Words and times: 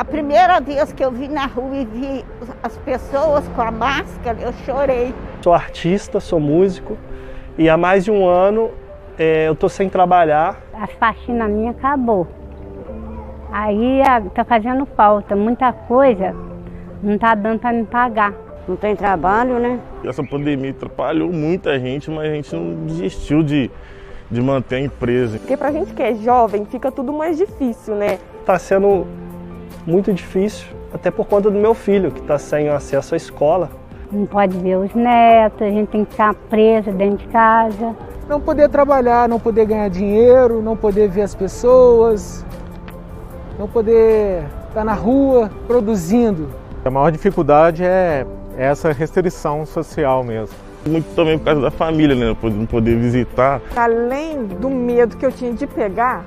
A 0.00 0.04
primeira 0.04 0.58
vez 0.60 0.94
que 0.94 1.04
eu 1.04 1.12
vi 1.12 1.28
na 1.28 1.44
rua 1.44 1.76
e 1.76 1.84
vi 1.84 2.24
as 2.62 2.74
pessoas 2.78 3.46
com 3.48 3.60
a 3.60 3.70
máscara, 3.70 4.38
eu 4.40 4.50
chorei. 4.64 5.14
Sou 5.42 5.52
artista, 5.52 6.18
sou 6.20 6.40
músico 6.40 6.96
e 7.58 7.68
há 7.68 7.76
mais 7.76 8.06
de 8.06 8.10
um 8.10 8.26
ano 8.26 8.70
é, 9.18 9.46
eu 9.46 9.52
estou 9.52 9.68
sem 9.68 9.90
trabalhar. 9.90 10.58
A 10.72 10.86
faxina 10.86 11.46
minha 11.46 11.72
acabou. 11.72 12.26
Aí 13.52 14.00
está 14.26 14.42
fazendo 14.42 14.86
falta, 14.86 15.36
muita 15.36 15.70
coisa 15.70 16.34
não 17.02 17.16
está 17.16 17.34
dando 17.34 17.58
para 17.58 17.74
me 17.74 17.84
pagar. 17.84 18.32
Não 18.66 18.76
tem 18.76 18.96
trabalho, 18.96 19.58
né? 19.58 19.78
Essa 20.02 20.24
pandemia 20.24 20.70
atrapalhou 20.70 21.30
muita 21.30 21.78
gente, 21.78 22.10
mas 22.10 22.30
a 22.30 22.34
gente 22.34 22.56
não 22.56 22.86
desistiu 22.86 23.42
de, 23.42 23.70
de 24.30 24.40
manter 24.40 24.76
a 24.76 24.80
empresa. 24.80 25.38
Porque 25.38 25.58
pra 25.58 25.70
gente 25.70 25.92
que 25.92 26.02
é 26.02 26.14
jovem, 26.14 26.64
fica 26.64 26.90
tudo 26.90 27.12
mais 27.12 27.36
difícil, 27.36 27.94
né? 27.96 28.18
Está 28.40 28.58
sendo 28.58 29.06
muito 29.86 30.12
difícil, 30.12 30.66
até 30.92 31.10
por 31.10 31.26
conta 31.26 31.50
do 31.50 31.58
meu 31.58 31.74
filho, 31.74 32.10
que 32.10 32.20
está 32.20 32.38
sem 32.38 32.68
acesso 32.68 33.14
à 33.14 33.16
escola. 33.16 33.70
Não 34.12 34.26
pode 34.26 34.56
ver 34.58 34.76
os 34.76 34.92
netos, 34.94 35.62
a 35.62 35.70
gente 35.70 35.88
tem 35.88 36.04
que 36.04 36.10
ficar 36.10 36.34
preso 36.34 36.90
dentro 36.90 37.18
de 37.18 37.28
casa. 37.28 37.94
Não 38.28 38.40
poder 38.40 38.68
trabalhar, 38.68 39.28
não 39.28 39.38
poder 39.38 39.66
ganhar 39.66 39.88
dinheiro, 39.88 40.60
não 40.60 40.76
poder 40.76 41.08
ver 41.08 41.22
as 41.22 41.34
pessoas, 41.34 42.44
não 43.58 43.68
poder 43.68 44.44
estar 44.68 44.84
na 44.84 44.94
rua 44.94 45.50
produzindo. 45.66 46.48
A 46.84 46.90
maior 46.90 47.10
dificuldade 47.10 47.84
é 47.84 48.26
essa 48.56 48.92
restrição 48.92 49.64
social 49.64 50.24
mesmo. 50.24 50.56
Muito 50.86 51.14
também 51.14 51.38
por 51.38 51.44
causa 51.44 51.60
da 51.60 51.70
família, 51.70 52.16
né? 52.16 52.36
Não 52.42 52.66
poder 52.66 52.96
visitar. 52.96 53.60
Além 53.76 54.44
do 54.44 54.70
medo 54.70 55.16
que 55.16 55.26
eu 55.26 55.30
tinha 55.30 55.52
de 55.52 55.66
pegar, 55.66 56.24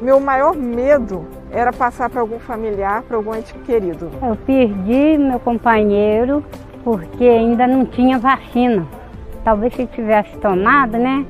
meu 0.00 0.18
maior 0.18 0.56
medo 0.56 1.24
era 1.52 1.72
passar 1.72 2.08
para 2.08 2.20
algum 2.20 2.38
familiar, 2.38 3.02
para 3.02 3.16
algum 3.16 3.34
ente 3.34 3.52
querido. 3.66 4.10
Eu 4.22 4.36
perdi 4.36 5.18
meu 5.18 5.38
companheiro 5.38 6.42
porque 6.82 7.24
ainda 7.24 7.66
não 7.66 7.84
tinha 7.84 8.18
vacina. 8.18 8.86
Talvez 9.44 9.74
se 9.74 9.86
tivesse 9.86 10.36
tomado, 10.38 10.96
né? 10.96 11.26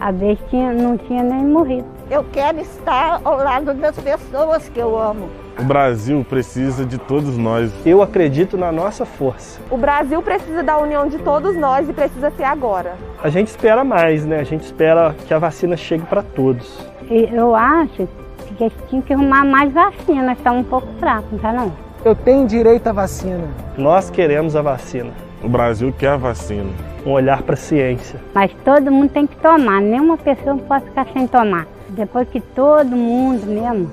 A 0.00 0.10
vez 0.10 0.38
tinha, 0.50 0.72
não 0.72 0.96
tinha 0.96 1.22
nem 1.22 1.44
morrido. 1.44 1.86
Eu 2.10 2.24
quero 2.32 2.60
estar 2.60 3.20
ao 3.24 3.36
lado 3.36 3.74
das 3.74 3.98
pessoas 3.98 4.68
que 4.68 4.78
eu 4.78 4.98
amo. 4.98 5.28
O 5.58 5.64
Brasil 5.64 6.24
precisa 6.28 6.86
de 6.86 6.98
todos 6.98 7.36
nós. 7.36 7.72
Eu 7.84 8.00
acredito 8.00 8.56
na 8.56 8.70
nossa 8.70 9.04
força. 9.04 9.60
O 9.70 9.76
Brasil 9.76 10.22
precisa 10.22 10.62
da 10.62 10.78
união 10.78 11.08
de 11.08 11.18
todos 11.18 11.56
nós 11.56 11.88
e 11.88 11.92
precisa 11.92 12.30
ser 12.30 12.44
agora. 12.44 12.94
A 13.22 13.28
gente 13.28 13.48
espera 13.48 13.82
mais, 13.82 14.24
né? 14.24 14.38
A 14.38 14.44
gente 14.44 14.62
espera 14.62 15.14
que 15.26 15.34
a 15.34 15.38
vacina 15.38 15.76
chegue 15.76 16.04
para 16.04 16.22
todos. 16.22 16.78
Eu 17.10 17.54
acho 17.56 18.06
que 18.06 18.27
a 18.54 18.56
gente 18.56 18.76
tinha 18.88 19.02
que 19.02 19.12
arrumar 19.12 19.44
mais 19.44 19.72
vacina, 19.72 20.32
está 20.32 20.52
um 20.52 20.64
pouco 20.64 20.88
fraco, 20.98 21.28
não 21.32 21.38
tá 21.38 21.52
não? 21.52 21.72
Eu 22.04 22.14
tenho 22.14 22.46
direito 22.46 22.86
à 22.86 22.92
vacina. 22.92 23.48
Nós 23.76 24.10
queremos 24.10 24.54
a 24.54 24.62
vacina. 24.62 25.12
O 25.42 25.48
Brasil 25.48 25.92
quer 25.98 26.10
a 26.10 26.16
vacina. 26.16 26.70
Um 27.04 27.12
olhar 27.12 27.42
para 27.42 27.54
a 27.54 27.56
ciência. 27.56 28.20
Mas 28.34 28.52
todo 28.64 28.90
mundo 28.90 29.10
tem 29.10 29.26
que 29.26 29.36
tomar, 29.36 29.80
nenhuma 29.80 30.16
pessoa 30.16 30.56
pode 30.58 30.84
ficar 30.86 31.06
sem 31.12 31.26
tomar. 31.26 31.66
Depois 31.90 32.28
que 32.28 32.40
todo 32.40 32.94
mundo 32.94 33.46
mesmo 33.46 33.90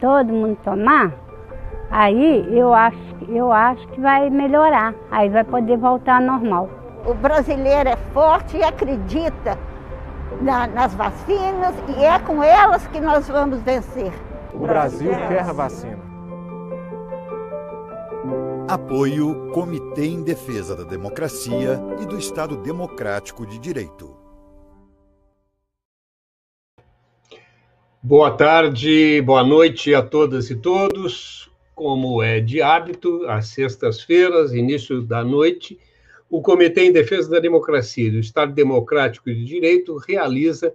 todo 0.00 0.32
mundo 0.32 0.56
tomar, 0.64 1.12
aí 1.90 2.46
eu 2.56 2.72
acho, 2.72 2.98
eu 3.28 3.52
acho 3.52 3.86
que 3.88 4.00
vai 4.00 4.30
melhorar, 4.30 4.94
aí 5.10 5.28
vai 5.28 5.44
poder 5.44 5.76
voltar 5.76 6.16
ao 6.16 6.22
normal. 6.22 6.68
O 7.06 7.14
brasileiro 7.14 7.90
é 7.90 7.96
forte 8.12 8.56
e 8.56 8.62
acredita 8.62 9.58
na, 10.40 10.66
nas 10.66 10.94
vacinas 10.94 11.74
e 11.96 12.04
é 12.04 12.18
com 12.18 12.42
elas 12.42 12.86
que 12.88 13.00
nós 13.00 13.26
vamos 13.28 13.60
vencer. 13.62 14.12
O 14.52 14.60
Brasil 14.60 15.10
quer 15.28 15.40
a 15.40 15.52
vacina. 15.52 15.98
Apoio 18.68 19.50
Comitê 19.52 20.06
em 20.06 20.22
Defesa 20.22 20.76
da 20.76 20.84
Democracia 20.84 21.80
e 22.02 22.06
do 22.06 22.18
Estado 22.18 22.56
Democrático 22.56 23.46
de 23.46 23.58
Direito. 23.58 24.14
Boa 28.02 28.30
tarde, 28.30 29.22
boa 29.22 29.42
noite 29.42 29.94
a 29.94 30.02
todas 30.02 30.50
e 30.50 30.56
todos. 30.56 31.50
Como 31.74 32.22
é 32.22 32.40
de 32.40 32.60
hábito, 32.60 33.24
às 33.26 33.48
sextas-feiras, 33.48 34.52
início 34.52 35.00
da 35.00 35.24
noite, 35.24 35.78
o 36.30 36.42
Comitê 36.42 36.84
em 36.84 36.92
Defesa 36.92 37.30
da 37.30 37.40
Democracia 37.40 38.08
e 38.08 38.10
do 38.10 38.18
Estado 38.18 38.52
Democrático 38.52 39.32
de 39.32 39.44
Direito 39.44 39.96
realiza 39.96 40.74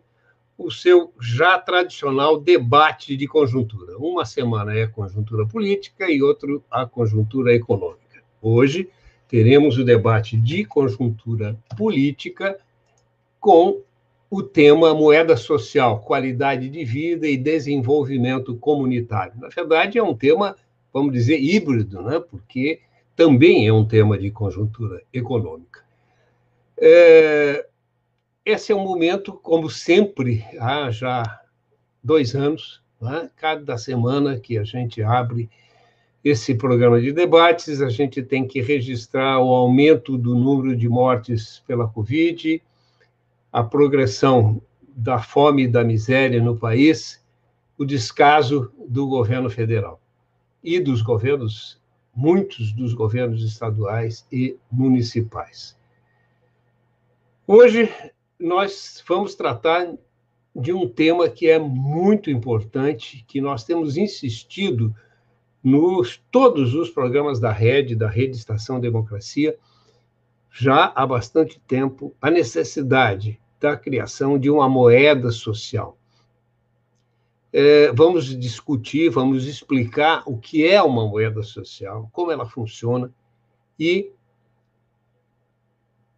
o 0.58 0.72
seu 0.72 1.12
já 1.19 1.59
tradicional 1.59 2.40
debate 2.40 3.16
de 3.16 3.28
conjuntura. 3.28 3.97
Uma 3.97 4.25
semana 4.25 4.74
é 4.74 4.84
a 4.84 4.88
conjuntura 4.88 5.46
política 5.46 6.09
e 6.09 6.22
outra 6.22 6.50
a 6.69 6.86
conjuntura 6.86 7.53
econômica. 7.53 8.24
Hoje 8.41 8.90
teremos 9.28 9.78
o 9.78 9.84
debate 9.84 10.38
de 10.38 10.66
conjuntura 10.66 11.58
política 11.78 12.58
com 13.40 13.81
o 14.30 14.41
tema 14.41 14.94
moeda 14.96 15.38
social, 15.38 16.00
qualidade 16.00 16.68
de 16.68 16.84
vida 16.84 17.28
e 17.28 17.38
desenvolvimento 17.38 18.56
comunitário. 18.56 19.34
Na 19.40 19.50
verdade, 19.50 20.00
é 20.00 20.03
um 20.03 20.16
tema, 20.16 20.56
vamos 20.91 21.14
dizer, 21.14 21.40
híbrido, 21.40 22.02
né? 22.02 22.20
porque 22.20 22.80
também 23.16 23.68
é 23.68 23.74
um 23.74 23.85
tema 23.85 24.18
de 24.18 24.31
conjuntura 24.31 25.01
econômica. 25.13 25.84
É, 26.78 27.66
esse 28.46 28.72
é 28.72 28.75
um 28.75 28.84
momento, 28.84 29.34
como 29.34 29.69
sempre, 29.69 30.44
há 30.59 30.90
já 30.91 31.23
dois 32.03 32.35
anos, 32.35 32.81
né? 33.00 33.29
cada 33.35 33.78
semana 33.78 34.40
que 34.40 34.57
a 34.57 34.63
gente 34.63 35.02
abre 35.02 35.50
esse 36.23 36.56
programa 36.56 37.02
de 37.02 37.12
debates, 37.12 37.81
a 37.81 37.90
gente 37.90 38.23
tem 38.23 38.47
que 38.47 38.62
registrar 38.62 39.40
o 39.40 39.53
aumento 39.53 40.18
do 40.18 40.34
número 40.34 40.75
de 40.75 40.88
mortes 40.88 41.62
pela 41.68 41.88
Covid, 41.88 42.62
a 43.52 43.63
progressão 43.63 44.62
da 44.96 45.19
fome 45.19 45.63
e 45.63 45.68
da 45.68 45.84
miséria 45.84 46.41
no 46.41 46.57
país, 46.57 47.22
o 47.78 47.84
descaso 47.84 48.72
do 48.88 49.07
governo 49.07 49.50
federal 49.50 50.00
e 50.63 50.79
dos 50.79 51.02
governos, 51.02 51.81
muitos 52.16 52.72
dos 52.72 52.94
governos 52.94 53.44
estaduais 53.44 54.25
e 54.31 54.57
municipais. 54.72 55.78
Hoje 57.47 57.91
nós 58.40 59.03
vamos 59.07 59.35
tratar 59.35 59.94
de 60.56 60.72
um 60.72 60.88
tema 60.88 61.29
que 61.29 61.50
é 61.50 61.57
muito 61.57 62.29
importante, 62.29 63.25
que 63.28 63.41
nós 63.41 63.63
temos 63.63 63.97
insistido 63.97 64.96
nos 65.63 66.22
todos 66.29 66.75
os 66.75 66.90
programas 66.90 67.40
da 67.40 67.52
rede, 67.52 67.96
da 67.96 68.09
Rede 68.09 68.35
Estação 68.35 68.79
Democracia, 68.79 69.57
já 70.52 70.91
há 70.94 71.07
bastante 71.07 71.59
tempo, 71.62 72.13
a 72.22 72.29
necessidade 72.29 73.40
da 73.59 73.75
criação 73.75 74.38
de 74.38 74.50
uma 74.50 74.69
moeda 74.69 75.31
social. 75.31 75.97
É, 77.56 77.91
vamos 77.91 78.25
discutir, 78.40 79.09
vamos 79.09 79.46
explicar 79.46 80.24
o 80.25 80.38
que 80.40 80.68
é 80.68 80.81
uma 80.81 81.08
moeda 81.08 81.44
social, 81.44 82.09
como 82.12 82.31
ela 82.31 82.47
funciona 82.47 83.14
e 83.80 84.12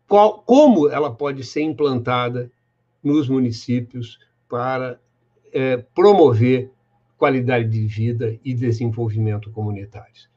qual, 0.08 0.40
como 0.44 0.88
ela 0.88 1.14
pode 1.14 1.44
ser 1.44 1.62
implantada 1.62 2.50
nos 3.04 3.28
municípios 3.28 4.18
para 4.48 4.98
é, 5.52 5.78
promover 5.94 6.72
qualidade 7.18 7.68
de 7.68 7.86
vida 7.86 8.40
e 8.44 8.54
desenvolvimento 8.54 9.52
comunitários. 9.52 10.30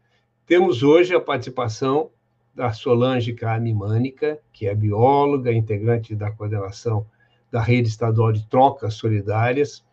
Temos 0.47 0.83
hoje 0.83 1.15
a 1.15 1.21
participação 1.21 2.11
da 2.53 2.73
Solange 2.73 3.33
Carme 3.35 3.73
Mânica, 3.73 4.41
que 4.53 4.67
é 4.67 4.75
bióloga, 4.75 5.53
integrante 5.53 6.17
da 6.17 6.33
coordenação 6.33 7.07
da 7.53 7.63
Rede 7.63 7.89
Estadual 7.89 8.33
de 8.33 8.45
Trocas 8.49 8.95
Solidárias, 8.95 9.85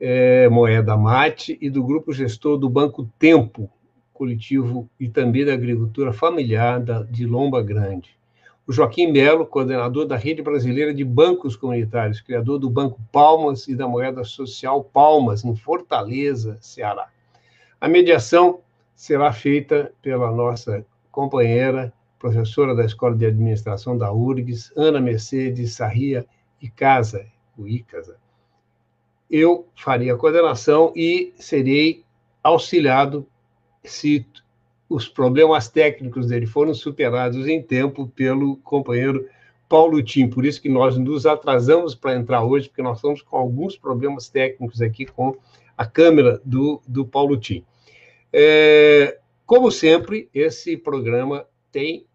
é, 0.00 0.48
Moeda 0.48 0.96
Mate, 0.96 1.58
e 1.60 1.70
do 1.70 1.82
grupo 1.84 2.12
gestor 2.12 2.58
do 2.58 2.68
Banco 2.68 3.08
Tempo, 3.18 3.70
coletivo 4.12 4.88
e 4.98 5.08
também 5.08 5.44
da 5.44 5.52
agricultura 5.52 6.12
familiar 6.12 6.80
da, 6.80 7.02
de 7.02 7.26
Lomba 7.26 7.62
Grande. 7.62 8.16
O 8.66 8.72
Joaquim 8.72 9.12
Melo, 9.12 9.44
coordenador 9.44 10.06
da 10.06 10.16
Rede 10.16 10.40
Brasileira 10.40 10.94
de 10.94 11.04
Bancos 11.04 11.54
Comunitários, 11.54 12.20
criador 12.22 12.58
do 12.58 12.70
Banco 12.70 12.98
Palmas 13.12 13.68
e 13.68 13.74
da 13.74 13.86
moeda 13.86 14.24
social 14.24 14.82
Palmas, 14.82 15.44
em 15.44 15.54
Fortaleza, 15.54 16.56
Ceará. 16.62 17.08
A 17.78 17.88
mediação 17.88 18.60
será 18.94 19.32
feita 19.32 19.92
pela 20.00 20.32
nossa 20.32 20.86
companheira, 21.10 21.92
professora 22.18 22.74
da 22.74 22.86
Escola 22.86 23.14
de 23.14 23.26
Administração 23.26 23.98
da 23.98 24.10
URGS, 24.10 24.72
Ana 24.74 24.98
Mercedes 24.98 25.74
Sarria 25.74 26.24
Icasa, 26.58 27.26
o 27.58 27.68
Icasa. 27.68 28.16
Eu 29.30 29.66
faria 29.74 30.14
a 30.14 30.16
coordenação 30.16 30.92
e 30.94 31.32
serei 31.36 32.04
auxiliado 32.42 33.26
se 33.82 34.26
os 34.88 35.08
problemas 35.08 35.68
técnicos 35.68 36.28
dele 36.28 36.46
foram 36.46 36.74
superados 36.74 37.46
em 37.46 37.62
tempo 37.62 38.06
pelo 38.08 38.56
companheiro 38.58 39.28
Paulo 39.68 40.02
Tim. 40.02 40.28
Por 40.28 40.44
isso 40.44 40.60
que 40.60 40.68
nós 40.68 40.96
nos 40.96 41.26
atrasamos 41.26 41.94
para 41.94 42.14
entrar 42.14 42.44
hoje, 42.44 42.68
porque 42.68 42.82
nós 42.82 42.98
estamos 42.98 43.22
com 43.22 43.36
alguns 43.36 43.76
problemas 43.76 44.28
técnicos 44.28 44.80
aqui 44.80 45.06
com 45.06 45.36
a 45.76 45.86
câmera 45.86 46.40
do, 46.44 46.80
do 46.86 47.04
Paulo 47.04 47.36
Tim. 47.36 47.64
É, 48.32 49.18
como 49.46 49.70
sempre, 49.70 50.28
esse 50.32 50.76
programa 50.76 51.46
tem 51.72 52.06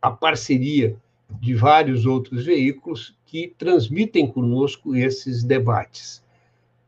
a 0.00 0.10
parceria 0.10 0.96
de 1.40 1.54
vários 1.54 2.06
outros 2.06 2.44
veículos 2.44 3.16
que 3.26 3.52
transmitem 3.58 4.26
conosco 4.26 4.94
esses 4.94 5.42
debates. 5.42 6.22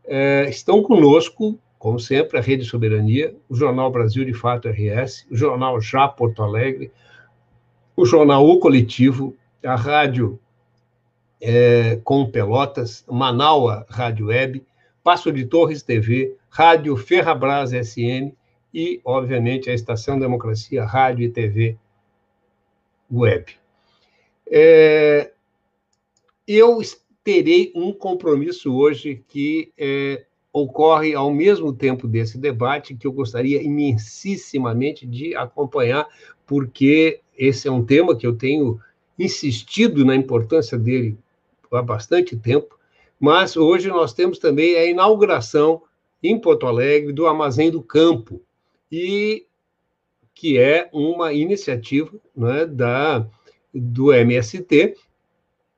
É, 0.04 0.48
estão 0.48 0.82
conosco, 0.82 1.58
como 1.78 1.98
sempre, 1.98 2.38
a 2.38 2.40
Rede 2.40 2.64
Soberania, 2.64 3.34
o 3.48 3.54
Jornal 3.54 3.90
Brasil 3.90 4.24
de 4.24 4.32
Fato 4.32 4.68
RS, 4.68 5.26
o 5.30 5.36
Jornal 5.36 5.80
Já 5.80 6.08
Porto 6.08 6.42
Alegre, 6.42 6.90
o 7.96 8.04
Jornal 8.06 8.46
O 8.48 8.58
Coletivo, 8.58 9.36
a 9.62 9.74
Rádio 9.74 10.38
é, 11.40 11.96
com 12.04 12.30
Pelotas, 12.30 13.04
Manaua 13.10 13.86
Rádio 13.88 14.26
Web, 14.26 14.64
Passo 15.02 15.32
de 15.32 15.44
Torres 15.44 15.82
TV, 15.82 16.36
Rádio 16.48 16.96
Ferrabras 16.96 17.72
SN 17.72 18.32
e, 18.72 19.00
obviamente, 19.04 19.70
a 19.70 19.74
Estação 19.74 20.18
Democracia 20.18 20.84
Rádio 20.84 21.24
e 21.24 21.30
TV 21.30 21.76
Web. 23.10 23.56
É, 24.50 25.32
eu 26.46 26.80
terei 27.22 27.72
um 27.74 27.92
compromisso 27.92 28.74
hoje 28.74 29.22
que 29.28 29.72
é, 29.76 30.24
ocorre 30.52 31.14
ao 31.14 31.32
mesmo 31.32 31.72
tempo 31.72 32.08
desse 32.08 32.38
debate, 32.38 32.94
que 32.94 33.06
eu 33.06 33.12
gostaria 33.12 33.62
imensissimamente 33.62 35.06
de 35.06 35.34
acompanhar, 35.34 36.06
porque 36.46 37.20
esse 37.36 37.68
é 37.68 37.70
um 37.70 37.84
tema 37.84 38.16
que 38.16 38.26
eu 38.26 38.34
tenho 38.34 38.80
insistido 39.18 40.04
na 40.04 40.16
importância 40.16 40.78
dele 40.78 41.16
há 41.70 41.82
bastante 41.82 42.36
tempo, 42.36 42.78
mas 43.20 43.56
hoje 43.56 43.88
nós 43.88 44.12
temos 44.12 44.38
também 44.38 44.76
a 44.76 44.86
inauguração 44.86 45.82
em 46.22 46.38
Porto 46.38 46.66
Alegre 46.66 47.12
do 47.12 47.26
Armazém 47.26 47.70
do 47.70 47.82
Campo, 47.82 48.40
e 48.90 49.44
que 50.34 50.56
é 50.56 50.88
uma 50.92 51.32
iniciativa 51.32 52.12
né, 52.34 52.64
da, 52.64 53.26
do 53.74 54.12
MST 54.12 54.96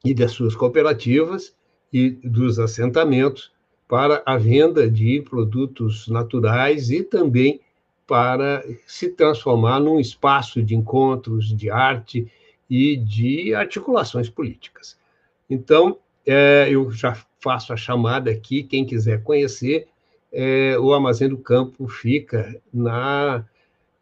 e 0.05 0.15
das 0.15 0.33
suas 0.33 0.55
cooperativas 0.55 1.55
e 1.93 2.11
dos 2.11 2.59
assentamentos 2.59 3.53
para 3.89 4.23
a 4.25 4.37
venda 4.37 4.89
de 4.89 5.21
produtos 5.23 6.07
naturais 6.09 6.91
e 6.91 7.03
também 7.03 7.61
para 8.07 8.65
se 8.87 9.09
transformar 9.09 9.81
num 9.81 10.01
espaço 10.01 10.63
de 10.63 10.75
encontros, 10.75 11.55
de 11.55 11.71
arte 11.71 12.31
e 12.69 12.97
de 12.97 13.55
articulações 13.55 14.29
políticas. 14.29 14.97
Então, 15.49 15.99
é, 16.25 16.69
eu 16.71 16.91
já 16.91 17.17
faço 17.41 17.73
a 17.73 17.77
chamada 17.77 18.31
aqui, 18.31 18.63
quem 18.63 18.85
quiser 18.85 19.23
conhecer, 19.23 19.89
é, 20.33 20.79
o 20.79 20.93
Armazém 20.95 21.29
do 21.29 21.39
Campo 21.39 21.89
fica 21.89 22.61
na, 22.73 23.45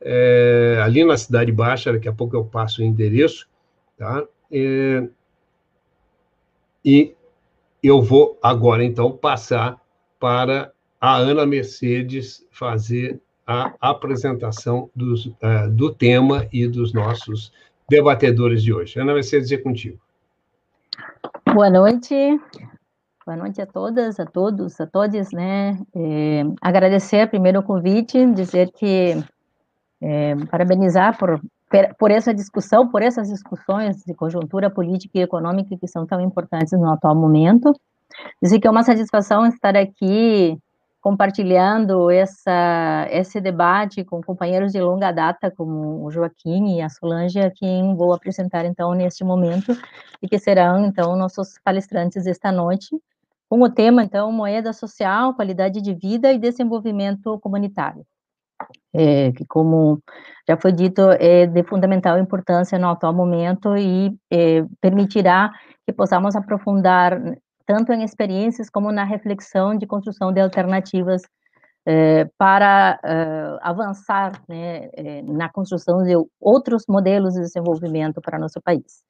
é, 0.00 0.78
ali 0.82 1.04
na 1.04 1.16
Cidade 1.16 1.50
Baixa, 1.50 1.92
daqui 1.92 2.08
a 2.08 2.12
pouco 2.12 2.36
eu 2.36 2.44
passo 2.44 2.82
o 2.82 2.84
endereço, 2.84 3.48
tá? 3.98 4.24
É, 4.50 5.08
e 6.84 7.14
eu 7.82 8.00
vou 8.00 8.38
agora, 8.42 8.84
então, 8.84 9.10
passar 9.10 9.80
para 10.18 10.72
a 11.00 11.16
Ana 11.16 11.44
Mercedes 11.44 12.46
fazer 12.50 13.20
a 13.46 13.72
apresentação 13.80 14.90
dos, 14.94 15.26
uh, 15.26 15.70
do 15.70 15.92
tema 15.92 16.46
e 16.52 16.66
dos 16.66 16.92
nossos 16.92 17.52
debatedores 17.88 18.62
de 18.62 18.72
hoje. 18.72 19.00
Ana 19.00 19.14
Mercedes, 19.14 19.50
é 19.50 19.56
contigo. 19.56 19.98
Boa 21.54 21.70
noite, 21.70 22.14
boa 23.24 23.36
noite 23.36 23.62
a 23.62 23.66
todas, 23.66 24.20
a 24.20 24.26
todos, 24.26 24.78
a 24.80 24.86
todos, 24.86 25.32
né? 25.32 25.78
É, 25.94 26.42
agradecer 26.60 27.28
primeiro 27.28 27.60
o 27.60 27.62
convite, 27.62 28.26
dizer 28.32 28.70
que 28.72 29.16
é, 30.00 30.36
parabenizar 30.50 31.16
por 31.16 31.40
por 31.98 32.10
essa 32.10 32.32
discussão, 32.32 32.88
por 32.88 33.02
essas 33.02 33.28
discussões 33.28 34.02
de 34.04 34.14
conjuntura 34.14 34.70
política 34.70 35.18
e 35.18 35.22
econômica 35.22 35.76
que 35.76 35.86
são 35.86 36.06
tão 36.06 36.20
importantes 36.20 36.72
no 36.72 36.90
atual 36.90 37.14
momento. 37.14 37.72
Dizer 38.42 38.58
que 38.58 38.66
é 38.66 38.70
uma 38.70 38.82
satisfação 38.82 39.46
estar 39.46 39.76
aqui 39.76 40.58
compartilhando 41.00 42.10
essa, 42.10 43.06
esse 43.10 43.40
debate 43.40 44.04
com 44.04 44.20
companheiros 44.22 44.72
de 44.72 44.80
longa 44.80 45.12
data, 45.12 45.50
como 45.50 46.04
o 46.04 46.10
Joaquim 46.10 46.76
e 46.76 46.82
a 46.82 46.88
Solange, 46.88 47.38
a 47.38 47.50
quem 47.50 47.94
vou 47.94 48.12
apresentar, 48.12 48.64
então, 48.64 48.92
neste 48.94 49.22
momento, 49.22 49.76
e 50.20 50.28
que 50.28 50.38
serão, 50.38 50.84
então, 50.86 51.16
nossos 51.16 51.58
palestrantes 51.64 52.26
esta 52.26 52.50
noite, 52.50 52.96
com 53.48 53.62
o 53.62 53.70
tema, 53.70 54.02
então, 54.02 54.32
moeda 54.32 54.72
social, 54.72 55.34
qualidade 55.34 55.80
de 55.80 55.94
vida 55.94 56.32
e 56.32 56.38
desenvolvimento 56.38 57.38
comunitário 57.38 58.04
é, 58.92 59.32
que, 59.32 59.44
como 59.46 60.02
já 60.48 60.56
foi 60.56 60.72
dito, 60.72 61.02
é 61.20 61.46
de 61.46 61.62
fundamental 61.62 62.18
importância 62.18 62.78
no 62.78 62.88
atual 62.88 63.12
momento 63.12 63.76
e 63.76 64.16
é, 64.30 64.64
permitirá 64.80 65.50
que 65.86 65.92
possamos 65.92 66.34
aprofundar 66.34 67.20
tanto 67.66 67.92
em 67.92 68.02
experiências 68.02 68.70
como 68.70 68.90
na 68.90 69.04
reflexão 69.04 69.76
de 69.76 69.86
construção 69.86 70.32
de 70.32 70.40
alternativas 70.40 71.22
é, 71.90 72.26
para 72.36 73.00
é, 73.02 73.58
avançar 73.62 74.42
né, 74.46 74.90
é, 74.92 75.22
na 75.22 75.48
construção 75.48 76.02
de 76.02 76.12
outros 76.38 76.84
modelos 76.86 77.34
de 77.34 77.40
desenvolvimento 77.40 78.20
para 78.20 78.38
nosso 78.38 78.60
país. 78.60 79.02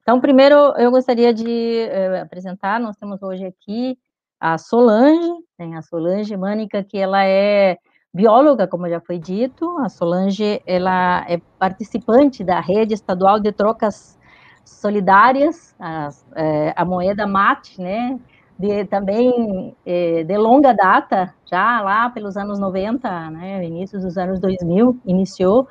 Então, 0.00 0.20
primeiro, 0.20 0.56
eu 0.78 0.90
gostaria 0.90 1.32
de 1.32 1.88
apresentar, 2.20 2.80
nós 2.80 2.96
temos 2.96 3.22
hoje 3.22 3.44
aqui 3.44 3.96
a 4.40 4.58
Solange, 4.58 5.30
a 5.58 5.82
Solange 5.82 6.36
Mânica, 6.36 6.82
que 6.82 6.98
ela 6.98 7.24
é 7.24 7.76
bióloga, 8.12 8.66
como 8.66 8.88
já 8.88 9.00
foi 9.00 9.18
dito, 9.18 9.78
a 9.78 9.88
Solange, 9.88 10.60
ela 10.66 11.24
é 11.28 11.40
participante 11.58 12.44
da 12.44 12.60
rede 12.60 12.92
estadual 12.92 13.40
de 13.40 13.50
trocas 13.52 14.18
solidárias, 14.64 15.74
a, 15.80 16.10
é, 16.36 16.74
a 16.76 16.84
moeda 16.84 17.26
MAT, 17.26 17.80
né, 17.80 18.18
de, 18.58 18.84
também 18.84 19.74
é, 19.86 20.24
de 20.24 20.36
longa 20.36 20.74
data, 20.74 21.34
já 21.50 21.80
lá 21.80 22.10
pelos 22.10 22.36
anos 22.36 22.58
90, 22.58 23.30
né, 23.30 23.64
início 23.64 23.98
dos 23.98 24.18
anos 24.18 24.38
2000, 24.38 25.00
iniciou, 25.06 25.66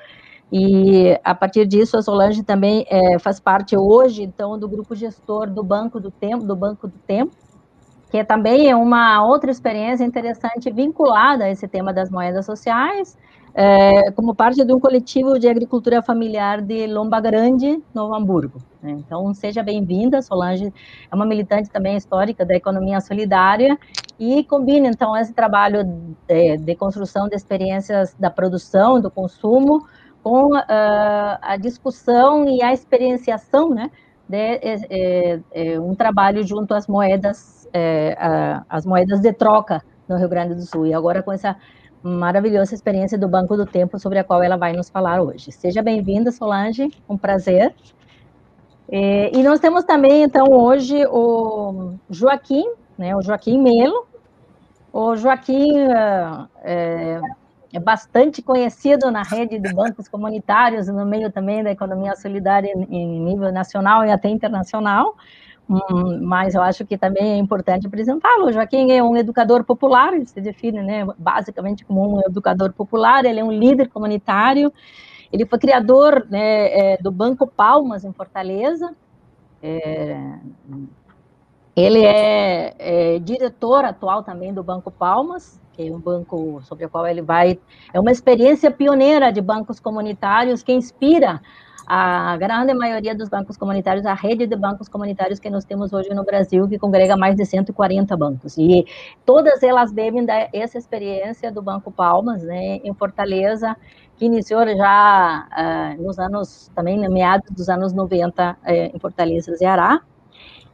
e 0.51 1.17
a 1.24 1.33
partir 1.33 1.65
disso 1.65 1.95
a 1.95 2.01
Solange 2.01 2.43
também 2.43 2.86
é, 2.89 3.19
faz 3.19 3.39
parte 3.39 3.77
hoje, 3.77 4.24
então, 4.24 4.57
do 4.60 4.67
grupo 4.67 4.95
gestor 4.95 5.50
do 5.50 5.63
Banco 5.63 6.00
do 6.00 6.10
Tempo, 6.10 6.43
do 6.43 6.55
Banco 6.55 6.88
do 6.88 6.98
Tempo, 7.07 7.31
que 8.12 8.24
também 8.25 8.70
é 8.70 8.75
uma 8.75 9.25
outra 9.25 9.50
experiência 9.50 10.03
interessante 10.03 10.70
vinculada 10.70 11.46
a 11.46 11.50
esse 11.50 11.65
tema 11.65 11.94
das 11.94 12.10
moedas 12.10 12.46
sociais, 12.46 13.18
é, 13.53 14.12
como 14.12 14.36
parte 14.36 14.65
de 14.65 14.74
um 14.74 14.82
coletivo 14.82 15.39
de 15.39 15.48
agricultura 15.48 16.01
familiar 16.01 16.62
de 16.62 16.88
Lomba 16.88 17.22
Grande, 17.22 17.82
Novo 17.94 18.13
Hamburgo. 18.13 18.60
Né? 18.84 18.91
Então, 18.91 19.34
seja 19.34 19.63
bem-vinda, 19.63 20.22
Solange 20.22 20.74
é 21.10 21.15
uma 21.15 21.25
militante 21.25 21.70
também 21.70 21.96
histórica 21.96 22.46
da 22.46 22.53
economia 22.53 23.00
solidária 23.00 23.80
e 24.20 24.44
combina, 24.44 24.89
então, 24.89 25.15
esse 25.15 25.34
trabalho 25.34 25.86
de, 26.27 26.58
de 26.58 26.75
construção 26.75 27.30
de 27.30 27.36
experiências 27.36 28.13
da 28.20 28.30
produção, 28.30 29.00
do 29.00 29.10
consumo, 29.10 29.88
com 30.22 30.53
uh, 30.53 30.62
a 31.41 31.58
discussão 31.58 32.48
e 32.48 32.62
a 32.62 32.74
experienciação, 32.74 33.70
né, 33.70 33.89
de 34.27 34.38
é, 34.38 35.39
é, 35.51 35.80
um 35.80 35.96
trabalho 35.96 36.46
junto 36.46 36.74
às 36.74 36.88
moedas 36.88 37.61
é, 37.74 38.16
a, 38.20 38.63
as 38.70 38.86
moedas 38.86 39.20
de 39.20 39.34
troca 39.34 39.82
no 40.08 40.18
Rio 40.18 40.30
Grande 40.30 40.56
do 40.56 40.62
Sul. 40.62 40.88
E 40.88 40.94
agora 40.94 41.24
com 41.24 41.32
essa 41.32 41.56
maravilhosa 42.04 42.74
experiência 42.74 43.18
do 43.18 43.28
Banco 43.28 43.56
do 43.56 43.66
Tempo, 43.66 44.00
sobre 44.00 44.20
a 44.20 44.24
qual 44.24 44.42
ela 44.42 44.58
vai 44.58 44.74
nos 44.74 44.90
falar 44.90 45.22
hoje. 45.22 45.51
Seja 45.51 45.82
bem-vinda, 45.82 46.32
Solange, 46.32 46.90
um 47.08 47.18
prazer. 47.18 47.74
E, 48.90 49.32
e 49.34 49.44
nós 49.44 49.60
temos 49.60 49.84
também, 49.84 50.24
então, 50.24 50.48
hoje 50.50 51.06
o 51.08 51.94
Joaquim, 52.10 52.66
né, 52.98 53.16
o 53.16 53.22
Joaquim 53.22 53.62
Melo. 53.62 54.08
O 54.92 55.16
Joaquim 55.16 55.78
é, 56.63 57.22
é 57.74 57.80
bastante 57.80 58.42
conhecido 58.42 59.10
na 59.10 59.24
rede 59.24 59.58
de 59.58 59.74
bancos 59.74 60.10
comunitários, 60.10 60.88
no 60.88 61.06
meio 61.06 61.32
também 61.32 61.63
da 61.63 61.72
economia 61.72 62.16
solidária 62.16 62.74
em 62.90 63.20
nível 63.22 63.51
nacional 63.54 64.04
e 64.04 64.12
até 64.12 64.28
internacional. 64.28 65.16
Hum, 65.72 66.20
mas 66.22 66.54
eu 66.54 66.62
acho 66.62 66.86
que 66.86 66.98
também 66.98 67.32
é 67.32 67.38
importante 67.38 67.88
apresentá-lo. 67.88 68.51
Joaquim 68.51 68.92
é 68.92 69.01
um 69.01 69.16
educador 69.16 69.63
popular, 69.63 70.13
ele 70.13 70.25
se 70.25 70.42
define 70.42 70.84
né, 70.84 71.08
basicamente 71.18 71.86
como 71.86 72.18
um 72.18 72.20
educador 72.20 72.74
popular, 72.74 73.24
ele 73.24 73.40
é 73.40 73.44
um 73.44 73.51
líder 73.54 73.88
comunitário, 73.88 74.74
ele 75.32 75.46
foi 75.46 75.58
criador 75.58 76.28
né, 76.30 76.96
é, 76.96 76.98
do 76.98 77.10
Banco 77.10 77.48
Palmas, 77.48 78.04
em 78.04 78.12
Fortaleza, 78.12 78.94
é, 79.63 80.40
ele 81.74 82.04
é, 82.04 82.75
é, 82.78 83.20
diretor 83.20 83.86
atual 83.86 84.24
também 84.24 84.54
do 84.54 84.62
Banco 84.62 84.92
Palmas, 84.92 85.58
que 85.72 85.88
é 85.88 85.90
um 85.90 86.00
banco 86.00 86.62
sobre 86.63 86.84
o 86.84 86.90
qual 86.90 87.08
ele 87.08 87.22
vai. 87.22 87.58
É 87.94 88.00
uma 88.00 88.12
experiência 88.12 88.70
pioneira 88.70 89.32
de 89.32 89.40
bancos 89.40 89.80
comunitários 89.80 90.63
que 90.63 90.74
inspira 90.74 91.42
a 91.93 92.38
grande 92.38 92.74
maioria 92.74 93.13
dos 93.13 93.27
bancos 93.27 93.57
comunitários, 93.57 94.05
a 94.05 94.13
rede 94.13 94.48
de 94.48 94.55
bancos 94.55 94.88
comunitários 94.88 95.41
que 95.41 95.50
nós 95.50 95.65
temos 95.65 95.91
hoje 95.91 96.10
no 96.13 96.24
Brasil, 96.24 96.65
que 96.65 96.79
congrega 96.79 97.17
mais 97.17 97.36
de 97.36 97.45
140 97.45 98.15
bancos. 98.15 98.57
E 98.57 98.86
todas 99.25 99.62
elas 99.62 99.91
bebem 99.91 100.25
dessa 100.25 100.77
experiência 100.77 101.51
do 101.51 101.62
Banco 101.62 101.91
Palmas, 101.91 102.43
né, 102.43 102.77
em 102.77 102.93
Fortaleza, 102.93 103.75
que 104.15 104.24
iniciou 104.24 104.65
já 104.74 105.45
uh, 105.51 106.01
nos 106.01 106.17
anos, 106.17 106.71
também 106.74 106.98
meados 107.10 107.51
dos 107.51 107.67
anos 107.67 107.91
90, 107.91 108.57
eh, 108.63 108.91
em 108.95 108.98
Fortaleza, 108.98 109.53
Ceará. 109.57 110.00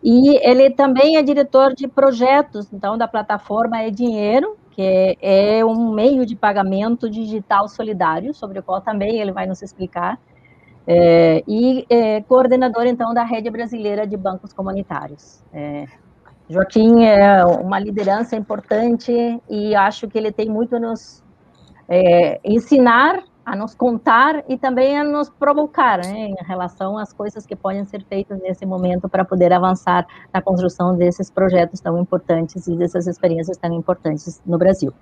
E 0.04 0.38
ele 0.48 0.70
também 0.70 1.18
é 1.18 1.24
diretor 1.24 1.74
de 1.74 1.88
projetos, 1.88 2.72
então, 2.72 2.96
da 2.96 3.08
plataforma 3.08 3.82
É 3.82 3.90
Dinheiro, 3.90 4.56
que 4.70 5.18
é 5.20 5.66
um 5.66 5.92
meio 5.92 6.28
de 6.28 6.36
pagamento 6.36 7.10
digital 7.10 7.68
solidário, 7.68 8.36
sobre 8.36 8.60
o 8.60 8.64
qual 8.64 8.82
também 8.82 9.20
ele 9.20 9.32
vai 9.32 9.48
nos 9.48 9.64
explicar, 9.64 10.20
é, 10.88 11.44
e 11.46 11.86
é, 11.90 12.22
coordenador, 12.22 12.86
então, 12.86 13.14
da 13.14 13.24
rede 13.24 13.50
brasileira 13.50 14.08
de 14.08 14.16
bancos 14.16 14.54
comunitários. 14.54 15.44
É, 15.54 15.86
Joaquim 16.50 17.04
é 17.04 17.44
uma 17.46 17.78
liderança 17.78 18.38
importante 18.38 19.12
e 19.50 19.76
acho 19.76 20.08
que 20.08 20.18
ele 20.18 20.32
tem 20.32 20.50
muito 20.50 20.78
a 20.78 20.80
nos 20.80 21.22
é, 21.90 22.40
ensinar 22.44 23.22
a 23.48 23.56
nos 23.56 23.74
contar 23.74 24.44
e 24.50 24.58
também 24.58 25.00
a 25.00 25.06
nos 25.06 25.30
provocar 25.30 26.00
né, 26.00 26.28
em 26.28 26.36
relação 26.46 26.98
às 26.98 27.14
coisas 27.14 27.46
que 27.46 27.56
podem 27.56 27.86
ser 27.86 28.04
feitas 28.04 28.38
nesse 28.42 28.66
momento 28.66 29.08
para 29.08 29.24
poder 29.24 29.54
avançar 29.54 30.06
na 30.34 30.42
construção 30.42 30.98
desses 30.98 31.32
projetos 31.32 31.80
tão 31.80 31.98
importantes 31.98 32.68
e 32.68 32.76
dessas 32.76 33.08
experiências 33.08 33.56
tão 33.56 33.72
importantes 33.72 34.42
no 34.46 34.58
Brasil. 34.58 34.94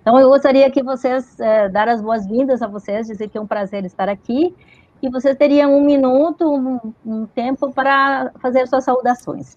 Então, 0.00 0.20
eu 0.20 0.28
gostaria 0.28 0.70
que 0.70 0.84
vocês, 0.84 1.38
é, 1.40 1.68
dar 1.68 1.88
as 1.88 2.00
boas-vindas 2.00 2.62
a 2.62 2.68
vocês, 2.68 3.08
dizer 3.08 3.28
que 3.28 3.36
é 3.36 3.40
um 3.40 3.46
prazer 3.46 3.84
estar 3.84 4.08
aqui, 4.08 4.54
e 5.02 5.08
vocês 5.08 5.36
teriam 5.36 5.76
um 5.76 5.82
minuto, 5.82 6.44
um, 6.44 6.92
um 7.04 7.26
tempo 7.26 7.72
para 7.72 8.30
fazer 8.40 8.66
suas 8.66 8.84
saudações. 8.84 9.56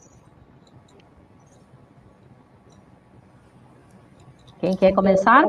Quem 4.59 4.75
quer 4.75 4.93
começar? 4.93 5.45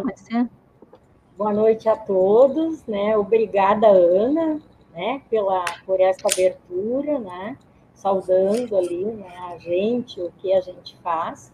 Boa 1.36 1.52
noite 1.52 1.88
a 1.88 1.96
todos, 1.96 2.84
né? 2.86 3.16
Obrigada, 3.16 3.86
Ana, 3.86 4.60
né, 4.92 5.22
pela 5.30 5.64
por 5.86 6.00
essa 6.00 6.26
abertura, 6.32 7.18
né? 7.18 7.56
Saudando 7.94 8.76
ali, 8.76 9.04
né, 9.04 9.36
a 9.52 9.58
gente, 9.58 10.20
o 10.20 10.32
que 10.38 10.52
a 10.52 10.60
gente 10.60 10.96
faz. 10.96 11.52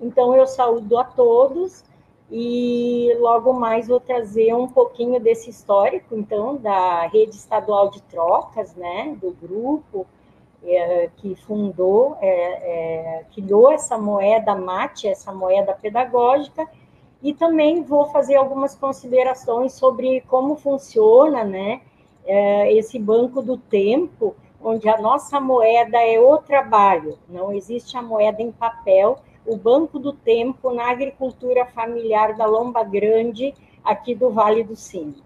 Então 0.00 0.36
eu 0.36 0.46
saúdo 0.46 0.96
a 0.98 1.04
todos 1.04 1.84
e 2.30 3.14
logo 3.20 3.52
mais 3.52 3.88
vou 3.88 4.00
trazer 4.00 4.54
um 4.54 4.66
pouquinho 4.66 5.20
desse 5.20 5.50
histórico, 5.50 6.16
então, 6.16 6.56
da 6.56 7.06
rede 7.06 7.36
estadual 7.36 7.90
de 7.90 8.02
trocas, 8.02 8.74
né, 8.74 9.16
do 9.20 9.30
grupo 9.32 10.06
é, 10.62 11.10
que 11.16 11.34
fundou, 11.34 12.16
é, 12.20 12.28
é, 12.28 13.24
criou 13.34 13.70
essa 13.70 13.98
moeda 13.98 14.54
mate, 14.54 15.06
essa 15.06 15.32
moeda 15.32 15.74
pedagógica 15.74 16.66
e 17.22 17.32
também 17.32 17.82
vou 17.82 18.06
fazer 18.06 18.36
algumas 18.36 18.74
considerações 18.74 19.72
sobre 19.72 20.22
como 20.22 20.56
funciona 20.56 21.44
né, 21.44 21.82
é, 22.24 22.72
esse 22.72 22.98
banco 22.98 23.42
do 23.42 23.56
tempo, 23.56 24.34
onde 24.62 24.88
a 24.88 24.98
nossa 24.98 25.38
moeda 25.38 25.98
é 25.98 26.18
o 26.18 26.38
trabalho, 26.38 27.18
não 27.28 27.52
existe 27.52 27.96
a 27.96 28.02
moeda 28.02 28.40
em 28.40 28.50
papel, 28.50 29.18
o 29.46 29.56
Banco 29.56 29.98
do 29.98 30.12
Tempo 30.12 30.72
na 30.72 30.90
agricultura 30.90 31.66
familiar 31.66 32.36
da 32.36 32.46
Lomba 32.46 32.82
Grande, 32.82 33.54
aqui 33.82 34.14
do 34.14 34.30
Vale 34.30 34.64
dos 34.64 34.80
Sinos. 34.80 35.22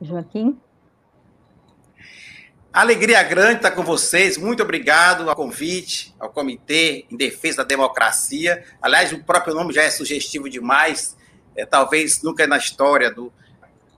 Joaquim? 0.00 0.58
Alegria 2.72 3.22
grande 3.22 3.56
estar 3.56 3.72
com 3.72 3.82
vocês. 3.82 4.36
Muito 4.36 4.62
obrigado 4.62 5.28
ao 5.28 5.34
convite, 5.34 6.14
ao 6.18 6.30
Comitê 6.30 7.06
em 7.10 7.16
Defesa 7.16 7.58
da 7.58 7.64
Democracia. 7.64 8.64
Aliás, 8.80 9.12
o 9.12 9.24
próprio 9.24 9.54
nome 9.54 9.72
já 9.72 9.82
é 9.82 9.90
sugestivo 9.90 10.48
demais. 10.48 11.16
É, 11.56 11.66
talvez 11.66 12.22
nunca 12.22 12.46
na 12.46 12.56
história 12.58 13.10
do, 13.10 13.32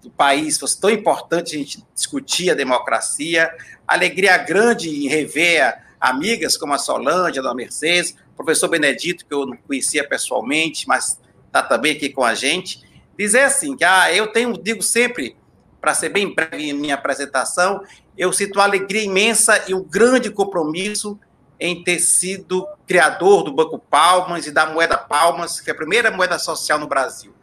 do 0.03 0.11
país 0.11 0.59
fosse 0.59 0.81
tão 0.81 0.89
importante 0.89 1.55
a 1.55 1.59
gente 1.59 1.85
discutir 1.95 2.51
a 2.51 2.55
democracia. 2.55 3.55
Alegria 3.87 4.39
grande 4.39 4.89
em 4.89 5.09
rever 5.09 5.90
amigas 6.01 6.57
como 6.57 6.73
a 6.73 6.79
Solange, 6.79 7.39
a 7.39 7.55
Mercedes, 7.55 8.17
o 8.33 8.37
professor 8.37 8.69
Benedito, 8.69 9.27
que 9.27 9.35
eu 9.35 9.45
não 9.45 9.57
conhecia 9.57 10.07
pessoalmente, 10.07 10.89
mas 10.89 11.21
está 11.47 11.63
também 11.63 11.93
aqui 11.93 12.09
com 12.09 12.25
a 12.25 12.35
gente. 12.35 12.83
Dizer 13.19 13.43
assim, 13.43 13.77
que 13.77 13.85
ah, 13.85 14.13
eu 14.13 14.29
tenho, 14.29 14.53
digo 14.55 14.83
sempre, 14.83 15.37
para 15.81 15.93
ser 15.95 16.09
bem 16.09 16.35
breve 16.35 16.71
em 16.71 16.73
minha 16.73 16.95
apresentação, 16.95 17.83
eu 18.17 18.33
sinto 18.33 18.57
uma 18.57 18.65
alegria 18.65 19.03
imensa 19.03 19.65
e 19.69 19.75
um 19.75 19.83
grande 19.83 20.31
compromisso 20.31 21.19
em 21.59 21.85
ter 21.85 21.99
sido 21.99 22.67
criador 22.87 23.45
do 23.45 23.53
Banco 23.53 23.79
Palmas 23.79 24.47
e 24.47 24.51
da 24.51 24.67
moeda 24.67 24.97
Palmas, 24.97 25.61
que 25.61 25.69
é 25.69 25.73
a 25.73 25.77
primeira 25.77 26.11
moeda 26.11 26.39
social 26.39 26.79
no 26.79 26.87
Brasil. 26.87 27.35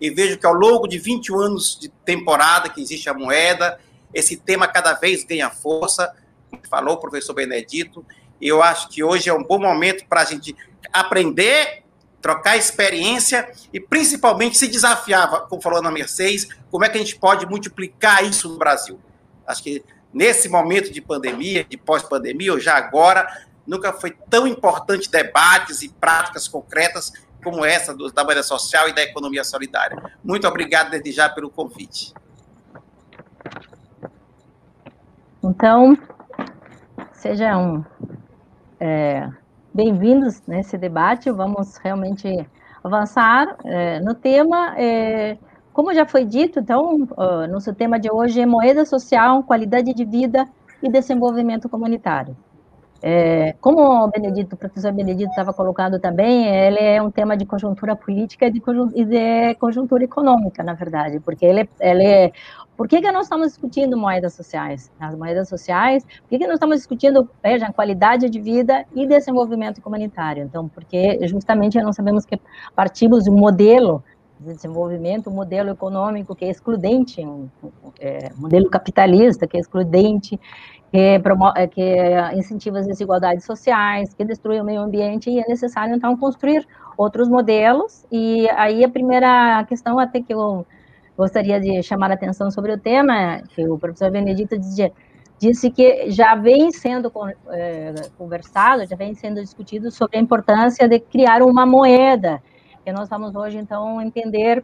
E 0.00 0.10
vejo 0.10 0.38
que 0.38 0.46
ao 0.46 0.54
longo 0.54 0.86
de 0.86 0.98
21 0.98 1.38
anos 1.40 1.78
de 1.78 1.88
temporada 1.88 2.70
que 2.70 2.80
existe 2.80 3.08
a 3.08 3.14
moeda, 3.14 3.78
esse 4.14 4.36
tema 4.36 4.66
cada 4.66 4.94
vez 4.94 5.24
ganha 5.24 5.50
força, 5.50 6.10
falou 6.68 6.94
o 6.94 7.00
professor 7.00 7.34
Benedito, 7.34 8.04
e 8.40 8.48
eu 8.48 8.62
acho 8.62 8.88
que 8.88 9.02
hoje 9.02 9.28
é 9.28 9.34
um 9.34 9.42
bom 9.42 9.58
momento 9.58 10.06
para 10.06 10.22
a 10.22 10.24
gente 10.24 10.56
aprender, 10.92 11.84
trocar 12.20 12.56
experiência 12.56 13.50
e 13.72 13.80
principalmente 13.80 14.58
se 14.58 14.68
desafiar, 14.68 15.46
como 15.48 15.62
falou 15.62 15.80
na 15.80 15.90
Mercedes, 15.90 16.48
como 16.70 16.84
é 16.84 16.88
que 16.88 16.96
a 16.96 17.00
gente 17.00 17.18
pode 17.18 17.46
multiplicar 17.46 18.24
isso 18.24 18.48
no 18.48 18.58
Brasil. 18.58 18.98
Acho 19.46 19.62
que 19.62 19.84
nesse 20.12 20.48
momento 20.48 20.92
de 20.92 21.00
pandemia, 21.00 21.64
de 21.64 21.76
pós-pandemia, 21.76 22.52
ou 22.52 22.58
já 22.58 22.76
agora, 22.76 23.46
nunca 23.66 23.92
foi 23.92 24.10
tão 24.28 24.46
importante 24.46 25.10
debates 25.10 25.82
e 25.82 25.88
práticas 25.88 26.48
concretas 26.48 27.12
como 27.42 27.64
essa 27.64 27.94
do, 27.94 28.10
da 28.10 28.24
moeda 28.24 28.42
social 28.42 28.88
e 28.88 28.92
da 28.92 29.02
economia 29.02 29.44
solidária. 29.44 30.02
Muito 30.24 30.48
obrigado 30.48 30.90
desde 30.90 31.12
já 31.12 31.28
pelo 31.28 31.48
convite. 31.48 32.12
Então, 35.44 35.96
sejam 37.26 37.84
é, 38.78 39.28
bem-vindos 39.74 40.40
nesse 40.46 40.78
debate. 40.78 41.28
Vamos 41.28 41.76
realmente 41.78 42.46
avançar 42.84 43.56
é, 43.64 43.98
no 43.98 44.14
tema. 44.14 44.76
É, 44.78 45.36
como 45.72 45.92
já 45.92 46.06
foi 46.06 46.24
dito, 46.24 46.60
então, 46.60 47.02
uh, 47.02 47.48
nosso 47.50 47.74
tema 47.74 47.98
de 47.98 48.08
hoje 48.10 48.40
é 48.40 48.46
moeda 48.46 48.84
social, 48.86 49.42
qualidade 49.42 49.92
de 49.92 50.04
vida 50.04 50.46
e 50.80 50.88
desenvolvimento 50.88 51.68
comunitário. 51.68 52.36
É, 53.02 53.54
como 53.60 54.04
o 54.04 54.08
Benedito, 54.08 54.54
o 54.54 54.58
professor 54.58 54.92
Benedito 54.92 55.28
estava 55.28 55.52
colocando 55.52 55.98
também, 55.98 56.46
ele 56.46 56.78
é 56.78 57.02
um 57.02 57.10
tema 57.10 57.36
de 57.36 57.44
conjuntura 57.44 57.94
política 57.94 58.46
e 58.46 58.50
de, 58.52 59.54
conjuntura 59.58 60.04
econômica, 60.04 60.62
na 60.62 60.74
verdade, 60.74 61.20
porque 61.20 61.44
ele, 61.44 61.68
ele 61.80 62.06
é, 62.06 62.32
por 62.76 62.86
que, 62.86 63.00
que 63.00 63.10
nós 63.10 63.26
estamos 63.26 63.48
discutindo 63.48 63.96
moedas 63.96 64.34
sociais? 64.34 64.90
As 65.00 65.14
moedas 65.16 65.48
sociais, 65.48 66.04
por 66.04 66.28
que, 66.28 66.38
que 66.38 66.46
nós 66.46 66.54
estamos 66.54 66.76
discutindo, 66.76 67.28
vejam, 67.42 67.72
qualidade 67.72 68.28
de 68.28 68.40
vida 68.40 68.84
e 68.94 69.06
desenvolvimento 69.06 69.80
comunitário? 69.80 70.42
Então, 70.42 70.68
porque 70.68 71.26
justamente 71.26 71.80
nós 71.80 71.96
sabemos 71.96 72.24
que 72.26 72.38
partimos 72.74 73.24
de 73.24 73.30
um 73.30 73.36
modelo 73.36 74.04
de 74.38 74.52
desenvolvimento, 74.52 75.30
um 75.30 75.32
modelo 75.32 75.70
econômico 75.70 76.34
que 76.34 76.44
é 76.44 76.50
excludente, 76.50 77.24
um, 77.24 77.48
é, 77.98 78.30
modelo 78.36 78.68
capitalista 78.68 79.46
que 79.46 79.56
é 79.56 79.60
excludente, 79.60 80.38
que, 80.92 81.18
promove, 81.20 81.66
que 81.68 81.96
incentiva 82.34 82.78
as 82.78 82.86
desigualdades 82.86 83.44
sociais, 83.44 84.12
que 84.12 84.24
destrui 84.24 84.60
o 84.60 84.64
meio 84.64 84.82
ambiente, 84.82 85.30
e 85.30 85.40
é 85.40 85.48
necessário, 85.48 85.94
então, 85.94 86.16
construir 86.16 86.66
outros 86.96 87.28
modelos, 87.28 88.06
e 88.10 88.48
aí 88.50 88.84
a 88.84 88.88
primeira 88.88 89.64
questão 89.64 89.98
até 89.98 90.20
que 90.20 90.32
eu 90.32 90.66
gostaria 91.16 91.60
de 91.60 91.82
chamar 91.82 92.10
a 92.10 92.14
atenção 92.14 92.50
sobre 92.50 92.72
o 92.72 92.78
tema, 92.78 93.40
que 93.54 93.66
o 93.66 93.78
professor 93.78 94.10
Benedito 94.10 94.58
dizia, 94.58 94.92
disse 95.38 95.70
que 95.70 96.10
já 96.10 96.34
vem 96.34 96.70
sendo 96.70 97.10
é, 97.50 97.94
conversado, 98.18 98.86
já 98.86 98.96
vem 98.96 99.14
sendo 99.14 99.40
discutido 99.40 99.90
sobre 99.90 100.18
a 100.18 100.20
importância 100.20 100.88
de 100.88 100.98
criar 101.00 101.42
uma 101.42 101.64
moeda, 101.64 102.42
que 102.84 102.92
nós 102.92 103.08
vamos 103.08 103.34
hoje, 103.34 103.58
então, 103.58 104.00
entender 104.00 104.62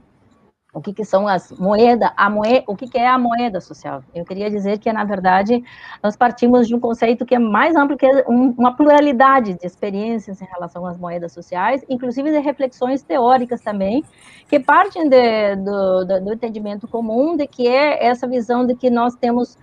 o 0.75 0.81
que, 0.81 0.93
que 0.95 1.05
são 1.05 1.29
as 1.29 1.53
moedas, 1.53 2.11
a 2.17 2.31
moeda, 2.31 2.65
o 2.67 2.75
que, 2.75 2.89
que 2.89 2.97
é 2.97 3.07
a 3.07 3.19
moeda 3.19 3.61
social. 3.61 4.03
Eu 4.15 4.25
queria 4.25 4.51
dizer 4.51 4.79
que, 4.79 4.91
na 4.91 5.05
verdade, 5.05 5.63
nós 6.03 6.17
partimos 6.17 6.67
de 6.67 6.75
um 6.75 6.81
conceito 6.81 7.27
que 7.27 7.35
é 7.35 7.39
mais 7.39 7.77
amplo, 7.77 7.97
que 7.97 8.07
é 8.07 8.25
um, 8.27 8.55
uma 8.57 8.75
pluralidade 8.75 9.53
de 9.53 9.67
experiências 9.67 10.41
em 10.41 10.47
relação 10.47 10.87
às 10.87 10.97
moedas 10.97 11.33
sociais, 11.33 11.85
inclusive 11.91 12.31
de 12.31 12.39
reflexões 12.39 13.03
teóricas 13.03 13.61
também, 13.61 14.03
que 14.49 14.59
partem 14.59 15.11
de, 15.11 15.57
do, 15.57 16.05
do, 16.07 16.25
do 16.25 16.33
entendimento 16.33 16.89
comum 16.89 17.37
de 17.37 17.47
que 17.47 17.69
é 17.69 18.07
essa 18.07 18.27
visão 18.27 18.65
de 18.65 18.75
que 18.75 18.89
nós 18.89 19.15
temos 19.15 19.59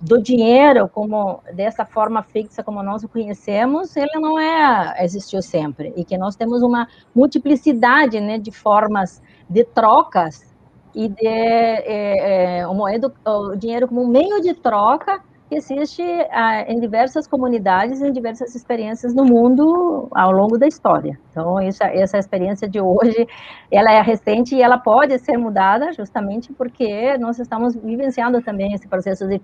do 0.00 0.20
dinheiro 0.20 0.88
como 0.88 1.40
dessa 1.54 1.84
forma 1.84 2.24
fixa 2.24 2.62
como 2.62 2.82
nós 2.82 3.04
o 3.04 3.08
conhecemos, 3.08 3.96
ele 3.96 4.18
não 4.18 4.36
é 4.38 4.96
existiu 5.04 5.40
sempre 5.40 5.92
e 5.96 6.04
que 6.04 6.18
nós 6.18 6.34
temos 6.34 6.60
uma 6.60 6.88
multiplicidade, 7.14 8.20
né, 8.20 8.36
de 8.36 8.50
formas 8.50 9.22
de 9.48 9.62
trocas 9.62 10.51
e 10.94 11.12
é, 11.24 12.60
é, 12.60 12.66
o, 12.66 12.74
moedo, 12.74 13.12
o 13.24 13.56
dinheiro 13.56 13.88
como 13.88 14.02
um 14.02 14.08
meio 14.08 14.40
de 14.40 14.54
troca 14.54 15.20
que 15.48 15.56
existe 15.56 16.02
ah, 16.30 16.62
em 16.62 16.80
diversas 16.80 17.26
comunidades, 17.26 18.00
em 18.00 18.10
diversas 18.10 18.54
experiências 18.54 19.14
no 19.14 19.22
mundo 19.22 20.08
ao 20.12 20.32
longo 20.32 20.56
da 20.56 20.66
história. 20.66 21.18
Então, 21.30 21.60
essa, 21.60 21.84
essa 21.84 22.18
experiência 22.18 22.66
de 22.66 22.80
hoje, 22.80 23.28
ela 23.70 23.92
é 23.92 24.00
recente 24.00 24.54
e 24.54 24.62
ela 24.62 24.78
pode 24.78 25.18
ser 25.18 25.36
mudada 25.36 25.92
justamente 25.92 26.52
porque 26.54 27.18
nós 27.18 27.38
estamos 27.38 27.74
vivenciando 27.74 28.40
também 28.40 28.72
esse 28.72 28.88
processo 28.88 29.28
de 29.28 29.38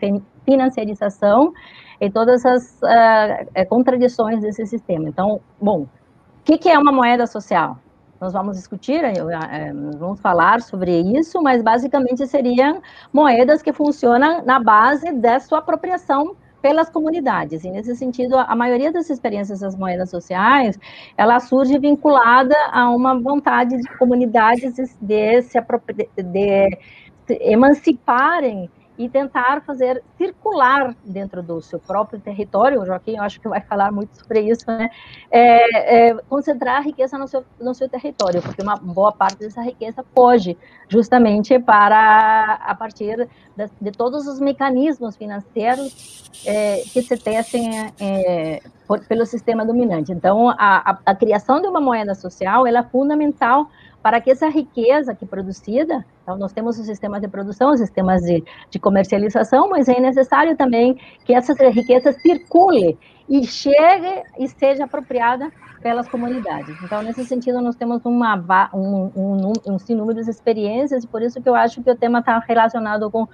financiarização 0.47 1.53
e 2.01 2.11
todas 2.11 2.47
as 2.47 2.81
uh, 2.83 3.69
contradições 3.69 4.41
desse 4.41 4.65
sistema. 4.65 5.09
Então, 5.09 5.41
bom, 5.61 5.83
o 5.83 5.89
que, 6.45 6.57
que 6.57 6.71
é 6.71 6.79
uma 6.79 6.93
moeda 6.93 7.27
social? 7.27 7.77
Nós 8.21 8.33
vamos 8.33 8.57
discutir, 8.57 9.05
é, 9.05 9.73
vamos 9.99 10.21
falar 10.21 10.61
sobre 10.61 11.01
isso, 11.19 11.41
mas 11.43 11.63
basicamente 11.63 12.27
seriam 12.27 12.83
moedas 13.13 13.63
que 13.63 13.73
funcionam 13.73 14.45
na 14.45 14.59
base 14.59 15.13
da 15.13 15.39
sua 15.39 15.59
apropriação 15.59 16.37
pelas 16.61 16.91
comunidades. 16.91 17.65
E 17.65 17.71
nesse 17.71 17.95
sentido, 17.95 18.37
a 18.37 18.55
maioria 18.55 18.93
das 18.93 19.09
experiências 19.09 19.61
das 19.61 19.77
moedas 19.77 20.11
sociais, 20.11 20.79
ela 21.17 21.39
surge 21.41 21.79
vinculada 21.79 22.57
a 22.73 22.91
uma 22.91 23.19
vontade 23.19 23.77
de 23.77 23.99
comunidades 23.99 24.75
de 25.01 25.43
se 25.43 25.61
de 26.17 26.69
emanciparem 27.41 28.71
e 28.99 29.09
tentar 29.09 29.63
fazer 29.63 30.03
circular 30.17 30.95
dentro 31.05 31.41
do 31.43 31.63
seu 31.63 31.79
próprio 31.79 32.19
território, 32.19 32.83
o 32.83 32.85
Joaquim, 32.85 33.17
eu 33.17 33.23
acho 33.23 33.41
que 33.41 33.49
vai 33.49 33.61
falar 33.61 33.93
muito 33.93 34.19
sobre 34.19 34.41
isso, 34.41 34.65
né? 34.67 34.91
É, 35.31 36.09
é, 36.09 36.15
concentrar 36.29 36.79
a 36.79 36.81
riqueza 36.81 37.17
no 37.17 37.29
seu, 37.29 37.45
no 37.61 37.73
seu 37.75 37.89
território, 37.89 38.43
porque 38.43 38.61
uma 38.61 38.77
boa 38.77 39.13
parte 39.13 39.39
dessa 39.39 39.63
riqueza 39.63 40.05
foge 40.15 40.59
justamente 40.89 41.59
para, 41.61 42.55
a 42.55 42.75
partir 42.75 43.29
de, 43.57 43.71
de 43.81 43.93
todos 43.93 44.27
os 44.27 44.41
mecanismos 44.41 45.17
financeiros 45.17 46.29
é, 46.45 46.83
que 46.93 47.01
se 47.01 47.17
tecem 47.17 47.71
é, 48.01 48.61
por, 48.87 49.01
pelo 49.07 49.25
sistema 49.25 49.65
dominante. 49.65 50.11
Então, 50.11 50.49
a, 50.51 50.57
a, 50.59 50.99
a 51.07 51.15
criação 51.15 51.61
de 51.61 51.69
uma 51.69 51.81
moeda 51.81 52.15
social, 52.15 52.67
é 52.67 52.83
fundamental 52.83 53.69
para 54.03 54.21
que 54.21 54.31
essa 54.31 54.49
riqueza 54.49 55.15
que 55.15 55.25
é 55.25 55.29
produzida, 55.29 56.05
então 56.29 56.37
nós 56.37 56.53
temos 56.53 56.79
os 56.79 56.85
sistemas 56.85 57.23
de 57.23 57.29
produção, 57.29 57.73
os 57.73 57.81
sistemas 57.81 58.21
de, 58.21 58.45
de 58.71 58.79
comercialização, 58.79 59.71
mas 59.71 59.89
é 59.89 59.99
necessário 59.99 60.55
também 60.59 60.95
que 61.25 61.33
essa 61.33 61.55
riqueza 61.71 62.13
circule 62.13 62.99
e 63.27 63.47
chegue 63.47 64.23
e 64.39 64.47
seja 64.47 64.85
apropriada 64.85 65.51
pelas 65.81 66.07
comunidades. 66.07 66.77
Então, 66.83 67.03
nesse 67.03 67.25
sentido, 67.25 67.63
nós 67.63 67.77
temos 67.77 68.05
uma, 68.05 68.37
um, 68.75 69.11
um, 69.17 69.53
um, 69.67 70.03
um 70.03 70.13
de 70.13 70.21
experiências, 70.29 71.05
e 71.05 71.07
por 71.09 71.23
isso 71.23 71.41
que 71.41 71.49
eu 71.49 71.55
acho 71.55 71.83
que 71.83 71.91
o 71.91 71.97
tema 71.97 72.19
está 72.19 72.39
relacionado 72.41 73.11
com 73.11 73.27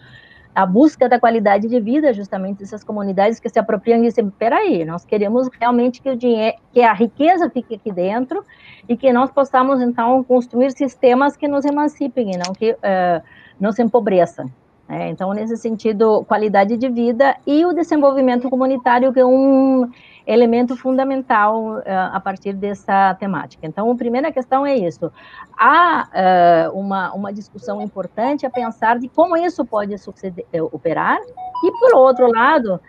a 0.55 0.65
busca 0.65 1.09
da 1.09 1.19
qualidade 1.19 1.67
de 1.67 1.81
vida 1.81 2.13
justamente 2.13 2.59
dessas 2.59 2.85
comunidades 2.85 3.41
que 3.41 3.49
se 3.49 3.59
apropriam 3.59 3.99
e 3.99 4.03
dizem, 4.03 4.31
peraí, 4.31 4.85
nós 4.85 5.05
queremos 5.05 5.49
realmente 5.61 6.01
que 6.01 6.09
o 6.09 6.17
dinheiro, 6.17 6.57
que 6.73 6.81
a 6.81 6.93
riqueza 6.93 7.51
fique 7.51 7.75
aqui 7.75 7.93
dentro 7.93 8.45
e 8.89 8.97
que 8.97 9.13
nós 9.13 9.31
possamos, 9.31 9.81
então, 9.81 10.23
construir 10.23 10.71
sistemas 10.71 11.37
que 11.37 11.49
nos 11.49 11.65
emancipem 11.65 12.33
e 12.33 12.39
não 12.39 12.53
que 12.53 12.73
uh, 12.73 13.23
nos 13.59 13.79
empobreçam. 13.79 14.51
Né? 14.89 15.11
Então, 15.11 15.33
nesse 15.33 15.57
sentido, 15.57 16.25
qualidade 16.25 16.77
de 16.77 16.89
vida 16.89 17.37
e 17.47 17.65
o 17.65 17.73
desenvolvimento 17.73 18.49
comunitário, 18.51 19.13
que 19.13 19.21
é 19.21 19.27
um 19.27 19.91
elemento 20.27 20.77
fundamental 20.77 21.77
uh, 21.77 21.83
a 22.13 22.21
partir 22.21 22.55
dessa 22.55 23.15
temática. 23.15 23.67
Então, 23.67 23.91
a 23.91 23.97
primeira 23.97 24.33
questão 24.33 24.65
é 24.65 24.75
isso. 24.75 25.13
Há 25.59 26.71
uh, 26.73 26.79
uma, 26.79 27.13
uma 27.13 27.33
discussão 27.33 27.81
importante 27.81 28.47
a 28.47 28.51
pensar 28.51 28.99
de 28.99 29.09
como 29.09 29.37
isso 29.37 29.65
pode 29.65 29.97
suceder, 29.99 30.47
eh, 30.53 30.63
operar, 30.63 31.19
e, 31.63 31.73
por 31.79 31.95
outro 31.95 32.27
lado, 32.31 32.81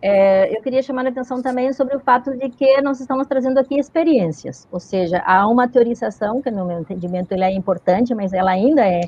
é, 0.00 0.56
eu 0.56 0.62
queria 0.62 0.80
chamar 0.80 1.04
a 1.06 1.08
atenção 1.08 1.42
também 1.42 1.72
sobre 1.72 1.96
o 1.96 2.00
fato 2.00 2.36
de 2.36 2.48
que 2.48 2.80
nós 2.80 3.00
estamos 3.00 3.26
trazendo 3.26 3.58
aqui 3.58 3.78
experiências, 3.78 4.66
ou 4.70 4.78
seja, 4.78 5.22
há 5.26 5.46
uma 5.48 5.66
teorização, 5.66 6.40
que 6.40 6.50
no 6.50 6.64
meu 6.64 6.78
entendimento 6.80 7.32
ela 7.32 7.46
é 7.46 7.52
importante, 7.52 8.14
mas 8.14 8.32
ela 8.32 8.52
ainda 8.52 8.86
é 8.86 9.00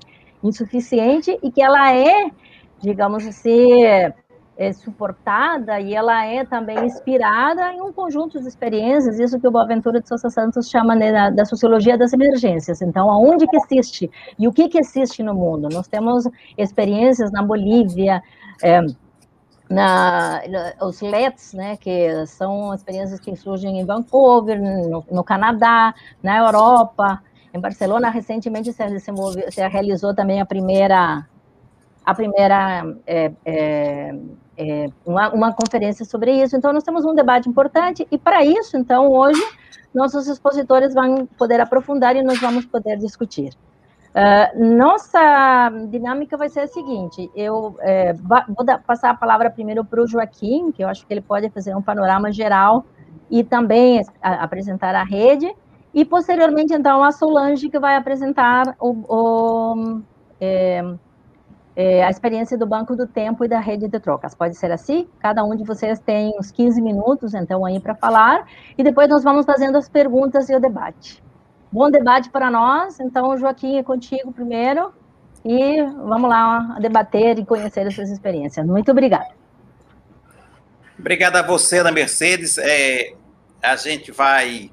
insuficiente, 0.42 1.38
e 1.42 1.50
que 1.50 1.62
ela 1.62 1.94
é, 1.94 2.30
digamos 2.80 3.26
assim, 3.26 3.84
é, 4.60 4.74
suportada 4.74 5.80
e 5.80 5.94
ela 5.94 6.22
é 6.26 6.44
também 6.44 6.84
inspirada 6.84 7.72
em 7.72 7.80
um 7.80 7.90
conjunto 7.90 8.38
de 8.38 8.46
experiências, 8.46 9.18
isso 9.18 9.40
que 9.40 9.48
o 9.48 9.50
Boaventura 9.50 10.02
de 10.02 10.06
Sousa 10.06 10.28
Santos 10.28 10.68
chama 10.68 10.94
né, 10.94 11.10
da, 11.10 11.30
da, 11.30 11.44
sociologia 11.46 11.96
das 11.96 12.12
emergências. 12.12 12.82
Então, 12.82 13.10
aonde 13.10 13.46
que 13.46 13.56
existe 13.56 14.10
e 14.38 14.46
o 14.46 14.52
que 14.52 14.68
que 14.68 14.78
existe 14.78 15.22
no 15.22 15.34
mundo? 15.34 15.70
Nós 15.72 15.88
temos 15.88 16.28
experiências 16.58 17.32
na 17.32 17.42
Bolívia, 17.42 18.22
é, 18.62 18.82
na, 19.70 20.42
os 20.82 21.00
LETs, 21.00 21.54
né, 21.54 21.78
que 21.78 22.26
são 22.26 22.74
experiências 22.74 23.18
que 23.18 23.34
surgem 23.34 23.80
em 23.80 23.86
Vancouver, 23.86 24.60
no, 24.60 25.02
no 25.10 25.24
Canadá, 25.24 25.94
na 26.22 26.36
Europa, 26.36 27.22
em 27.52 27.60
Barcelona, 27.60 28.10
recentemente 28.10 28.72
se, 28.72 29.00
se 29.00 29.68
realizou 29.68 30.14
também 30.14 30.40
a 30.40 30.46
primeira 30.46 31.26
a 32.04 32.14
primeira 32.14 32.96
é, 33.06 33.30
é, 33.44 34.14
é, 34.56 34.86
uma, 35.04 35.28
uma 35.32 35.52
conferência 35.52 36.04
sobre 36.04 36.32
isso. 36.32 36.56
Então, 36.56 36.72
nós 36.72 36.82
temos 36.82 37.04
um 37.04 37.14
debate 37.14 37.48
importante, 37.48 38.06
e 38.10 38.18
para 38.18 38.44
isso, 38.44 38.76
então, 38.76 39.10
hoje, 39.10 39.40
nossos 39.94 40.26
expositores 40.26 40.94
vão 40.94 41.26
poder 41.38 41.60
aprofundar 41.60 42.16
e 42.16 42.22
nós 42.22 42.40
vamos 42.40 42.64
poder 42.64 42.96
discutir. 42.96 43.52
Uh, 44.10 44.76
nossa 44.76 45.70
dinâmica 45.88 46.36
vai 46.36 46.48
ser 46.48 46.60
a 46.60 46.66
seguinte: 46.66 47.30
eu 47.34 47.76
é, 47.78 48.12
vou 48.12 48.64
dar, 48.64 48.82
passar 48.82 49.10
a 49.10 49.14
palavra 49.14 49.48
primeiro 49.48 49.84
para 49.84 50.02
o 50.02 50.06
Joaquim, 50.06 50.72
que 50.72 50.82
eu 50.82 50.88
acho 50.88 51.06
que 51.06 51.14
ele 51.14 51.20
pode 51.20 51.48
fazer 51.50 51.76
um 51.76 51.82
panorama 51.82 52.32
geral 52.32 52.84
e 53.30 53.44
também 53.44 54.04
a, 54.20 54.42
apresentar 54.42 54.96
a 54.96 55.04
rede, 55.04 55.54
e 55.92 56.04
posteriormente, 56.04 56.72
então, 56.72 57.02
a 57.02 57.10
Solange, 57.10 57.68
que 57.68 57.78
vai 57.78 57.96
apresentar 57.96 58.76
o, 58.78 58.90
o 59.08 60.02
é, 60.40 60.82
é, 61.74 62.04
a 62.04 62.10
experiência 62.10 62.56
do 62.56 62.66
Banco 62.66 62.94
do 62.94 63.06
Tempo 63.06 63.44
e 63.44 63.48
da 63.48 63.58
rede 63.58 63.88
de 63.88 63.98
trocas. 63.98 64.34
Pode 64.34 64.56
ser 64.56 64.70
assim? 64.70 65.08
Cada 65.18 65.42
um 65.44 65.56
de 65.56 65.64
vocês 65.64 65.98
tem 65.98 66.32
uns 66.38 66.50
15 66.50 66.80
minutos, 66.80 67.34
então, 67.34 67.64
aí 67.64 67.80
para 67.80 67.94
falar, 67.94 68.46
e 68.76 68.82
depois 68.82 69.08
nós 69.08 69.24
vamos 69.24 69.44
fazendo 69.46 69.76
as 69.76 69.88
perguntas 69.88 70.48
e 70.48 70.54
o 70.54 70.60
debate. 70.60 71.22
Bom 71.72 71.90
debate 71.90 72.30
para 72.30 72.50
nós, 72.50 73.00
então, 73.00 73.36
Joaquim, 73.36 73.78
é 73.78 73.82
contigo 73.82 74.32
primeiro, 74.32 74.92
e 75.44 75.82
vamos 75.82 76.28
lá 76.28 76.76
debater 76.80 77.38
e 77.38 77.44
conhecer 77.44 77.86
essas 77.86 78.10
experiências. 78.10 78.66
Muito 78.66 78.90
obrigada. 78.90 79.30
Obrigada 80.98 81.40
a 81.40 81.42
você, 81.42 81.78
Ana 81.78 81.90
Mercedes. 81.90 82.58
É, 82.58 83.14
a 83.62 83.74
gente 83.76 84.12
vai. 84.12 84.70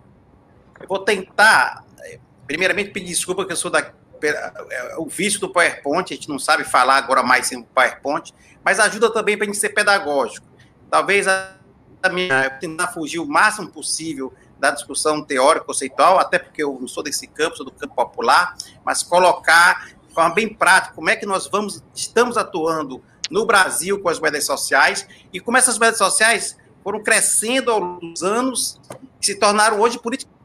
Eu 0.80 0.88
vou 0.88 1.00
tentar, 1.00 1.84
é, 2.00 2.20
primeiramente, 2.46 2.92
pedir 2.92 3.08
desculpa 3.08 3.46
que 3.46 3.52
eu 3.52 3.58
sou 3.58 3.72
da, 3.72 3.92
é, 4.24 4.96
o 4.98 5.06
vício 5.06 5.40
do 5.40 5.50
PowerPoint, 5.50 6.12
a 6.12 6.16
gente 6.16 6.30
não 6.30 6.40
sabe 6.40 6.64
falar 6.64 6.98
agora 6.98 7.22
mais 7.22 7.48
sem 7.48 7.60
o 7.60 7.64
PowerPoint, 7.64 8.34
mas 8.64 8.80
ajuda 8.80 9.12
também 9.12 9.38
para 9.38 9.46
a 9.46 9.48
gente 9.48 9.60
ser 9.60 9.70
pedagógico. 9.70 10.46
Talvez 10.90 11.28
a, 11.28 11.54
a 12.02 12.10
minha, 12.10 12.50
tentar 12.50 12.88
fugir 12.88 13.20
o 13.20 13.26
máximo 13.26 13.70
possível 13.70 14.34
da 14.60 14.72
discussão 14.72 15.24
teórica, 15.24 15.66
conceitual, 15.66 16.20
até 16.20 16.40
porque 16.40 16.64
eu 16.64 16.78
não 16.80 16.88
sou 16.88 17.04
desse 17.04 17.28
campo, 17.28 17.58
sou 17.58 17.66
do 17.66 17.72
campo 17.72 17.94
popular, 17.94 18.56
mas 18.84 19.04
colocar 19.04 19.90
de 20.08 20.14
forma 20.14 20.34
bem 20.34 20.52
prática 20.52 20.96
como 20.96 21.10
é 21.10 21.16
que 21.16 21.26
nós 21.26 21.48
vamos, 21.48 21.84
estamos 21.94 22.38
atuando 22.38 23.04
no 23.30 23.46
Brasil 23.46 24.00
com 24.00 24.10
as 24.10 24.20
moedas 24.20 24.46
sociais 24.46 25.08
e 25.32 25.40
como 25.40 25.58
essas 25.58 25.78
moedas 25.78 25.98
sociais 25.98 26.58
foram 26.84 27.04
crescendo 27.04 27.70
ao 27.72 27.80
longo 27.80 28.00
dos 28.00 28.24
anos 28.24 28.80
se 29.22 29.36
tornaram 29.36 29.80
hoje 29.80 30.00
políticas 30.00 30.37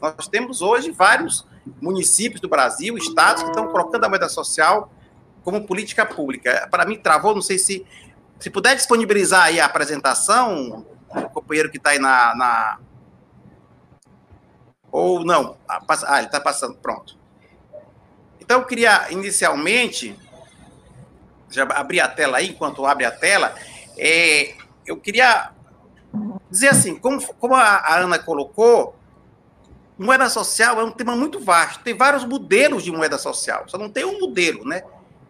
Nós 0.00 0.28
temos 0.28 0.62
hoje 0.62 0.90
vários 0.90 1.46
municípios 1.80 2.40
do 2.40 2.48
Brasil, 2.48 2.96
estados 2.96 3.42
que 3.42 3.50
estão 3.50 3.68
colocando 3.68 4.04
a 4.04 4.08
moeda 4.08 4.28
social 4.28 4.90
como 5.44 5.66
política 5.66 6.06
pública. 6.06 6.66
Para 6.70 6.86
mim, 6.86 6.96
travou, 6.98 7.34
não 7.34 7.42
sei 7.42 7.58
se. 7.58 7.86
Se 8.38 8.50
puder 8.50 8.76
disponibilizar 8.76 9.44
aí 9.44 9.58
a 9.58 9.66
apresentação, 9.66 10.86
o 11.08 11.28
companheiro 11.30 11.70
que 11.70 11.76
está 11.76 11.90
aí 11.90 11.98
na, 11.98 12.36
na, 12.36 12.78
Ou 14.92 15.24
não. 15.24 15.56
Ah, 15.68 16.18
ele 16.18 16.26
está 16.26 16.40
passando, 16.40 16.76
pronto. 16.76 17.18
Então, 18.40 18.60
eu 18.60 18.66
queria 18.66 19.10
inicialmente. 19.10 20.16
Já 21.50 21.64
abrir 21.64 22.00
a 22.00 22.08
tela 22.08 22.38
aí, 22.38 22.50
enquanto 22.50 22.86
abre 22.86 23.04
a 23.04 23.10
tela. 23.10 23.54
É, 23.96 24.54
eu 24.86 24.98
queria 24.98 25.50
dizer 26.50 26.68
assim, 26.68 26.94
como, 26.94 27.20
como 27.34 27.54
a, 27.54 27.62
a 27.62 27.98
Ana 27.98 28.18
colocou, 28.18 28.97
moeda 29.98 30.28
social 30.28 30.80
é 30.80 30.84
um 30.84 30.90
tema 30.90 31.16
muito 31.16 31.40
vasto. 31.40 31.82
Tem 31.82 31.96
vários 31.96 32.24
modelos 32.24 32.84
de 32.84 32.92
moeda 32.92 33.18
social, 33.18 33.64
só 33.66 33.76
não 33.76 33.90
tem 33.90 34.04
um 34.04 34.20
modelo, 34.20 34.64
né? 34.64 34.82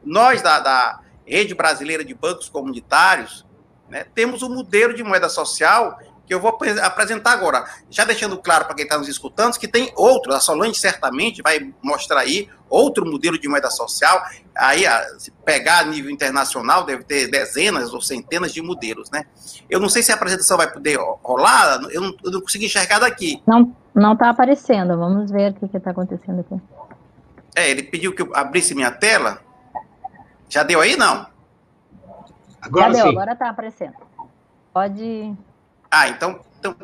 Nós, 0.05 0.43
da, 0.43 0.61
da 0.61 1.01
Rede 1.27 1.55
Brasileira 1.55 2.05
de 2.05 2.15
Bancos 2.15 2.49
Comunitários, 2.49 3.47
né, 3.89 4.07
temos 4.15 4.43
um 4.43 4.55
modelo 4.55 4.95
de 4.95 5.03
moeda 5.03 5.29
social 5.29 5.99
que 6.29 6.35
eu 6.35 6.41
vou 6.41 6.59
apresentar 6.83 7.33
agora. 7.33 7.65
Já 7.89 8.05
deixando 8.05 8.37
claro 8.37 8.67
para 8.67 8.75
quem 8.75 8.85
está 8.85 8.99
nos 8.99 9.09
escutando 9.09 9.59
que 9.59 9.67
tem 9.67 9.91
outro, 9.97 10.35
a 10.35 10.39
Solange 10.39 10.79
certamente 10.79 11.41
vai 11.41 11.73
mostrar 11.83 12.21
aí 12.21 12.51
outro 12.69 13.07
modelo 13.07 13.39
de 13.39 13.49
moeda 13.49 13.71
social. 13.71 14.23
Aí, 14.55 14.83
se 15.19 15.31
pegar 15.31 15.79
a 15.79 15.85
nível 15.85 16.11
internacional, 16.11 16.85
deve 16.85 17.03
ter 17.05 17.31
dezenas 17.31 17.95
ou 17.95 18.03
centenas 18.03 18.53
de 18.53 18.61
modelos, 18.61 19.11
né? 19.11 19.25
Eu 19.71 19.81
não 19.81 19.89
sei 19.89 20.03
se 20.03 20.13
a 20.13 20.17
apresentação 20.17 20.59
vai 20.59 20.71
poder 20.71 20.99
rolar, 21.25 21.81
eu 21.91 22.03
não, 22.03 22.15
eu 22.23 22.31
não 22.31 22.41
consegui 22.43 22.67
enxergar 22.67 22.99
daqui. 22.99 23.43
Não, 23.47 23.75
não 23.95 24.13
está 24.13 24.29
aparecendo, 24.29 24.99
vamos 24.99 25.31
ver 25.31 25.53
o 25.53 25.69
que 25.69 25.77
está 25.77 25.93
acontecendo 25.93 26.41
aqui. 26.41 26.61
É, 27.57 27.71
ele 27.71 27.85
pediu 27.85 28.15
que 28.15 28.21
eu 28.21 28.31
abrisse 28.37 28.75
minha 28.75 28.91
tela. 28.91 29.41
Já 30.49 30.63
deu 30.63 30.81
aí, 30.81 30.95
não? 30.95 31.27
Agora 32.61 32.89
Já 32.89 32.93
deu, 32.93 33.03
sim. 33.05 33.09
agora 33.09 33.33
está 33.33 33.49
aparecendo. 33.49 33.95
Pode 34.73 35.35
ah, 35.91 36.09
então, 36.09 36.41
então 36.59 36.77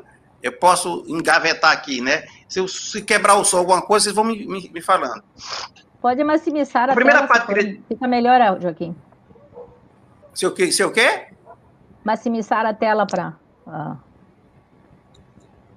eu 0.42 0.52
posso 0.52 1.04
engavetar 1.06 1.72
aqui, 1.72 2.00
né? 2.00 2.24
Se, 2.48 2.60
eu, 2.60 2.68
se 2.68 3.02
quebrar 3.02 3.36
o 3.36 3.44
som, 3.44 3.58
alguma 3.58 3.82
coisa, 3.82 4.04
vocês 4.04 4.14
vão 4.14 4.24
me, 4.24 4.46
me, 4.46 4.68
me 4.68 4.80
falando. 4.80 5.22
Pode 6.00 6.22
maximizar 6.22 6.88
a, 6.88 6.92
a 6.92 6.94
primeira 6.94 7.26
tela, 7.26 7.44
parte 7.44 7.82
fica 7.88 8.06
melhor, 8.06 8.60
Joaquim. 8.60 8.94
Se 10.34 10.46
o 10.46 10.52
quê? 10.52 10.70
Se 10.70 10.84
o 10.84 10.92
quê? 10.92 11.28
Maximizar 12.04 12.66
a 12.66 12.74
tela 12.74 13.06
para... 13.06 13.34
Ah. 13.66 13.96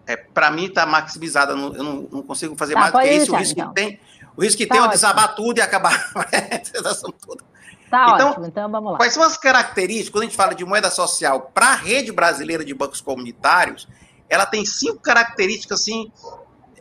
É, 0.06 0.16
para 0.16 0.52
mim 0.52 0.66
está 0.66 0.86
maximizada, 0.86 1.52
eu 1.52 1.58
não, 1.58 1.70
não, 2.12 2.24
consigo 2.24 2.56
fazer 2.56 2.74
tá, 2.74 2.80
mais 2.80 2.94
do 2.94 3.00
que 3.00 3.10
isso. 3.10 3.34
O 3.34 3.38
risco 3.38 3.60
então. 3.60 3.74
que 3.74 3.76
tem, 3.76 4.00
o 4.38 4.42
risco 4.42 4.58
que 4.58 4.66
tá 4.66 4.76
tem 4.76 4.84
é 4.84 4.88
desabar 4.88 5.36
tudo 5.36 5.58
e 5.58 5.62
acabar 5.62 5.94
a 6.16 6.22
apresentação 6.22 7.12
toda. 7.12 7.44
Tá 7.90 8.14
então, 8.16 8.30
ótimo, 8.32 8.46
então 8.46 8.70
vamos 8.70 8.92
lá. 8.92 8.98
Quais 8.98 9.14
são 9.14 9.24
as 9.24 9.38
características, 9.38 10.10
quando 10.10 10.24
a 10.24 10.26
gente 10.26 10.36
fala 10.36 10.54
de 10.54 10.66
moeda 10.66 10.92
social 10.92 11.52
para 11.54 11.68
a 11.68 11.76
rede 11.76 12.12
brasileira 12.12 12.64
de 12.66 12.74
bancos 12.74 13.02
comunitários, 13.02 13.88
ela 14.30 14.46
tem 14.46 14.66
cinco 14.66 15.00
características, 15.00 15.82
assim, 15.82 16.12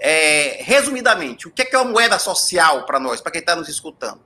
é, 0.01 0.63
resumidamente. 0.63 1.47
O 1.47 1.51
que 1.51 1.63
é, 1.63 1.65
que 1.65 1.77
é 1.77 1.79
uma 1.79 1.91
moeda 1.91 2.19
social 2.19 2.85
para 2.85 2.99
nós, 2.99 3.21
para 3.21 3.31
quem 3.31 3.41
está 3.41 3.55
nos 3.55 3.69
escutando? 3.69 4.21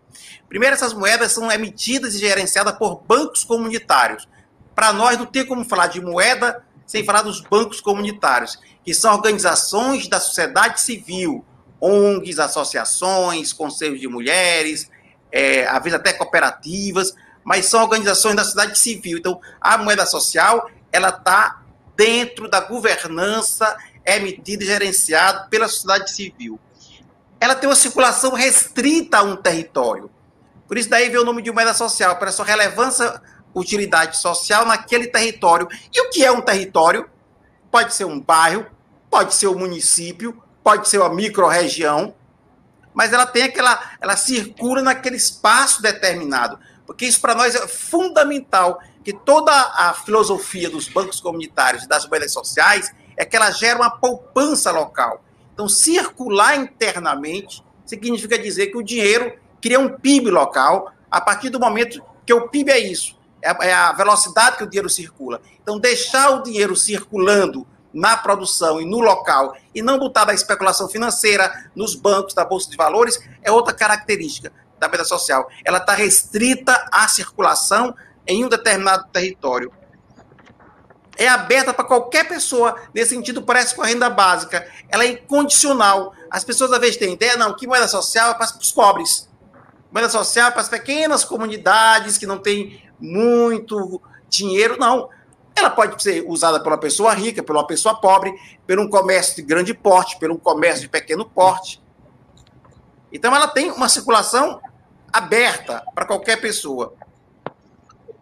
Primeiro, 0.49 0.75
essas 0.75 0.93
moedas 0.93 1.33
são 1.33 1.51
emitidas 1.51 2.15
e 2.15 2.19
gerenciadas 2.19 2.77
por 2.77 3.03
bancos 3.03 3.45
comunitários. 3.45 4.27
Para 4.75 4.93
nós, 4.93 5.19
não 5.19 5.27
tem 5.27 5.47
como 5.47 5.65
falar 5.65 5.89
de 5.89 6.01
moeda 6.01 6.65
sem 6.87 7.05
falar 7.05 7.23
dos 7.23 7.41
bancos 7.41 7.81
comunitários, 7.81 8.59
que 8.85 8.93
são 8.93 9.15
organizações 9.15 10.09
da 10.09 10.19
sociedade 10.19 10.81
civil, 10.81 11.45
ONGs, 11.81 12.41
associações, 12.41 13.53
conselhos 13.53 14.01
de 14.01 14.09
mulheres, 14.09 14.90
é, 15.33 15.67
às 15.67 15.83
vezes 15.83 15.99
até 15.99 16.13
cooperativas, 16.13 17.15
mas 17.45 17.67
são 17.67 17.83
organizações 17.83 18.37
da 18.37 18.45
sociedade 18.45 18.79
civil. 18.79 19.19
Então, 19.19 19.41
a 19.61 19.79
moeda 19.79 20.07
social, 20.07 20.71
ela 20.93 21.09
está 21.09 21.63
dentro 21.97 22.49
da 22.49 22.61
governança 22.61 23.77
emitida 24.05 24.65
e 24.65 24.67
gerenciada 24.67 25.47
pela 25.51 25.69
sociedade 25.69 26.11
civil. 26.11 26.59
Ela 27.39 27.55
tem 27.55 27.69
uma 27.69 27.77
circulação 27.77 28.33
restrita 28.33 29.19
a 29.19 29.23
um 29.23 29.37
território. 29.37 30.11
Por 30.67 30.79
isso 30.79 30.89
daí 30.89 31.09
vem 31.09 31.21
o 31.21 31.25
nome 31.25 31.43
de 31.43 31.51
moeda 31.51 31.75
social, 31.75 32.17
para 32.17 32.31
sua 32.31 32.45
relevância, 32.45 33.21
utilidade 33.55 34.17
social 34.17 34.65
naquele 34.65 35.09
território. 35.09 35.69
E 35.93 36.01
o 36.01 36.11
que 36.11 36.25
é 36.25 36.31
um 36.31 36.41
território? 36.41 37.09
Pode 37.71 37.95
ser 37.95 38.05
um 38.05 38.21
bairro, 38.21 38.67
pode 39.11 39.35
ser 39.35 39.49
um 39.49 39.59
município, 39.59 40.41
pode 40.63 40.89
ser 40.89 40.99
uma 40.99 41.13
microrregião, 41.13 42.15
mas 43.01 43.15
ela 43.15 43.25
tem 43.25 43.45
aquela, 43.45 43.81
ela 43.99 44.15
circula 44.15 44.83
naquele 44.83 45.17
espaço 45.17 45.81
determinado, 45.81 46.59
porque 46.85 47.07
isso 47.07 47.19
para 47.19 47.35
nós 47.35 47.55
é 47.55 47.67
fundamental, 47.67 48.79
que 49.03 49.15
toda 49.15 49.51
a 49.51 49.95
filosofia 49.95 50.69
dos 50.69 50.87
bancos 50.87 51.19
comunitários 51.19 51.85
e 51.85 51.89
das 51.89 52.07
moedas 52.07 52.31
sociais 52.31 52.95
é 53.17 53.25
que 53.25 53.35
ela 53.35 53.51
gera 53.53 53.79
uma 53.79 53.89
poupança 53.89 54.71
local. 54.71 55.25
Então, 55.55 55.67
circular 55.67 56.57
internamente 56.57 57.65
significa 57.87 58.39
dizer 58.39 58.67
que 58.67 58.77
o 58.77 58.83
dinheiro 58.83 59.33
cria 59.63 59.81
um 59.81 59.89
PIB 59.89 60.31
local 60.31 60.93
a 61.11 61.23
partir 61.23 61.49
do 61.49 61.59
momento 61.59 62.03
que 62.27 62.35
o 62.35 62.49
PIB 62.49 62.71
é 62.71 62.79
isso, 62.81 63.17
é, 63.41 63.69
é 63.69 63.73
a 63.73 63.93
velocidade 63.93 64.59
que 64.59 64.65
o 64.65 64.69
dinheiro 64.69 64.91
circula. 64.91 65.41
Então, 65.63 65.79
deixar 65.79 66.33
o 66.33 66.43
dinheiro 66.43 66.77
circulando 66.77 67.67
na 67.93 68.17
produção 68.17 68.81
e 68.81 68.85
no 68.85 69.01
local 69.01 69.57
e 69.75 69.83
não 69.83 69.99
botar 69.99 70.25
da 70.25 70.35
especulação 70.35 70.89
financeira 70.89 71.71
nos 71.75 71.95
bancos 71.95 72.35
da 72.35 72.45
bolsa 72.45 72.71
de 72.71 72.77
valores 72.77 73.19
é 73.43 73.51
outra 73.51 73.75
característica 73.75 74.53
da 74.79 74.89
moeda 74.89 75.05
social. 75.05 75.49
Ela 75.65 75.79
está 75.79 75.95
restrita 75.95 76.89
à 76.91 77.07
circulação 77.09 77.95
em 78.27 78.45
um 78.45 78.49
determinado 78.49 79.09
território. 79.13 79.73
É 81.19 81.29
aberta 81.29 81.75
para 81.75 81.85
qualquer 81.85 82.27
pessoa, 82.27 82.75
nesse 82.95 83.11
sentido, 83.11 83.43
parece 83.43 83.75
com 83.75 83.83
a 83.83 83.87
renda 83.87 84.09
básica. 84.09 84.67
Ela 84.89 85.05
é 85.05 85.09
incondicional. 85.09 86.15
As 86.31 86.45
pessoas, 86.45 86.73
às 86.73 86.79
vezes, 86.79 86.97
têm 86.97 87.13
ideia, 87.13 87.37
não, 87.37 87.55
que 87.55 87.67
moeda 87.67 87.87
social 87.89 88.31
é 88.31 88.35
para 88.35 88.47
os 88.59 88.73
pobres. 88.73 89.29
Moeda 89.93 90.09
social 90.09 90.49
é 90.49 90.51
para 90.51 90.63
as 90.63 90.69
pequenas 90.69 91.25
comunidades 91.25 92.17
que 92.17 92.27
não 92.27 92.39
têm 92.39 92.83
muito 92.99 94.01
dinheiro. 94.31 94.79
Não 94.79 95.11
ela 95.61 95.71
pode 95.71 96.03
ser 96.03 96.25
usada 96.27 96.63
uma 96.63 96.79
pessoa 96.79 97.15
rica, 97.15 97.45
uma 97.53 97.67
pessoa 97.67 97.95
pobre, 97.95 98.35
por 98.67 98.79
um 98.79 98.89
comércio 98.89 99.37
de 99.37 99.43
grande 99.43 99.73
porte, 99.73 100.19
por 100.19 100.31
um 100.31 100.37
comércio 100.37 100.83
de 100.83 100.89
pequeno 100.89 101.25
porte. 101.25 101.81
Então, 103.13 103.35
ela 103.35 103.49
tem 103.49 103.71
uma 103.71 103.89
circulação 103.89 104.61
aberta 105.13 105.85
para 105.95 106.07
qualquer 106.07 106.41
pessoa. 106.41 106.95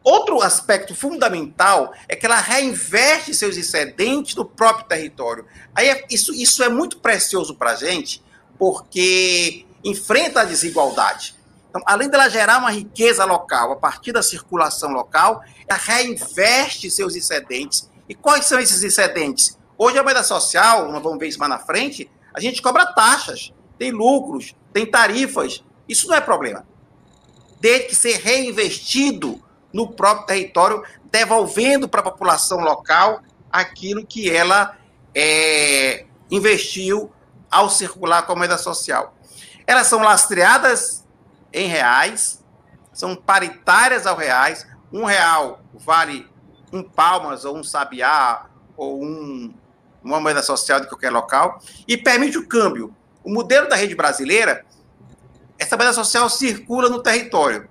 Outro 0.03 0.40
aspecto 0.40 0.94
fundamental 0.94 1.92
é 2.09 2.16
que 2.16 2.24
ela 2.24 2.40
reinveste 2.40 3.35
seus 3.35 3.57
excedentes 3.57 4.35
no 4.35 4.44
próprio 4.44 4.87
território. 4.87 5.44
Aí 5.74 5.88
é, 5.88 6.05
isso, 6.11 6.33
isso 6.33 6.62
é 6.62 6.68
muito 6.68 6.98
precioso 6.98 7.55
para 7.55 7.72
a 7.72 7.74
gente, 7.74 8.22
porque 8.59 9.66
enfrenta 9.85 10.40
a 10.40 10.44
desigualdade. 10.44 11.38
Então, 11.68 11.83
além 11.87 12.09
dela 12.09 12.28
gerar 12.28 12.59
uma 12.59 12.70
riqueza 12.70 13.24
local 13.24 13.72
a 13.72 13.76
partir 13.76 14.12
da 14.12 14.22
circulação 14.22 14.90
local, 14.90 15.42
ela 15.68 15.78
reinveste 15.78 16.90
seus 16.90 17.14
excedentes. 17.14 17.90
E 18.09 18.14
quais 18.14 18.46
são 18.46 18.59
esses 18.59 18.83
excedentes? 18.83 19.59
Hoje 19.76 19.98
a 19.98 20.02
moeda 20.02 20.22
social, 20.22 20.90
nós 20.90 21.02
vamos 21.02 21.18
ver 21.18 21.28
isso 21.28 21.38
mais 21.38 21.50
na 21.50 21.59
frente, 21.59 22.11
a 22.35 22.40
gente 22.40 22.62
cobra 22.62 22.87
taxas, 22.87 23.52
tem 23.78 23.92
lucros, 23.92 24.54
tem 24.72 24.87
tarifas. 24.87 25.62
Isso 25.88 26.09
não 26.09 26.14
é 26.14 26.20
problema. 26.20 26.66
Desde 27.61 27.88
que 27.88 27.94
ser 27.94 28.16
reinvestido 28.18 29.42
no 29.72 29.92
próprio 29.92 30.26
território, 30.26 30.83
devolvendo 31.11 31.88
para 31.88 32.00
a 32.00 32.04
população 32.04 32.61
local 32.61 33.20
aquilo 33.50 34.07
que 34.07 34.31
ela 34.31 34.76
é, 35.14 36.07
investiu 36.31 37.12
ao 37.50 37.70
circular 37.70 38.22
com 38.22 38.33
a 38.33 38.37
moeda 38.37 38.59
social. 38.59 39.14
Elas 39.66 39.87
são 39.87 40.00
lastreadas 40.00 41.04
em 41.53 41.67
reais, 41.67 42.45
são 42.93 43.15
paritárias 43.15 44.07
ao 44.07 44.17
reais. 44.17 44.67
Um 44.93 45.05
real 45.05 45.61
vale 45.75 46.29
um 46.73 46.83
palmas 46.83 47.45
ou 47.45 47.57
um 47.57 47.65
sabiá 47.65 48.47
ou 48.77 49.03
um, 49.03 49.55
uma 50.03 50.21
moeda 50.21 50.43
social 50.43 50.81
de 50.81 50.89
qualquer 50.89 51.11
local 51.11 51.61
e 51.87 51.97
permite 51.97 52.39
o 52.39 52.47
câmbio. 52.47 52.95
O 53.23 53.31
modelo 53.31 53.69
da 53.69 53.77
rede 53.77 53.95
brasileira, 53.95 54.65
essa 55.59 55.77
moeda 55.77 55.93
social 55.93 56.29
circula 56.29 56.89
no 56.89 57.03
território. 57.03 57.69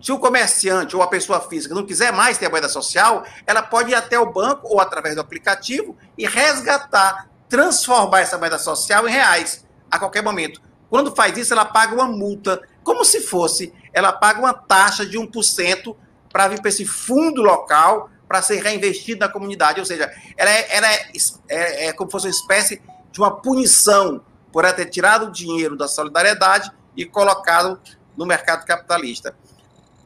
Se 0.00 0.12
o 0.12 0.18
comerciante 0.18 0.94
ou 0.94 1.02
a 1.02 1.06
pessoa 1.06 1.40
física 1.40 1.74
não 1.74 1.86
quiser 1.86 2.12
mais 2.12 2.36
ter 2.36 2.46
a 2.46 2.50
moeda 2.50 2.68
social, 2.68 3.24
ela 3.46 3.62
pode 3.62 3.90
ir 3.90 3.94
até 3.94 4.18
o 4.18 4.30
banco 4.30 4.68
ou 4.68 4.80
através 4.80 5.14
do 5.14 5.20
aplicativo 5.20 5.96
e 6.16 6.26
resgatar, 6.26 7.28
transformar 7.48 8.20
essa 8.20 8.36
moeda 8.36 8.58
social 8.58 9.08
em 9.08 9.12
reais 9.12 9.66
a 9.90 9.98
qualquer 9.98 10.22
momento. 10.22 10.60
Quando 10.90 11.14
faz 11.14 11.36
isso, 11.38 11.52
ela 11.52 11.64
paga 11.64 11.94
uma 11.94 12.06
multa 12.06 12.60
como 12.84 13.04
se 13.04 13.20
fosse, 13.20 13.72
ela 13.92 14.12
paga 14.12 14.38
uma 14.38 14.52
taxa 14.52 15.04
de 15.06 15.18
1% 15.18 15.96
para 16.30 16.48
vir 16.48 16.60
para 16.60 16.68
esse 16.68 16.84
fundo 16.84 17.42
local 17.42 18.10
para 18.28 18.42
ser 18.42 18.62
reinvestido 18.62 19.20
na 19.20 19.28
comunidade. 19.28 19.80
Ou 19.80 19.86
seja, 19.86 20.12
ela, 20.36 20.50
é, 20.50 20.76
ela 20.76 20.92
é, 20.92 21.12
é, 21.48 21.86
é, 21.86 21.92
como 21.92 22.10
se 22.10 22.12
fosse 22.12 22.26
uma 22.26 22.32
espécie 22.32 22.82
de 23.10 23.20
uma 23.20 23.40
punição 23.40 24.20
por 24.52 24.64
ela 24.64 24.74
ter 24.74 24.86
tirado 24.86 25.26
o 25.26 25.32
dinheiro 25.32 25.76
da 25.76 25.88
solidariedade 25.88 26.70
e 26.96 27.04
colocado 27.04 27.80
no 28.16 28.26
mercado 28.26 28.64
capitalista. 28.64 29.34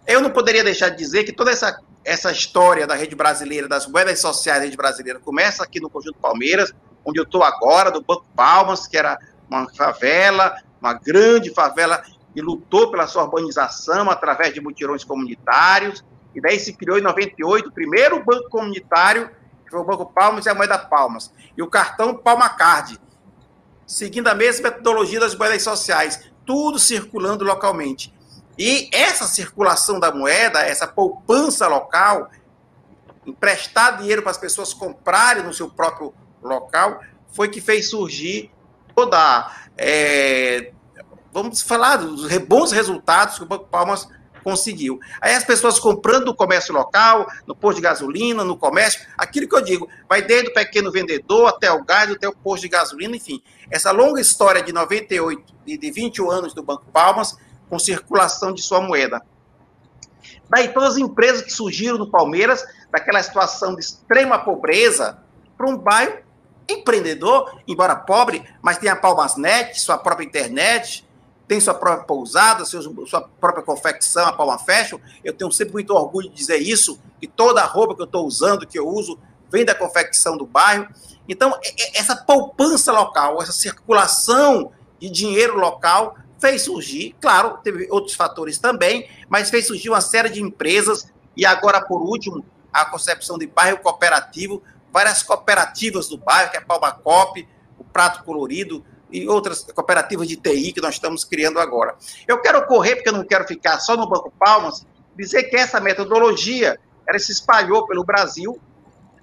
Eu 0.07 0.21
não 0.21 0.31
poderia 0.31 0.65
deixar 0.65 0.91
de 0.91 0.97
dizer 0.97 1.25
que 1.25 1.33
toda 1.33 1.51
essa, 1.51 1.81
essa 2.05 2.31
história 2.31 2.87
da 2.87 2.95
rede 2.95 3.15
brasileira, 3.15 3.69
das 3.69 3.87
moedas 3.87 4.21
sociais 4.21 4.61
da 4.61 4.65
rede 4.65 4.77
brasileira, 4.77 5.19
começa 5.19 5.63
aqui 5.63 5.81
no 5.81 5.91
Conjunto 5.91 6.19
Palmeiras, 6.19 6.73
onde 7.05 7.19
eu 7.19 7.25
estou 7.25 7.43
agora, 7.43 7.91
do 7.91 8.03
Banco 8.03 8.25
Palmas, 8.35 8.87
que 8.87 8.97
era 8.97 9.19
uma 9.51 9.69
favela, 9.71 10.57
uma 10.81 10.95
grande 10.95 11.53
favela 11.53 12.03
e 12.39 12.41
lutou 12.41 12.89
pela 12.89 13.09
sua 13.09 13.25
urbanização 13.25 14.09
através 14.09 14.55
de 14.55 14.61
mutirões 14.61 15.03
comunitários. 15.03 16.05
E 16.33 16.41
daí 16.41 16.61
se 16.61 16.73
criou 16.73 16.97
em 16.97 17.03
98 17.03 17.69
o 17.69 17.73
primeiro 17.73 18.25
banco 18.25 18.49
comunitário, 18.49 19.29
que 19.65 19.71
foi 19.71 19.81
o 19.81 19.85
Banco 19.85 20.07
Palmas 20.07 20.47
e 20.47 20.49
a 20.49 20.55
Moeda 20.55 20.79
Palmas. 20.79 21.33
E 21.57 21.63
o 21.63 21.67
cartão 21.67 22.17
Palma 22.17 22.49
Card, 22.51 23.01
seguindo 23.85 24.29
a 24.29 24.35
mesma 24.35 24.71
metodologia 24.71 25.19
das 25.19 25.35
moedas 25.35 25.63
sociais, 25.63 26.31
tudo 26.47 26.79
circulando 26.79 27.45
localmente. 27.45 28.15
E 28.57 28.89
essa 28.93 29.27
circulação 29.27 29.99
da 29.99 30.13
moeda, 30.13 30.61
essa 30.61 30.87
poupança 30.87 31.67
local, 31.67 32.31
emprestar 33.27 33.99
dinheiro 33.99 34.23
para 34.23 34.31
as 34.31 34.39
pessoas 34.39 34.73
comprarem 34.73 35.43
no 35.43 35.53
seu 35.53 35.69
próprio 35.69 36.15
local, 36.41 37.01
foi 37.33 37.49
que 37.49 37.61
fez 37.61 37.91
surgir 37.91 38.53
toda. 38.95 39.53
É, 39.77 40.73
vamos 41.33 41.63
falar 41.63 41.97
dos 41.97 42.37
bons 42.39 42.73
resultados 42.73 43.37
que 43.37 43.45
o 43.45 43.47
Banco 43.47 43.67
Palmas 43.67 44.09
conseguiu. 44.43 44.99
Aí 45.21 45.35
as 45.35 45.45
pessoas 45.45 45.79
comprando 45.79 46.27
no 46.27 46.35
comércio 46.35 46.73
local, 46.73 47.27
no 47.47 47.55
posto 47.55 47.77
de 47.77 47.83
gasolina, 47.83 48.45
no 48.45 48.57
comércio, 48.57 49.01
aquilo 49.17 49.49
que 49.49 49.55
eu 49.55 49.61
digo, 49.61 49.89
vai 50.09 50.23
desde 50.23 50.51
o 50.51 50.55
pequeno 50.55 50.91
vendedor 50.91 51.49
até 51.49 51.71
o 51.71 51.85
gás, 51.85 52.11
até 52.11 52.29
o 52.29 52.33
posto 52.33 52.63
de 52.63 52.69
gasolina, 52.69 53.17
enfim. 53.17 53.43
Essa 53.71 53.91
longa 53.91 54.21
história 54.21 54.63
de 54.63 54.73
98, 54.73 55.55
de, 55.67 55.77
de 55.77 55.91
21 55.91 56.31
anos 56.31 56.55
do 56.55 56.63
Banco 56.63 56.87
Palmas, 56.93 57.37
com 57.69 57.79
circulação 57.79 58.53
de 58.53 58.63
sua 58.63 58.81
moeda. 58.81 59.23
Daí 60.49 60.69
todas 60.69 60.95
as 60.95 60.99
empresas 60.99 61.43
que 61.43 61.53
surgiram 61.53 61.99
no 61.99 62.11
Palmeiras, 62.11 62.65
daquela 62.91 63.23
situação 63.23 63.75
de 63.75 63.81
extrema 63.81 64.39
pobreza, 64.39 65.19
para 65.57 65.69
um 65.69 65.77
bairro 65.77 66.27
empreendedor, 66.69 67.61
embora 67.67 67.97
pobre, 67.97 68.45
mas 68.63 68.79
tem 68.79 68.91
a 68.91 68.97
Palmasnet, 68.97 69.81
sua 69.81 69.97
própria 69.97 70.25
internet, 70.25 71.08
tem 71.49 71.59
sua 71.59 71.73
própria 71.73 72.05
pousada, 72.05 72.65
sua 72.67 73.23
própria 73.41 73.65
confecção, 73.65 74.27
a 74.27 74.33
Palma 74.33 74.59
Fashion. 74.59 74.99
Eu 75.25 75.33
tenho 75.33 75.51
sempre 75.51 75.73
muito 75.73 75.95
orgulho 75.95 76.29
de 76.29 76.37
dizer 76.37 76.59
isso, 76.59 77.01
que 77.19 77.27
toda 77.27 77.63
a 77.63 77.65
roupa 77.65 77.97
que 77.97 78.03
eu 78.03 78.07
estou 78.07 78.27
usando, 78.27 78.67
que 78.67 78.79
eu 78.79 78.87
uso, 78.87 79.19
vem 79.51 79.65
da 79.65 79.75
confecção 79.75 80.37
do 80.37 80.47
bairro. 80.47 80.87
Então, 81.27 81.59
essa 81.95 82.15
poupança 82.15 82.93
local, 82.93 83.43
essa 83.43 83.53
circulação 83.53 84.73
de 85.01 85.09
dinheiro 85.09 85.59
local 85.59 86.17
fez 86.39 86.63
surgir, 86.63 87.17
claro, 87.21 87.59
teve 87.65 87.89
outros 87.91 88.15
fatores 88.15 88.59
também, 88.59 89.09
mas 89.29 89.49
fez 89.49 89.67
surgir 89.67 89.89
uma 89.89 90.03
série 90.03 90.29
de 90.29 90.43
empresas 90.43 91.11
e 91.35 91.47
agora, 91.47 91.81
por 91.81 92.03
último, 92.03 92.45
a 92.73 92.85
concepção 92.85 93.39
de 93.39 93.47
bairro 93.47 93.79
cooperativo, 93.79 94.63
várias 94.93 95.23
cooperativas 95.23 96.09
do 96.09 96.19
bairro, 96.19 96.51
que 96.51 96.57
é 96.57 96.61
a 96.61 96.65
Palma 96.65 96.93
Cop, 96.93 97.49
o 97.79 97.85
Prato 97.85 98.23
Colorido, 98.23 98.85
e 99.11 99.29
outras 99.29 99.63
cooperativas 99.63 100.29
de 100.29 100.37
TI 100.37 100.73
que 100.73 100.81
nós 100.81 100.95
estamos 100.95 101.25
criando 101.25 101.59
agora. 101.59 101.97
Eu 102.27 102.41
quero 102.41 102.67
correr, 102.67 102.97
porque 102.97 103.09
eu 103.09 103.15
não 103.15 103.25
quero 103.25 103.47
ficar 103.47 103.79
só 103.81 103.97
no 103.97 104.09
Banco 104.09 104.33
Palmas, 104.39 104.87
dizer 105.17 105.45
que 105.45 105.57
essa 105.57 105.81
metodologia 105.81 106.79
ela 107.07 107.19
se 107.19 107.33
espalhou 107.33 107.87
pelo 107.87 108.05
Brasil. 108.05 108.61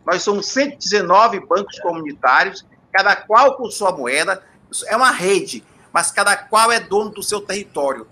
Nós 0.05 0.23
somos 0.23 0.47
119 0.47 1.39
bancos 1.41 1.79
comunitários, 1.79 2.65
cada 2.91 3.15
qual 3.15 3.55
com 3.55 3.69
sua 3.69 3.91
moeda. 3.91 4.43
É 4.87 4.97
uma 4.97 5.11
rede, 5.11 5.63
mas 5.93 6.11
cada 6.11 6.35
qual 6.35 6.71
é 6.71 6.79
dono 6.79 7.11
do 7.11 7.21
seu 7.21 7.39
território. 7.39 8.07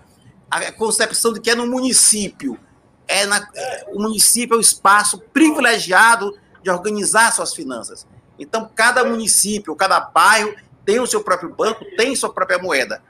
A 0.50 0.70
concepção 0.72 1.32
de 1.32 1.40
que 1.40 1.50
é 1.50 1.54
no 1.54 1.66
município. 1.66 2.58
É 3.06 3.26
na, 3.26 3.46
o 3.88 4.00
município 4.00 4.54
é 4.54 4.58
o 4.58 4.60
espaço 4.60 5.18
privilegiado 5.18 6.38
de 6.62 6.70
organizar 6.70 7.32
suas 7.32 7.52
finanças. 7.52 8.06
Então, 8.38 8.70
cada 8.74 9.04
município, 9.04 9.74
cada 9.76 10.00
bairro 10.00 10.54
tem 10.84 11.00
o 11.00 11.06
seu 11.06 11.22
próprio 11.22 11.54
banco, 11.54 11.84
tem 11.96 12.14
sua 12.14 12.32
própria 12.32 12.58
moeda. 12.58 13.02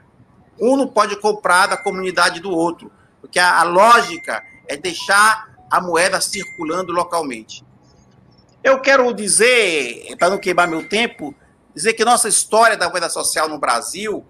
Um 0.59 0.77
não 0.77 0.87
pode 0.87 1.19
comprar 1.19 1.67
da 1.67 1.77
comunidade 1.77 2.39
do 2.39 2.49
outro, 2.51 2.91
porque 3.21 3.39
a, 3.39 3.59
a 3.59 3.63
lógica 3.63 4.43
é 4.67 4.77
deixar 4.77 5.55
a 5.69 5.81
moeda 5.81 6.21
circulando 6.21 6.93
localmente. 6.93 7.65
Eu 8.63 8.79
quero 8.79 9.13
dizer, 9.13 10.15
para 10.17 10.29
não 10.29 10.37
queimar 10.37 10.67
meu 10.67 10.87
tempo, 10.87 11.35
dizer 11.73 11.93
que 11.93 12.05
nossa 12.05 12.29
história 12.29 12.77
da 12.77 12.89
moeda 12.89 13.09
social 13.09 13.49
no 13.49 13.59
Brasil 13.59 14.25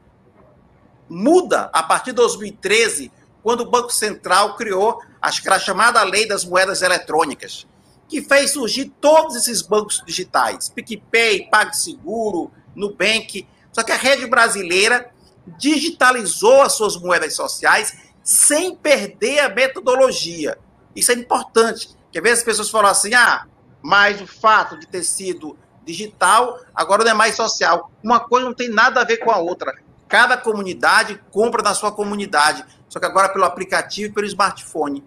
muda 1.07 1.69
a 1.71 1.83
partir 1.83 2.11
de 2.11 2.17
2013, 2.17 3.11
quando 3.43 3.61
o 3.61 3.69
Banco 3.69 3.91
Central 3.91 4.55
criou 4.55 4.99
a 5.21 5.31
chamada 5.59 6.03
Lei 6.03 6.27
das 6.27 6.43
Moedas 6.43 6.81
Eletrônicas, 6.81 7.67
que 8.07 8.21
fez 8.21 8.51
surgir 8.51 8.91
todos 8.99 9.35
esses 9.35 9.61
bancos 9.61 10.03
digitais, 10.05 10.69
PicPay, 10.69 11.49
PagSeguro, 11.49 12.51
Nubank. 12.75 13.47
Só 13.71 13.83
que 13.83 13.91
a 13.91 13.97
rede 13.97 14.27
brasileira 14.27 15.11
digitalizou 15.57 16.61
as 16.61 16.73
suas 16.73 16.97
moedas 16.97 17.35
sociais 17.35 17.97
sem 18.23 18.75
perder 18.75 19.39
a 19.39 19.49
metodologia. 19.49 20.57
Isso 20.95 21.11
é 21.11 21.15
importante. 21.15 21.89
Que 22.11 22.17
às 22.17 22.23
vezes 22.23 22.39
as 22.39 22.45
pessoas 22.45 22.69
falam 22.69 22.89
assim: 22.89 23.13
ah, 23.13 23.45
mas 23.81 24.19
o 24.21 24.27
fato 24.27 24.79
de 24.79 24.87
ter 24.87 25.03
sido 25.03 25.57
digital 25.85 26.59
agora 26.73 27.03
não 27.03 27.11
é 27.11 27.13
mais 27.13 27.35
social. 27.35 27.91
Uma 28.03 28.19
coisa 28.19 28.45
não 28.45 28.53
tem 28.53 28.69
nada 28.69 29.01
a 29.01 29.03
ver 29.03 29.17
com 29.17 29.29
a 29.29 29.37
outra. 29.37 29.73
Cada 30.07 30.37
comunidade 30.37 31.21
compra 31.31 31.61
na 31.61 31.73
sua 31.73 31.91
comunidade, 31.91 32.65
só 32.89 32.99
que 32.99 33.05
agora 33.05 33.29
pelo 33.29 33.45
aplicativo 33.45 34.09
e 34.09 34.13
pelo 34.13 34.27
smartphone. 34.27 35.03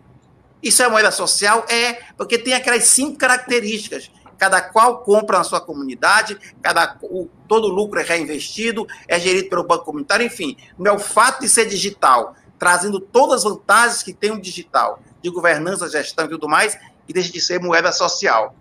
Isso 0.62 0.82
é 0.82 0.88
moeda 0.88 1.10
social? 1.10 1.64
É, 1.68 1.94
porque 2.16 2.36
tem 2.36 2.52
aquelas 2.52 2.84
cinco 2.84 3.16
características 3.16 4.10
cada 4.38 4.62
qual 4.62 4.98
compra 4.98 5.38
na 5.38 5.44
sua 5.44 5.60
comunidade, 5.60 6.38
cada, 6.62 6.96
o, 7.02 7.28
todo 7.48 7.64
o 7.66 7.70
lucro 7.70 8.00
é 8.00 8.04
reinvestido, 8.04 8.86
é 9.08 9.18
gerido 9.18 9.50
pelo 9.50 9.64
Banco 9.64 9.84
Comunitário, 9.84 10.24
enfim. 10.24 10.56
Não 10.78 10.92
é 10.92 10.94
o 10.94 10.98
fato 10.98 11.40
de 11.40 11.48
ser 11.48 11.66
digital, 11.66 12.34
trazendo 12.58 13.00
todas 13.00 13.44
as 13.44 13.50
vantagens 13.50 14.02
que 14.02 14.12
tem 14.12 14.30
o 14.30 14.40
digital, 14.40 15.00
de 15.20 15.28
governança, 15.28 15.90
gestão 15.90 16.26
e 16.26 16.28
tudo 16.28 16.48
mais, 16.48 16.78
e 17.08 17.12
deixa 17.12 17.32
de 17.32 17.40
ser 17.40 17.60
moeda 17.60 17.90
social. 17.90 18.54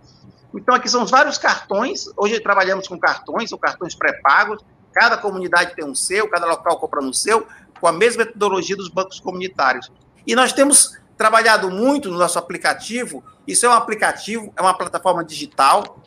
Então, 0.53 0.73
aqui 0.73 0.89
são 0.89 1.03
os 1.03 1.11
vários 1.11 1.37
cartões. 1.37 2.05
Hoje 2.17 2.39
trabalhamos 2.39 2.87
com 2.87 2.97
cartões, 2.97 3.49
são 3.49 3.59
cartões 3.59 3.93
pré-pagos. 3.93 4.63
Cada 4.93 5.17
comunidade 5.17 5.75
tem 5.75 5.85
um 5.85 5.93
seu, 5.93 6.27
cada 6.27 6.47
local 6.47 6.79
compra 6.79 7.01
no 7.01 7.13
seu, 7.13 7.45
com 7.79 7.87
a 7.87 7.91
mesma 7.91 8.25
metodologia 8.25 8.75
dos 8.75 8.89
bancos 8.89 9.19
comunitários. 9.19 9.91
E 10.25 10.35
nós 10.35 10.53
temos 10.53 10.97
trabalhado 11.17 11.69
muito 11.69 12.09
no 12.09 12.17
nosso 12.17 12.37
aplicativo. 12.37 13.23
Isso 13.47 13.65
é 13.65 13.69
um 13.69 13.73
aplicativo, 13.73 14.53
é 14.55 14.61
uma 14.61 14.77
plataforma 14.77 15.23
digital. 15.23 15.99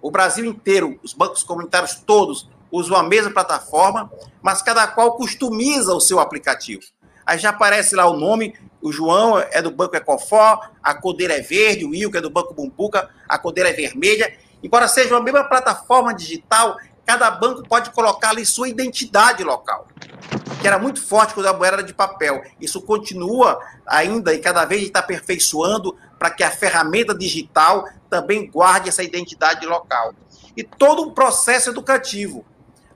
O 0.00 0.10
Brasil 0.10 0.44
inteiro, 0.44 0.98
os 1.02 1.12
bancos 1.14 1.42
comunitários 1.42 1.94
todos 1.94 2.48
usam 2.70 2.96
a 2.96 3.02
mesma 3.02 3.32
plataforma, 3.32 4.12
mas 4.42 4.62
cada 4.62 4.86
qual 4.86 5.16
customiza 5.16 5.94
o 5.94 6.00
seu 6.00 6.20
aplicativo. 6.20 6.82
Aí 7.24 7.38
já 7.38 7.50
aparece 7.50 7.94
lá 7.94 8.06
o 8.06 8.16
nome, 8.16 8.54
o 8.80 8.92
João 8.92 9.38
é 9.38 9.60
do 9.60 9.70
Banco 9.70 9.96
Ecofor, 9.96 10.70
a 10.82 10.94
codeira 10.94 11.34
é 11.34 11.40
verde, 11.40 11.84
o 11.84 11.90
Wilco 11.90 12.16
é 12.16 12.20
do 12.20 12.30
Banco 12.30 12.54
Bumbuca, 12.54 13.08
a 13.28 13.38
codeira 13.38 13.70
é 13.70 13.72
vermelha. 13.72 14.36
Embora 14.62 14.88
seja 14.88 15.16
a 15.16 15.22
mesma 15.22 15.44
plataforma 15.44 16.14
digital, 16.14 16.76
cada 17.08 17.30
banco 17.30 17.66
pode 17.66 17.90
colocar 17.92 18.28
ali 18.28 18.44
sua 18.44 18.68
identidade 18.68 19.42
local, 19.42 19.88
que 20.60 20.66
era 20.66 20.78
muito 20.78 21.02
forte 21.02 21.32
quando 21.32 21.46
a 21.46 21.54
moeda 21.54 21.76
era 21.76 21.82
de 21.82 21.94
papel. 21.94 22.44
Isso 22.60 22.82
continua 22.82 23.58
ainda 23.86 24.34
e 24.34 24.38
cada 24.38 24.66
vez 24.66 24.82
está 24.82 24.98
aperfeiçoando 24.98 25.96
para 26.18 26.28
que 26.28 26.44
a 26.44 26.50
ferramenta 26.50 27.14
digital 27.14 27.88
também 28.10 28.50
guarde 28.50 28.90
essa 28.90 29.02
identidade 29.02 29.64
local. 29.64 30.12
E 30.54 30.62
todo 30.62 31.00
um 31.00 31.14
processo 31.14 31.70
educativo. 31.70 32.44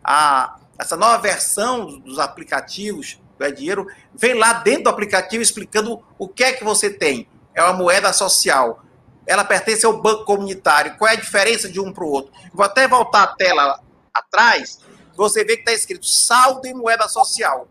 A, 0.05 0.57
essa 0.79 0.95
nova 0.95 1.17
versão 1.17 1.99
dos 2.01 2.19
aplicativos 2.19 3.19
do 3.39 3.47
é 3.47 3.51
Dinheiro 3.51 3.87
vem 4.15 4.35
lá 4.35 4.53
dentro 4.53 4.85
do 4.85 4.91
aplicativo 4.91 5.43
explicando 5.43 6.03
o 6.19 6.29
que 6.29 6.45
é 6.45 6.53
que 6.53 6.63
você 6.63 6.91
tem. 6.91 7.27
É 7.55 7.63
uma 7.63 7.73
moeda 7.73 8.13
social. 8.13 8.85
Ela 9.27 9.43
pertence 9.43 9.87
ao 9.87 10.03
banco 10.03 10.27
comunitário. 10.27 10.99
Qual 10.99 11.09
é 11.09 11.15
a 11.15 11.19
diferença 11.19 11.67
de 11.67 11.81
um 11.81 11.91
para 11.91 12.05
o 12.05 12.09
outro? 12.09 12.31
Vou 12.53 12.67
até 12.67 12.87
voltar 12.87 13.23
a 13.23 13.29
tela 13.29 13.81
atrás, 14.15 14.81
você 15.17 15.45
vê 15.45 15.57
que 15.57 15.63
está 15.63 15.73
escrito 15.73 16.07
saldo 16.07 16.67
em 16.67 16.75
moeda 16.75 17.09
social. 17.09 17.67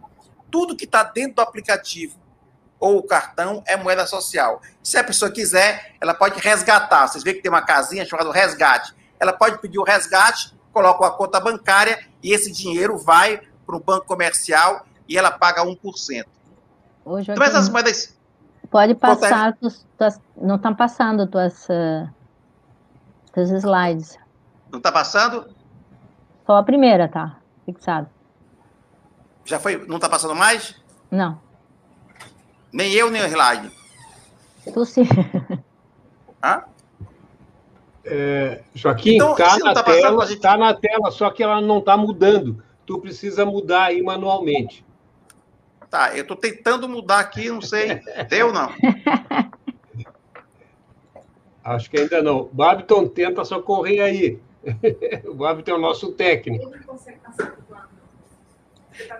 Tudo 0.49 0.75
que 0.75 0.85
está 0.85 1.03
dentro 1.03 1.35
do 1.35 1.41
aplicativo 1.41 2.19
ou 2.79 2.97
o 2.97 3.03
cartão 3.03 3.63
é 3.67 3.77
moeda 3.77 4.07
social. 4.07 4.59
Se 4.83 4.97
a 4.97 5.03
pessoa 5.03 5.31
quiser, 5.31 5.95
ela 6.01 6.13
pode 6.13 6.39
resgatar. 6.39 7.07
Vocês 7.07 7.23
veem 7.23 7.35
que 7.35 7.43
tem 7.43 7.51
uma 7.51 7.61
casinha 7.61 8.03
chamada 8.05 8.31
resgate. 8.31 8.93
Ela 9.19 9.31
pode 9.31 9.59
pedir 9.59 9.77
o 9.77 9.83
resgate, 9.83 10.57
coloca 10.73 11.03
uma 11.03 11.11
conta 11.11 11.39
bancária 11.39 12.03
e 12.23 12.33
esse 12.33 12.51
dinheiro 12.51 12.97
vai 12.97 13.41
para 13.65 13.75
o 13.75 13.79
banco 13.79 14.07
comercial 14.07 14.85
e 15.07 15.17
ela 15.17 15.29
paga 15.29 15.63
1%. 15.63 16.25
Hoje, 17.05 17.31
então, 17.31 17.43
essas 17.43 17.69
moedas. 17.69 18.17
Pode 18.69 18.95
passar, 18.95 19.55
tuas, 19.57 19.85
tuas, 19.97 20.19
não 20.35 20.55
estão 20.55 20.73
passando 20.73 21.27
tuas, 21.27 21.65
uh, 21.65 22.09
tuas 23.33 23.51
slides. 23.51 24.17
Não 24.71 24.77
está 24.77 24.91
passando? 24.91 25.53
Só 26.51 26.57
a 26.57 26.63
primeira, 26.63 27.07
tá? 27.07 27.37
Fixado. 27.65 28.09
Já 29.45 29.57
foi? 29.57 29.85
Não 29.87 29.97
tá 29.97 30.09
passando 30.09 30.35
mais? 30.35 30.75
Não. 31.09 31.39
Nem 32.73 32.91
eu, 32.91 33.09
nem 33.09 33.21
o 33.21 33.25
slide. 33.25 33.71
Tu 34.73 34.85
sim. 34.85 35.07
Hã? 36.43 36.63
É, 38.03 38.63
Joaquim, 38.75 39.15
então, 39.15 39.33
tá, 39.33 39.57
na 39.59 39.73
tá 39.73 39.81
tela, 39.81 40.25
gente... 40.25 40.41
tá 40.41 40.57
na 40.57 40.73
tela, 40.73 41.09
só 41.09 41.29
que 41.29 41.41
ela 41.41 41.61
não 41.61 41.79
tá 41.79 41.95
mudando. 41.95 42.61
Tu 42.85 42.99
precisa 42.99 43.45
mudar 43.45 43.83
aí 43.83 44.03
manualmente. 44.03 44.85
Tá, 45.89 46.17
eu 46.17 46.27
tô 46.27 46.35
tentando 46.35 46.89
mudar 46.89 47.21
aqui, 47.21 47.49
não 47.49 47.61
sei. 47.61 48.01
Deu 48.27 48.51
não? 48.51 48.73
Acho 51.63 51.89
que 51.89 51.97
ainda 51.97 52.21
não. 52.21 52.49
Babiton, 52.51 53.07
tenta 53.07 53.45
socorrer 53.45 54.03
aí. 54.03 54.50
o 55.27 55.45
árbitro 55.45 55.73
é 55.73 55.77
o 55.77 55.81
nosso 55.81 56.11
técnico. 56.13 56.71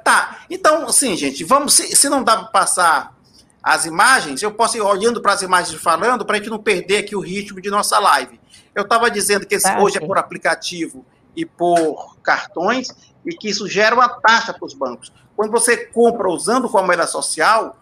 Tá, 0.04 0.46
então, 0.50 0.86
assim, 0.86 1.16
gente, 1.16 1.44
vamos. 1.44 1.74
Se, 1.74 1.96
se 1.96 2.10
não 2.10 2.24
dá 2.24 2.38
para 2.38 2.48
passar 2.48 3.18
as 3.64 3.86
imagens, 3.86 4.42
eu 4.42 4.52
posso 4.52 4.78
ir 4.78 4.82
olhando 4.82 5.22
para 5.22 5.34
as 5.34 5.42
imagens 5.42 5.80
falando, 5.82 6.26
para 6.26 6.36
a 6.36 6.40
gente 6.40 6.50
não 6.50 6.60
perder 6.60 6.98
aqui 6.98 7.16
o 7.16 7.20
ritmo 7.20 7.62
de 7.62 7.70
nossa 7.70 8.00
live. 8.00 8.40
Eu 8.74 8.84
estava 8.84 9.10
dizendo 9.10 9.46
que 9.46 9.56
esse 9.56 9.72
hoje 9.78 9.98
é 9.98 10.06
por 10.06 10.18
aplicativo 10.18 11.06
e 11.36 11.46
por 11.46 12.18
cartões, 12.22 12.90
e 13.26 13.36
que 13.36 13.50
isso 13.50 13.68
gera 13.68 13.96
uma 13.96 14.10
taxa 14.10 14.54
para 14.54 14.66
os 14.66 14.74
bancos. 14.74 15.12
Quando 15.36 15.52
você 15.52 15.78
compra 15.78 16.30
usando 16.30 16.70
com 16.70 16.78
a 16.78 16.84
moeda 16.84 17.08
social, 17.08 17.78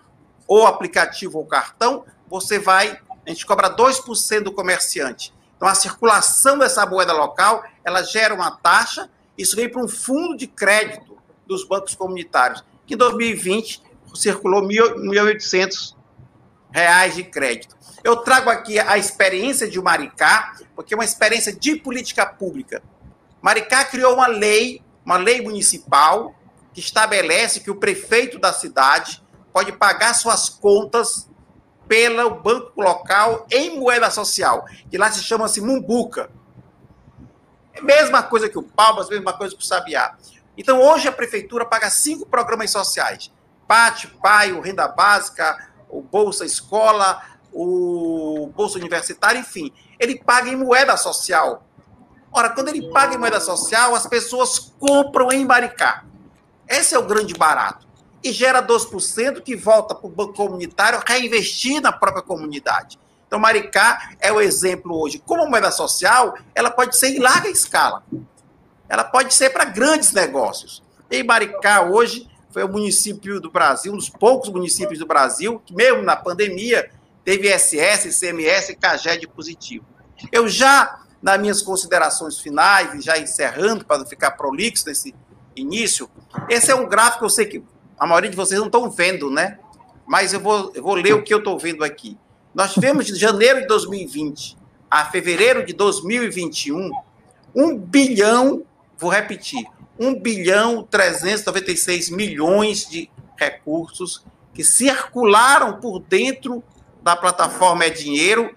ou 0.47 0.65
aplicativo 0.65 1.37
ou 1.37 1.45
cartão, 1.45 2.03
você 2.27 2.59
vai, 2.59 2.99
a 3.25 3.29
gente 3.29 3.45
cobra 3.45 3.69
2% 3.69 4.43
do 4.43 4.51
comerciante. 4.51 5.33
Então, 5.59 5.67
a 5.67 5.75
circulação 5.75 6.57
dessa 6.57 6.85
moeda 6.85 7.11
local, 7.11 7.61
ela 7.83 8.01
gera 8.01 8.33
uma 8.33 8.49
taxa, 8.49 9.09
isso 9.37 9.57
vem 9.57 9.67
para 9.67 9.83
um 9.83 9.89
fundo 9.89 10.37
de 10.37 10.47
crédito 10.47 11.17
dos 11.45 11.67
bancos 11.67 11.93
comunitários, 11.95 12.63
que 12.87 12.93
em 12.93 12.97
2020 12.97 13.83
circulou 14.15 14.61
1.800 14.61 15.95
reais 16.71 17.13
de 17.15 17.25
crédito. 17.25 17.75
Eu 18.01 18.15
trago 18.15 18.49
aqui 18.49 18.79
a 18.79 18.97
experiência 18.97 19.69
de 19.69 19.81
Maricá, 19.81 20.55
porque 20.73 20.93
é 20.93 20.97
uma 20.97 21.03
experiência 21.03 21.51
de 21.51 21.75
política 21.75 22.25
pública. 22.25 22.81
Maricá 23.41 23.83
criou 23.83 24.13
uma 24.13 24.27
lei, 24.27 24.81
uma 25.03 25.17
lei 25.17 25.41
municipal, 25.41 26.33
que 26.73 26.79
estabelece 26.79 27.59
que 27.59 27.69
o 27.69 27.75
prefeito 27.75 28.39
da 28.39 28.53
cidade 28.53 29.21
pode 29.51 29.73
pagar 29.73 30.13
suas 30.13 30.47
contas 30.47 31.28
pelo 31.89 32.29
banco 32.35 32.79
local 32.79 33.47
em 33.49 33.79
moeda 33.79 34.11
social, 34.11 34.63
que 34.91 34.97
lá 34.97 35.11
se 35.11 35.23
chama-se 35.23 35.59
Mumbuca. 35.59 36.29
É 37.73 37.79
a 37.79 37.83
mesma 37.83 38.21
coisa 38.21 38.47
que 38.47 38.59
o 38.59 38.63
Palmas, 38.63 39.09
mesma 39.09 39.33
coisa 39.33 39.55
que 39.55 39.61
o 39.61 39.65
Sabiá. 39.65 40.15
Então, 40.55 40.79
hoje 40.79 41.07
a 41.07 41.11
prefeitura 41.11 41.65
paga 41.65 41.89
cinco 41.89 42.27
programas 42.27 42.69
sociais: 42.69 43.31
PAT, 43.67 44.05
PAI, 44.21 44.51
o 44.51 44.61
Renda 44.61 44.87
Básica, 44.87 45.71
o 45.89 45.99
Bolsa 45.99 46.45
Escola, 46.45 47.23
o 47.51 48.51
Bolsa 48.55 48.77
Universitário, 48.77 49.39
enfim. 49.39 49.73
Ele 49.99 50.19
paga 50.19 50.47
em 50.47 50.55
moeda 50.55 50.95
social. 50.95 51.63
Ora, 52.31 52.51
quando 52.51 52.67
ele 52.67 52.87
paga 52.91 53.15
em 53.15 53.17
moeda 53.17 53.39
social, 53.39 53.95
as 53.95 54.05
pessoas 54.05 54.59
compram 54.79 55.31
em 55.31 55.43
Maricá. 55.43 56.05
Esse 56.67 56.93
é 56.93 56.99
o 56.99 57.07
grande 57.07 57.33
barato. 57.33 57.88
E 58.23 58.31
gera 58.31 58.61
2% 58.61 59.41
que 59.41 59.55
volta 59.55 59.95
para 59.95 60.07
o 60.07 60.09
banco 60.09 60.33
comunitário 60.33 61.01
reinvestir 61.05 61.81
na 61.81 61.91
própria 61.91 62.21
comunidade. 62.21 62.99
Então, 63.27 63.39
Maricá 63.39 64.11
é 64.19 64.31
o 64.31 64.41
exemplo 64.41 64.99
hoje. 64.99 65.21
Como 65.23 65.47
moeda 65.47 65.71
social, 65.71 66.35
ela 66.55 66.71
pode 66.71 66.97
ser 66.97 67.09
em 67.09 67.19
larga 67.19 67.47
escala. 67.47 68.03
Ela 68.89 69.03
pode 69.03 69.33
ser 69.33 69.51
para 69.51 69.65
grandes 69.65 70.11
negócios. 70.11 70.83
E 71.11 71.23
Maricá, 71.23 71.83
hoje, 71.83 72.27
foi 72.51 72.63
o 72.63 72.67
município 72.67 73.39
do 73.39 73.51
Brasil, 73.51 73.93
um 73.93 73.97
dos 73.97 74.09
poucos 74.09 74.49
municípios 74.49 74.97
do 74.97 75.05
Brasil, 75.05 75.61
que 75.65 75.75
mesmo 75.75 76.01
na 76.01 76.15
pandemia, 76.15 76.89
teve 77.23 77.47
SS, 77.47 78.19
CMS 78.19 78.69
e 78.69 78.75
CAGED 78.75 79.27
positivo. 79.27 79.85
Eu 80.31 80.47
já, 80.47 81.03
nas 81.21 81.39
minhas 81.39 81.61
considerações 81.61 82.39
finais, 82.39 82.93
e 82.95 83.01
já 83.01 83.19
encerrando, 83.19 83.85
para 83.85 83.99
não 83.99 84.05
ficar 84.05 84.31
prolixo 84.31 84.85
nesse 84.87 85.13
início, 85.55 86.09
esse 86.49 86.71
é 86.71 86.75
um 86.75 86.87
gráfico, 86.87 87.25
eu 87.25 87.29
sei 87.29 87.45
que 87.45 87.63
a 87.99 88.07
maioria 88.07 88.29
de 88.29 88.35
vocês 88.35 88.59
não 88.59 88.67
estão 88.67 88.89
vendo, 88.89 89.29
né? 89.29 89.59
Mas 90.07 90.33
eu 90.33 90.39
vou, 90.39 90.71
eu 90.73 90.81
vou 90.81 90.95
ler 90.95 91.13
o 91.13 91.23
que 91.23 91.33
eu 91.33 91.39
estou 91.39 91.59
vendo 91.59 91.83
aqui. 91.83 92.17
Nós 92.53 92.73
tivemos 92.73 93.05
de 93.05 93.15
janeiro 93.15 93.61
de 93.61 93.67
2020 93.67 94.57
a 94.89 95.05
fevereiro 95.05 95.65
de 95.65 95.73
2021 95.73 96.91
um 97.55 97.77
bilhão, 97.77 98.63
vou 98.97 99.09
repetir, 99.09 99.65
1 99.99 100.19
bilhão 100.19 100.83
396 100.83 102.09
milhões 102.09 102.89
de 102.89 103.09
recursos 103.37 104.23
que 104.53 104.63
circularam 104.63 105.79
por 105.79 105.99
dentro 105.99 106.63
da 107.01 107.15
plataforma 107.15 107.85
É 107.85 107.89
Dinheiro 107.89 108.55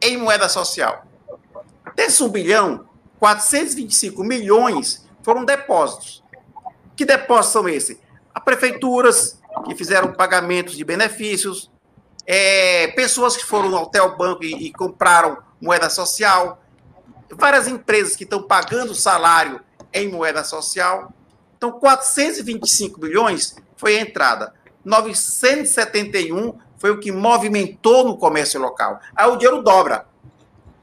em 0.00 0.16
moeda 0.16 0.48
social. 0.48 1.04
Desse 1.94 2.22
1 2.22 2.28
bilhão, 2.28 2.88
425 3.18 4.24
milhões 4.24 5.06
foram 5.22 5.44
depósitos. 5.44 6.22
Que 6.96 7.04
depósitos 7.04 7.52
são 7.52 7.68
esses? 7.68 7.98
A 8.34 8.40
prefeituras 8.40 9.40
que 9.64 9.74
fizeram 9.74 10.12
pagamentos 10.12 10.76
de 10.76 10.84
benefícios, 10.84 11.70
é, 12.26 12.88
pessoas 12.88 13.36
que 13.36 13.44
foram 13.44 13.76
até 13.76 14.00
o 14.00 14.16
banco 14.16 14.44
e, 14.44 14.66
e 14.66 14.72
compraram 14.72 15.38
moeda 15.60 15.90
social, 15.90 16.62
várias 17.30 17.66
empresas 17.66 18.16
que 18.16 18.24
estão 18.24 18.42
pagando 18.42 18.94
salário 18.94 19.60
em 19.92 20.08
moeda 20.08 20.44
social. 20.44 21.12
Então, 21.56 21.72
425 21.72 23.00
milhões 23.00 23.56
foi 23.76 23.98
a 23.98 24.00
entrada. 24.00 24.54
971 24.84 26.58
foi 26.78 26.90
o 26.90 26.98
que 26.98 27.12
movimentou 27.12 28.04
no 28.04 28.16
comércio 28.16 28.60
local. 28.60 29.00
Aí 29.14 29.28
o 29.28 29.36
dinheiro 29.36 29.62
dobra. 29.62 30.06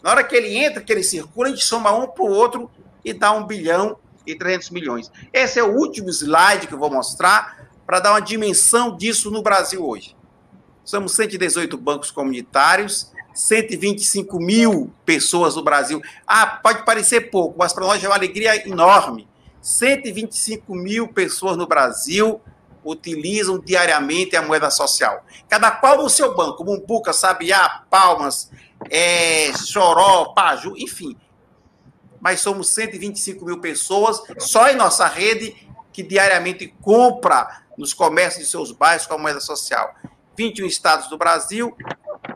Na 0.04 0.12
hora 0.12 0.24
que 0.24 0.36
ele 0.36 0.56
entra, 0.56 0.82
que 0.82 0.92
ele 0.92 1.04
circula, 1.04 1.48
a 1.48 1.52
gente 1.52 1.64
soma 1.64 1.92
um 1.92 2.08
para 2.08 2.24
o 2.24 2.30
outro 2.30 2.70
e 3.04 3.14
dá 3.14 3.32
1 3.32 3.48
bilhão 3.48 3.98
e 4.28 4.36
300 4.36 4.70
milhões. 4.70 5.12
Esse 5.32 5.60
é 5.60 5.64
o 5.64 5.74
último 5.74 6.10
slide 6.10 6.68
que 6.68 6.74
eu 6.74 6.78
vou 6.78 6.92
mostrar 6.92 7.68
para 7.86 8.00
dar 8.00 8.12
uma 8.12 8.22
dimensão 8.22 8.96
disso 8.96 9.32
no 9.32 9.42
Brasil 9.42 9.84
hoje. 9.84 10.16
Somos 10.84 11.14
118 11.14 11.78
bancos 11.78 12.12
comunitários, 12.12 13.12
125 13.34 14.40
mil 14.40 14.92
pessoas 15.06 15.56
no 15.56 15.64
Brasil. 15.64 16.02
Ah, 16.26 16.46
pode 16.46 16.86
parecer 16.86 17.30
pouco, 17.30 17.58
mas 17.58 17.74
para 17.74 17.86
nós 17.86 18.04
é 18.04 18.08
uma 18.08 18.16
alegria 18.16 18.68
enorme. 18.68 19.28
125 19.62 20.76
mil 20.76 21.08
pessoas 21.10 21.58
no 21.58 21.68
Brasil 21.68 22.42
utilizam 22.84 23.60
diariamente 23.60 24.36
a 24.36 24.42
moeda 24.42 24.70
social. 24.70 25.26
Cada 25.50 25.72
qual 25.72 25.98
no 25.98 26.10
seu 26.10 26.36
banco, 26.36 26.64
Mumbuca, 26.64 27.12
Sabiá, 27.12 27.84
Palmas, 27.90 28.50
é, 28.90 29.52
Choró, 29.54 30.34
Paju, 30.34 30.74
enfim. 30.78 31.16
Mas 32.28 32.42
somos 32.42 32.68
125 32.74 33.46
mil 33.46 33.62
pessoas 33.62 34.22
só 34.38 34.68
em 34.68 34.76
nossa 34.76 35.08
rede 35.08 35.56
que 35.94 36.04
diariamente 36.04 36.68
compra 36.82 37.64
nos 37.78 37.94
comércios 37.94 38.44
de 38.44 38.52
seus 38.52 38.74
bairros 38.74 39.08
com 39.08 39.14
a 39.14 39.18
moeda 39.18 39.40
social. 39.40 39.96
21 40.36 40.66
estados 40.66 41.08
do 41.08 41.18
Brasil, 41.18 41.74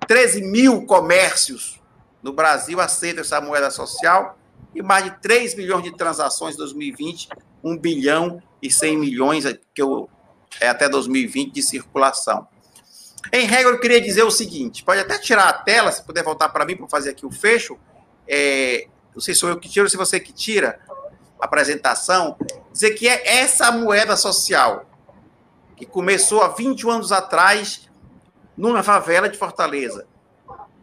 13 0.08 0.44
mil 0.44 0.86
comércios 0.86 1.82
no 2.24 2.32
Brasil 2.32 2.80
aceitam 2.80 3.20
essa 3.20 3.42
moeda 3.42 3.70
social 3.70 4.40
e 4.74 4.82
mais 4.82 5.04
de 5.04 5.12
3 5.20 5.56
bilhões 5.56 5.84
de 5.84 5.92
transações 5.92 6.56
em 6.56 6.60
2020, 6.60 7.28
1 7.62 7.78
bilhão 7.78 8.42
e 8.62 8.72
100 8.72 8.98
milhões 8.98 9.44
que 9.76 9.82
eu, 9.82 10.10
é 10.62 10.70
até 10.70 10.88
2020 10.88 11.52
de 11.52 11.62
circulação. 11.62 12.48
Em 13.34 13.46
regra, 13.46 13.74
eu 13.74 13.80
queria 13.82 14.00
dizer 14.00 14.24
o 14.24 14.32
seguinte: 14.32 14.86
pode 14.86 15.02
até 15.02 15.20
tirar 15.20 15.50
a 15.50 15.54
tela, 15.54 15.92
se 15.92 16.02
puder 16.02 16.24
voltar 16.24 16.48
para 16.48 16.66
mim 16.66 16.78
para 16.78 16.88
fazer 16.88 17.10
aqui 17.10 17.26
o 17.26 17.30
fecho. 17.30 17.78
É, 18.26 18.88
não 19.14 19.22
sei 19.22 19.34
se 19.34 19.40
sou 19.42 19.50
eu 19.50 19.60
que 19.60 19.70
tiro 19.70 19.90
se 19.90 19.98
você 19.98 20.20
que 20.20 20.34
tira 20.34 20.80
a 21.40 21.46
apresentação. 21.46 22.38
Dizer 22.72 22.92
que 22.92 23.08
é 23.08 23.40
essa 23.40 23.72
moeda 23.72 24.16
social 24.16 24.86
que 25.76 25.86
começou 25.86 26.42
há 26.42 26.50
21 26.50 26.92
anos 26.92 27.12
atrás 27.12 27.90
numa 28.56 28.84
favela 28.84 29.28
de 29.28 29.38
Fortaleza, 29.38 30.08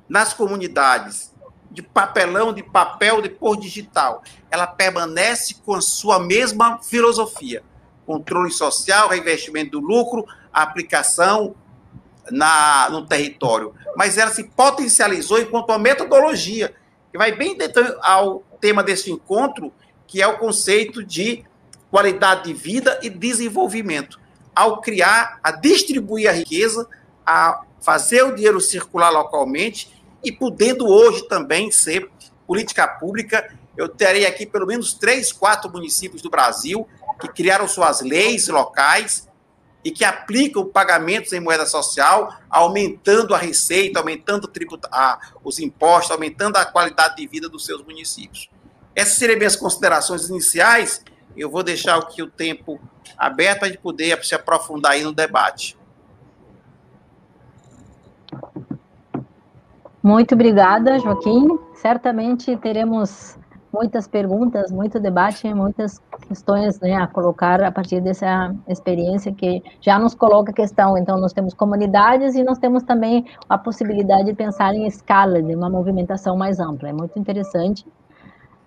nas 0.09 0.35
comunidades, 0.35 1.33
de 1.71 1.83
papelão, 1.83 2.53
de 2.53 2.62
papel, 2.62 3.23
de 3.23 3.29
por 3.29 3.57
digital. 3.57 4.23
Ela 4.51 4.67
permanece 4.67 5.55
com 5.64 5.75
a 5.75 5.81
sua 5.81 6.19
mesma 6.19 6.79
filosofia: 6.83 7.62
controle 8.07 8.51
social, 8.51 9.09
reinvestimento 9.09 9.73
do 9.73 9.81
lucro, 9.81 10.27
aplicação 10.53 11.55
na, 12.31 12.88
no 12.91 13.07
território. 13.07 13.75
Mas 13.97 14.19
ela 14.19 14.31
se 14.31 14.45
potencializou 14.45 15.38
enquanto 15.38 15.71
uma 15.71 15.79
metodologia, 15.79 16.75
que 17.11 17.18
vai 17.18 17.33
bem 17.33 17.57
ao 18.03 18.40
tema 18.61 18.83
desse 18.83 19.11
encontro, 19.11 19.73
que 20.07 20.23
é 20.23 20.27
o 20.27 20.38
conceito 20.38 21.05
de 21.05 21.44
qualidade 21.90 22.44
de 22.44 22.55
vida 22.55 22.99
e 23.03 23.09
desenvolvimento. 23.09 24.18
Ao 24.55 24.81
criar, 24.81 25.38
a 25.42 25.51
distribuir 25.51 26.29
a 26.29 26.33
riqueza, 26.33 26.88
a 27.25 27.62
fazer 27.81 28.23
o 28.23 28.35
dinheiro 28.35 28.61
circular 28.61 29.11
localmente 29.11 30.03
e 30.25 30.33
podendo 30.33 30.87
hoje 30.87 31.29
também 31.29 31.71
ser 31.71 32.11
política 32.47 32.87
pública. 32.87 33.55
Eu 33.77 33.88
terei 33.88 34.27
aqui 34.27 34.44
pelo 34.44 34.67
menos 34.67 34.94
três, 34.94 35.33
quatro 35.33 35.71
municípios 35.71 36.21
do 36.21 36.31
Brasil 36.31 36.88
que 37.21 37.29
criaram 37.29 37.69
suas 37.69 38.00
leis 38.00 38.48
locais 38.48 39.27
e 39.85 39.90
que 39.90 40.04
aplicam 40.04 40.66
pagamentos 40.66 41.33
em 41.33 41.40
moeda 41.40 41.64
social, 41.64 42.35
aumentando 42.50 43.35
a 43.35 43.38
receita, 43.38 44.00
aumentando 44.00 44.50
a, 44.90 45.18
os 45.44 45.58
impostos, 45.58 46.10
aumentando 46.10 46.56
a 46.56 46.64
qualidade 46.64 47.16
de 47.16 47.26
vida 47.26 47.48
dos 47.48 47.64
seus 47.64 47.83
municípios. 47.85 48.50
Essas 48.94 49.14
seriam 49.14 49.38
minhas 49.38 49.56
considerações 49.56 50.29
iniciais. 50.29 51.04
Eu 51.37 51.48
vou 51.48 51.62
deixar 51.62 51.96
aqui 51.96 52.22
o 52.22 52.26
tempo 52.29 52.81
aberto 53.16 53.60
para 53.60 53.68
a 53.68 53.70
gente 53.70 53.81
poder 53.81 54.24
se 54.24 54.35
aprofundar 54.35 54.92
aí 54.92 55.04
no 55.04 55.12
debate. 55.12 55.79
Muito 60.02 60.35
obrigada, 60.35 60.98
Joaquim. 60.98 61.58
Certamente 61.74 62.56
teremos 62.56 63.37
muitas 63.79 64.08
perguntas, 64.08 64.72
muito 64.72 64.98
debate, 64.98 65.54
muitas 65.54 66.00
questões 66.26 66.81
né, 66.81 66.96
a 66.96 67.06
colocar 67.06 67.62
a 67.62 67.70
partir 67.70 68.00
dessa 68.00 68.52
experiência 68.66 69.33
que 69.33 69.62
já 69.81 69.98
nos 70.00 70.14
coloca 70.16 70.50
a 70.50 70.54
questão. 70.54 70.98
Então, 70.98 71.20
nós 71.20 71.33
temos 71.33 71.54
comunidades 71.54 72.35
e 72.35 72.42
nós 72.42 72.58
temos 72.58 72.83
também 72.83 73.24
a 73.48 73.56
possibilidade 73.56 74.24
de 74.24 74.35
pensar 74.35 74.74
em 74.74 74.85
escala, 74.87 75.40
de 75.40 75.54
uma 75.54 75.70
movimentação 75.70 76.37
mais 76.37 76.58
ampla. 76.58 76.88
É 76.88 76.92
muito 76.92 77.16
interessante. 77.18 77.87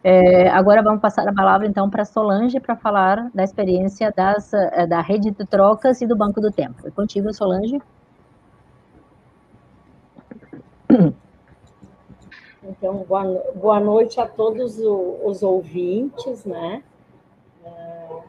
É, 0.03 0.47
agora 0.49 0.81
vamos 0.81 1.01
passar 1.01 1.27
a 1.27 1.33
palavra 1.33 1.67
então 1.67 1.89
para 1.89 2.05
Solange 2.05 2.59
para 2.59 2.75
falar 2.75 3.29
da 3.35 3.43
experiência 3.43 4.11
das, 4.15 4.51
eh, 4.51 4.87
da 4.87 4.99
rede 4.99 5.29
de 5.29 5.45
trocas 5.45 6.01
e 6.01 6.07
do 6.07 6.15
Banco 6.15 6.41
do 6.41 6.51
Tempo. 6.51 6.87
É 6.87 6.89
contigo, 6.89 7.31
Solange. 7.33 7.79
Então, 12.63 12.97
boa, 13.07 13.23
boa 13.55 13.79
noite 13.79 14.19
a 14.19 14.27
todos 14.27 14.77
os 14.77 15.41
ouvintes, 15.41 16.45
né? 16.45 16.83
É, 17.65 18.21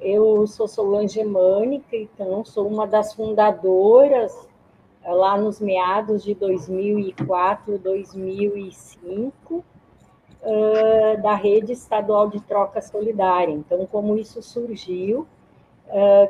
eu 0.00 0.46
sou 0.46 0.66
Solange 0.66 1.22
Mânica, 1.22 1.94
então 1.94 2.42
sou 2.42 2.66
uma 2.66 2.86
das 2.86 3.12
fundadoras 3.12 4.48
é, 5.04 5.12
lá 5.12 5.36
nos 5.36 5.60
meados 5.60 6.24
de 6.24 6.32
2004, 6.34 7.78
2005, 7.78 9.62
é, 10.40 11.16
da 11.18 11.34
rede 11.34 11.72
estadual 11.72 12.30
de 12.30 12.40
troca 12.40 12.80
solidária. 12.80 13.52
Então, 13.52 13.84
como 13.84 14.16
isso 14.16 14.42
surgiu, 14.42 15.26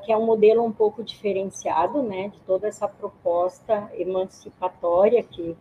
que 0.04 0.10
é 0.10 0.16
um 0.16 0.24
modelo 0.24 0.64
um 0.64 0.72
pouco 0.72 1.04
diferenciado, 1.04 2.02
né, 2.02 2.28
de 2.28 2.40
toda 2.40 2.66
essa 2.66 2.88
proposta 2.88 3.90
emancipatória 3.92 5.22
que 5.22 5.54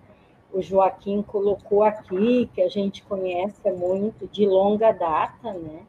o 0.52 0.62
Joaquim 0.62 1.22
colocou 1.22 1.84
aqui, 1.84 2.50
que 2.54 2.62
a 2.62 2.68
gente 2.68 3.04
conhece 3.04 3.72
muito 3.72 4.28
de 4.28 4.46
longa 4.46 4.92
data, 4.92 5.54
né? 5.54 5.82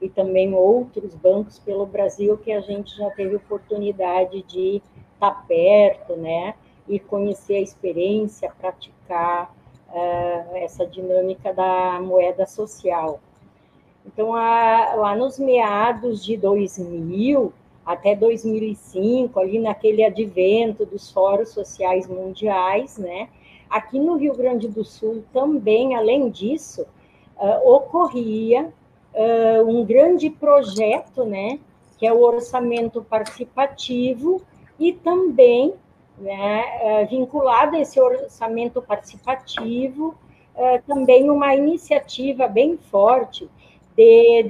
E 0.00 0.08
também 0.08 0.54
outros 0.54 1.14
bancos 1.14 1.58
pelo 1.58 1.84
Brasil 1.84 2.38
que 2.38 2.52
a 2.52 2.60
gente 2.60 2.96
já 2.96 3.10
teve 3.10 3.34
oportunidade 3.34 4.42
de 4.42 4.80
estar 5.14 5.46
perto, 5.46 6.14
né? 6.14 6.54
E 6.88 6.98
conhecer 7.00 7.56
a 7.56 7.60
experiência, 7.60 8.52
praticar 8.58 9.52
uh, 9.88 10.56
essa 10.56 10.86
dinâmica 10.86 11.52
da 11.52 12.00
moeda 12.00 12.46
social. 12.46 13.20
Então, 14.06 14.34
a, 14.34 14.94
lá 14.94 15.16
nos 15.16 15.38
meados 15.38 16.24
de 16.24 16.36
2000 16.36 17.52
até 17.84 18.14
2005, 18.14 19.40
ali 19.40 19.58
naquele 19.58 20.04
advento 20.04 20.86
dos 20.86 21.10
fóruns 21.10 21.48
sociais 21.48 22.06
mundiais, 22.06 22.98
né? 22.98 23.28
Aqui 23.70 23.98
no 23.98 24.16
Rio 24.16 24.34
Grande 24.34 24.68
do 24.68 24.84
Sul 24.84 25.24
também, 25.32 25.94
além 25.94 26.30
disso, 26.30 26.86
uh, 27.36 27.70
ocorria 27.70 28.72
uh, 29.14 29.68
um 29.68 29.84
grande 29.84 30.30
projeto, 30.30 31.24
né, 31.24 31.58
que 31.98 32.06
é 32.06 32.12
o 32.12 32.20
orçamento 32.20 33.02
participativo, 33.02 34.42
e 34.78 34.92
também, 34.92 35.74
né, 36.16 36.64
uh, 36.82 37.06
vinculado 37.08 37.76
a 37.76 37.80
esse 37.80 38.00
orçamento 38.00 38.80
participativo, 38.82 40.14
também 40.88 41.30
uma 41.30 41.54
iniciativa 41.54 42.48
bem 42.48 42.76
forte 42.76 43.48
de 43.96 44.42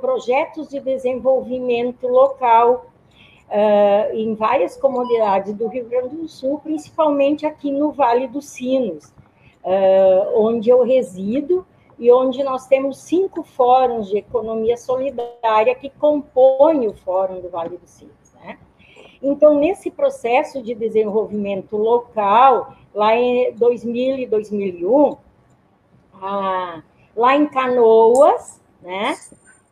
projetos 0.00 0.68
de 0.68 0.80
desenvolvimento 0.80 2.08
local 2.08 2.86
uh, 3.48 4.14
em 4.14 4.34
várias 4.34 4.76
comunidades 4.76 5.54
do 5.54 5.68
Rio 5.68 5.86
Grande 5.86 6.16
do 6.16 6.28
Sul, 6.28 6.60
principalmente 6.62 7.46
aqui 7.46 7.70
no 7.70 7.92
Vale 7.92 8.26
dos 8.26 8.46
Sinos, 8.46 9.06
uh, 9.64 10.40
onde 10.40 10.70
eu 10.70 10.82
resido 10.82 11.66
e 11.98 12.12
onde 12.12 12.42
nós 12.42 12.66
temos 12.66 12.98
cinco 12.98 13.42
fóruns 13.42 14.08
de 14.08 14.18
economia 14.18 14.76
solidária 14.76 15.74
que 15.74 15.88
compõem 15.90 16.86
o 16.86 16.94
Fórum 16.94 17.40
do 17.40 17.48
Vale 17.48 17.78
dos 17.78 17.90
Sinos. 17.90 18.34
Né? 18.34 18.58
Então, 19.22 19.54
nesse 19.54 19.90
processo 19.90 20.62
de 20.62 20.74
desenvolvimento 20.74 21.76
local, 21.76 22.74
lá 22.94 23.16
em 23.16 23.52
2000 23.54 24.18
e 24.18 24.26
2001, 24.26 25.16
ah, 26.20 26.82
lá 27.16 27.36
em 27.36 27.46
Canoas, 27.46 28.60
né, 28.82 29.16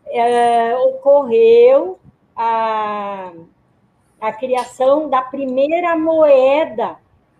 é, 0.06 0.76
ocorreu 0.76 1.98
a, 2.34 3.32
a 4.26 4.32
criação 4.32 5.08
da 5.08 5.22
primeira 5.22 5.96
moeda, 5.96 6.96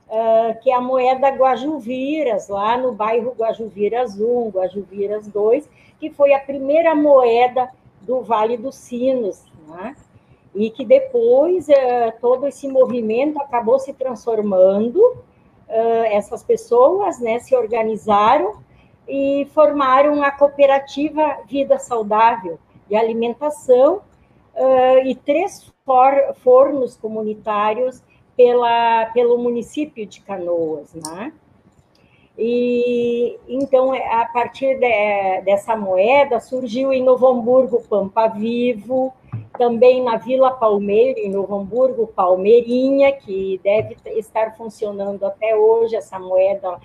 uh, 0.09 0.61
que 0.63 0.71
é 0.71 0.75
a 0.75 0.81
moeda 0.81 1.29
Guajuviras, 1.31 2.49
lá 2.49 2.77
no 2.77 2.93
bairro 2.93 3.35
Guajuviras 3.37 4.19
1, 4.19 4.51
Guajuviras 4.51 5.27
2, 5.29 5.69
que 5.99 6.11
foi 6.11 6.35
a 6.35 6.41
primeira 6.41 6.95
moeda 6.95 7.71
do 8.03 8.21
Vale 8.21 8.57
dos 8.57 8.75
Sinos, 8.75 9.43
né? 9.67 9.97
e 10.55 10.71
que 10.71 10.85
depois 10.85 11.69
uh, 11.69 11.73
todo 12.21 12.47
esse 12.47 12.69
movimento 12.69 13.41
acabou 13.41 13.79
se 13.79 13.93
transformando, 13.93 14.99
uh, 14.99 16.05
essas 16.13 16.45
pessoas 16.45 17.19
né, 17.19 17.41
se 17.41 17.57
organizaram 17.57 18.63
e 19.09 19.49
formaram 19.53 20.23
a 20.23 20.31
cooperativa 20.31 21.39
Vida 21.47 21.79
Saudável 21.79 22.59
de 22.89 22.95
Alimentação, 22.95 24.03
uh, 24.55 25.07
e 25.07 25.15
três 25.15 25.74
for, 25.85 26.35
fornos 26.37 26.97
comunitários 26.97 28.03
pela, 28.37 29.07
pelo 29.07 29.39
município 29.39 30.07
de 30.07 30.21
Canoas, 30.21 30.95
né? 30.95 31.33
E 32.37 33.39
então, 33.47 33.95
é, 33.95 34.13
a 34.13 34.25
partir 34.27 34.77
de, 34.79 35.41
dessa 35.43 35.77
moeda, 35.77 36.41
surgiu 36.41 36.93
em 36.93 37.03
Novo 37.03 37.29
Hamburgo 37.29 37.81
Pampa 37.89 38.27
Vivo, 38.27 39.15
também 39.57 40.03
na 40.03 40.17
Vila 40.17 40.51
Palmeira, 40.51 41.21
em 41.21 41.31
Novo 41.31 41.55
Hamburgo, 41.55 42.09
Palmeirinha, 42.09 43.13
que 43.13 43.61
deve 43.63 43.97
estar 44.19 44.57
funcionando 44.57 45.25
até 45.25 45.55
hoje, 45.55 45.95
essa 45.95 46.19
moeda 46.19 46.81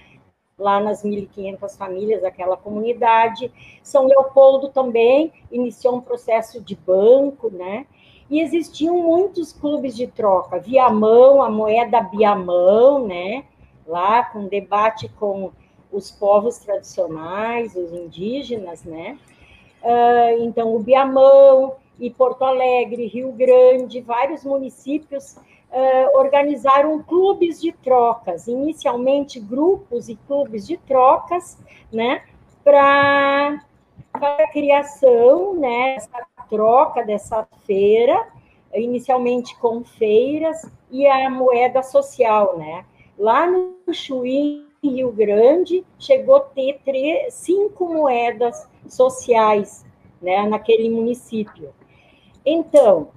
lá 0.55 0.79
nas 0.79 1.03
1.500 1.03 1.77
famílias 1.77 2.21
daquela 2.21 2.55
comunidade. 2.55 3.51
São 3.81 4.05
Leopoldo 4.05 4.69
também 4.69 5.31
iniciou 5.51 5.95
um 5.95 6.01
processo 6.01 6.61
de 6.61 6.75
banco, 6.75 7.49
né? 7.49 7.87
E 8.29 8.41
existiam 8.41 9.01
muitos 9.01 9.51
clubes 9.51 9.95
de 9.95 10.05
troca, 10.05 10.59
Viamão, 10.59 11.41
a 11.41 11.49
moeda 11.49 12.01
Biamão, 12.01 13.07
né? 13.07 13.43
Lá 13.87 14.23
com 14.23 14.47
debate 14.47 15.09
com 15.19 15.51
os 15.91 16.11
povos 16.11 16.59
tradicionais, 16.59 17.75
os 17.75 17.91
indígenas, 17.91 18.83
né? 18.83 19.17
Uh, 19.81 20.43
então, 20.43 20.75
o 20.75 20.79
Biamão 20.79 21.75
e 21.99 22.09
Porto 22.09 22.43
Alegre, 22.43 23.07
Rio 23.07 23.31
Grande, 23.31 24.01
vários 24.01 24.43
municípios 24.43 25.35
uh, 25.71 26.17
organizaram 26.17 27.01
clubes 27.01 27.59
de 27.59 27.71
trocas, 27.71 28.47
inicialmente 28.47 29.39
grupos 29.39 30.07
e 30.07 30.15
clubes 30.27 30.67
de 30.67 30.77
trocas, 30.77 31.57
né? 31.91 32.23
Para 32.63 33.63
a 34.25 34.47
criação, 34.51 35.55
né? 35.55 35.95
Essa 35.95 36.25
troca 36.49 37.03
dessa 37.03 37.47
feira, 37.65 38.27
inicialmente 38.73 39.57
com 39.59 39.83
feiras 39.83 40.69
e 40.91 41.05
a 41.07 41.29
moeda 41.29 41.83
social, 41.83 42.57
né? 42.57 42.85
Lá 43.17 43.47
no 43.47 43.93
Chuí, 43.93 44.65
em 44.81 44.95
Rio 44.95 45.11
Grande, 45.11 45.85
chegou 45.97 46.37
a 46.37 46.41
ter 46.41 46.79
três, 46.85 47.33
cinco 47.33 47.91
moedas 47.91 48.67
sociais, 48.87 49.85
né? 50.21 50.47
Naquele 50.47 50.89
município. 50.89 51.73
Então, 52.45 53.09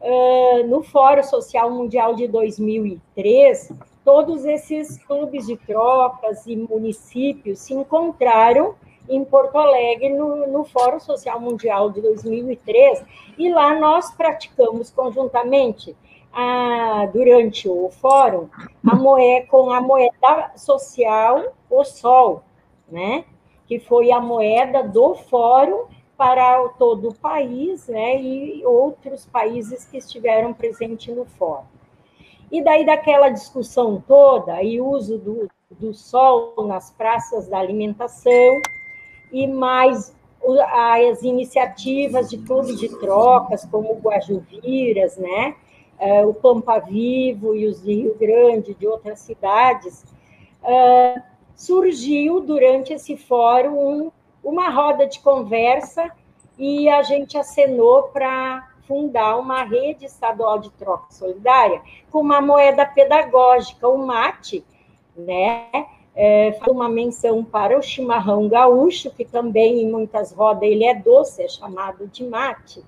uh, 0.00 0.66
no 0.66 0.82
Fórum 0.82 1.22
Social 1.22 1.70
Mundial 1.70 2.14
de 2.14 2.28
2003, 2.28 3.72
todos 4.04 4.44
esses 4.44 4.96
clubes 5.04 5.46
de 5.46 5.56
trocas 5.56 6.46
e 6.46 6.56
municípios 6.56 7.58
se 7.58 7.74
encontraram 7.74 8.74
em 9.08 9.24
Porto 9.24 9.56
Alegre, 9.56 10.10
no, 10.10 10.46
no 10.46 10.64
Fórum 10.64 11.00
Social 11.00 11.40
Mundial 11.40 11.90
de 11.90 12.00
2003, 12.00 13.02
e 13.38 13.50
lá 13.52 13.78
nós 13.78 14.10
praticamos 14.12 14.90
conjuntamente, 14.90 15.96
a, 16.32 17.08
durante 17.12 17.68
o 17.68 17.88
fórum, 17.90 18.48
a 18.86 18.94
moeda, 18.94 19.46
com 19.46 19.70
a 19.70 19.80
moeda 19.80 20.52
social, 20.56 21.54
o 21.70 21.84
Sol, 21.84 22.42
né? 22.88 23.24
que 23.68 23.78
foi 23.78 24.10
a 24.10 24.20
moeda 24.20 24.82
do 24.82 25.14
fórum 25.14 25.86
para 26.16 26.68
todo 26.70 27.10
o 27.10 27.14
país, 27.14 27.86
né, 27.86 28.20
e 28.20 28.66
outros 28.66 29.24
países 29.26 29.84
que 29.84 29.98
estiveram 29.98 30.52
presentes 30.52 31.14
no 31.14 31.24
fórum. 31.24 31.66
E 32.50 32.64
daí 32.64 32.84
daquela 32.84 33.28
discussão 33.28 34.02
toda, 34.04 34.60
e 34.62 34.80
uso 34.80 35.18
do, 35.18 35.48
do 35.70 35.92
sol 35.92 36.54
nas 36.66 36.90
praças 36.90 37.46
da 37.46 37.58
alimentação, 37.58 38.60
e 39.32 39.46
mais 39.46 40.16
as 40.72 41.22
iniciativas 41.22 42.30
de 42.30 42.38
clubes 42.38 42.78
de 42.78 42.88
trocas, 42.88 43.64
como 43.64 43.92
o 43.92 43.98
Guajuviras, 43.98 45.16
né, 45.16 45.54
é, 45.98 46.24
o 46.24 46.32
Pampa 46.32 46.78
Vivo 46.78 47.54
e 47.54 47.66
os 47.66 47.82
de 47.82 47.92
Rio 47.92 48.16
Grande, 48.18 48.74
de 48.74 48.86
outras 48.86 49.18
cidades, 49.20 50.04
é, 50.62 51.22
surgiu 51.56 52.40
durante 52.40 52.92
esse 52.92 53.16
fórum 53.16 53.76
um 53.76 54.12
uma 54.42 54.70
roda 54.70 55.06
de 55.06 55.20
conversa 55.20 56.10
e 56.56 56.88
a 56.88 57.02
gente 57.02 57.36
acenou 57.36 58.04
para 58.04 58.66
fundar 58.86 59.36
uma 59.36 59.62
rede 59.62 60.06
estadual 60.06 60.58
de 60.58 60.70
troca 60.70 61.10
solidária 61.10 61.82
com 62.10 62.20
uma 62.20 62.40
moeda 62.40 62.86
pedagógica, 62.86 63.86
o 63.86 63.98
mate, 63.98 64.64
né? 65.14 65.68
É, 66.20 66.58
uma 66.68 66.88
menção 66.88 67.44
para 67.44 67.78
o 67.78 67.82
chimarrão 67.82 68.48
gaúcho, 68.48 69.08
que 69.12 69.24
também 69.24 69.82
em 69.82 69.88
muitas 69.88 70.32
rodas 70.32 70.64
ele 70.64 70.84
é 70.84 70.92
doce, 70.92 71.44
é 71.44 71.48
chamado 71.48 72.08
de 72.08 72.24
mate. 72.24 72.82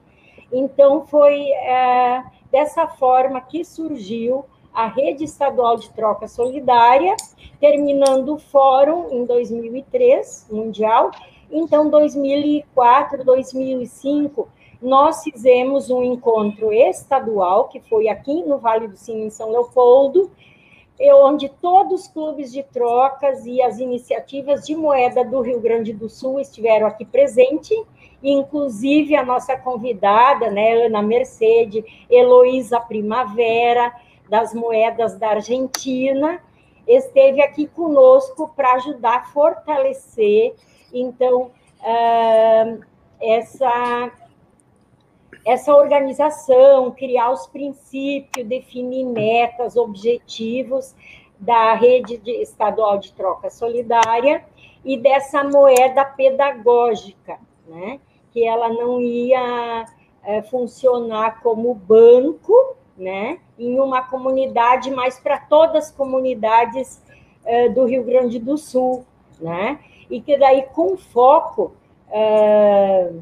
Então, 0.52 1.06
foi 1.06 1.48
é, 1.52 2.24
dessa 2.50 2.88
forma 2.88 3.40
que 3.40 3.64
surgiu 3.64 4.44
a 4.74 4.88
Rede 4.88 5.24
Estadual 5.24 5.76
de 5.76 5.90
Troca 5.90 6.26
Solidária, 6.26 7.14
terminando 7.60 8.34
o 8.34 8.38
fórum 8.38 9.08
em 9.10 9.24
2003, 9.24 10.48
mundial. 10.50 11.12
Então, 11.50 11.88
2004, 11.88 13.24
2005, 13.24 14.48
nós 14.80 15.22
fizemos 15.22 15.90
um 15.90 16.02
encontro 16.02 16.72
estadual, 16.72 17.68
que 17.68 17.80
foi 17.80 18.08
aqui 18.08 18.42
no 18.42 18.58
Vale 18.58 18.88
do 18.88 18.96
Sino, 18.96 19.24
em 19.24 19.30
São 19.30 19.50
Leopoldo, 19.50 20.30
onde 21.14 21.48
todos 21.48 22.02
os 22.02 22.08
clubes 22.08 22.52
de 22.52 22.62
trocas 22.62 23.46
e 23.46 23.62
as 23.62 23.78
iniciativas 23.78 24.66
de 24.66 24.76
moeda 24.76 25.24
do 25.24 25.40
Rio 25.40 25.58
Grande 25.58 25.92
do 25.92 26.10
Sul 26.10 26.38
estiveram 26.40 26.86
aqui 26.86 27.06
presentes, 27.06 27.78
inclusive 28.22 29.16
a 29.16 29.24
nossa 29.24 29.56
convidada, 29.56 30.50
né, 30.50 30.84
Ana 30.84 31.00
Mercedes, 31.00 31.82
Heloísa 32.10 32.78
Primavera, 32.80 33.92
das 34.28 34.52
moedas 34.52 35.16
da 35.16 35.30
Argentina, 35.30 36.40
esteve 36.86 37.42
aqui 37.42 37.66
conosco 37.66 38.52
para 38.54 38.74
ajudar 38.74 39.16
a 39.16 39.24
fortalecer, 39.24 40.54
então, 40.92 41.50
uh, 41.80 42.80
essa 43.20 44.10
essa 45.44 45.74
organização, 45.74 46.90
criar 46.90 47.30
os 47.30 47.46
princípios, 47.46 48.46
definir 48.46 49.04
metas, 49.04 49.76
objetivos 49.76 50.94
da 51.38 51.74
rede 51.74 52.18
de, 52.18 52.30
estadual 52.42 52.98
de 52.98 53.12
troca 53.14 53.48
solidária 53.48 54.44
e 54.84 54.96
dessa 54.96 55.42
moeda 55.42 56.04
pedagógica, 56.04 57.38
né? 57.66 57.98
que 58.30 58.46
ela 58.46 58.68
não 58.68 59.00
ia 59.00 59.86
é, 60.22 60.42
funcionar 60.42 61.40
como 61.42 61.74
banco, 61.74 62.76
né? 62.96 63.38
em 63.58 63.80
uma 63.80 64.02
comunidade, 64.02 64.90
mas 64.90 65.18
para 65.18 65.38
todas 65.38 65.86
as 65.86 65.90
comunidades 65.90 67.02
é, 67.44 67.68
do 67.70 67.86
Rio 67.86 68.04
Grande 68.04 68.38
do 68.38 68.58
Sul, 68.58 69.06
né? 69.40 69.80
e 70.10 70.20
que 70.20 70.36
daí 70.36 70.62
com 70.74 70.96
foco 70.98 71.72
é, 72.10 73.12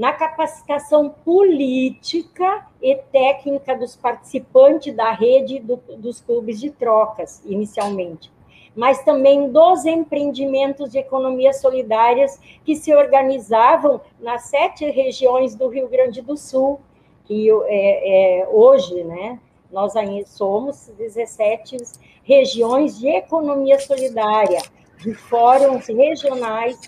na 0.00 0.14
capacitação 0.14 1.10
política 1.10 2.66
e 2.80 2.96
técnica 3.12 3.76
dos 3.76 3.94
participantes 3.94 4.96
da 4.96 5.12
rede 5.12 5.60
do, 5.60 5.76
dos 5.98 6.22
clubes 6.22 6.58
de 6.58 6.70
trocas, 6.70 7.42
inicialmente, 7.44 8.32
mas 8.74 9.04
também 9.04 9.52
dos 9.52 9.84
empreendimentos 9.84 10.90
de 10.90 10.96
economias 10.96 11.60
solidárias 11.60 12.40
que 12.64 12.76
se 12.76 12.94
organizavam 12.94 14.00
nas 14.18 14.44
sete 14.44 14.86
regiões 14.90 15.54
do 15.54 15.68
Rio 15.68 15.86
Grande 15.86 16.22
do 16.22 16.34
Sul, 16.34 16.80
que 17.26 17.50
é, 17.66 18.40
é, 18.40 18.48
hoje, 18.48 19.04
né, 19.04 19.38
nós 19.70 19.94
ainda 19.96 20.24
somos 20.24 20.90
17 20.96 21.76
regiões 22.24 22.98
de 22.98 23.06
economia 23.06 23.78
solidária, 23.78 24.62
de 24.96 25.12
fóruns 25.12 25.88
regionais 25.88 26.78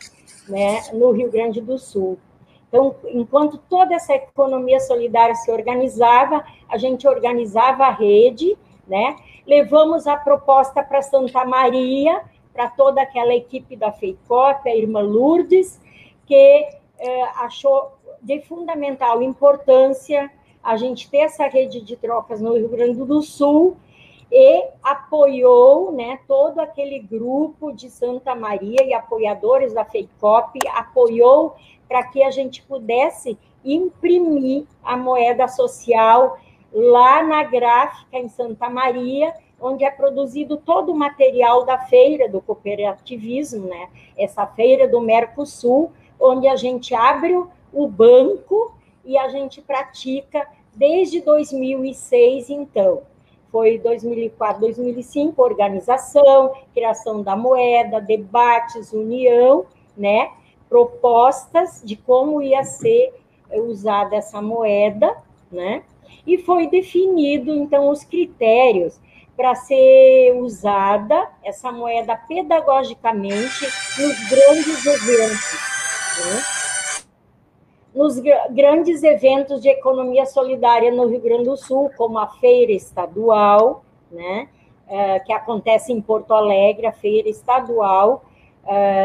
né, 0.49 0.81
no 0.95 1.11
Rio 1.11 1.31
Grande 1.31 1.61
do 1.61 1.79
Sul. 1.79 2.19
Então, 2.73 2.97
enquanto 3.09 3.59
toda 3.69 3.95
essa 3.95 4.15
economia 4.15 4.81
solidária 4.81 5.35
se 5.35 5.51
organizava, 5.51 6.43
a 6.67 6.79
gente 6.79 7.07
organizava 7.07 7.85
a 7.85 7.91
rede, 7.91 8.57
né? 8.89 9.15
Levamos 9.47 10.07
a 10.07 10.17
proposta 10.17 10.83
para 10.83 11.03
Santa 11.03 11.45
Maria, 11.45 12.23
para 12.51 12.69
toda 12.69 13.03
aquela 13.03 13.35
equipe 13.35 13.77
da 13.77 13.93
FEICOP, 13.93 14.71
a 14.71 14.75
irmã 14.75 15.01
Lourdes, 15.01 15.79
que 16.25 16.67
eh, 16.99 17.23
achou 17.37 17.93
de 18.23 18.41
fundamental 18.41 19.23
importância 19.23 20.33
a 20.63 20.75
gente 20.79 21.11
ter 21.11 21.19
essa 21.19 21.47
rede 21.49 21.83
de 21.83 21.95
trocas 21.95 22.41
no 22.41 22.57
Rio 22.57 22.71
Grande 22.71 23.05
do 23.05 23.21
Sul 23.21 23.77
e 24.31 24.65
apoiou 24.83 25.93
né, 25.93 26.19
todo 26.27 26.59
aquele 26.59 27.01
grupo 27.01 27.71
de 27.71 27.91
Santa 27.91 28.35
Maria 28.35 28.83
e 28.83 28.95
apoiadores 28.95 29.75
da 29.75 29.85
FEICOP, 29.85 30.59
apoiou 30.75 31.55
para 31.93 32.05
que 32.05 32.23
a 32.23 32.31
gente 32.31 32.63
pudesse 32.63 33.39
imprimir 33.63 34.65
a 34.83 34.97
moeda 34.97 35.47
social 35.47 36.39
lá 36.73 37.23
na 37.23 37.43
gráfica 37.43 38.17
em 38.17 38.31
Santa 38.31 38.71
Maria, 38.71 39.35
onde 39.61 39.85
é 39.85 39.91
produzido 39.91 40.57
todo 40.57 40.91
o 40.91 40.97
material 40.97 41.67
da 41.67 41.77
feira 41.81 42.31
do 42.31 42.41
cooperativismo, 42.41 43.69
né? 43.69 43.91
Essa 44.17 44.47
feira 44.47 44.89
do 44.89 45.03
Mercosul, 45.03 45.93
onde 46.19 46.49
a 46.49 46.57
gente 46.57 46.95
abre 46.95 47.35
o 47.71 47.87
banco 47.87 48.73
e 49.05 49.19
a 49.19 49.29
gente 49.29 49.61
pratica 49.61 50.49
desde 50.75 51.21
2006, 51.21 52.49
então. 52.49 53.03
Foi 53.51 53.79
2004, 53.79 54.63
2005, 54.63 55.43
organização, 55.43 56.55
criação 56.73 57.23
da 57.23 57.37
moeda, 57.37 58.01
debates, 58.01 58.95
união, 58.95 59.67
né? 59.95 60.31
Propostas 60.73 61.83
de 61.85 61.97
como 61.97 62.41
ia 62.41 62.65
ser 62.65 63.13
usada 63.51 64.17
essa 64.17 64.41
moeda, 64.41 65.15
né? 65.51 65.83
E 66.27 66.39
foi 66.39 66.67
definido 66.67 67.55
então 67.55 67.91
os 67.91 68.05
critérios 68.05 68.99
para 69.37 69.55
ser 69.55 70.35
usada 70.41 71.29
essa 71.45 71.71
moeda 71.71 72.17
pedagogicamente 72.17 73.67
nos 73.99 74.31
grandes 74.31 74.87
eventos, 74.87 75.53
né? 76.25 76.43
nos 77.95 78.19
grandes 78.51 79.03
eventos 79.03 79.61
de 79.61 79.69
economia 79.69 80.25
solidária 80.25 80.91
no 80.91 81.07
Rio 81.07 81.21
Grande 81.21 81.45
do 81.45 81.57
Sul, 81.59 81.91
como 81.99 82.19
a 82.19 82.29
feira 82.29 82.73
estadual, 82.73 83.85
né? 84.11 84.49
É, 84.89 85.21
que 85.21 85.33
acontece 85.35 85.93
em 85.93 86.01
Porto 86.01 86.33
Alegre, 86.33 86.87
a 86.87 86.93
feira 86.93 87.29
estadual 87.29 88.25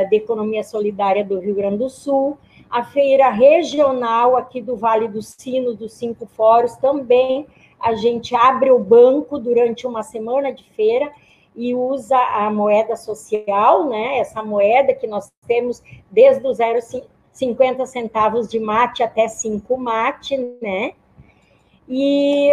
de 0.09 0.15
Economia 0.15 0.63
Solidária 0.63 1.23
do 1.23 1.39
Rio 1.39 1.55
Grande 1.55 1.77
do 1.77 1.89
Sul, 1.89 2.37
a 2.69 2.83
feira 2.83 3.29
regional 3.29 4.35
aqui 4.35 4.61
do 4.61 4.75
Vale 4.75 5.07
do 5.07 5.21
Sino, 5.21 5.73
dos 5.73 5.93
Cinco 5.93 6.25
Fóruns, 6.25 6.75
também 6.75 7.47
a 7.79 7.95
gente 7.95 8.35
abre 8.35 8.71
o 8.71 8.79
banco 8.79 9.39
durante 9.39 9.87
uma 9.87 10.03
semana 10.03 10.51
de 10.51 10.63
feira 10.71 11.11
e 11.55 11.73
usa 11.73 12.17
a 12.17 12.51
moeda 12.51 12.95
social, 12.95 13.89
né? 13.89 14.19
Essa 14.19 14.43
moeda 14.43 14.93
que 14.93 15.07
nós 15.07 15.31
temos 15.47 15.81
desde 16.11 16.45
os 16.45 16.59
0,50 16.59 17.85
centavos 17.85 18.47
de 18.47 18.59
mate 18.59 19.01
até 19.01 19.27
5 19.27 19.77
mate, 19.77 20.37
né? 20.61 20.93
E 21.87 22.51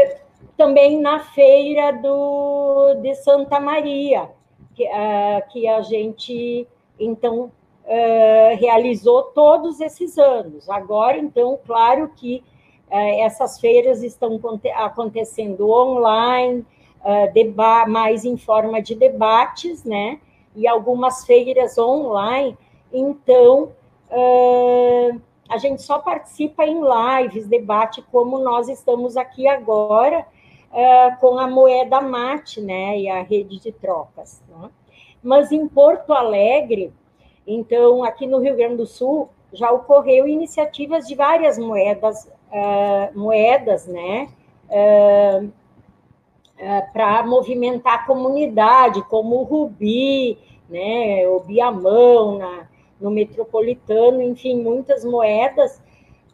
também 0.57 1.00
na 1.00 1.20
feira 1.20 1.92
do, 1.92 2.94
de 3.02 3.14
Santa 3.16 3.59
Maria, 3.59 4.30
que, 4.74 4.84
uh, 4.84 5.52
que 5.52 5.66
a 5.66 5.82
gente 5.82 6.66
então, 6.99 7.51
uh, 7.84 8.57
realizou 8.59 9.24
todos 9.24 9.80
esses 9.80 10.18
anos. 10.18 10.68
Agora, 10.68 11.18
então, 11.18 11.59
claro 11.66 12.11
que 12.16 12.42
uh, 12.90 13.20
essas 13.20 13.61
feiras 13.61 14.03
estão 14.03 14.40
acontecendo 14.76 15.70
online, 15.70 16.64
uh, 17.01 17.90
mais 17.90 18.24
em 18.24 18.36
forma 18.36 18.80
de 18.80 18.95
debates, 18.95 19.84
né? 19.84 20.20
E 20.57 20.66
algumas 20.66 21.24
feiras 21.24 21.76
online. 21.78 22.57
Então, 22.92 23.72
a 25.49 25.59
gente 25.59 25.82
só 25.82 25.99
participa 25.99 26.64
em 26.64 26.80
lives, 26.80 27.49
debate, 27.49 28.01
como 28.03 28.38
nós 28.38 28.68
estamos 28.68 29.16
aqui 29.16 29.49
agora, 29.49 30.24
com 31.20 31.36
a 31.36 31.49
moeda 31.49 32.01
mate, 32.01 32.61
né? 32.61 32.97
E 33.01 33.09
a 33.09 33.20
rede 33.22 33.59
de 33.59 33.72
trocas, 33.72 34.40
né? 34.49 34.70
Mas 35.25 35.51
em 35.51 35.66
Porto 35.66 36.12
Alegre, 36.12 36.93
então, 37.47 38.05
aqui 38.05 38.27
no 38.27 38.39
Rio 38.39 38.57
Grande 38.57 38.77
do 38.77 38.87
Sul, 38.87 39.31
já 39.53 39.72
ocorreu 39.72 40.29
iniciativas 40.29 41.07
de 41.07 41.14
várias 41.14 41.59
moedas, 41.59 42.25
uh, 42.51 43.18
moedas, 43.18 43.87
né, 43.87 44.29
uh, 44.68 45.47
uh, 45.47 46.93
para 46.93 47.25
movimentar 47.27 47.95
a 47.95 48.07
comunidade, 48.07 49.03
como 49.05 49.37
o 49.37 49.43
Rubi, 49.45 50.39
né, 50.68 51.27
o 51.29 51.41
Biamão, 51.41 52.39
na, 52.39 52.68
no 53.01 53.11
Metropolitano, 53.11 54.22
enfim, 54.22 54.61
muitas 54.61 55.05
moedas, 55.05 55.81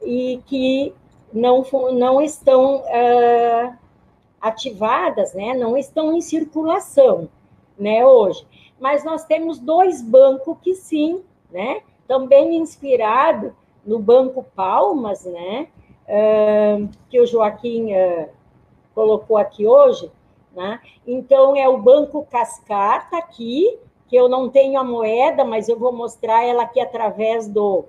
e 0.03 0.41
que 0.47 0.95
não, 1.33 1.65
não 1.93 2.21
estão 2.23 2.83
ativadas, 4.41 5.35
né, 5.35 5.55
não 5.55 5.77
estão 5.77 6.13
em 6.13 6.21
circulação, 6.21 7.29
né, 7.79 8.05
hoje 8.05 8.47
mas 8.81 9.05
nós 9.05 9.25
temos 9.25 9.59
dois 9.59 10.03
bancos 10.03 10.57
que 10.63 10.75
sim, 10.75 11.23
né? 11.51 11.83
também 12.11 12.57
inspirado 12.57 13.55
no 13.87 14.01
Banco 14.01 14.43
Palmas, 14.57 15.25
né? 15.25 15.69
Uh, 16.09 16.89
que 17.09 17.21
o 17.21 17.25
Joaquim 17.25 17.93
uh, 17.93 18.29
colocou 18.93 19.37
aqui 19.37 19.65
hoje, 19.65 20.11
né? 20.53 20.81
Então 21.07 21.55
é 21.55 21.69
o 21.69 21.79
Banco 21.79 22.27
Cascata 22.29 23.17
aqui, 23.17 23.79
que 24.09 24.17
eu 24.17 24.29
não 24.29 24.49
tenho 24.49 24.81
a 24.81 24.83
moeda, 24.83 25.45
mas 25.45 25.69
eu 25.69 25.79
vou 25.79 25.93
mostrar 25.93 26.45
ela 26.45 26.65
aqui 26.65 26.81
através 26.81 27.47
do, 27.47 27.85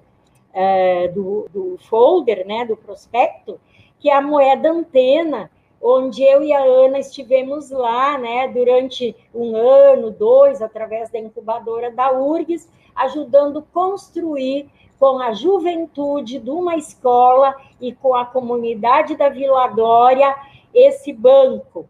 uh, 0.54 1.12
do, 1.16 1.50
do 1.52 1.78
folder, 1.90 2.46
né? 2.46 2.64
Do 2.64 2.78
prospecto, 2.78 3.60
que 4.00 4.08
é 4.08 4.14
a 4.14 4.22
moeda 4.22 4.70
antena, 4.72 5.50
onde 5.82 6.24
eu 6.24 6.44
e 6.44 6.54
a 6.54 6.64
Ana 6.64 7.00
estivemos 7.00 7.72
lá, 7.72 8.18
né, 8.18 8.48
durante 8.50 9.16
um 9.34 9.56
ano, 9.56 10.12
dois, 10.12 10.62
através 10.62 11.10
da 11.10 11.20
incubadora 11.20 11.92
da 11.92 12.12
URGS, 12.12 12.70
ajudando 12.96 13.66
construir 13.74 14.70
com 15.00 15.20
a 15.20 15.34
juventude 15.34 16.38
de 16.38 16.50
uma 16.50 16.76
escola 16.76 17.56
e 17.80 17.92
com 17.94 18.14
a 18.14 18.26
comunidade 18.26 19.16
da 19.16 19.30
Vila 19.30 19.68
Glória 19.68 20.36
esse 20.74 21.12
banco, 21.12 21.90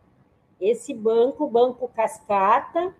esse 0.60 0.94
banco, 0.94 1.48
Banco 1.48 1.90
Cascata, 1.94 2.94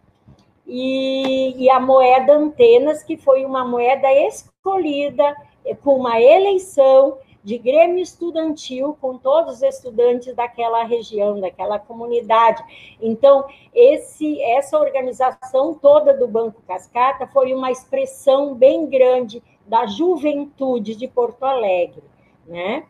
e, 0.68 1.56
e 1.58 1.70
a 1.70 1.80
moeda 1.80 2.34
Antenas, 2.34 3.04
que 3.04 3.18
foi 3.18 3.46
uma 3.46 3.66
moeda 3.66 4.12
escolhida 4.14 5.36
com 5.84 5.96
uma 5.96 6.20
eleição 6.22 7.18
de 7.44 7.58
Grêmio 7.58 8.00
Estudantil 8.00 8.98
com 9.02 9.18
todos 9.18 9.56
os 9.56 9.64
estudantes 9.64 10.36
daquela 10.36 10.84
região, 10.84 11.40
daquela 11.40 11.80
comunidade. 11.80 12.64
Então, 13.02 13.46
esse, 13.74 14.42
essa 14.42 14.78
organização 14.78 15.74
toda 15.74 16.14
do 16.14 16.28
Banco 16.28 16.62
Cascata 16.68 17.28
foi 17.28 17.54
uma 17.54 17.72
expressão 17.72 18.54
bem 18.54 18.88
grande 18.88 19.42
da 19.66 19.86
juventude 19.86 20.96
de 20.96 21.08
Porto 21.08 21.44
Alegre, 21.44 22.04
né? 22.46 22.86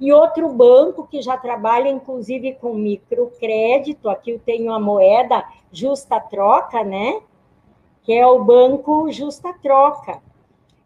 E 0.00 0.12
outro 0.12 0.48
banco 0.48 1.06
que 1.06 1.20
já 1.20 1.36
trabalha, 1.36 1.90
inclusive, 1.90 2.54
com 2.54 2.72
microcrédito, 2.72 4.08
aqui 4.08 4.30
eu 4.30 4.38
tenho 4.38 4.72
a 4.72 4.80
moeda 4.80 5.44
Justa 5.70 6.18
Troca, 6.18 6.82
né? 6.82 7.20
Que 8.02 8.14
é 8.14 8.26
o 8.26 8.42
Banco 8.42 9.12
Justa 9.12 9.52
Troca, 9.62 10.22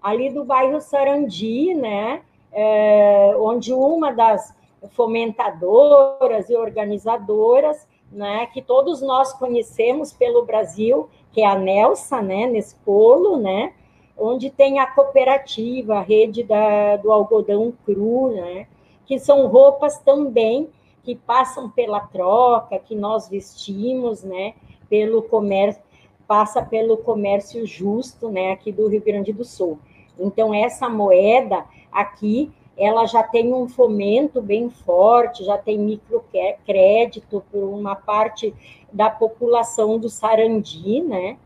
ali 0.03 0.31
do 0.31 0.45
bairro 0.45 0.81
Sarandi, 0.81 1.75
né? 1.75 2.23
É, 2.55 3.35
onde 3.37 3.73
uma 3.73 4.13
das 4.13 4.55
fomentadoras 4.93 6.49
e 6.49 6.57
organizadoras, 6.57 7.87
né, 8.13 8.47
que 8.47 8.63
todos 8.63 9.03
nós 9.03 9.33
conhecemos 9.33 10.13
pelo 10.13 10.45
Brasil, 10.45 11.09
que 11.33 11.43
é 11.43 11.47
a 11.47 11.57
Nelsa, 11.57 12.23
né, 12.23 12.47
nesse 12.47 12.77
polo, 12.77 13.37
né, 13.37 13.73
onde 14.17 14.51
tem 14.51 14.79
a 14.79 14.87
cooperativa, 14.87 15.97
a 15.97 16.03
rede 16.03 16.45
da, 16.45 16.97
do 16.97 17.11
algodão 17.11 17.73
cru, 17.85 18.31
né, 18.31 18.69
que 19.05 19.19
são 19.19 19.49
roupas 19.49 19.99
também 19.99 20.71
que 21.03 21.15
passam 21.15 21.69
pela 21.69 22.01
troca, 22.01 22.79
que 22.79 22.95
nós 22.95 23.29
vestimos, 23.29 24.23
né, 24.23 24.55
pelo 24.89 25.23
comércio, 25.23 25.83
passa 26.27 26.63
pelo 26.63 26.97
comércio 26.97 27.67
justo, 27.67 28.31
né, 28.31 28.53
aqui 28.53 28.71
do 28.71 28.89
Rio 28.89 29.03
Grande 29.03 29.33
do 29.33 29.45
Sul. 29.45 29.79
Então, 30.19 30.55
essa 30.55 30.89
moeda 30.89 31.65
aqui, 31.95 32.53
ela 32.77 33.07
já 33.07 33.23
tem 33.23 33.55
um 33.55 33.69
fomento 33.69 34.43
bem 34.43 34.69
forte, 34.69 35.45
já 35.45 35.57
tem 35.57 35.79
microcrédito 35.79 37.43
por 37.51 37.63
uma 37.63 37.95
parte 37.95 38.53
da 38.93 39.09
população 39.09 39.99
do 39.99 40.09
Sarandi, 40.09 41.01
né? 41.01 41.39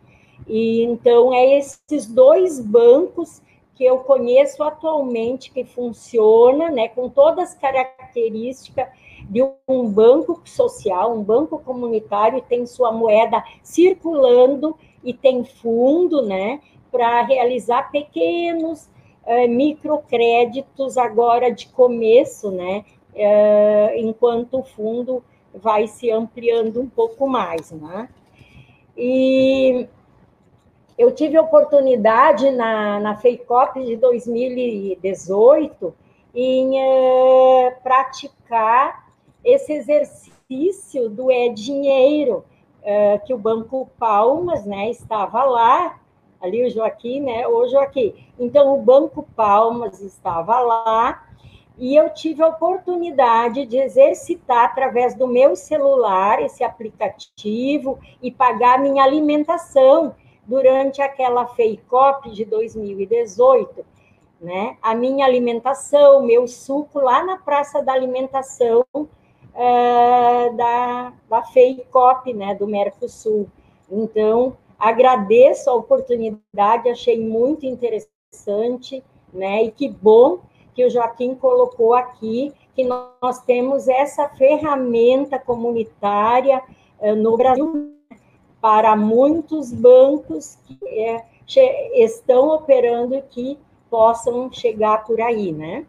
E 0.46 0.82
então 0.84 1.34
é 1.34 1.58
esses 1.58 2.06
dois 2.06 2.58
bancos 2.58 3.42
que 3.74 3.84
eu 3.84 3.98
conheço 3.98 4.62
atualmente 4.62 5.52
que 5.52 5.64
funciona, 5.64 6.68
né, 6.68 6.88
com 6.88 7.08
todas 7.08 7.50
as 7.50 7.54
características 7.54 8.88
de 9.30 9.40
um 9.68 9.88
banco 9.88 10.40
social, 10.44 11.14
um 11.14 11.22
banco 11.22 11.60
comunitário, 11.60 12.42
tem 12.48 12.66
sua 12.66 12.90
moeda 12.90 13.44
circulando 13.62 14.76
e 15.04 15.14
tem 15.14 15.44
fundo, 15.44 16.22
né, 16.22 16.60
para 16.90 17.22
realizar 17.22 17.92
pequenos 17.92 18.88
uh, 19.28 19.48
microcréditos 19.48 20.96
agora 20.96 21.52
de 21.52 21.68
começo, 21.68 22.50
né? 22.50 22.84
Uh, 23.12 23.96
enquanto 23.96 24.60
o 24.60 24.62
fundo 24.62 25.22
vai 25.54 25.86
se 25.86 26.10
ampliando 26.10 26.80
um 26.80 26.88
pouco 26.88 27.28
mais, 27.28 27.70
né? 27.70 28.08
E 28.96 29.86
eu 30.96 31.12
tive 31.12 31.36
a 31.36 31.42
oportunidade 31.42 32.50
na, 32.50 32.98
na 32.98 33.16
FEICOP 33.16 33.84
de 33.84 33.96
2018 33.96 35.94
em 36.34 36.70
uh, 36.70 37.72
praticar 37.82 39.08
esse 39.44 39.72
exercício 39.72 41.08
do 41.08 41.30
é-dinheiro, 41.30 42.44
uh, 42.82 43.24
que 43.24 43.32
o 43.32 43.38
Banco 43.38 43.88
Palmas 43.98 44.64
né, 44.64 44.90
estava 44.90 45.44
lá 45.44 46.00
ali 46.40 46.64
o 46.64 46.70
Joaquim, 46.70 47.20
né? 47.20 47.46
O 47.46 47.66
Joaquim. 47.68 48.14
Então, 48.38 48.74
o 48.74 48.82
Banco 48.82 49.22
Palmas 49.34 50.00
estava 50.00 50.58
lá 50.60 51.24
e 51.78 51.94
eu 51.94 52.10
tive 52.10 52.42
a 52.42 52.48
oportunidade 52.48 53.64
de 53.64 53.76
exercitar 53.76 54.64
através 54.64 55.14
do 55.14 55.28
meu 55.28 55.54
celular 55.54 56.42
esse 56.42 56.64
aplicativo 56.64 57.98
e 58.20 58.32
pagar 58.32 58.80
minha 58.80 59.04
alimentação 59.04 60.14
durante 60.44 61.00
aquela 61.00 61.46
FEICOP 61.46 62.30
de 62.30 62.44
2018, 62.44 63.84
né? 64.40 64.76
A 64.82 64.94
minha 64.94 65.26
alimentação, 65.26 66.22
meu 66.22 66.48
suco 66.48 66.98
lá 67.00 67.22
na 67.22 67.36
Praça 67.36 67.82
da 67.82 67.92
Alimentação 67.92 68.84
uh, 68.94 70.56
da, 70.56 71.12
da 71.28 71.42
FEICOP, 71.42 72.32
né? 72.32 72.54
Do 72.54 72.66
Mercosul. 72.66 73.48
Então, 73.90 74.56
Agradeço 74.78 75.68
a 75.68 75.74
oportunidade, 75.74 76.88
achei 76.88 77.18
muito 77.18 77.66
interessante, 77.66 79.02
né? 79.32 79.64
E 79.64 79.70
que 79.70 79.88
bom 79.88 80.40
que 80.74 80.84
o 80.84 80.90
Joaquim 80.90 81.34
colocou 81.34 81.94
aqui 81.94 82.52
que 82.74 82.84
nós 82.84 83.40
temos 83.44 83.88
essa 83.88 84.28
ferramenta 84.28 85.36
comunitária 85.38 86.62
eh, 87.00 87.14
no 87.14 87.36
Brasil 87.36 87.92
para 88.60 88.94
muitos 88.94 89.72
bancos 89.72 90.56
que 90.64 90.78
é, 90.84 91.24
estão 91.94 92.50
operando 92.50 93.16
e 93.16 93.22
que 93.22 93.58
possam 93.90 94.52
chegar 94.52 95.04
por 95.04 95.20
aí, 95.20 95.52
né? 95.52 95.86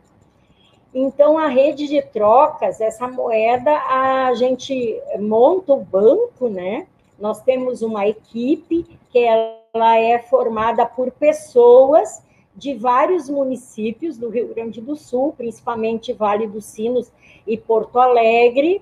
Então, 0.94 1.38
a 1.38 1.48
rede 1.48 1.88
de 1.88 2.02
trocas, 2.02 2.82
essa 2.82 3.08
moeda, 3.08 3.72
a 3.72 4.34
gente 4.34 5.00
monta 5.20 5.74
o 5.74 5.84
banco, 5.84 6.50
né? 6.50 6.88
Nós 7.20 7.42
temos 7.42 7.82
uma 7.82 8.08
equipe 8.08 8.86
que 9.10 9.20
ela 9.20 9.98
é 9.98 10.20
formada 10.20 10.86
por 10.86 11.12
pessoas 11.12 12.24
de 12.56 12.74
vários 12.74 13.30
municípios 13.30 14.18
do 14.18 14.30
Rio 14.30 14.50
Grande 14.50 14.82
do 14.82 14.96
Sul, 14.96 15.34
principalmente 15.38 16.14
Vale 16.14 16.48
dos 16.48 16.66
Sinos 16.66 17.12
e 17.46 17.58
Porto 17.58 18.00
Alegre. 18.00 18.82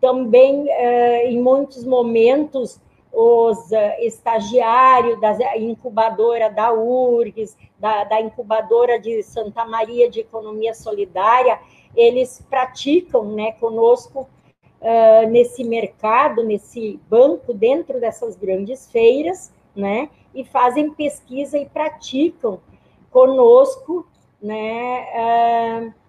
Também, 0.00 0.66
eh, 0.68 1.30
em 1.30 1.42
muitos 1.42 1.84
momentos, 1.84 2.80
os 3.12 3.72
eh, 3.72 4.06
estagiários 4.06 5.20
da 5.20 5.56
incubadora 5.58 6.48
da 6.48 6.72
URGS, 6.72 7.56
da, 7.78 8.04
da 8.04 8.20
incubadora 8.20 8.98
de 8.98 9.22
Santa 9.22 9.64
Maria 9.64 10.08
de 10.08 10.20
Economia 10.20 10.74
Solidária, 10.74 11.58
eles 11.96 12.44
praticam 12.48 13.24
né, 13.24 13.52
conosco 13.52 14.28
uh, 14.80 15.28
nesse 15.28 15.62
mercado, 15.64 16.44
nesse 16.44 16.98
banco, 17.08 17.52
dentro 17.52 18.00
dessas 18.00 18.36
grandes 18.36 18.90
feiras, 18.90 19.52
né? 19.74 20.08
E 20.34 20.44
fazem 20.44 20.92
pesquisa 20.92 21.58
e 21.58 21.66
praticam 21.66 22.60
conosco, 23.10 24.06
né? 24.42 25.06
Uh, 25.14 26.00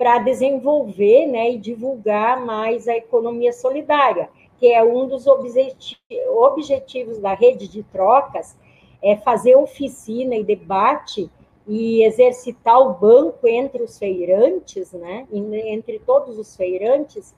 para 0.00 0.18
desenvolver 0.18 1.26
né, 1.26 1.50
e 1.50 1.58
divulgar 1.58 2.42
mais 2.42 2.88
a 2.88 2.96
economia 2.96 3.52
solidária, 3.52 4.30
que 4.58 4.72
é 4.72 4.82
um 4.82 5.06
dos 5.06 5.26
objetivos 5.26 7.18
da 7.18 7.34
rede 7.34 7.68
de 7.68 7.82
trocas, 7.82 8.56
é 9.02 9.14
fazer 9.16 9.56
oficina 9.56 10.34
e 10.34 10.42
debate 10.42 11.30
e 11.68 12.02
exercitar 12.02 12.80
o 12.80 12.94
banco 12.94 13.46
entre 13.46 13.82
os 13.82 13.98
feirantes, 13.98 14.90
né, 14.92 15.26
entre 15.30 15.98
todos 15.98 16.38
os 16.38 16.56
feirantes, 16.56 17.34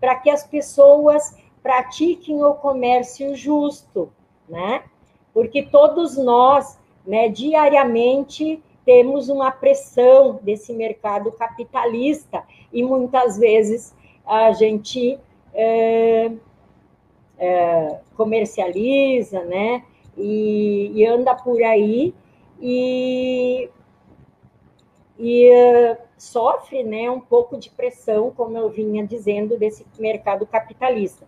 para 0.00 0.14
que 0.16 0.30
as 0.30 0.46
pessoas 0.46 1.36
pratiquem 1.62 2.42
o 2.42 2.54
comércio 2.54 3.34
justo, 3.34 4.12
né? 4.48 4.84
Porque 5.34 5.62
todos 5.62 6.16
nós, 6.16 6.78
né, 7.06 7.28
diariamente 7.28 8.62
temos 8.84 9.28
uma 9.28 9.50
pressão 9.50 10.38
desse 10.42 10.72
mercado 10.72 11.32
capitalista 11.32 12.44
e 12.72 12.84
muitas 12.84 13.36
vezes 13.36 13.94
a 14.24 14.52
gente 14.52 15.18
é, 15.52 16.30
é, 17.38 17.98
comercializa, 18.16 19.42
né? 19.44 19.82
E, 20.16 20.92
e, 20.94 21.04
anda 21.04 21.34
por 21.34 21.62
aí 21.62 22.14
e, 22.60 23.68
e 25.18 25.50
uh, 25.50 25.96
sofre 26.18 26.82
né, 26.82 27.10
um 27.10 27.20
pouco 27.20 27.56
de 27.56 27.70
pressão, 27.70 28.30
como 28.30 28.56
eu 28.56 28.68
vinha 28.68 29.06
dizendo, 29.06 29.56
desse 29.58 29.84
mercado 29.98 30.46
capitalista. 30.46 31.26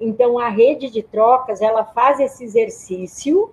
Então, 0.00 0.38
a 0.38 0.48
rede 0.48 0.90
de 0.90 1.02
trocas, 1.02 1.62
ela 1.62 1.84
faz 1.84 2.20
esse 2.20 2.44
exercício 2.44 3.50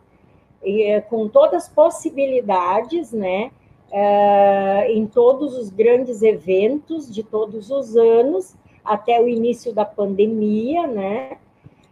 e, 0.63 1.01
com 1.09 1.27
todas 1.27 1.63
as 1.63 1.69
possibilidades, 1.69 3.11
né, 3.11 3.51
uh, 3.89 4.89
em 4.89 5.05
todos 5.05 5.57
os 5.57 5.69
grandes 5.69 6.21
eventos 6.21 7.13
de 7.13 7.23
todos 7.23 7.69
os 7.69 7.95
anos, 7.95 8.55
até 8.83 9.21
o 9.21 9.27
início 9.27 9.73
da 9.73 9.85
pandemia, 9.85 10.87
né, 10.87 11.37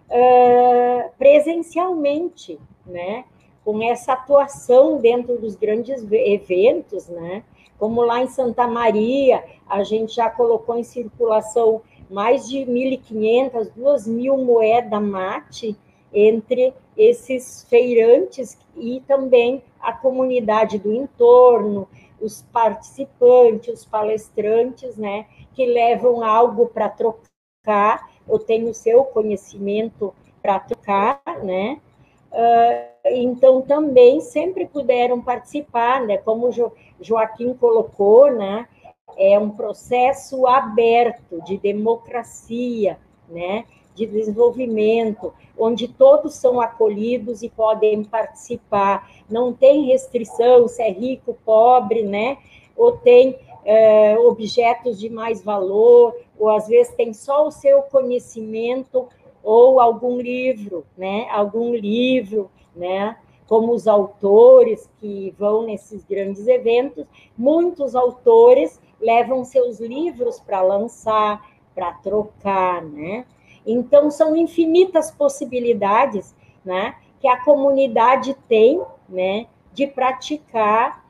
uh, 0.09 1.09
presencialmente, 1.17 2.59
né, 2.85 3.23
com 3.63 3.81
essa 3.81 4.13
atuação 4.13 4.97
dentro 4.97 5.37
dos 5.37 5.55
grandes 5.55 6.05
eventos, 6.11 7.07
né, 7.07 7.43
como 7.81 8.03
lá 8.03 8.21
em 8.21 8.27
Santa 8.27 8.67
Maria, 8.67 9.43
a 9.67 9.83
gente 9.83 10.13
já 10.13 10.29
colocou 10.29 10.77
em 10.77 10.83
circulação 10.83 11.81
mais 12.11 12.47
de 12.47 12.59
1.500, 12.59 13.71
2.000 13.75 14.37
moedas 14.37 15.01
mate 15.01 15.75
entre 16.13 16.75
esses 16.95 17.65
feirantes 17.67 18.55
e 18.77 19.01
também 19.07 19.63
a 19.79 19.91
comunidade 19.93 20.77
do 20.77 20.93
entorno, 20.93 21.87
os 22.21 22.43
participantes, 22.53 23.79
os 23.79 23.85
palestrantes, 23.85 24.95
né, 24.95 25.25
que 25.55 25.65
levam 25.65 26.23
algo 26.23 26.67
para 26.67 26.87
trocar, 26.87 28.11
ou 28.27 28.37
têm 28.37 28.69
o 28.69 28.75
seu 28.75 29.05
conhecimento 29.05 30.13
para 30.39 30.59
trocar, 30.59 31.19
né, 31.41 31.81
então 33.05 33.61
também 33.61 34.21
sempre 34.21 34.65
puderam 34.65 35.21
participar, 35.21 36.01
né, 36.01 36.17
como 36.17 36.49
Joaquim 37.01 37.53
colocou, 37.53 38.31
né, 38.31 38.67
é 39.17 39.37
um 39.37 39.49
processo 39.49 40.47
aberto 40.47 41.41
de 41.43 41.57
democracia, 41.57 42.97
né, 43.27 43.65
de 43.93 44.05
desenvolvimento, 44.05 45.33
onde 45.57 45.87
todos 45.87 46.35
são 46.35 46.61
acolhidos 46.61 47.43
e 47.43 47.49
podem 47.49 48.03
participar. 48.03 49.09
Não 49.29 49.53
tem 49.53 49.85
restrição 49.85 50.67
se 50.67 50.81
é 50.81 50.89
rico, 50.89 51.37
pobre, 51.45 52.03
né? 52.03 52.37
Ou 52.75 52.93
tem 52.93 53.37
é, 53.65 54.17
objetos 54.17 54.99
de 54.99 55.09
mais 55.09 55.43
valor, 55.43 56.15
ou 56.39 56.49
às 56.49 56.67
vezes 56.67 56.95
tem 56.95 57.13
só 57.13 57.45
o 57.45 57.51
seu 57.51 57.81
conhecimento 57.83 59.07
ou 59.43 59.79
algum 59.79 60.19
livro, 60.19 60.85
né? 60.97 61.27
Algum 61.29 61.73
livro, 61.73 62.49
né? 62.75 63.17
Como 63.47 63.73
os 63.73 63.87
autores 63.87 64.89
que 64.99 65.33
vão 65.37 65.63
nesses 65.63 66.05
grandes 66.05 66.47
eventos, 66.47 67.05
muitos 67.37 67.95
autores 67.95 68.81
levam 68.99 69.43
seus 69.43 69.79
livros 69.79 70.39
para 70.39 70.61
lançar, 70.61 71.45
para 71.75 71.91
trocar, 71.93 72.81
né? 72.83 73.25
Então, 73.65 74.09
são 74.09 74.35
infinitas 74.35 75.11
possibilidades 75.11 76.35
né, 76.63 76.95
que 77.19 77.27
a 77.27 77.43
comunidade 77.43 78.35
tem 78.47 78.81
né, 79.07 79.47
de 79.73 79.87
praticar 79.87 81.05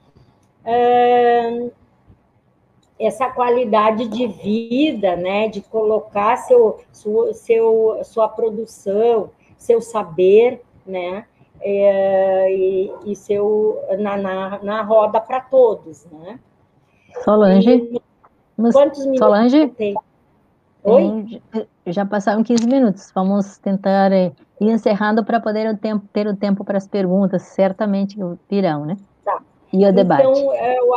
essa 3.06 3.30
qualidade 3.30 4.08
de 4.08 4.28
vida, 4.28 5.16
né, 5.16 5.48
de 5.48 5.62
colocar 5.62 6.38
seu, 6.38 6.80
sua, 6.92 7.34
seu, 7.34 8.00
sua 8.04 8.30
produção, 8.30 9.30
seu 9.58 9.82
saber, 9.82 10.62
né, 10.86 11.26
é, 11.62 12.54
e, 12.54 12.94
e, 13.06 13.16
seu 13.16 13.80
na, 14.00 14.18
na, 14.18 14.60
na 14.64 14.82
roda 14.82 15.20
para 15.20 15.40
todos, 15.42 16.06
né? 16.06 16.40
Solange, 17.24 17.70
e, 17.70 18.02
quantos 18.72 19.06
minutos 19.06 19.20
Solange, 19.20 19.68
tem? 19.70 19.96
Oi? 20.84 21.42
Já 21.86 22.06
passaram 22.06 22.44
15 22.44 22.66
minutos. 22.68 23.12
Vamos 23.14 23.58
tentar 23.60 24.12
eh, 24.12 24.32
ir 24.60 24.72
encerrando 24.72 25.24
para 25.24 25.40
poder 25.40 25.72
o 25.72 25.78
tempo, 25.78 26.08
ter 26.12 26.26
o 26.28 26.36
tempo 26.36 26.64
para 26.64 26.78
as 26.78 26.88
perguntas, 26.88 27.44
certamente 27.44 28.18
virão, 28.50 28.86
né? 28.86 28.98
Tá. 29.24 29.42
E 29.72 29.86
o 29.86 29.94
debate. 29.94 30.24
Então, 30.24 30.56
eu, 30.56 30.96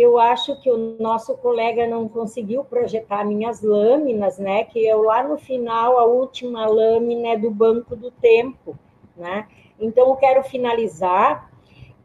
eu 0.00 0.18
acho 0.18 0.60
que 0.60 0.70
o 0.70 0.96
nosso 0.98 1.36
colega 1.36 1.86
não 1.86 2.08
conseguiu 2.08 2.64
projetar 2.64 3.24
minhas 3.24 3.62
lâminas, 3.62 4.38
né? 4.38 4.64
Que 4.64 4.86
eu 4.86 5.02
lá 5.02 5.22
no 5.22 5.38
final, 5.38 5.98
a 5.98 6.04
última 6.04 6.66
lâmina 6.66 7.28
é 7.28 7.36
do 7.36 7.50
Banco 7.50 7.96
do 7.96 8.10
Tempo, 8.10 8.78
né? 9.16 9.46
Então, 9.80 10.08
eu 10.08 10.16
quero 10.16 10.42
finalizar 10.42 11.50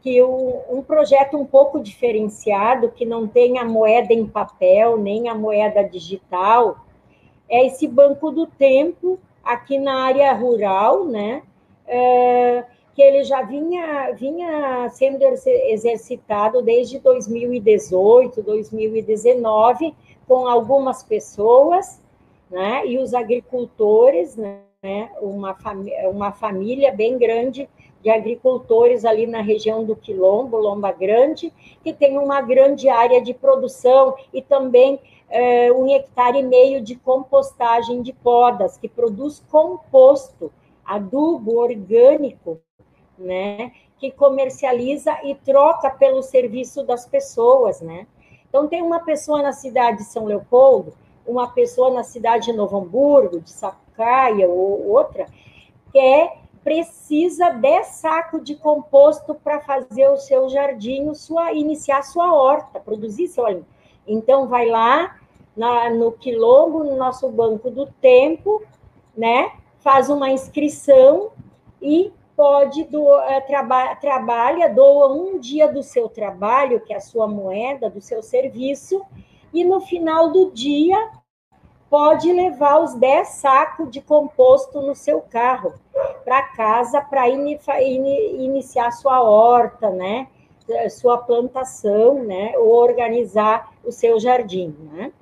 que 0.00 0.22
um 0.22 0.82
projeto 0.86 1.36
um 1.36 1.46
pouco 1.46 1.80
diferenciado, 1.80 2.90
que 2.90 3.06
não 3.06 3.26
tem 3.26 3.58
a 3.58 3.64
moeda 3.64 4.12
em 4.12 4.26
papel, 4.26 4.98
nem 4.98 5.30
a 5.30 5.34
moeda 5.34 5.82
digital, 5.82 6.84
é 7.48 7.66
esse 7.66 7.88
banco 7.88 8.30
do 8.30 8.46
tempo 8.46 9.18
aqui 9.42 9.78
na 9.78 10.04
área 10.04 10.32
rural, 10.34 11.06
né? 11.06 11.42
É, 11.86 12.64
que 12.94 13.02
ele 13.02 13.24
já 13.24 13.42
vinha, 13.42 14.12
vinha 14.12 14.88
sendo 14.90 15.22
exercitado 15.22 16.62
desde 16.62 17.00
2018, 17.00 18.40
2019, 18.42 19.94
com 20.28 20.46
algumas 20.46 21.02
pessoas, 21.02 22.00
né? 22.48 22.86
E 22.86 22.98
os 22.98 23.12
agricultores, 23.12 24.36
né? 24.36 24.60
Uma, 25.20 25.56
uma 26.10 26.30
família 26.30 26.92
bem 26.92 27.18
grande 27.18 27.68
de 28.00 28.10
agricultores 28.10 29.04
ali 29.04 29.26
na 29.26 29.40
região 29.40 29.82
do 29.82 29.96
Quilombo, 29.96 30.58
Lomba 30.58 30.92
Grande, 30.92 31.50
que 31.82 31.92
tem 31.92 32.18
uma 32.18 32.42
grande 32.42 32.88
área 32.88 33.20
de 33.20 33.32
produção 33.32 34.14
e 34.32 34.42
também 34.42 35.00
é, 35.30 35.72
um 35.72 35.90
hectare 35.90 36.38
e 36.38 36.42
meio 36.42 36.82
de 36.82 36.96
compostagem 36.96 38.02
de 38.02 38.12
podas, 38.12 38.76
que 38.76 38.88
produz 38.88 39.42
composto, 39.50 40.52
adubo 40.84 41.58
orgânico, 41.58 42.60
né, 43.18 43.72
que 43.98 44.10
comercializa 44.10 45.16
e 45.24 45.34
troca 45.34 45.90
pelo 45.90 46.22
serviço 46.22 46.82
das 46.82 47.06
pessoas, 47.06 47.80
né? 47.80 48.06
Então, 48.48 48.68
tem 48.68 48.82
uma 48.82 49.00
pessoa 49.00 49.42
na 49.42 49.52
cidade 49.52 49.98
de 49.98 50.04
São 50.04 50.26
Leopoldo, 50.26 50.94
uma 51.26 51.48
pessoa 51.48 51.90
na 51.90 52.04
cidade 52.04 52.46
de 52.46 52.52
Novo 52.52 52.76
Hamburgo, 52.76 53.40
de 53.40 53.50
Sapucaia, 53.50 54.48
ou 54.48 54.88
outra, 54.88 55.26
que 55.90 55.98
é, 55.98 56.36
precisa 56.62 57.50
de 57.50 57.84
saco 57.84 58.40
de 58.40 58.54
composto 58.54 59.34
para 59.34 59.60
fazer 59.60 60.08
o 60.08 60.16
seu 60.16 60.48
jardim, 60.48 61.12
sua, 61.14 61.52
iniciar 61.52 62.02
sua 62.02 62.32
horta, 62.32 62.78
produzir 62.78 63.26
seu 63.28 63.44
alimento. 63.44 63.66
Então, 64.06 64.46
vai 64.46 64.66
lá 64.66 65.16
na, 65.56 65.90
no 65.90 66.12
quilombo, 66.12 66.84
no 66.84 66.96
nosso 66.96 67.28
banco 67.28 67.70
do 67.70 67.86
tempo, 67.86 68.62
né? 69.16 69.52
Faz 69.80 70.08
uma 70.08 70.30
inscrição 70.30 71.32
e 71.80 72.12
pode 72.36 72.88
é, 73.28 73.40
traba, 73.40 73.94
trabalha, 73.96 74.68
doa 74.68 75.12
um 75.12 75.38
dia 75.38 75.68
do 75.68 75.82
seu 75.82 76.08
trabalho, 76.08 76.80
que 76.80 76.92
é 76.92 76.96
a 76.96 77.00
sua 77.00 77.26
moeda, 77.26 77.88
do 77.88 78.00
seu 78.00 78.22
serviço, 78.22 79.04
e 79.52 79.64
no 79.64 79.80
final 79.80 80.30
do 80.30 80.50
dia 80.50 81.10
pode 81.88 82.32
levar 82.32 82.82
os 82.82 82.94
10 82.94 83.28
sacos 83.28 83.90
de 83.90 84.00
composto 84.00 84.80
no 84.80 84.96
seu 84.96 85.20
carro 85.20 85.74
para 86.24 86.42
casa 86.42 87.00
para 87.00 87.28
in, 87.28 87.56
in, 87.80 88.44
iniciar 88.44 88.90
sua 88.90 89.22
horta, 89.22 89.90
né? 89.90 90.26
Sua 90.90 91.18
plantação, 91.18 92.24
né? 92.24 92.54
Ou 92.56 92.74
organizar 92.74 93.72
o 93.84 93.92
seu 93.92 94.18
jardim, 94.18 94.74
né? 94.92 95.12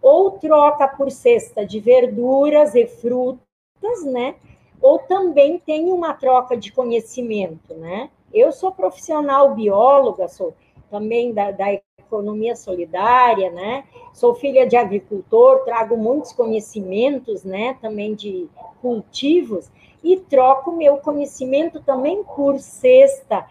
Ou 0.00 0.30
troca 0.32 0.88
por 0.88 1.10
cesta 1.10 1.66
de 1.66 1.78
verduras 1.80 2.74
e 2.74 2.86
frutas, 2.86 4.04
né? 4.06 4.36
Ou 4.84 4.98
também 4.98 5.58
tem 5.58 5.90
uma 5.90 6.12
troca 6.12 6.58
de 6.58 6.70
conhecimento, 6.70 7.72
né? 7.72 8.10
Eu 8.30 8.52
sou 8.52 8.70
profissional 8.70 9.54
bióloga, 9.54 10.28
sou 10.28 10.52
também 10.90 11.32
da, 11.32 11.50
da 11.52 11.72
economia 11.98 12.54
solidária, 12.54 13.50
né? 13.50 13.84
Sou 14.12 14.34
filha 14.34 14.66
de 14.66 14.76
agricultor, 14.76 15.64
trago 15.64 15.96
muitos 15.96 16.34
conhecimentos, 16.34 17.44
né? 17.44 17.78
Também 17.80 18.14
de 18.14 18.46
cultivos 18.82 19.70
e 20.02 20.18
troco 20.18 20.70
meu 20.70 20.98
conhecimento 20.98 21.80
também 21.80 22.22
por 22.22 22.58
cesta 22.58 23.46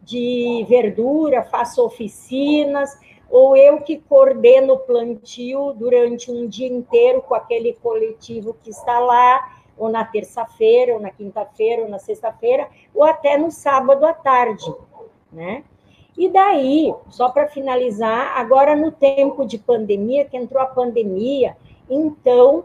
de 0.00 0.64
verdura, 0.68 1.42
faço 1.42 1.84
oficinas, 1.84 2.96
ou 3.28 3.56
eu 3.56 3.80
que 3.80 3.96
coordeno 4.08 4.74
o 4.74 4.78
plantio 4.78 5.72
durante 5.72 6.30
um 6.30 6.46
dia 6.46 6.68
inteiro 6.68 7.22
com 7.22 7.34
aquele 7.34 7.72
coletivo 7.72 8.56
que 8.62 8.70
está 8.70 9.00
lá, 9.00 9.65
ou 9.76 9.88
na 9.88 10.04
terça-feira, 10.04 10.94
ou 10.94 11.00
na 11.00 11.10
quinta-feira, 11.10 11.82
ou 11.82 11.88
na 11.88 11.98
sexta-feira, 11.98 12.68
ou 12.94 13.04
até 13.04 13.36
no 13.36 13.50
sábado 13.50 14.04
à 14.04 14.12
tarde, 14.12 14.72
né? 15.32 15.64
E 16.16 16.30
daí, 16.30 16.94
só 17.10 17.28
para 17.28 17.46
finalizar, 17.46 18.38
agora 18.38 18.74
no 18.74 18.90
tempo 18.90 19.44
de 19.44 19.58
pandemia, 19.58 20.24
que 20.24 20.36
entrou 20.36 20.62
a 20.62 20.66
pandemia, 20.66 21.56
então 21.90 22.64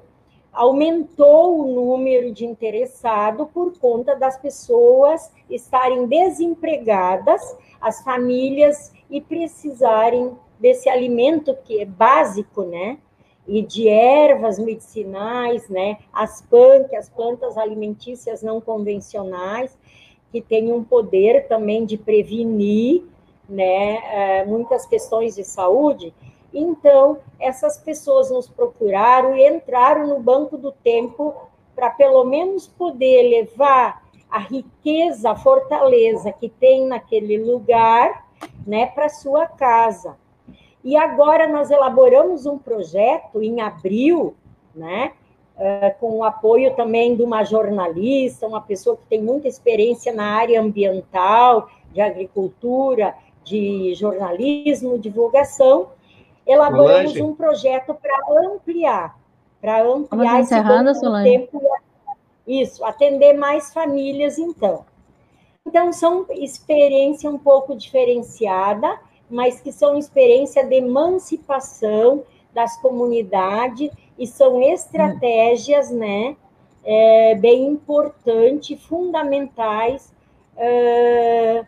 aumentou 0.54 1.60
o 1.60 1.68
número 1.68 2.32
de 2.32 2.46
interessados 2.46 3.48
por 3.54 3.78
conta 3.78 4.16
das 4.16 4.38
pessoas 4.38 5.32
estarem 5.50 6.08
desempregadas, 6.08 7.42
as 7.80 8.02
famílias 8.04 8.94
e 9.10 9.20
precisarem 9.22 10.32
desse 10.60 10.90
alimento 10.90 11.56
que 11.64 11.82
é 11.82 11.86
básico, 11.86 12.64
né? 12.64 12.98
E 13.48 13.62
de 13.62 13.88
ervas 13.88 14.60
medicinais, 14.60 15.68
né? 15.68 15.98
As 16.14 16.42
PAN, 16.42 16.86
as 16.98 17.10
plantas 17.10 17.58
alimentícias 17.58 18.42
não 18.42 18.62
convencionais, 18.62 19.78
que 20.32 20.42
têm 20.42 20.72
um 20.72 20.84
poder 20.84 21.48
também 21.48 21.86
de 21.86 21.98
prevenir, 21.98 23.04
né? 23.50 23.98
Eh, 24.14 24.46
muitas 24.46 24.86
questões 24.86 25.36
de 25.36 25.44
saúde. 25.44 26.14
Então, 26.54 27.20
essas 27.40 27.78
pessoas 27.78 28.30
nos 28.30 28.48
procuraram 28.48 29.36
e 29.36 29.48
entraram 29.48 30.08
no 30.08 30.20
banco 30.20 30.58
do 30.58 30.72
tempo 30.72 31.34
para 31.76 31.90
pelo 31.90 32.24
menos 32.24 32.68
poder 32.68 33.24
levar 33.24 34.04
a 34.30 34.40
riqueza, 34.40 35.32
a 35.32 35.36
fortaleza 35.36 36.32
que 36.32 36.48
tem 36.48 36.88
naquele 36.88 37.38
lugar, 37.38 38.28
né, 38.66 38.86
para 38.86 39.10
sua 39.10 39.46
casa. 39.46 40.16
E 40.84 40.96
agora 40.96 41.48
nós 41.48 41.70
elaboramos 41.70 42.46
um 42.46 42.58
projeto 42.58 43.42
em 43.42 43.62
abril, 43.62 44.36
né, 44.76 45.14
eh, 45.58 45.96
com 46.00 46.18
o 46.18 46.24
apoio 46.24 46.76
também 46.76 47.16
de 47.16 47.22
uma 47.22 47.44
jornalista, 47.44 48.48
uma 48.48 48.62
pessoa 48.62 48.98
que 48.98 49.06
tem 49.06 49.22
muita 49.22 49.48
experiência 49.48 50.12
na 50.12 50.26
área 50.26 50.60
ambiental, 50.60 51.70
de 51.92 52.02
agricultura, 52.02 53.14
de 53.44 53.94
jornalismo, 53.96 54.98
divulgação, 54.98 55.90
elaboramos 56.48 57.12
Solange. 57.12 57.22
um 57.22 57.36
projeto 57.36 57.94
para 57.94 58.46
ampliar, 58.48 59.20
para 59.60 59.84
ampliar 59.84 60.40
esse 60.40 60.56
tempo. 61.24 61.62
Isso, 62.48 62.84
atender 62.84 63.34
mais 63.34 63.72
famílias, 63.72 64.38
então. 64.38 64.84
Então, 65.66 65.94
são 65.94 66.26
experiência 66.32 67.30
um 67.30 67.38
pouco 67.38 67.76
diferenciada, 67.76 69.00
mas 69.32 69.62
que 69.62 69.72
são 69.72 69.98
experiência 69.98 70.66
de 70.66 70.76
emancipação 70.76 72.24
das 72.54 72.80
comunidades 72.82 73.90
e 74.18 74.28
são 74.28 74.62
estratégias, 74.62 75.90
né, 75.90 76.36
é, 76.84 77.36
bem 77.36 77.68
importantes, 77.68 78.84
fundamentais, 78.84 80.14
uh, 80.58 81.66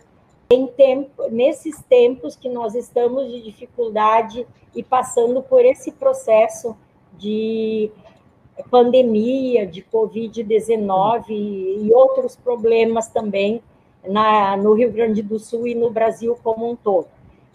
em 0.49 0.67
tempo, 0.67 1.29
nesses 1.31 1.81
tempos 1.83 2.35
que 2.35 2.49
nós 2.49 2.75
estamos 2.75 3.31
de 3.31 3.41
dificuldade 3.41 4.45
e 4.75 4.83
passando 4.83 5.41
por 5.41 5.63
esse 5.63 5.91
processo 5.91 6.75
de 7.17 7.91
pandemia, 8.69 9.65
de 9.65 9.81
Covid-19 9.81 11.29
e 11.29 11.91
outros 11.93 12.35
problemas 12.35 13.07
também 13.07 13.61
na, 14.07 14.57
no 14.57 14.73
Rio 14.73 14.91
Grande 14.91 15.21
do 15.21 15.39
Sul 15.39 15.67
e 15.67 15.73
no 15.73 15.89
Brasil 15.89 16.37
como 16.43 16.69
um 16.69 16.75
todo. 16.75 17.07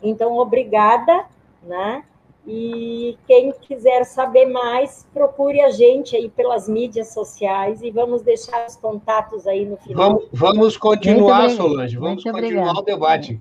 Então, 0.02 0.36
obrigada, 0.38 1.24
né? 1.62 2.04
E 2.46 3.18
quem 3.26 3.52
quiser 3.52 4.04
saber 4.04 4.46
mais, 4.46 5.06
procure 5.12 5.60
a 5.60 5.70
gente 5.70 6.16
aí 6.16 6.30
pelas 6.30 6.66
mídias 6.66 7.12
sociais 7.12 7.82
e 7.82 7.90
vamos 7.90 8.22
deixar 8.22 8.66
os 8.66 8.74
contatos 8.74 9.46
aí 9.46 9.66
no 9.66 9.76
final. 9.76 10.08
Vamos, 10.10 10.28
vamos 10.32 10.76
continuar, 10.78 11.50
Solange, 11.50 11.98
vamos 11.98 12.24
Muito 12.24 12.40
continuar 12.40 12.70
obrigado. 12.70 12.78
o 12.78 12.82
debate. 12.82 13.40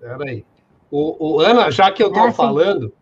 Espera 0.00 0.24
aí. 0.24 0.44
O, 0.88 1.34
o, 1.36 1.40
Ana, 1.40 1.68
já 1.70 1.90
que 1.90 2.00
eu 2.00 2.08
estou 2.08 2.24
ah, 2.24 2.32
falando, 2.32 2.92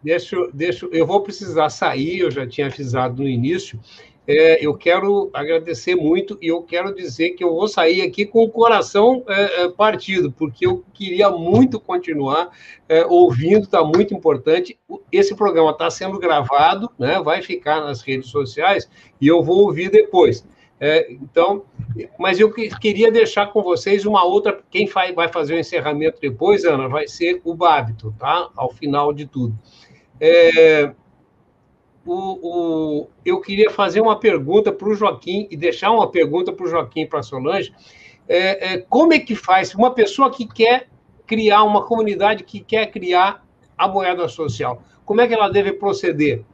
deixa, 0.00 0.36
deixa, 0.52 0.86
eu 0.92 1.06
vou 1.06 1.20
precisar 1.22 1.68
sair, 1.70 2.20
eu 2.20 2.30
já 2.30 2.46
tinha 2.46 2.68
avisado 2.68 3.22
no 3.22 3.28
início, 3.28 3.80
é, 4.26 4.64
eu 4.64 4.74
quero 4.74 5.30
agradecer 5.34 5.94
muito 5.94 6.38
e 6.40 6.48
eu 6.48 6.62
quero 6.62 6.94
dizer 6.94 7.30
que 7.30 7.44
eu 7.44 7.50
vou 7.50 7.68
sair 7.68 8.00
aqui 8.00 8.24
com 8.24 8.42
o 8.42 8.48
coração 8.48 9.22
é, 9.28 9.64
é 9.64 9.68
partido, 9.68 10.32
porque 10.32 10.66
eu 10.66 10.82
queria 10.94 11.30
muito 11.30 11.78
continuar 11.78 12.50
é, 12.88 13.04
ouvindo, 13.04 13.64
está 13.64 13.84
muito 13.84 14.14
importante. 14.14 14.78
Esse 15.12 15.34
programa 15.34 15.72
está 15.72 15.90
sendo 15.90 16.18
gravado, 16.18 16.90
né, 16.98 17.20
vai 17.22 17.42
ficar 17.42 17.82
nas 17.82 18.00
redes 18.00 18.30
sociais 18.30 18.88
e 19.20 19.26
eu 19.26 19.42
vou 19.42 19.58
ouvir 19.66 19.90
depois. 19.90 20.46
É, 20.80 21.12
então, 21.12 21.64
mas 22.18 22.40
eu 22.40 22.50
queria 22.50 23.10
deixar 23.10 23.46
com 23.52 23.62
vocês 23.62 24.04
uma 24.04 24.24
outra. 24.24 24.58
Quem 24.70 24.86
vai 24.86 25.28
fazer 25.28 25.54
o 25.54 25.58
encerramento 25.58 26.18
depois, 26.20 26.64
Ana, 26.64 26.88
vai 26.88 27.06
ser 27.06 27.40
o 27.44 27.54
Bábito, 27.54 28.14
tá? 28.18 28.48
Ao 28.56 28.70
final 28.70 29.12
de 29.12 29.24
tudo. 29.24 29.56
É, 30.20 30.92
o, 32.06 32.12
o, 32.12 33.08
eu 33.24 33.40
queria 33.40 33.70
fazer 33.70 34.00
uma 34.00 34.18
pergunta 34.18 34.70
para 34.70 34.88
o 34.88 34.94
Joaquim 34.94 35.48
e 35.50 35.56
deixar 35.56 35.90
uma 35.90 36.10
pergunta 36.10 36.52
para 36.52 36.66
o 36.66 36.68
Joaquim 36.68 37.02
e 37.02 37.06
para 37.06 37.20
a 37.20 37.22
Solange. 37.22 37.72
É, 38.28 38.74
é, 38.74 38.78
como 38.78 39.12
é 39.12 39.18
que 39.18 39.34
faz 39.34 39.74
uma 39.74 39.90
pessoa 39.90 40.30
que 40.30 40.46
quer 40.46 40.88
criar 41.26 41.62
uma 41.62 41.84
comunidade 41.84 42.44
que 42.44 42.60
quer 42.60 42.90
criar 42.90 43.44
a 43.76 43.88
moeda 43.88 44.28
social? 44.28 44.82
Como 45.04 45.20
é 45.20 45.26
que 45.26 45.34
ela 45.34 45.48
deve 45.48 45.72
proceder? 45.72 46.44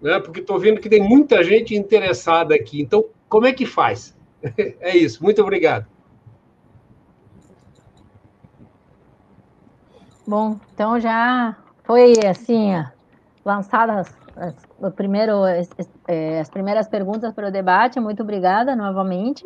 Né? 0.00 0.18
Porque 0.20 0.40
estou 0.40 0.58
vendo 0.58 0.80
que 0.80 0.88
tem 0.88 1.02
muita 1.02 1.42
gente 1.44 1.74
interessada 1.74 2.54
aqui. 2.54 2.80
Então, 2.80 3.04
como 3.28 3.46
é 3.46 3.52
que 3.52 3.66
faz? 3.66 4.16
É 4.80 4.96
isso. 4.96 5.22
Muito 5.22 5.40
obrigado. 5.40 5.86
Bom, 10.26 10.58
então 10.72 10.98
já 10.98 11.56
foi 11.84 12.14
assim 12.26 12.72
lançadas 13.44 14.12
as, 14.36 14.54
o 14.78 14.90
primeiro, 14.90 15.44
é, 16.08 16.40
as 16.40 16.50
primeiras 16.50 16.88
perguntas 16.88 17.32
para 17.32 17.48
o 17.48 17.50
debate. 17.50 18.00
Muito 18.00 18.22
obrigada 18.22 18.74
novamente. 18.74 19.44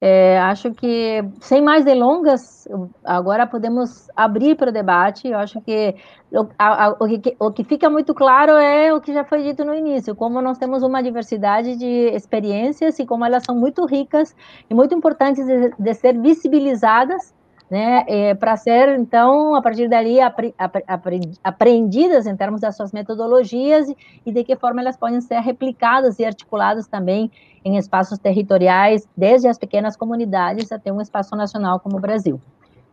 É, 0.00 0.38
acho 0.38 0.72
que, 0.74 1.24
sem 1.40 1.60
mais 1.60 1.84
delongas, 1.84 2.68
agora 3.02 3.48
podemos 3.48 4.08
abrir 4.14 4.54
para 4.54 4.70
o 4.70 4.72
debate. 4.72 5.26
Eu 5.26 5.38
acho 5.38 5.60
que 5.60 5.96
o, 6.30 6.46
a, 6.56 6.90
o, 7.00 7.18
que 7.18 7.36
o 7.38 7.50
que 7.50 7.64
fica 7.64 7.90
muito 7.90 8.14
claro 8.14 8.52
é 8.52 8.94
o 8.94 9.00
que 9.00 9.12
já 9.12 9.24
foi 9.24 9.42
dito 9.42 9.64
no 9.64 9.74
início: 9.74 10.14
como 10.14 10.40
nós 10.40 10.56
temos 10.56 10.84
uma 10.84 11.02
diversidade 11.02 11.76
de 11.76 12.10
experiências 12.14 12.96
e 13.00 13.06
como 13.06 13.24
elas 13.24 13.42
são 13.42 13.56
muito 13.56 13.84
ricas 13.86 14.36
e 14.70 14.74
muito 14.74 14.94
importantes 14.94 15.44
de, 15.44 15.74
de 15.76 15.94
ser 15.94 16.16
visibilizadas 16.16 17.34
né, 17.70 18.04
é, 18.08 18.34
para 18.34 18.56
ser, 18.56 18.98
então, 18.98 19.54
a 19.54 19.60
partir 19.60 19.88
dali, 19.88 20.20
apre, 20.20 20.54
apre, 20.56 21.20
aprendidas 21.44 22.26
em 22.26 22.34
termos 22.34 22.60
das 22.60 22.76
suas 22.76 22.92
metodologias 22.92 23.88
e, 23.88 23.96
e 24.24 24.32
de 24.32 24.42
que 24.42 24.56
forma 24.56 24.80
elas 24.80 24.96
podem 24.96 25.20
ser 25.20 25.40
replicadas 25.40 26.18
e 26.18 26.24
articuladas 26.24 26.86
também 26.86 27.30
em 27.64 27.76
espaços 27.76 28.18
territoriais, 28.18 29.06
desde 29.16 29.48
as 29.48 29.58
pequenas 29.58 29.96
comunidades 29.96 30.72
até 30.72 30.90
um 30.92 31.00
espaço 31.00 31.36
nacional 31.36 31.78
como 31.80 31.98
o 31.98 32.00
Brasil. 32.00 32.40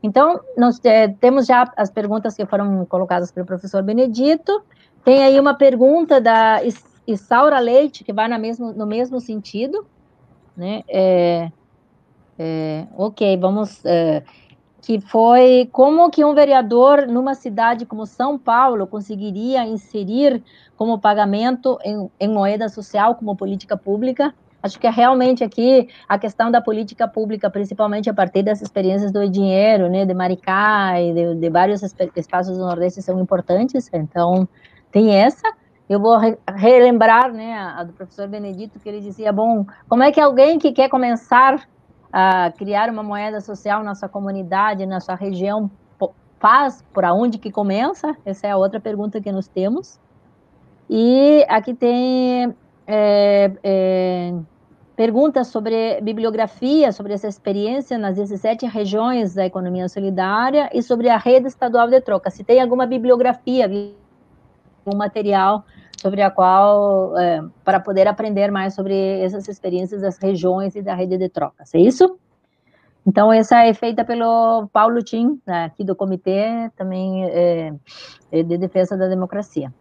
Então, 0.04 0.40
nós 0.58 0.80
é, 0.84 1.08
temos 1.08 1.48
já 1.48 1.72
as 1.78 1.90
perguntas 1.90 2.36
que 2.36 2.46
foram 2.46 2.86
colocadas 2.86 3.32
pelo 3.32 3.46
professor 3.46 3.82
Benedito. 3.82 4.62
Tem 5.04 5.24
aí 5.24 5.40
uma 5.40 5.54
pergunta 5.54 6.20
da 6.20 6.62
Isaura 7.08 7.60
Leite, 7.60 8.04
que 8.04 8.12
vai 8.12 8.28
no 8.28 8.38
mesmo, 8.38 8.74
no 8.74 8.86
mesmo 8.86 9.20
sentido. 9.20 9.88
Né? 10.56 10.84
É, 10.88 11.52
é, 12.38 12.86
ok, 12.96 13.38
vamos 13.38 13.84
é, 13.86 14.24
que 14.86 15.00
foi 15.00 15.68
como 15.72 16.12
que 16.12 16.24
um 16.24 16.36
vereador 16.36 17.08
numa 17.08 17.34
cidade 17.34 17.88
como 17.88 18.06
São 18.06 18.38
Paulo 18.38 18.86
conseguiria 18.86 19.66
inserir 19.66 20.44
como 20.78 21.00
pagamento 21.00 21.80
em, 21.84 22.08
em, 22.20 22.30
moeda 22.30 22.70
social 22.70 23.16
como 23.16 23.36
política 23.36 23.76
pública. 23.76 24.32
Acho 24.62 24.80
que 24.80 24.86
é 24.86 24.92
realmente 24.92 25.44
aqui 25.44 25.90
a 26.08 26.20
questão 26.20 26.52
da 26.52 26.62
política 26.62 27.08
pública, 27.08 27.50
principalmente 27.50 28.12
a 28.12 28.14
partir 28.14 28.44
das 28.44 28.62
experiências 28.62 29.12
do 29.12 29.28
dinheiro, 29.28 29.90
né, 29.90 30.06
de 30.06 30.14
Maricá 30.14 31.02
e 31.02 31.14
de, 31.16 31.34
de 31.34 31.50
vários 31.50 31.82
espaços 32.16 32.56
do 32.56 32.64
Nordeste 32.64 33.02
são 33.02 33.20
importantes. 33.20 33.90
Então, 33.92 34.48
tem 34.92 35.16
essa. 35.16 35.52
Eu 35.90 36.00
vou 36.00 36.16
re 36.16 36.38
relembrar, 36.54 37.34
né, 37.34 37.56
a, 37.56 37.80
a 37.80 37.84
do 37.86 37.94
professor 37.94 38.28
Benedito, 38.28 38.80
que 38.80 38.88
ele 38.88 39.02
dizia, 39.02 39.34
bom, 39.34 39.66
como 39.90 40.04
é 40.04 40.12
que 40.12 40.22
alguém 40.22 40.60
que 40.60 40.72
quer 40.72 40.90
começar 40.90 41.68
a 42.18 42.50
criar 42.50 42.90
uma 42.90 43.04
moeda 43.04 43.42
social 43.42 43.84
na 43.84 43.94
sua 43.94 44.08
comunidade, 44.08 44.86
na 44.86 45.02
sua 45.02 45.16
região, 45.16 45.70
faz 46.40 46.82
por 46.94 47.04
onde 47.04 47.38
que 47.38 47.52
começa? 47.52 48.16
Essa 48.26 48.48
é 48.48 48.52
a 48.52 48.58
outra 48.58 48.80
pergunta 48.80 49.20
que 49.20 49.30
nós 49.34 49.50
temos. 49.50 50.00
E 50.90 51.46
aqui 51.50 51.74
tem 51.74 52.56
é, 52.88 53.52
é, 53.62 54.34
perguntas 54.96 55.48
sobre 55.48 56.00
bibliografia, 56.00 56.94
sobre 56.94 57.12
essa 57.12 57.28
experiência 57.28 57.98
nas 57.98 58.16
17 58.16 58.66
regiões 58.66 59.34
da 59.34 59.46
economia 59.46 59.90
solidária 59.90 60.70
e 60.74 60.82
sobre 60.82 61.10
a 61.10 61.18
rede 61.18 61.48
estadual 61.48 61.90
de 61.90 62.00
troca. 62.00 62.30
Se 62.30 62.46
tem 62.46 62.62
alguma 62.62 62.86
bibliografia, 62.86 63.70
um 64.86 64.96
material 64.96 65.66
sobre 66.00 66.22
a 66.22 66.30
qual, 66.30 67.18
é, 67.18 67.42
para 67.64 67.80
poder 67.80 68.08
aprender 68.08 68.52
mais 68.52 68.74
sobre 68.74 69.20
essas 69.22 69.48
experiências 69.48 70.02
das 70.02 70.18
regiões 70.18 70.76
e 70.76 70.82
da 70.82 70.94
rede 70.94 71.18
de 71.18 71.30
trocas, 71.30 71.74
é 71.74 71.80
isso? 71.80 72.18
Então, 73.08 73.32
essa 73.32 73.64
é 73.64 73.74
feita 73.74 74.04
pelo 74.04 74.68
Paulo 74.74 75.04
Tim, 75.04 75.40
né, 75.46 75.66
aqui 75.66 75.84
do 75.84 75.96
Comitê 75.96 76.72
também 76.76 77.26
é, 77.26 77.74
é, 78.32 78.44
de 78.44 78.58
Defesa 78.58 78.98
da 78.98 79.08
Democracia. 79.08 79.72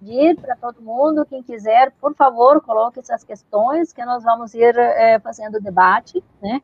Pedir 0.00 0.36
para 0.36 0.56
todo 0.56 0.80
mundo, 0.80 1.26
quem 1.26 1.42
quiser, 1.42 1.92
por 2.00 2.14
favor, 2.14 2.60
coloque 2.62 2.98
essas 2.98 3.22
questões 3.22 3.92
que 3.92 4.04
nós 4.04 4.24
vamos 4.24 4.54
ir 4.54 4.76
é, 4.76 5.18
fazendo 5.20 5.60
debate, 5.60 6.22
né? 6.42 6.62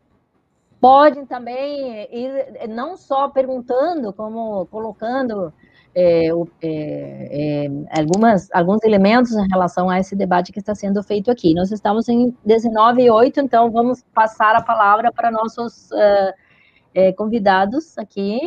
Podem 0.81 1.25
também 1.27 2.07
ir 2.13 2.69
não 2.69 2.97
só 2.97 3.29
perguntando, 3.29 4.13
como 4.13 4.67
colocando 4.67 5.53
é, 5.95 6.29
é, 6.63 7.67
algumas, 7.99 8.49
alguns 8.53 8.85
elementos 8.85 9.33
em 9.33 9.49
relação 9.49 9.89
a 9.89 9.99
esse 9.99 10.15
debate 10.15 10.53
que 10.53 10.59
está 10.59 10.75
sendo 10.75 11.03
feito 11.03 11.31
aqui. 11.31 11.55
Nós 11.55 11.73
estamos 11.73 12.09
em 12.09 12.37
19 12.45 13.03
e 13.03 13.11
8, 13.11 13.41
então 13.41 13.71
vamos 13.71 14.05
passar 14.15 14.55
a 14.55 14.63
palavra 14.63 15.11
para 15.11 15.31
nossos 15.31 15.91
uh, 15.93 17.17
convidados 17.17 17.97
aqui. 17.97 18.39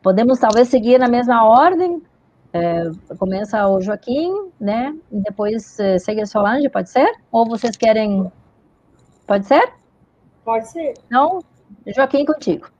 podemos 0.00 0.38
talvez 0.38 0.68
seguir 0.68 0.98
na 0.98 1.08
mesma 1.08 1.44
ordem. 1.44 2.00
Começa 3.18 3.66
o 3.68 3.80
Joaquim, 3.80 4.50
né? 4.60 4.96
E 5.10 5.20
depois 5.20 5.76
segue 6.00 6.20
a 6.20 6.26
Solange, 6.26 6.68
pode 6.68 6.90
ser? 6.90 7.10
Ou 7.30 7.48
vocês 7.48 7.76
querem? 7.76 8.30
Pode 9.26 9.46
ser? 9.46 9.72
Pode 10.44 10.68
ser. 10.68 10.94
Não, 11.10 11.40
Joaquim, 11.86 12.24
contigo. 12.24 12.70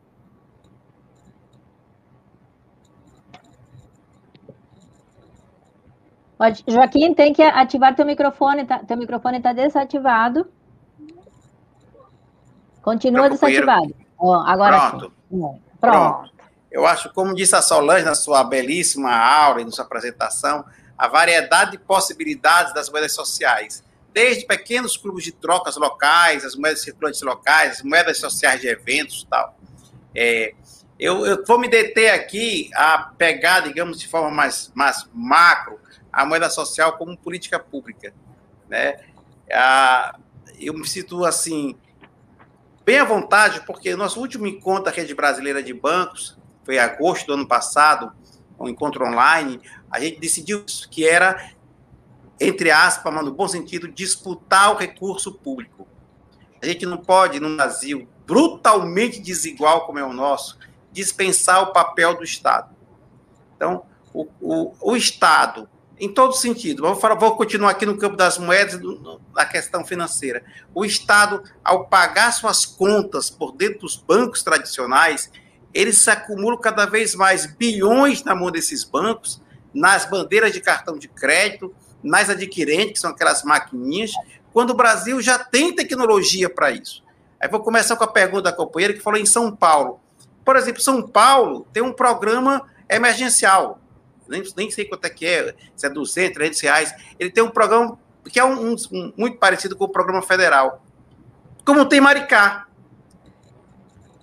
Pode, 6.39 6.62
Joaquim, 6.68 7.14
tem 7.14 7.33
que 7.33 7.43
ativar 7.43 7.97
teu 7.97 8.07
microfone, 8.07 8.64
tá, 8.64 8.79
teu 8.79 8.97
microfone 8.97 9.39
está 9.39 9.53
desativado. 9.53 10.47
Continua 12.81 13.29
desativado. 13.29 13.95
Oh, 14.18 14.35
agora 14.35 14.91
Pronto. 14.91 15.12
Pronto. 15.29 15.61
Pronto. 15.81 16.38
Eu 16.71 16.87
acho, 16.87 17.12
como 17.12 17.35
disse 17.35 17.55
a 17.57 17.62
Solange 17.62 18.05
na 18.05 18.14
sua 18.14 18.45
belíssima 18.45 19.14
aula 19.14 19.61
e 19.61 19.64
na 19.64 19.71
sua 19.71 19.85
apresentação, 19.85 20.64
a 20.97 21.09
variedade 21.09 21.73
de 21.73 21.79
possibilidades 21.79 22.75
das 22.75 22.91
moedas 22.91 23.12
sociais. 23.12 23.85
Desde 24.12 24.47
pequenos 24.47 24.97
clubes 24.97 25.25
de 25.25 25.33
trocas 25.33 25.77
locais, 25.77 26.45
as 26.45 26.57
moedas 26.57 26.83
circulantes 26.83 27.23
locais, 27.23 27.79
as 27.79 27.83
moedas 27.83 28.19
sociais 28.19 28.61
de 28.61 28.69
eventos 28.69 29.27
tal. 29.31 29.57
É, 30.14 30.55
eu, 30.99 31.25
eu, 31.25 31.45
vou 31.45 31.59
me 31.59 31.69
deter 31.69 32.12
aqui 32.12 32.71
a 32.75 32.99
pegar, 33.16 33.61
digamos, 33.61 34.01
de 34.01 34.09
forma 34.09 34.31
mais, 34.31 34.73
mais 34.75 35.09
macro, 35.14 35.79
a 36.12 36.25
moeda 36.25 36.51
social 36.51 36.99
como 36.99 37.16
política 37.16 37.59
pública. 37.59 38.12
Né? 38.69 38.99
eu 40.61 40.75
me 40.75 40.87
sinto 40.87 41.25
assim, 41.25 41.75
bem 42.85 42.99
à 42.99 43.05
vontade, 43.05 43.62
porque 43.64 43.95
nosso 43.97 44.21
último 44.21 44.47
encontro 44.47 44.85
da 44.85 44.91
Rede 44.91 45.14
Brasileira 45.14 45.62
de 45.62 45.73
Bancos 45.73 46.37
foi 46.69 46.75
em 46.75 46.81
agosto 46.81 47.29
do 47.29 47.33
ano 47.33 47.49
passado, 47.49 48.12
um 48.61 48.69
encontro 48.69 49.03
online, 49.03 49.59
a 49.91 49.99
gente 49.99 50.21
decidiu 50.21 50.62
que 50.91 51.09
era, 51.09 51.51
entre 52.39 52.71
aspas, 52.71 53.11
mas 53.11 53.25
no 53.25 53.33
bom 53.33 53.49
sentido, 53.49 53.89
disputar 53.89 54.75
o 54.75 54.77
recurso 54.77 55.33
público. 55.33 55.89
A 56.61 56.66
gente 56.66 56.85
não 56.85 56.99
pode, 56.99 57.41
num 57.41 57.57
Brasil 57.57 58.07
brutalmente 58.27 59.19
desigual 59.19 59.87
como 59.87 59.99
é 59.99 60.05
o 60.05 60.12
nosso, 60.12 60.59
dispensar 60.93 61.62
o 61.62 61.73
papel 61.73 62.19
do 62.19 62.23
Estado. 62.23 62.77
Então, 63.57 63.87
o, 64.12 64.29
o, 64.39 64.75
o 64.79 64.95
Estado 64.95 65.66
em 65.99 66.12
todo 66.12 66.35
sentido. 66.35 66.83
Vou, 66.83 66.97
falar, 66.97 67.14
vou 67.14 67.35
continuar 67.35 67.71
aqui 67.71 67.87
no 67.87 67.97
campo 67.97 68.14
das 68.14 68.37
moedas, 68.37 68.79
na 69.35 69.47
questão 69.47 69.87
financeira. 69.87 70.45
O 70.75 70.85
Estado, 70.85 71.43
ao 71.64 71.87
pagar 71.87 72.31
suas 72.33 72.66
contas 72.66 73.31
por 73.31 73.53
dentro 73.53 73.81
dos 73.81 73.97
bancos 73.97 74.43
tradicionais, 74.43 75.33
eles 75.73 76.07
acumulam 76.09 76.59
cada 76.59 76.87
vez 76.87 77.14
mais 77.14 77.47
bilhões 77.47 78.25
na 78.25 78.35
mão 78.35 78.51
desses 78.51 78.85
bancos, 78.85 79.41
nas 79.73 80.05
bandeiras 80.05 80.53
de 80.53 80.61
cartão 80.61 80.99
de 80.99 81.09
crédito, 81.09 81.75
nas 82.03 82.31
adquirentes, 82.31 82.93
que 82.93 82.99
são 83.01 83.11
aquelas 83.11 83.43
maquininhas, 83.43 84.12
quando 84.53 84.71
o 84.71 84.75
Brasil 84.75 85.21
já 85.21 85.39
tem 85.39 85.75
tecnologia 85.75 86.49
para 86.49 86.71
isso. 86.71 87.03
Aí 87.41 87.49
vou 87.49 87.61
começar 87.61 87.97
com 87.97 88.05
a 88.05 88.09
pergunta 88.09 88.43
da 88.43 88.53
companheira 88.53 88.95
que 88.95 89.01
falou 89.01 89.21
em 89.21 89.27
São 89.27 89.55
Paulo. 89.55 90.01
Por 90.45 90.57
exemplo, 90.57 90.81
São 90.81 91.07
Paulo 91.07 91.66
tem 91.73 91.83
um 91.83 91.93
programa 91.93 92.66
emergencial, 92.89 93.79
nem, 94.29 94.43
nem 94.57 94.71
sei 94.71 94.85
quanto 94.85 95.05
é 95.05 95.11
que 95.11 95.27
é, 95.27 95.55
se 95.77 95.87
é 95.87 95.91
200, 95.91 96.35
300 96.35 96.61
reais. 96.61 96.95
Ele 97.19 97.31
tem 97.31 97.43
um 97.43 97.51
programa 97.51 97.99
que 98.25 98.39
é 98.39 98.45
um, 98.45 98.75
um, 98.75 99.12
muito 99.16 99.39
parecido 99.39 99.77
com 99.77 99.85
o 99.85 99.89
programa 99.89 100.23
federal. 100.23 100.85
Como 101.64 101.87
tem 101.87 102.01
Maricá. 102.01 102.68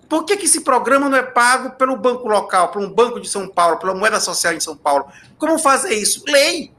Por 0.08 0.24
que, 0.24 0.36
que 0.36 0.46
esse 0.46 0.60
programa 0.60 1.08
não 1.08 1.18
é 1.18 1.22
pago 1.22 1.70
pelo 1.70 1.96
banco 1.96 2.28
local, 2.28 2.68
por 2.68 2.80
um 2.80 2.90
banco 2.90 3.20
de 3.20 3.28
São 3.28 3.48
Paulo, 3.48 3.78
pela 3.78 3.94
moeda 3.94 4.20
social 4.20 4.52
em 4.52 4.60
São 4.60 4.76
Paulo? 4.76 5.06
Como 5.38 5.58
fazer 5.58 5.94
isso? 5.94 6.22
Lei. 6.26 6.72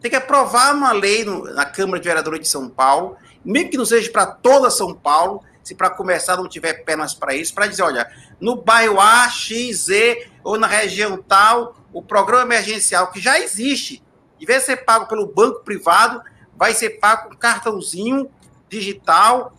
Tem 0.00 0.10
que 0.10 0.16
aprovar 0.16 0.74
uma 0.74 0.92
lei 0.92 1.24
no, 1.24 1.44
na 1.54 1.64
Câmara 1.64 1.98
de 1.98 2.06
Vereadores 2.06 2.40
de 2.40 2.48
São 2.48 2.68
Paulo, 2.68 3.16
mesmo 3.44 3.70
que 3.70 3.76
não 3.76 3.86
seja 3.86 4.10
para 4.10 4.26
toda 4.26 4.70
São 4.70 4.94
Paulo, 4.94 5.42
se 5.62 5.74
para 5.74 5.88
começar 5.88 6.36
não 6.36 6.46
tiver 6.46 6.84
pernas 6.84 7.14
para 7.14 7.34
isso, 7.34 7.54
para 7.54 7.66
dizer, 7.66 7.82
olha, 7.82 8.06
no 8.38 8.54
bairro 8.56 9.00
A, 9.00 9.28
X, 9.30 9.86
Z, 9.86 10.30
ou 10.44 10.58
na 10.58 10.66
região 10.66 11.16
tal, 11.16 11.74
o 11.92 12.02
programa 12.02 12.42
emergencial 12.42 13.10
que 13.10 13.18
já 13.18 13.40
existe, 13.40 14.02
em 14.38 14.44
vez 14.44 14.60
de 14.60 14.66
ser 14.66 14.76
pago 14.84 15.06
pelo 15.06 15.26
banco 15.26 15.64
privado, 15.64 16.20
vai 16.54 16.74
ser 16.74 16.90
pago 17.00 17.30
com 17.30 17.36
cartãozinho 17.36 18.30
digital, 18.68 19.53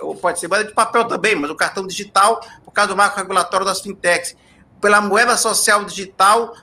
ou 0.00 0.14
pode 0.14 0.38
ser 0.40 0.48
moeda 0.48 0.64
de 0.64 0.74
papel 0.74 1.04
também, 1.04 1.34
mas 1.34 1.50
o 1.50 1.54
cartão 1.54 1.86
digital, 1.86 2.40
por 2.64 2.72
causa 2.72 2.88
do 2.88 2.96
marco 2.96 3.16
regulatório 3.16 3.66
das 3.66 3.80
fintechs, 3.80 4.36
pela 4.80 5.00
moeda 5.00 5.36
social 5.36 5.84
digital 5.84 6.54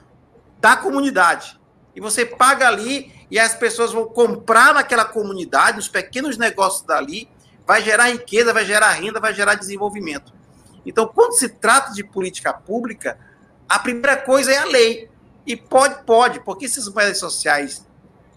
da 0.60 0.76
comunidade. 0.76 1.58
E 1.94 2.00
você 2.00 2.24
paga 2.24 2.68
ali 2.68 3.12
e 3.30 3.38
as 3.38 3.54
pessoas 3.54 3.92
vão 3.92 4.06
comprar 4.06 4.74
naquela 4.74 5.04
comunidade, 5.04 5.76
nos 5.76 5.88
pequenos 5.88 6.36
negócios 6.36 6.82
dali, 6.82 7.28
vai 7.66 7.82
gerar 7.82 8.10
riqueza, 8.10 8.52
vai 8.52 8.64
gerar 8.64 8.90
renda, 8.92 9.20
vai 9.20 9.34
gerar 9.34 9.54
desenvolvimento. 9.54 10.32
Então, 10.86 11.06
quando 11.06 11.32
se 11.32 11.48
trata 11.48 11.92
de 11.92 12.02
política 12.02 12.52
pública, 12.52 13.18
a 13.68 13.78
primeira 13.78 14.16
coisa 14.16 14.50
é 14.52 14.58
a 14.58 14.64
lei. 14.64 15.10
E 15.46 15.56
pode, 15.56 16.02
pode, 16.04 16.40
porque 16.40 16.66
essas 16.66 16.88
moedas 16.88 17.18
sociais 17.18 17.86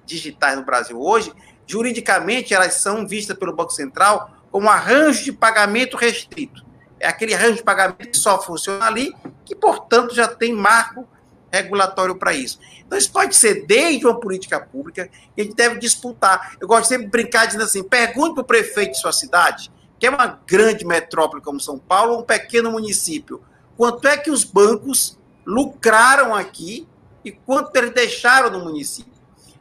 digitais 0.05 0.57
no 0.57 0.65
Brasil 0.65 1.01
hoje, 1.01 1.31
juridicamente, 1.65 2.53
elas 2.53 2.75
são 2.75 3.07
vistas 3.07 3.37
pelo 3.37 3.55
Banco 3.55 3.71
Central 3.71 4.40
como 4.51 4.69
arranjo 4.69 5.23
de 5.23 5.31
pagamento 5.31 5.95
restrito. 5.95 6.65
É 6.99 7.07
aquele 7.07 7.33
arranjo 7.33 7.55
de 7.55 7.63
pagamento 7.63 8.09
que 8.09 8.17
só 8.17 8.41
funciona 8.41 8.85
ali, 8.85 9.15
que, 9.45 9.55
portanto, 9.55 10.13
já 10.13 10.27
tem 10.27 10.53
marco 10.53 11.07
regulatório 11.51 12.15
para 12.15 12.33
isso. 12.33 12.59
Então, 12.85 12.97
isso 12.97 13.11
pode 13.11 13.35
ser 13.35 13.65
desde 13.65 14.05
uma 14.05 14.19
política 14.19 14.59
pública 14.59 15.09
que 15.35 15.41
a 15.41 15.43
gente 15.43 15.55
deve 15.55 15.79
disputar. 15.79 16.55
Eu 16.59 16.67
gosto 16.67 16.89
sempre 16.89 17.05
de 17.05 17.11
brincar 17.11 17.45
dizendo 17.45 17.63
assim: 17.63 17.83
pergunte 17.83 18.35
para 18.35 18.41
o 18.41 18.45
prefeito 18.45 18.91
de 18.91 18.99
sua 18.99 19.11
cidade, 19.11 19.71
que 19.97 20.05
é 20.05 20.09
uma 20.09 20.39
grande 20.45 20.85
metrópole 20.85 21.41
como 21.41 21.59
São 21.59 21.79
Paulo, 21.79 22.19
um 22.19 22.23
pequeno 22.23 22.71
município, 22.71 23.41
quanto 23.77 24.07
é 24.07 24.17
que 24.17 24.29
os 24.29 24.43
bancos 24.43 25.17
lucraram 25.45 26.35
aqui 26.35 26.87
e 27.23 27.31
quanto 27.31 27.75
eles 27.75 27.93
deixaram 27.93 28.49
no 28.49 28.63
município. 28.63 29.11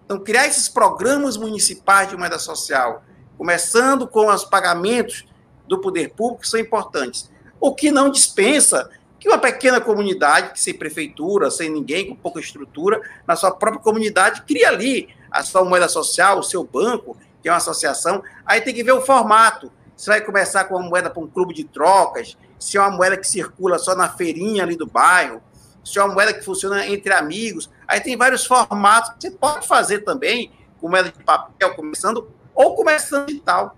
Então, 0.05 0.19
criar 0.19 0.47
esses 0.47 0.69
programas 0.69 1.37
municipais 1.37 2.09
de 2.09 2.17
moeda 2.17 2.39
social, 2.39 3.03
começando 3.41 4.07
com 4.07 4.27
os 4.27 4.45
pagamentos 4.45 5.25
do 5.67 5.81
poder 5.81 6.11
público, 6.11 6.47
são 6.47 6.61
importantes. 6.61 7.31
O 7.59 7.75
que 7.75 7.91
não 7.91 8.11
dispensa 8.11 8.91
que 9.19 9.31
uma 9.31 9.39
pequena 9.39 9.81
comunidade, 9.81 10.61
sem 10.61 10.75
prefeitura, 10.75 11.51
sem 11.51 11.71
ninguém, 11.71 12.07
com 12.07 12.15
pouca 12.15 12.39
estrutura, 12.39 13.01
na 13.27 13.35
sua 13.37 13.51
própria 13.51 13.83
comunidade, 13.83 14.43
cria 14.43 14.69
ali 14.69 15.09
a 15.31 15.43
sua 15.43 15.65
moeda 15.65 15.89
social, 15.89 16.39
o 16.39 16.43
seu 16.43 16.63
banco, 16.63 17.17
que 17.41 17.49
é 17.49 17.51
uma 17.51 17.57
associação. 17.57 18.23
Aí 18.45 18.61
tem 18.61 18.75
que 18.75 18.85
ver 18.85 18.93
o 18.93 19.01
formato. 19.01 19.73
Você 19.97 20.11
vai 20.11 20.21
começar 20.21 20.65
com 20.65 20.77
uma 20.77 20.87
moeda 20.87 21.09
para 21.09 21.23
um 21.23 21.27
clube 21.27 21.55
de 21.55 21.65
trocas, 21.65 22.37
se 22.59 22.77
é 22.77 22.81
uma 22.83 22.91
moeda 22.91 23.17
que 23.17 23.27
circula 23.27 23.79
só 23.79 23.95
na 23.95 24.11
feirinha 24.11 24.65
ali 24.65 24.77
do 24.77 24.87
bairro, 24.87 25.41
se 25.83 25.99
é 25.99 26.05
uma 26.05 26.13
moeda 26.13 26.35
que 26.35 26.45
funciona 26.45 26.87
entre 26.87 27.15
amigos. 27.15 27.71
Aí 27.89 28.03
tem 28.03 28.19
vários 28.19 28.45
formatos 28.45 29.13
que 29.15 29.23
você 29.23 29.31
pode 29.31 29.67
fazer 29.67 30.01
também, 30.01 30.53
com 30.79 30.91
moeda 30.91 31.11
de 31.11 31.25
papel, 31.25 31.75
começando, 31.75 32.39
ou 32.55 32.75
começando 32.75 33.27
digital. 33.27 33.77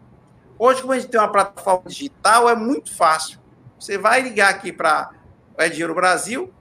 Hoje, 0.59 0.81
como 0.81 0.93
a 0.93 0.99
gente 0.99 1.11
tem 1.11 1.21
uma 1.21 1.31
plataforma 1.31 1.83
digital, 1.89 2.49
é 2.49 2.55
muito 2.55 2.95
fácil. 2.95 3.39
Você 3.79 3.99
vai 3.99 4.23
ligar 4.23 4.51
aqui 4.51 4.73
para 4.73 5.11
o 5.59 5.63
É 5.63 5.69
Dinheiro 5.69 5.95
Brasil, 5.95 6.53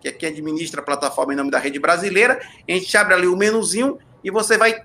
que 0.00 0.08
é 0.08 0.12
quem 0.12 0.28
administra 0.28 0.80
a 0.80 0.84
plataforma 0.84 1.32
em 1.32 1.36
nome 1.36 1.50
da 1.50 1.58
rede 1.58 1.78
brasileira, 1.78 2.40
a 2.68 2.72
gente 2.72 2.96
abre 2.96 3.14
ali 3.14 3.26
o 3.26 3.36
menuzinho 3.36 3.98
e 4.22 4.30
você 4.30 4.56
vai 4.56 4.84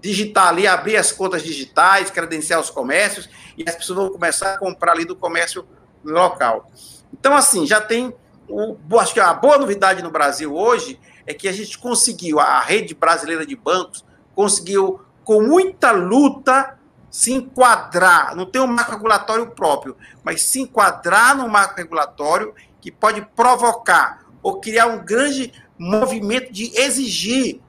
digitar 0.00 0.48
ali, 0.48 0.66
abrir 0.66 0.96
as 0.96 1.12
contas 1.12 1.42
digitais, 1.42 2.10
credenciar 2.10 2.58
os 2.58 2.70
comércios, 2.70 3.28
e 3.56 3.64
as 3.68 3.74
pessoas 3.74 3.98
vão 3.98 4.10
começar 4.10 4.54
a 4.54 4.58
comprar 4.58 4.92
ali 4.92 5.04
do 5.04 5.14
comércio 5.14 5.66
local. 6.02 6.70
Então, 7.12 7.36
assim, 7.36 7.66
já 7.66 7.80
tem 7.80 8.14
o, 8.48 8.76
acho 8.98 9.14
que 9.14 9.20
a 9.20 9.32
boa 9.32 9.58
novidade 9.58 10.02
no 10.02 10.10
Brasil 10.10 10.54
hoje 10.54 10.98
é 11.26 11.32
que 11.32 11.46
a 11.46 11.52
gente 11.52 11.78
conseguiu, 11.78 12.40
a 12.40 12.60
rede 12.60 12.94
brasileira 12.94 13.46
de 13.46 13.54
bancos 13.54 14.04
conseguiu, 14.34 15.00
com 15.24 15.42
muita 15.42 15.90
luta, 15.90 16.78
se 17.10 17.32
enquadrar, 17.32 18.36
não 18.36 18.46
tem 18.46 18.60
um 18.60 18.66
marco 18.66 18.92
regulatório 18.92 19.50
próprio, 19.50 19.96
mas 20.22 20.42
se 20.42 20.60
enquadrar 20.60 21.36
no 21.36 21.48
marco 21.48 21.76
regulatório 21.76 22.54
que 22.80 22.90
pode 22.90 23.22
provocar 23.34 24.24
ou 24.42 24.60
criar 24.60 24.86
um 24.86 25.04
grande 25.04 25.52
movimento 25.78 26.52
de 26.52 26.72
exigir 26.78 27.60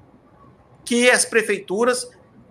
que 0.86 1.10
as 1.10 1.26
prefeituras, 1.26 2.10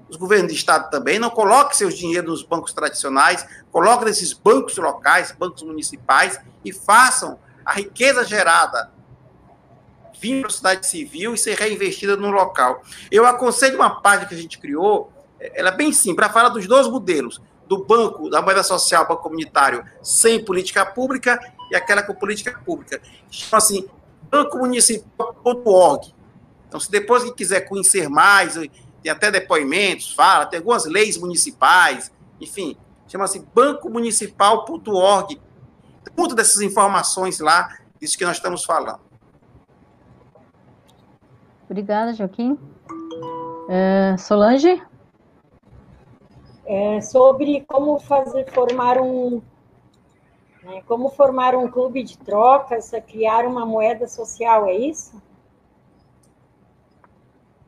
os 0.08 0.16
governos 0.16 0.52
de 0.52 0.58
estado 0.58 0.90
também, 0.90 1.18
não 1.18 1.30
coloquem 1.30 1.76
seus 1.76 1.96
dinheiros 1.96 2.30
nos 2.30 2.42
bancos 2.42 2.72
tradicionais, 2.72 3.46
coloquem 3.70 4.06
nesses 4.06 4.32
bancos 4.32 4.76
locais, 4.76 5.32
bancos 5.32 5.62
municipais, 5.62 6.40
e 6.64 6.72
façam 6.72 7.38
a 7.64 7.72
riqueza 7.72 8.24
gerada 8.24 8.90
vir 10.20 10.40
para 10.40 10.48
a 10.48 10.50
sociedade 10.50 10.86
civil 10.86 11.34
e 11.34 11.38
ser 11.38 11.56
reinvestida 11.56 12.16
no 12.16 12.30
local. 12.30 12.82
Eu 13.10 13.24
aconselho 13.26 13.76
uma 13.76 14.00
página 14.00 14.26
que 14.26 14.34
a 14.34 14.38
gente 14.38 14.58
criou, 14.58 15.12
ela 15.40 15.70
é 15.70 15.76
bem 15.76 15.92
simples, 15.92 16.26
para 16.26 16.32
falar 16.32 16.50
dos 16.50 16.66
dois 16.66 16.86
modelos, 16.86 17.40
do 17.66 17.84
banco, 17.84 18.28
da 18.28 18.42
moeda 18.42 18.62
social, 18.62 19.06
banco 19.08 19.22
comunitário, 19.22 19.84
sem 20.02 20.44
política 20.44 20.84
pública 20.84 21.40
e 21.70 21.76
aquela 21.76 22.02
com 22.02 22.14
política 22.14 22.60
pública. 22.64 23.00
Chama 23.30 23.58
assim, 23.58 23.88
bancomunicipal.org. 24.30 26.14
Então, 26.68 26.78
se 26.78 26.90
depois 26.90 27.24
que 27.24 27.32
quiser 27.32 27.62
conhecer 27.62 28.08
mais, 28.08 28.54
tem 28.54 29.10
até 29.10 29.30
depoimentos, 29.30 30.12
fala, 30.12 30.46
tem 30.46 30.58
algumas 30.58 30.84
leis 30.84 31.16
municipais, 31.16 32.12
enfim, 32.40 32.76
chama-se 33.08 33.40
bancomunicipal.org. 33.54 35.40
Muitas 36.16 36.36
dessas 36.36 36.60
informações 36.60 37.40
lá, 37.40 37.76
disso 38.00 38.16
que 38.16 38.24
nós 38.24 38.36
estamos 38.36 38.64
falando. 38.64 39.09
Obrigada, 41.70 42.12
Joaquim. 42.12 42.58
Uh, 43.68 44.18
Solange? 44.18 44.82
É 46.66 47.00
sobre 47.00 47.64
como 47.68 48.00
fazer 48.00 48.50
formar 48.50 48.98
um 49.00 49.40
né, 50.64 50.82
como 50.86 51.10
formar 51.10 51.54
um 51.54 51.68
clube 51.68 52.02
de 52.02 52.18
trocas, 52.18 52.90
criar 53.08 53.46
uma 53.46 53.64
moeda 53.64 54.08
social, 54.08 54.66
é 54.66 54.76
isso? 54.76 55.22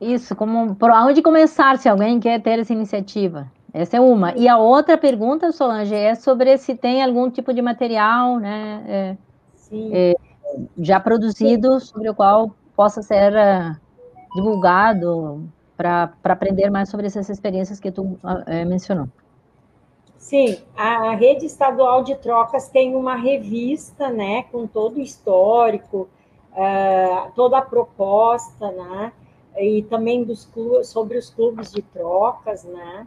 Isso, 0.01 0.35
como 0.35 0.75
por 0.75 0.91
onde 0.91 1.21
começar 1.21 1.77
se 1.77 1.87
alguém 1.87 2.19
quer 2.19 2.41
ter 2.41 2.59
essa 2.59 2.73
iniciativa? 2.73 3.49
Essa 3.73 3.97
é 3.97 4.01
uma. 4.01 4.35
E 4.35 4.49
a 4.49 4.57
outra 4.57 4.97
pergunta, 4.97 5.51
Solange, 5.53 5.95
é 5.95 6.13
sobre 6.13 6.57
se 6.57 6.75
tem 6.75 7.01
algum 7.01 7.29
tipo 7.29 7.53
de 7.53 7.61
material, 7.61 8.37
né, 8.37 8.83
é, 8.85 9.17
é, 9.91 10.15
já 10.77 10.99
produzido 10.99 11.79
sobre 11.79 12.09
o 12.09 12.13
qual 12.13 12.53
possa 12.75 13.01
ser 13.01 13.33
uh, 13.33 13.82
divulgado 14.35 15.43
para 15.75 16.13
aprender 16.23 16.69
mais 16.69 16.89
sobre 16.89 17.07
essas 17.07 17.29
experiências 17.29 17.79
que 17.79 17.91
tu 17.91 18.03
uh, 18.03 18.65
mencionou. 18.67 19.07
Sim, 20.17 20.57
a 20.75 21.15
rede 21.15 21.45
estadual 21.45 22.01
de 22.03 22.15
trocas 22.15 22.69
tem 22.69 22.95
uma 22.95 23.15
revista, 23.15 24.09
né, 24.09 24.43
com 24.43 24.65
todo 24.65 24.95
o 24.95 25.01
histórico, 25.01 26.07
uh, 26.53 27.31
toda 27.35 27.57
a 27.57 27.61
proposta, 27.61 28.71
né, 28.71 29.11
e 29.57 29.83
também 29.83 30.23
dos 30.23 30.45
clubes, 30.45 30.87
sobre 30.87 31.17
os 31.17 31.29
clubes 31.29 31.71
de 31.71 31.81
trocas, 31.81 32.63
né? 32.63 33.05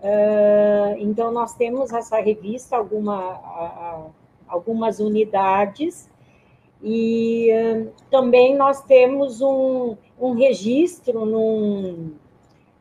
Uh, 0.00 0.98
então, 0.98 1.30
nós 1.32 1.54
temos 1.54 1.92
essa 1.92 2.20
revista, 2.20 2.76
alguma, 2.76 3.40
algumas 4.46 4.98
unidades, 5.00 6.10
e 6.82 7.48
uh, 7.52 7.92
também 8.10 8.56
nós 8.56 8.82
temos 8.82 9.40
um, 9.40 9.96
um 10.20 10.32
registro 10.32 11.24
num, 11.24 12.12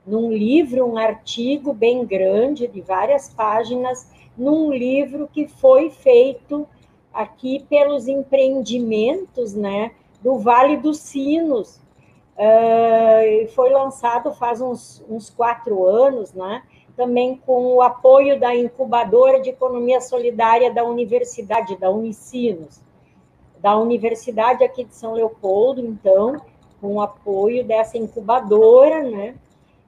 num 0.05 0.31
livro, 0.31 0.85
um 0.85 0.97
artigo 0.97 1.73
bem 1.73 2.05
grande, 2.05 2.67
de 2.67 2.81
várias 2.81 3.33
páginas, 3.33 4.09
num 4.37 4.71
livro 4.71 5.29
que 5.31 5.47
foi 5.47 5.89
feito 5.89 6.67
aqui 7.13 7.65
pelos 7.69 8.07
empreendimentos 8.07 9.53
né, 9.53 9.91
do 10.21 10.37
Vale 10.37 10.77
dos 10.77 10.99
Sinos, 10.99 11.83
Uh, 12.37 13.47
foi 13.51 13.69
lançado 13.69 14.33
faz 14.33 14.59
uns, 14.59 15.01
uns 15.09 15.29
quatro 15.29 15.85
anos, 15.85 16.33
né? 16.33 16.63
também 16.95 17.37
com 17.45 17.75
o 17.75 17.81
apoio 17.81 18.39
da 18.39 18.55
incubadora 18.55 19.39
de 19.39 19.49
economia 19.49 19.99
solidária 20.01 20.73
da 20.73 20.83
Universidade, 20.83 21.75
da 21.77 21.89
Unicinos, 21.89 22.81
da 23.59 23.77
Universidade 23.77 24.63
aqui 24.63 24.85
de 24.85 24.95
São 24.95 25.13
Leopoldo, 25.13 25.81
então, 25.81 26.41
com 26.85 26.97
o 26.97 27.01
apoio 27.01 27.65
dessa 27.65 27.97
incubadora, 27.97 29.01
né, 29.01 29.33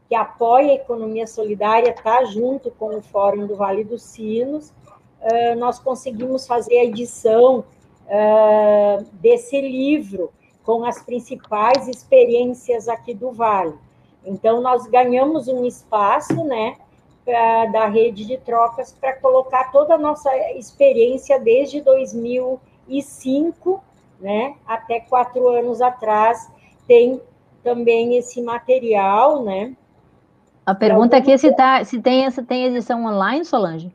que 0.10 0.16
apoia 0.16 0.72
a 0.72 0.76
economia 0.76 1.28
solidária, 1.28 1.92
está 1.92 2.26
junto 2.26 2.72
com 2.72 2.98
o 2.98 3.04
Fórum 3.04 3.46
do 3.46 3.56
Vale 3.56 3.84
dos 3.84 4.02
Sinos, 4.02 4.74
uh, 5.22 5.56
nós 5.60 5.78
conseguimos 5.78 6.48
fazer 6.48 6.80
a 6.80 6.86
edição 6.86 7.60
uh, 7.60 9.06
desse 9.14 9.62
livro, 9.62 10.32
com 10.64 10.84
as 10.84 11.04
principais 11.04 11.88
experiências 11.88 12.90
aqui 12.90 13.14
do 13.14 13.32
Vale. 13.32 13.76
Então, 14.26 14.60
nós 14.60 14.88
ganhamos 14.88 15.48
um 15.48 15.66
espaço, 15.66 16.44
né, 16.44 16.78
pra, 17.24 17.68
da 17.68 17.88
rede 17.88 18.26
de 18.26 18.40
trocas 18.40 18.92
para 18.92 19.14
colocar 19.14 19.72
toda 19.72 19.94
a 19.94 20.00
nossa 20.00 20.36
experiência 20.58 21.40
desde 21.40 21.80
2005, 21.80 23.84
né, 24.20 24.56
até 24.66 25.00
quatro 25.02 25.48
anos 25.50 25.80
atrás, 25.80 26.57
tem 26.88 27.22
também 27.64 28.18
esse 28.18 28.42
material, 28.42 29.44
né. 29.44 29.76
A 30.66 30.74
pergunta 30.76 31.18
aqui 31.18 31.32
é 31.32 31.38
se, 31.38 31.54
tá, 31.54 31.84
se 31.84 32.02
tem, 32.02 32.30
se 32.30 32.44
tem 32.44 32.66
edição 32.66 33.06
online, 33.06 33.46
Solange? 33.46 33.92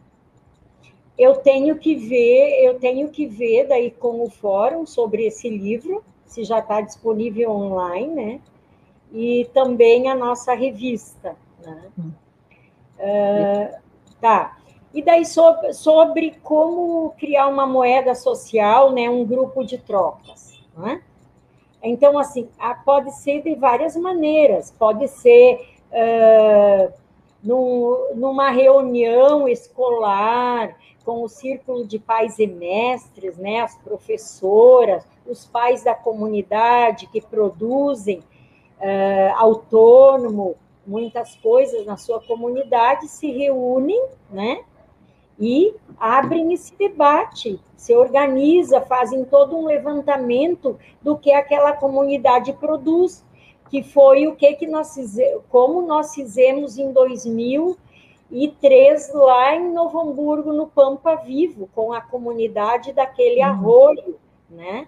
Eu 1.18 1.36
tenho 1.36 1.76
que 1.76 1.94
ver, 1.94 2.64
eu 2.64 2.78
tenho 2.78 3.08
que 3.08 3.26
ver 3.26 3.68
daí 3.68 3.90
com 3.90 4.22
o 4.22 4.30
fórum 4.30 4.86
sobre 4.86 5.26
esse 5.26 5.48
livro, 5.48 6.02
se 6.24 6.44
já 6.44 6.60
está 6.60 6.80
disponível 6.80 7.50
online, 7.50 8.14
né? 8.14 8.40
E 9.12 9.48
também 9.52 10.08
a 10.08 10.14
nossa 10.14 10.54
revista, 10.54 11.36
né? 11.62 11.82
Uh, 12.98 13.76
tá. 14.20 14.56
E 14.94 15.02
daí 15.02 15.26
sobre, 15.26 15.74
sobre, 15.74 16.30
como 16.42 17.14
criar 17.18 17.48
uma 17.48 17.66
moeda 17.66 18.14
social, 18.14 18.90
né? 18.92 19.10
Um 19.10 19.24
grupo 19.24 19.62
de 19.62 19.76
trocas, 19.76 20.58
né? 20.76 21.02
Então, 21.82 22.16
assim, 22.18 22.48
pode 22.84 23.10
ser 23.16 23.42
de 23.42 23.54
várias 23.54 23.96
maneiras. 23.96 24.70
Pode 24.78 25.08
ser 25.08 25.66
uh, 25.90 26.92
num, 27.42 28.14
numa 28.14 28.50
reunião 28.50 29.48
escolar, 29.48 30.76
com 31.04 31.22
o 31.22 31.28
círculo 31.28 31.84
de 31.84 31.98
pais 31.98 32.38
e 32.38 32.46
mestres, 32.46 33.36
né, 33.36 33.60
as 33.60 33.76
professoras, 33.78 35.04
os 35.26 35.44
pais 35.44 35.82
da 35.82 35.94
comunidade 35.94 37.08
que 37.08 37.20
produzem 37.20 38.20
uh, 38.78 39.34
autônomo 39.36 40.56
muitas 40.86 41.36
coisas 41.36 41.86
na 41.86 41.96
sua 41.96 42.20
comunidade 42.20 43.08
se 43.08 43.30
reúnem, 43.30 44.04
né? 44.30 44.64
E 45.38 45.74
abrem 45.98 46.52
esse 46.52 46.74
debate, 46.76 47.60
se 47.76 47.94
organiza, 47.94 48.80
fazem 48.80 49.24
todo 49.24 49.56
um 49.56 49.66
levantamento 49.66 50.78
do 51.00 51.16
que 51.16 51.32
aquela 51.32 51.72
comunidade 51.72 52.52
produz, 52.52 53.24
que 53.70 53.82
foi 53.82 54.26
o 54.26 54.36
que 54.36 54.52
que 54.54 54.66
nós 54.66 54.94
fizemos, 54.94 55.42
como 55.48 55.82
nós 55.82 56.14
fizemos 56.14 56.78
em 56.78 56.92
2003 56.92 59.14
lá 59.14 59.56
em 59.56 59.72
Novo 59.72 60.00
Hamburgo, 60.00 60.52
no 60.52 60.66
Pampa 60.66 61.16
Vivo, 61.16 61.68
com 61.74 61.92
a 61.92 62.00
comunidade 62.00 62.92
daquele 62.92 63.40
uhum. 63.40 63.46
arroio, 63.46 64.16
né? 64.50 64.86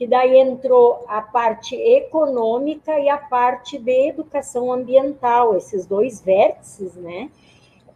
que 0.00 0.06
daí 0.06 0.38
entrou 0.38 1.04
a 1.06 1.20
parte 1.20 1.76
econômica 1.76 2.98
e 2.98 3.10
a 3.10 3.18
parte 3.18 3.78
de 3.78 4.08
educação 4.08 4.72
ambiental, 4.72 5.54
esses 5.54 5.84
dois 5.84 6.22
vértices, 6.22 6.94
né? 6.94 7.30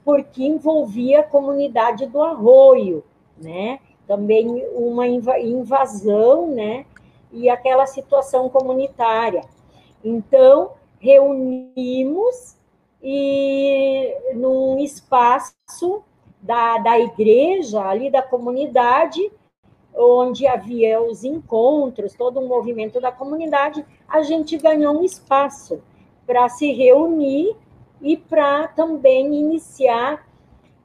Porque 0.04 0.44
envolvia 0.44 1.20
a 1.20 1.24
comunidade 1.24 2.06
do 2.06 2.22
arroio, 2.22 3.02
né? 3.36 3.80
Também 4.06 4.66
uma 4.74 5.06
invasão, 5.06 6.48
né? 6.48 6.84
E 7.32 7.48
aquela 7.48 7.86
situação 7.86 8.48
comunitária. 8.48 9.42
Então, 10.04 10.72
reunimos 10.98 12.56
e 13.02 14.14
num 14.34 14.78
espaço 14.78 16.02
da, 16.40 16.78
da 16.78 16.98
igreja, 16.98 17.82
ali 17.82 18.10
da 18.10 18.22
comunidade, 18.22 19.32
onde 19.94 20.46
havia 20.46 21.00
os 21.00 21.24
encontros, 21.24 22.14
todo 22.14 22.40
um 22.40 22.48
movimento 22.48 23.00
da 23.00 23.12
comunidade, 23.12 23.84
a 24.08 24.22
gente 24.22 24.56
ganhou 24.58 24.98
um 24.98 25.04
espaço 25.04 25.82
para 26.26 26.48
se 26.48 26.72
reunir 26.72 27.56
e 28.04 28.18
para 28.18 28.68
também 28.68 29.34
iniciar 29.34 30.28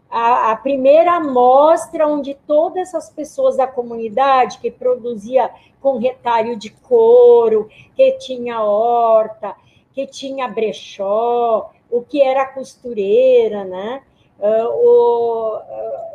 a, 0.09 0.51
a, 0.51 0.55
primeira 0.55 1.17
amostra, 1.17 2.07
onde 2.07 2.33
todas 2.33 2.87
essas 2.87 3.09
pessoas 3.09 3.57
da 3.57 3.67
comunidade 3.67 4.57
que 4.59 4.71
produzia 4.71 5.51
com 5.81 5.97
retalho 5.97 6.55
de 6.55 6.69
couro, 6.69 7.69
que 7.93 8.13
tinha 8.13 8.63
horta, 8.63 9.53
que 9.93 10.07
tinha 10.07 10.47
brechó, 10.47 11.71
o 11.91 12.01
que 12.01 12.21
era 12.21 12.45
costureira, 12.45 13.65
né? 13.65 14.01
Uh, 14.39 14.69
o, 14.69 15.57
uh, 15.57 15.61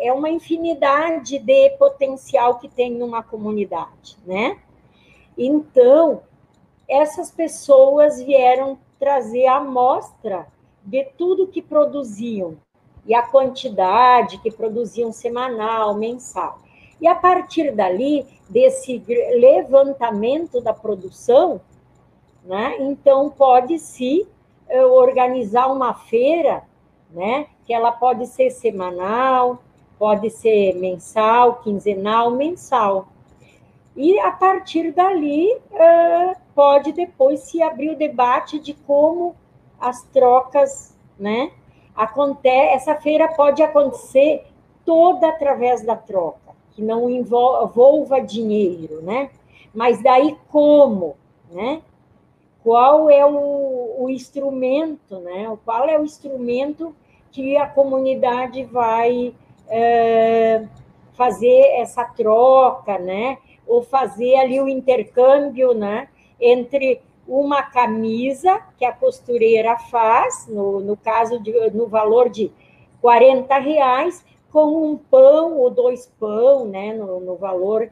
é 0.01 0.11
uma 0.11 0.31
infinidade 0.31 1.39
de 1.39 1.71
potencial 1.79 2.59
que 2.59 2.67
tem 2.67 2.91
numa 2.91 3.23
comunidade, 3.23 4.17
né? 4.25 4.59
Então, 5.37 6.23
essas 6.89 7.31
pessoas 7.31 8.23
vieram 8.23 8.79
trazer 8.99 9.47
a 9.47 9.57
amostra 9.57 10.47
de 10.85 11.05
tudo 11.17 11.49
que 11.49 11.63
produziam 11.63 12.57
e 13.07 13.15
a 13.15 13.23
quantidade 13.23 14.39
que 14.39 14.51
produziam 14.51 15.13
semanal, 15.13 15.95
mensal. 15.95 16.59
E 17.01 17.07
a 17.07 17.15
partir 17.15 17.73
dali, 17.73 18.27
desse 18.49 19.03
levantamento 19.39 20.61
da 20.61 20.73
produção, 20.73 21.61
né, 22.45 22.77
então 22.81 23.31
pode-se 23.31 24.27
uh, 24.69 24.93
organizar 24.93 25.73
uma 25.73 25.95
feira, 25.95 26.63
né, 27.11 27.47
que 27.67 27.73
ela 27.73 27.93
pode 27.93 28.27
ser 28.27 28.51
semanal, 28.51 29.63
pode 29.99 30.31
ser 30.31 30.75
mensal, 30.75 31.61
quinzenal, 31.63 32.31
mensal. 32.31 33.09
E 33.97 34.19
a 34.19 34.31
partir 34.31 34.93
dali, 34.93 35.51
uh, 35.55 36.37
pode 36.55 36.93
depois 36.93 37.41
se 37.41 37.63
abrir 37.63 37.91
o 37.91 37.97
debate 37.97 38.59
de 38.59 38.75
como 38.75 39.35
as 39.81 40.03
trocas, 40.05 40.97
né? 41.19 41.53
Acontece, 41.95 42.75
essa 42.75 42.95
feira 42.97 43.29
pode 43.29 43.63
acontecer 43.63 44.47
toda 44.85 45.29
através 45.29 45.83
da 45.85 45.97
troca, 45.97 46.53
que 46.73 46.83
não 46.83 47.09
envolva 47.09 48.21
dinheiro, 48.21 49.03
né? 49.03 49.31
Mas 49.73 50.03
daí 50.03 50.37
como, 50.51 51.17
né? 51.51 51.83
Qual 52.63 53.11
é 53.11 53.25
o, 53.27 53.97
o 53.99 54.09
instrumento, 54.09 55.19
né? 55.21 55.57
Qual 55.65 55.89
é 55.89 55.99
o 55.99 56.05
instrumento 56.05 56.95
que 57.31 57.57
a 57.57 57.67
comunidade 57.67 58.65
vai 58.65 59.35
é, 59.69 60.65
fazer 61.13 61.81
essa 61.81 62.05
troca, 62.05 62.99
né? 62.99 63.39
Ou 63.67 63.83
fazer 63.83 64.37
ali 64.37 64.61
o 64.61 64.69
intercâmbio, 64.69 65.75
né? 65.75 66.09
Entre 66.41 67.03
uma 67.27 67.63
camisa 67.63 68.61
que 68.77 68.85
a 68.85 68.93
costureira 68.93 69.79
faz, 69.79 70.47
no, 70.49 70.81
no 70.81 70.97
caso 70.97 71.39
de, 71.41 71.53
no 71.71 71.87
valor 71.87 72.29
de 72.29 72.53
40 73.01 73.59
reais, 73.59 74.25
com 74.51 74.93
um 74.93 74.97
pão 74.97 75.59
ou 75.59 75.71
dois 75.71 76.07
pão, 76.19 76.67
né, 76.67 76.93
no, 76.93 77.21
no 77.21 77.37
valor 77.37 77.91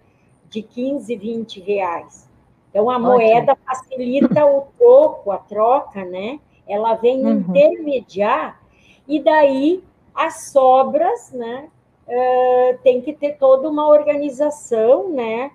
de 0.49 0.63
15, 0.63 1.17
20 1.17 1.61
reais. 1.61 2.31
Então, 2.71 2.89
a 2.89 2.95
Ótimo. 2.95 3.09
moeda 3.09 3.57
facilita 3.67 4.47
o 4.47 4.67
troco, 4.79 5.31
a 5.31 5.39
troca, 5.39 6.05
né? 6.05 6.39
Ela 6.67 6.95
vem 6.95 7.25
uhum. 7.25 7.39
intermediar, 7.41 8.61
e 9.07 9.21
daí 9.21 9.83
as 10.15 10.51
sobras, 10.51 11.33
né? 11.33 11.69
Uh, 12.07 12.79
tem 12.83 13.01
que 13.01 13.13
ter 13.13 13.37
toda 13.39 13.69
uma 13.69 13.89
organização, 13.89 15.11
né? 15.11 15.51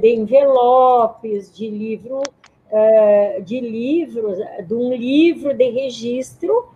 De 0.00 0.14
envelopes, 0.14 1.52
de 1.52 1.68
livro 1.68 2.22
uh, 2.70 3.42
de 3.42 3.60
livros, 3.60 4.38
de 4.66 4.74
um 4.74 4.92
livro 4.92 5.54
de 5.54 5.70
registro, 5.70 6.68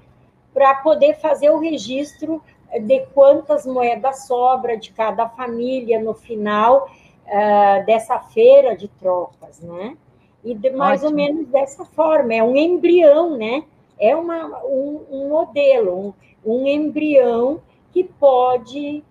para 0.53 0.77
poder 0.77 1.15
fazer 1.15 1.51
o 1.51 1.59
registro 1.59 2.43
de 2.81 3.01
quantas 3.07 3.67
moedas 3.67 4.27
sobra 4.27 4.77
de 4.77 4.93
cada 4.93 5.29
família 5.29 6.01
no 6.01 6.15
final 6.15 6.89
uh, 7.27 7.87
dessa 7.87 8.19
feira 8.19 8.77
de 8.77 8.89
trocas, 8.89 9.61
né? 9.61 9.97
E 10.45 10.55
de, 10.55 10.71
mais 10.71 11.03
Ótimo. 11.03 11.11
ou 11.11 11.17
menos 11.17 11.49
dessa 11.49 11.85
forma, 11.85 12.35
é 12.35 12.43
um 12.43 12.57
embrião, 12.57 13.37
né? 13.37 13.65
É 13.99 14.15
uma, 14.15 14.63
um, 14.65 15.05
um 15.11 15.29
modelo, 15.29 16.15
um, 16.45 16.63
um, 16.63 16.67
embrião 16.67 17.61
que 17.93 18.05
pode, 18.05 19.03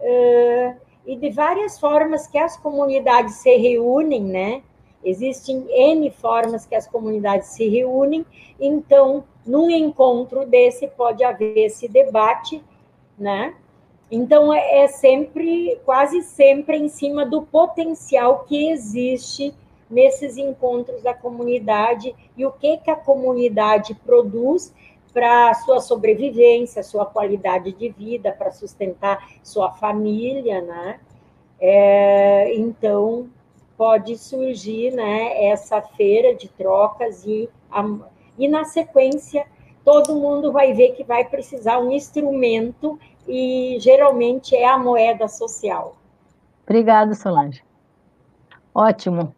uh, 0.00 0.74
e 1.06 1.16
de 1.16 1.30
várias 1.30 1.78
formas 1.78 2.26
que 2.26 2.38
as 2.38 2.56
comunidades 2.56 3.36
se 3.36 3.56
reúnem, 3.56 4.22
né? 4.22 4.62
Existem 5.04 5.66
N 5.68 6.10
formas 6.10 6.66
que 6.66 6.74
as 6.74 6.86
comunidades 6.86 7.48
se 7.48 7.68
reúnem, 7.68 8.24
então, 8.60 9.24
num 9.44 9.70
encontro 9.70 10.46
desse, 10.46 10.86
pode 10.86 11.24
haver 11.24 11.58
esse 11.58 11.88
debate, 11.88 12.62
né? 13.18 13.54
Então, 14.10 14.52
é, 14.52 14.84
é 14.84 14.88
sempre, 14.88 15.80
quase 15.84 16.22
sempre, 16.22 16.76
em 16.76 16.88
cima 16.88 17.24
do 17.24 17.42
potencial 17.42 18.44
que 18.44 18.70
existe 18.70 19.54
nesses 19.90 20.36
encontros 20.36 21.02
da 21.02 21.12
comunidade 21.12 22.14
e 22.36 22.46
o 22.46 22.52
que, 22.52 22.78
que 22.78 22.90
a 22.90 22.96
comunidade 22.96 23.94
produz 23.94 24.72
para 25.12 25.52
sua 25.54 25.80
sobrevivência, 25.80 26.82
sua 26.82 27.04
qualidade 27.04 27.72
de 27.72 27.90
vida, 27.90 28.32
para 28.32 28.50
sustentar 28.50 29.28
sua 29.42 29.70
família, 29.72 30.62
né? 30.62 31.00
É, 31.60 32.54
então, 32.56 33.28
pode 33.82 34.16
surgir 34.16 34.92
né, 34.92 35.46
essa 35.46 35.82
feira 35.82 36.36
de 36.36 36.48
trocas 36.48 37.26
e, 37.26 37.50
a, 37.68 37.84
e, 38.38 38.46
na 38.46 38.62
sequência, 38.62 39.44
todo 39.84 40.14
mundo 40.14 40.52
vai 40.52 40.72
ver 40.72 40.92
que 40.92 41.02
vai 41.02 41.24
precisar 41.24 41.80
um 41.80 41.90
instrumento 41.90 42.96
e 43.26 43.78
geralmente 43.80 44.54
é 44.54 44.68
a 44.68 44.78
moeda 44.78 45.26
social. 45.26 45.96
Obrigada, 46.62 47.12
Solange. 47.12 47.64
Ótimo. 48.72 49.34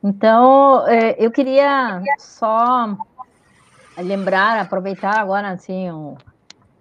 Então, 0.00 0.86
é, 0.86 1.16
eu 1.18 1.32
queria 1.32 2.00
só 2.20 2.96
lembrar, 3.98 4.60
aproveitar 4.60 5.18
agora, 5.18 5.50
assim, 5.50 5.88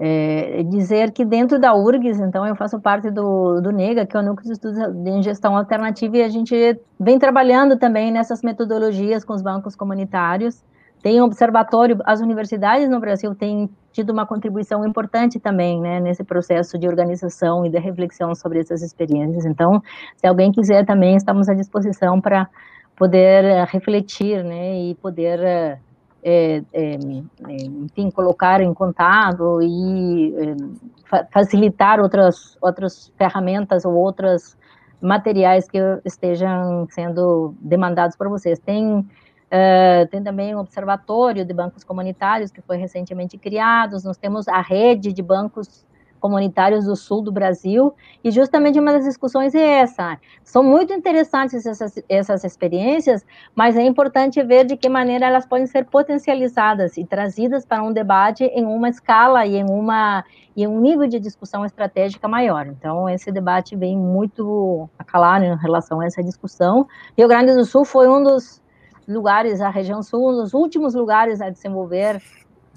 é, 0.03 0.63
dizer 0.63 1.11
que 1.11 1.23
dentro 1.23 1.59
da 1.59 1.75
URGS, 1.75 2.19
então, 2.21 2.43
eu 2.47 2.55
faço 2.55 2.79
parte 2.79 3.11
do, 3.11 3.61
do 3.61 3.71
NEGA, 3.71 4.03
que 4.03 4.17
é 4.17 4.19
o 4.19 4.23
Núcleo 4.23 4.47
de 4.47 4.53
Estudos 4.53 4.79
em 4.79 5.21
Gestão 5.21 5.55
Alternativa, 5.55 6.17
e 6.17 6.23
a 6.23 6.27
gente 6.27 6.55
vem 6.99 7.19
trabalhando 7.19 7.77
também 7.77 8.11
nessas 8.11 8.41
metodologias 8.41 9.23
com 9.23 9.33
os 9.33 9.43
bancos 9.43 9.75
comunitários. 9.75 10.63
Tem 11.03 11.21
um 11.21 11.25
observatório, 11.25 11.99
as 12.03 12.19
universidades 12.19 12.89
no 12.89 12.99
Brasil 12.99 13.35
têm 13.35 13.69
tido 13.91 14.09
uma 14.11 14.25
contribuição 14.25 14.83
importante 14.83 15.39
também, 15.39 15.79
né, 15.79 15.99
nesse 15.99 16.23
processo 16.23 16.79
de 16.79 16.87
organização 16.87 17.63
e 17.63 17.69
de 17.69 17.77
reflexão 17.77 18.33
sobre 18.33 18.59
essas 18.59 18.81
experiências. 18.81 19.45
Então, 19.45 19.83
se 20.17 20.25
alguém 20.25 20.51
quiser 20.51 20.83
também, 20.83 21.15
estamos 21.15 21.47
à 21.47 21.53
disposição 21.53 22.19
para 22.19 22.49
poder 22.95 23.45
eh, 23.45 23.65
refletir, 23.65 24.43
né, 24.43 24.79
e 24.79 24.95
poder 24.95 25.39
eh, 25.39 25.77
é, 26.23 26.63
é, 26.73 26.93
é, 26.93 27.55
enfim, 27.63 28.11
colocar 28.11 28.61
em 28.61 28.73
contato 28.73 29.59
e 29.61 30.33
é, 30.37 31.23
facilitar 31.31 31.99
outras, 31.99 32.57
outras 32.61 33.11
ferramentas 33.17 33.85
ou 33.85 33.93
outros 33.93 34.55
materiais 35.01 35.67
que 35.67 35.79
estejam 36.05 36.87
sendo 36.91 37.55
demandados 37.59 38.15
por 38.15 38.29
vocês. 38.29 38.59
Tem, 38.59 38.99
uh, 38.99 40.07
tem 40.11 40.23
também 40.23 40.55
um 40.55 40.59
observatório 40.59 41.43
de 41.43 41.53
bancos 41.53 41.83
comunitários 41.83 42.51
que 42.51 42.61
foi 42.61 42.77
recentemente 42.77 43.37
criado, 43.37 43.97
nós 44.03 44.17
temos 44.17 44.47
a 44.47 44.61
rede 44.61 45.11
de 45.11 45.23
bancos 45.23 45.85
comunitários 46.21 46.85
do 46.85 46.95
sul 46.95 47.21
do 47.21 47.31
Brasil, 47.31 47.93
e 48.23 48.31
justamente 48.31 48.79
uma 48.79 48.93
das 48.93 49.03
discussões 49.03 49.53
é 49.53 49.79
essa. 49.79 50.17
São 50.43 50.63
muito 50.63 50.93
interessantes 50.93 51.65
essas, 51.65 52.01
essas 52.07 52.43
experiências, 52.43 53.25
mas 53.55 53.75
é 53.75 53.81
importante 53.81 54.41
ver 54.43 54.65
de 54.65 54.77
que 54.77 54.87
maneira 54.87 55.25
elas 55.25 55.45
podem 55.45 55.65
ser 55.65 55.85
potencializadas 55.85 56.95
e 56.95 57.03
trazidas 57.03 57.65
para 57.65 57.83
um 57.83 57.91
debate 57.91 58.43
em 58.45 58.63
uma 58.63 58.87
escala 58.87 59.45
e 59.45 59.57
em, 59.57 59.65
uma, 59.65 60.23
em 60.55 60.67
um 60.67 60.79
nível 60.79 61.07
de 61.07 61.19
discussão 61.19 61.65
estratégica 61.65 62.27
maior. 62.27 62.67
Então, 62.67 63.09
esse 63.09 63.31
debate 63.31 63.75
vem 63.75 63.97
muito 63.97 64.87
a 64.99 65.03
calar 65.03 65.43
em 65.43 65.57
relação 65.57 65.99
a 65.99 66.05
essa 66.05 66.23
discussão. 66.23 66.87
Rio 67.17 67.27
Grande 67.27 67.53
do 67.53 67.65
Sul 67.65 67.83
foi 67.83 68.07
um 68.07 68.21
dos 68.23 68.61
lugares, 69.07 69.59
a 69.59 69.69
região 69.69 70.03
sul, 70.03 70.29
um 70.29 70.33
dos 70.33 70.53
últimos 70.53 70.93
lugares 70.93 71.41
a 71.41 71.49
desenvolver 71.49 72.21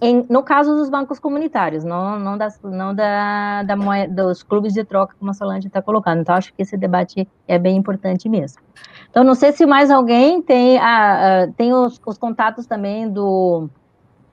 em, 0.04 0.26
no 0.28 0.42
caso 0.42 0.74
dos 0.74 0.90
bancos 0.90 1.18
comunitários, 1.18 1.82
não, 1.82 2.18
não, 2.18 2.36
das, 2.36 2.60
não 2.62 2.94
da, 2.94 3.62
da 3.62 3.74
moeda, 3.74 4.24
dos 4.24 4.42
clubes 4.42 4.74
de 4.74 4.84
troca, 4.84 5.14
como 5.18 5.30
a 5.30 5.34
Solange 5.34 5.66
está 5.66 5.80
colocando. 5.80 6.20
Então, 6.20 6.34
acho 6.34 6.52
que 6.52 6.60
esse 6.60 6.76
debate 6.76 7.26
é 7.48 7.58
bem 7.58 7.76
importante 7.76 8.28
mesmo. 8.28 8.60
Então, 9.08 9.24
não 9.24 9.34
sei 9.34 9.52
se 9.52 9.64
mais 9.64 9.90
alguém 9.90 10.42
tem, 10.42 10.78
a, 10.78 11.44
a, 11.44 11.48
tem 11.52 11.72
os, 11.72 12.00
os, 12.04 12.18
contatos 12.18 12.66
também 12.66 13.08
do, 13.08 13.68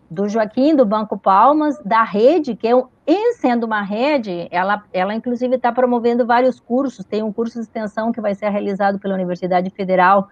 do 0.10 0.28
Joaquim, 0.28 0.76
do 0.76 0.86
Banco 0.86 1.18
Palmas, 1.18 1.80
da 1.86 2.04
rede, 2.04 2.56
que 2.56 2.68
é, 2.68 2.74
em 3.08 3.34
sendo 3.34 3.66
uma 3.66 3.82
rede, 3.82 4.48
ela, 4.52 4.84
ela 4.92 5.14
inclusive 5.14 5.56
está 5.56 5.72
promovendo 5.72 6.26
vários 6.26 6.60
cursos. 6.60 7.06
Tem 7.06 7.24
um 7.24 7.32
curso 7.32 7.56
de 7.56 7.62
extensão 7.62 8.12
que 8.12 8.20
vai 8.20 8.36
ser 8.36 8.50
realizado 8.50 9.00
pela 9.00 9.14
Universidade 9.14 9.70
Federal 9.70 10.28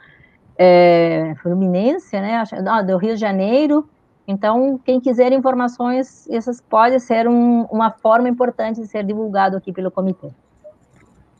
é, 0.57 1.33
Fluminense, 1.41 2.19
né, 2.19 2.43
do 2.85 2.97
Rio 2.97 3.13
de 3.13 3.21
Janeiro, 3.21 3.87
então, 4.31 4.79
quem 4.85 4.99
quiser 4.99 5.31
informações, 5.31 6.29
essas 6.29 6.61
pode 6.61 6.99
ser 6.99 7.27
um, 7.27 7.63
uma 7.63 7.89
forma 7.89 8.29
importante 8.29 8.79
de 8.79 8.85
ser 8.85 9.03
divulgado 9.03 9.57
aqui 9.57 9.73
pelo 9.73 9.89
comitê. 9.89 10.29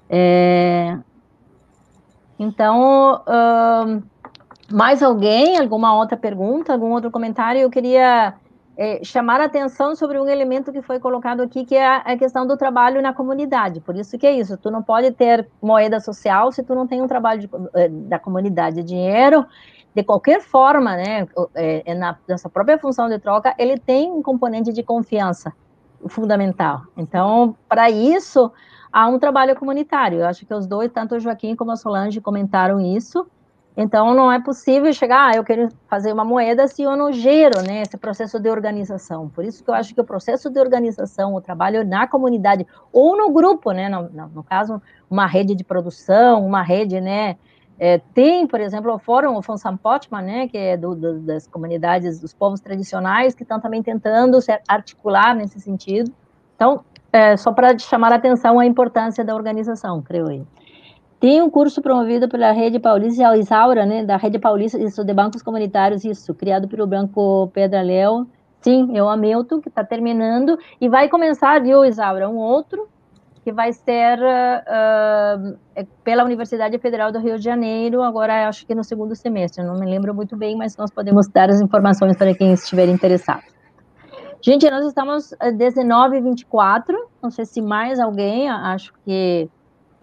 É, 0.10 0.98
então, 2.40 3.22
uh, 3.28 4.04
mais 4.74 5.04
alguém? 5.04 5.60
Alguma 5.60 5.96
outra 5.96 6.18
pergunta? 6.18 6.74
Algum 6.74 6.92
outro 6.92 7.12
comentário? 7.12 7.62
Eu 7.62 7.70
queria 7.70 8.34
é, 8.76 9.04
chamar 9.04 9.40
a 9.40 9.46
atenção 9.46 9.96
sobre 9.96 10.20
um 10.20 10.28
elemento 10.28 10.72
que 10.72 10.82
foi 10.82 11.00
colocado 11.00 11.42
aqui, 11.42 11.66
que 11.66 11.76
é 11.76 11.86
a, 11.86 12.18
questão 12.18 12.48
do 12.48 12.58
trabalho 12.58 13.04
na 13.04 13.14
comunidade. 13.14 13.82
Por 13.82 13.96
isso 13.96 14.18
que 14.18 14.26
é 14.26 14.32
isso, 14.32 14.58
tu 14.58 14.72
não 14.72 14.82
pode 14.82 15.12
ter 15.12 15.48
moeda 15.62 16.00
social 16.00 16.52
se 16.52 16.64
tu 16.64 16.74
não 16.74 16.88
tem 16.88 17.04
um 17.04 17.08
trabalho 17.08 17.42
de, 17.42 17.50
é, 17.76 17.88
da 17.88 18.18
comunidade. 18.18 18.82
Dinheiro, 18.82 19.46
de 20.00 20.06
qualquer 20.06 20.42
forma, 20.42 20.96
né, 20.96 21.28
é, 21.56 21.92
é 21.92 21.94
na, 21.94 22.18
nessa 22.28 22.50
própria 22.50 22.78
função 22.78 23.10
de 23.10 23.20
troca, 23.20 23.54
ele 23.58 23.78
tem 23.78 24.12
um 24.12 24.22
componente 24.22 24.72
de 24.72 24.82
confiança 24.82 25.54
fundamental. 26.08 26.84
Então, 26.96 27.56
para 27.68 27.90
isso, 27.90 28.52
há 28.92 29.08
um 29.08 29.20
trabalho 29.20 29.56
comunitário. 29.56 30.20
Eu 30.20 30.28
acho 30.28 30.46
que 30.46 30.54
os 30.54 30.66
dois, 30.66 30.92
tanto 30.92 31.16
o 31.16 31.20
Joaquim 31.20 31.56
como 31.56 31.72
a 31.72 31.76
Solange, 31.76 32.22
comentaram 32.22 32.80
isso, 32.80 33.28
então, 33.82 34.14
não 34.14 34.30
é 34.30 34.42
possível 34.42 34.92
chegar, 34.92 35.30
ah, 35.30 35.38
eu 35.38 35.44
quero 35.44 35.70
fazer 35.88 36.12
uma 36.12 36.26
moeda 36.26 36.68
se 36.68 36.82
eu 36.82 36.98
não 36.98 37.14
gero 37.14 37.62
né, 37.62 37.82
esse 37.82 37.98
processo 37.98 38.38
de 38.38 38.50
organização. 38.50 39.30
Por 39.30 39.46
isso 39.46 39.64
que 39.64 39.70
eu 39.70 39.74
acho 39.74 39.96
que 39.96 40.02
o 40.02 40.04
processo 40.04 40.50
de 40.50 40.60
organização, 40.60 41.34
o 41.34 41.40
trabalho 41.40 41.88
na 41.88 42.06
comunidade, 42.06 42.68
ou 42.92 43.16
no 43.16 43.32
grupo, 43.32 43.72
né, 43.72 43.88
no, 43.88 44.10
no 44.28 44.44
caso, 44.44 44.82
uma 45.10 45.26
rede 45.26 45.56
de 45.56 45.64
produção, 45.64 46.46
uma 46.46 46.62
rede, 46.62 47.00
né, 47.00 47.38
é, 47.80 47.98
tem, 48.14 48.46
por 48.46 48.60
exemplo, 48.60 48.94
o 48.94 49.00
Fórum 49.00 49.38
o 49.38 49.42
né, 50.22 50.50
que 50.50 50.58
é 50.58 50.76
do, 50.76 50.94
do, 50.94 51.20
das 51.20 51.48
comunidades, 51.48 52.20
dos 52.20 52.34
povos 52.34 52.60
tradicionais, 52.60 53.34
que 53.34 53.44
estão 53.44 53.60
também 53.60 53.82
tentando 53.82 54.42
se 54.42 54.52
articular 54.68 55.34
nesse 55.34 55.62
sentido. 55.62 56.12
Então, 56.56 56.84
é, 57.14 57.38
só 57.38 57.54
para 57.54 57.80
chamar 57.80 58.12
a 58.12 58.16
atenção 58.16 58.60
a 58.60 58.66
importância 58.66 59.24
da 59.24 59.34
organização, 59.34 60.02
creio 60.02 60.28
eu. 60.28 60.46
Tem 61.22 61.42
um 61.42 61.50
curso 61.50 61.82
promovido 61.82 62.28
pela 62.28 62.52
Rede 62.52 62.80
Paulista, 62.80 63.38
Isaura, 63.38 63.86
né, 63.86 64.04
da 64.04 64.18
Rede 64.18 64.40
Paulista 64.40 64.78
isso, 64.78 65.04
de 65.04 65.14
Bancos 65.14 65.42
Comunitários, 65.42 66.04
isso, 66.04 66.34
criado 66.34 66.68
pelo 66.68 66.86
Branco 66.86 67.50
Pedraléu. 67.54 68.28
Sim, 68.62 68.98
é 68.98 69.02
o 69.02 69.08
Hamilton, 69.08 69.62
que 69.62 69.70
está 69.70 69.86
terminando, 69.86 70.60
e 70.82 70.90
vai 70.90 71.08
começar, 71.08 71.62
viu, 71.62 71.86
Isaura, 71.86 72.30
um 72.30 72.36
outro, 72.36 72.90
que 73.50 73.52
vai 73.52 73.74
ser 73.74 74.20
uh, 74.20 75.88
pela 76.04 76.24
Universidade 76.24 76.78
Federal 76.78 77.12
do 77.12 77.18
Rio 77.18 77.38
de 77.38 77.44
Janeiro, 77.44 78.04
agora 78.04 78.48
acho 78.48 78.64
que 78.64 78.76
no 78.76 78.84
segundo 78.84 79.16
semestre, 79.16 79.64
não 79.64 79.74
me 79.74 79.88
lembro 79.88 80.14
muito 80.14 80.38
bem, 80.38 80.56
mas 80.56 80.78
nós 80.78 80.92
podemos 80.92 81.28
dar 81.28 81.50
as 81.50 81.60
informações 81.60 82.16
para 82.16 82.36
quem 82.36 82.54
estiver 82.54 82.88
interessado. 82.88 83.42
Gente, 84.40 84.70
nós 84.70 84.86
estamos 84.86 85.34
19h24, 85.42 86.94
não 87.24 87.32
sei 87.32 87.46
se 87.46 87.60
mais 87.60 88.00
alguém, 88.00 88.48
acho 88.48 88.94
que 89.04 89.50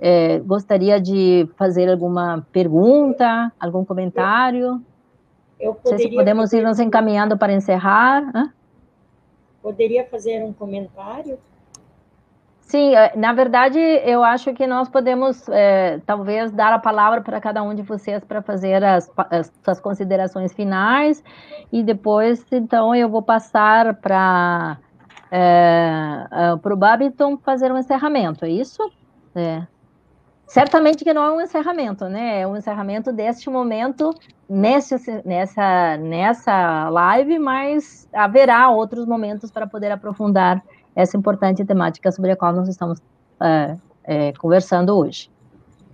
é, 0.01 0.41
gostaria 0.41 1.01
de 1.01 1.49
fazer 1.57 1.89
alguma 1.89 2.45
pergunta, 2.51 3.53
algum 3.61 3.85
comentário? 3.85 4.83
Eu 5.59 5.73
poderia 5.73 5.93
Não 5.93 5.99
sei 5.99 6.11
se 6.11 6.15
podemos 6.17 6.53
ir 6.53 6.65
nos 6.65 6.81
encaminhando 6.81 7.39
para 7.39 7.53
encerrar. 7.53 8.29
Hã? 8.35 8.53
Poderia 9.63 10.05
fazer 10.05 10.43
um 10.45 10.53
comentário? 10.53 11.39
Sim, 12.67 12.97
é, 12.97 13.17
na 13.17 13.33
verdade, 13.33 13.79
eu 13.79 14.25
acho 14.25 14.53
que 14.53 14.67
nós 14.67 14.89
podemos, 14.89 15.49
é, 15.51 16.01
talvez, 16.05 16.51
dar 16.51 16.73
a 16.73 16.81
palavra 16.81 17.21
para 17.21 17.41
cada 17.41 17.63
um 17.63 17.73
de 17.73 17.83
vocês 17.83 18.25
para 18.25 18.43
fazer 18.43 18.83
as, 18.83 19.09
as 19.31 19.53
suas 19.63 19.81
considerações 19.81 20.53
finais, 20.53 21.23
e 21.73 21.85
depois, 21.85 22.45
então, 22.51 22.93
eu 22.93 23.09
vou 23.09 23.23
passar 23.23 23.95
para 23.95 24.79
é, 25.31 26.27
é, 26.29 26.53
o 26.55 26.77
Babiton 26.77 27.39
fazer 27.39 27.71
um 27.71 27.79
encerramento, 27.79 28.45
é 28.45 28.51
isso? 28.51 28.83
É. 29.33 29.63
Certamente 30.49 31.05
que 31.05 31.15
não 31.15 31.23
é 31.23 31.31
um 31.31 31.41
encerramento, 31.41 32.07
né? 32.07 32.41
É 32.41 32.47
um 32.49 32.57
encerramento 32.57 33.13
deste 33.13 33.49
momento 33.49 34.13
nesse, 34.49 34.97
nessa, 35.25 35.97
nessa 35.99 36.89
live, 36.89 37.39
mas 37.39 38.09
haverá 38.13 38.69
outros 38.71 39.07
momentos 39.07 39.53
para 39.53 39.69
poder 39.69 39.93
aprofundar 39.93 40.63
essa 40.97 41.17
importante 41.17 41.65
temática 41.65 42.11
sobre 42.11 42.33
a 42.33 42.37
qual 42.37 42.55
nós 42.55 42.69
estamos 42.69 43.01
é, 43.39 43.77
é, 44.03 44.33
conversando 44.33 44.97
hoje. 44.97 45.31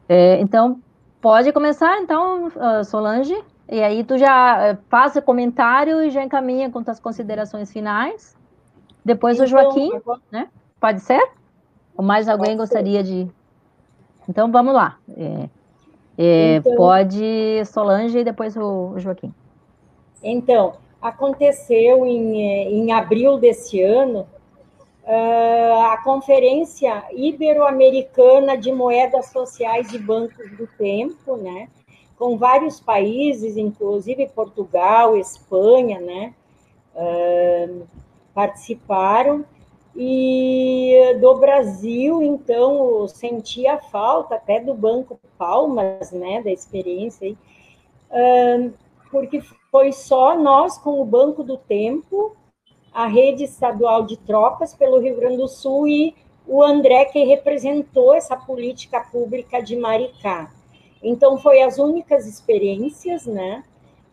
É, 0.09 0.41
então, 0.41 0.81
pode 1.21 1.53
começar, 1.53 2.01
então, 2.01 2.51
ah, 2.57 2.85
Solange, 2.85 3.37
e 3.69 3.83
aí 3.83 4.05
tu 4.05 4.17
já 4.17 4.79
faz 4.89 5.17
o 5.17 5.23
comentário 5.23 6.01
e 6.03 6.11
já 6.11 6.23
encaminha 6.23 6.71
com 6.71 6.83
as 6.87 7.01
considerações 7.01 7.73
finais. 7.73 8.37
Depois 9.05 9.35
então, 9.37 9.47
o 9.47 9.49
Joaquim, 9.49 9.97
agora... 9.97 10.21
né? 10.31 10.49
Pode 10.81 11.01
ser? 11.01 11.23
Ou 11.97 12.05
mais 12.05 12.29
alguém 12.29 12.57
gostaria 12.57 13.03
de 13.03 13.29
então 14.29 14.51
vamos 14.53 14.73
lá. 14.73 14.99
É, 15.17 15.49
é, 16.17 16.57
então, 16.57 16.77
pode 16.77 17.65
Solange 17.67 18.19
e 18.19 18.25
depois 18.25 18.57
o, 18.57 18.93
o 18.95 18.99
Joaquim. 18.99 19.35
Então, 20.23 20.75
aconteceu 21.01 22.07
em, 22.07 22.41
é, 22.41 22.71
em 22.71 22.93
abril 22.93 23.39
desse 23.39 23.83
ano 23.83 24.27
a 25.05 25.97
Conferência 26.05 27.05
Ibero-Americana 27.13 28.57
de 28.57 28.71
Moedas 28.71 29.27
Sociais 29.27 29.93
e 29.93 29.99
Bancos 29.99 30.51
do 30.57 30.67
Tempo, 30.67 31.37
né? 31.37 31.69
Com 32.17 32.37
vários 32.37 32.79
países, 32.79 33.57
inclusive 33.57 34.29
Portugal, 34.29 35.17
Espanha, 35.17 36.01
né? 36.01 36.35
Uh, 36.95 37.87
participaram 38.35 39.45
e 39.95 41.19
do 41.21 41.35
Brasil, 41.35 42.23
então, 42.23 43.07
sentia 43.09 43.79
falta 43.79 44.37
até 44.37 44.59
do 44.59 44.73
Banco 44.73 45.21
Palmas, 45.37 46.11
né, 46.13 46.43
da 46.43 46.51
experiência, 46.51 47.27
aí, 47.27 47.37
porque 49.11 49.43
foi 49.71 49.93
só 49.93 50.39
nós 50.39 50.79
com 50.79 51.01
o 51.01 51.05
Banco 51.05 51.43
do 51.43 51.59
Tempo, 51.59 52.35
a 52.93 53.07
rede 53.07 53.45
estadual 53.45 54.05
de 54.05 54.17
trocas 54.17 54.75
pelo 54.75 54.99
Rio 54.99 55.17
Grande 55.17 55.39
do 55.39 55.49
Sul 55.49 55.89
e 55.89 56.15
o 56.47 56.63
André 56.63 57.07
que 57.07 57.25
representou 57.25 58.15
essa 58.15 58.37
política 58.37 59.01
pública 59.01 59.63
de 59.63 59.77
Maricá. 59.77 60.51
Então, 61.03 61.39
foi 61.39 61.63
as 61.63 61.79
únicas 61.79 62.27
experiências, 62.27 63.27
né, 63.27 63.65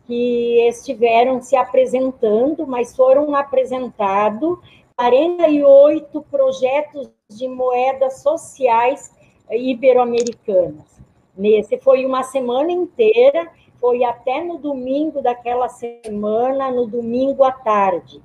que 0.08 0.68
estiveram 0.68 1.42
se 1.42 1.56
apresentando, 1.56 2.66
mas 2.66 2.96
foram 2.96 3.36
apresentados 3.36 4.58
48 4.96 6.26
projetos 6.32 7.10
de 7.30 7.48
moedas 7.48 8.22
sociais 8.22 9.14
ibero-americanas. 9.52 11.00
Nesse 11.38 11.78
foi 11.78 12.06
uma 12.06 12.24
semana 12.24 12.72
inteira, 12.72 13.48
foi 13.80 14.04
até 14.04 14.44
no 14.44 14.58
domingo 14.58 15.22
daquela 15.22 15.70
semana, 15.70 16.72
no 16.72 16.86
domingo 16.86 17.44
à 17.44 17.52
tarde. 17.52 18.22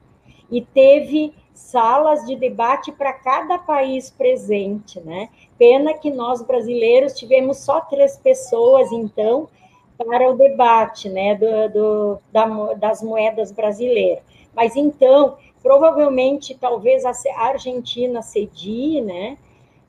E 0.51 0.61
teve 0.61 1.33
salas 1.53 2.25
de 2.27 2.37
debate 2.37 2.93
para 2.93 3.13
cada 3.13 3.59
país 3.59 4.11
presente, 4.11 5.01
né? 5.01 5.29
Pena 5.59 5.95
que 5.95 6.11
nós 6.11 6.43
brasileiros 6.43 7.15
tivemos 7.15 7.59
só 7.59 7.81
três 7.81 8.17
pessoas, 8.19 8.91
então, 8.93 9.49
para 9.97 10.31
o 10.31 10.37
debate, 10.37 11.09
né, 11.09 11.37
do, 11.37 11.69
do 11.69 12.19
da, 12.33 12.75
das 12.75 13.01
moedas 13.01 13.53
brasileiras. 13.53 14.25
Mas 14.53 14.75
então, 14.75 15.37
Provavelmente, 15.65 16.55
talvez 16.55 17.07
a 17.07 17.13
Argentina 17.39 18.21
cedie, 18.21 19.01
né? 19.01 19.39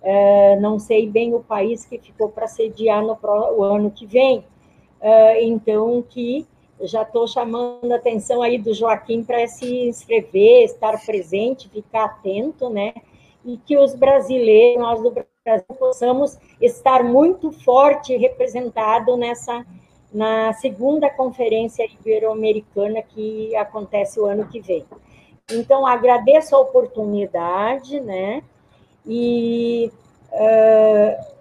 Uh, 0.02 0.62
não 0.62 0.80
sei 0.80 1.06
bem 1.06 1.34
o 1.34 1.42
país 1.42 1.84
que 1.84 2.00
ficou 2.00 2.30
para 2.30 2.48
sediar 2.48 3.04
no 3.04 3.14
pro, 3.18 3.58
o 3.58 3.62
ano 3.62 3.92
que 3.92 4.06
vem. 4.06 4.38
Uh, 5.02 5.36
então, 5.42 6.02
que 6.02 6.48
já 6.82 7.04
estou 7.04 7.28
chamando 7.28 7.92
a 7.92 7.96
atenção 7.96 8.42
aí 8.42 8.58
do 8.58 8.74
Joaquim 8.74 9.24
para 9.24 9.48
se 9.48 9.88
inscrever, 9.88 10.64
estar 10.64 11.04
presente, 11.06 11.70
ficar 11.70 12.06
atento, 12.06 12.70
né? 12.70 12.94
E 13.46 13.58
que 13.58 13.78
os 13.78 13.96
brasileiros, 13.96 14.82
nós 14.82 15.02
do 15.02 15.12
Brasil, 15.12 15.66
possamos 15.80 16.38
estar 16.60 17.04
muito 17.04 17.52
forte 17.52 18.16
representado 18.18 19.16
nessa 19.16 19.66
na 20.14 20.54
segunda 20.54 21.10
conferência 21.10 21.86
ibero-americana 21.86 23.02
que 23.02 23.54
acontece 23.58 24.18
o 24.18 24.26
ano 24.26 24.48
que 24.48 24.62
vem. 24.62 24.86
Então, 25.52 25.86
agradeço 25.86 26.56
a 26.56 26.60
oportunidade, 26.60 28.00
né? 28.00 28.42
E 29.06 29.92
uh, 30.32 31.35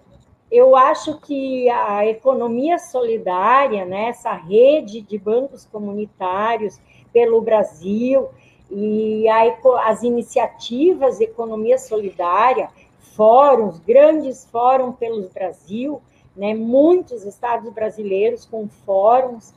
eu 0.51 0.75
acho 0.75 1.19
que 1.19 1.69
a 1.69 2.05
economia 2.05 2.77
solidária, 2.77 3.85
né, 3.85 4.09
essa 4.09 4.33
rede 4.33 5.01
de 5.01 5.17
bancos 5.17 5.65
comunitários 5.65 6.79
pelo 7.11 7.41
Brasil 7.41 8.29
e 8.69 9.27
a, 9.27 9.41
as 9.89 10.03
iniciativas 10.03 11.17
de 11.17 11.25
economia 11.25 11.77
solidária, 11.77 12.69
fóruns, 13.15 13.79
grandes 13.79 14.45
fóruns 14.51 14.95
pelo 14.97 15.29
Brasil, 15.29 16.01
né, 16.35 16.53
muitos 16.53 17.23
estados 17.23 17.71
brasileiros 17.71 18.45
com 18.45 18.67
fóruns, 18.67 19.53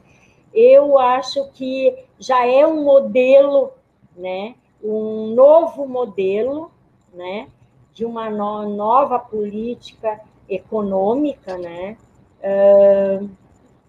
eu 0.55 0.98
acho 0.98 1.51
que 1.52 1.94
já 2.19 2.47
é 2.47 2.66
um 2.66 2.82
modelo 2.82 3.73
né, 4.19 4.55
um 4.82 5.35
novo 5.35 5.86
modelo, 5.86 6.70
né, 7.12 7.48
de 7.93 8.05
uma 8.05 8.28
no, 8.28 8.69
nova 8.69 9.19
política 9.19 10.20
econômica, 10.49 11.57
né, 11.59 11.97
uh, 12.41 13.29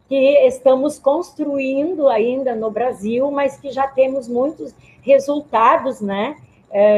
que 0.08 0.16
estamos 0.48 0.98
construindo 0.98 2.08
ainda 2.08 2.56
no 2.56 2.72
Brasil, 2.72 3.30
mas 3.30 3.58
que 3.58 3.72
já 3.72 3.88
temos 3.88 4.28
muitos 4.28 4.74
resultados, 5.02 6.02
né? 6.02 6.36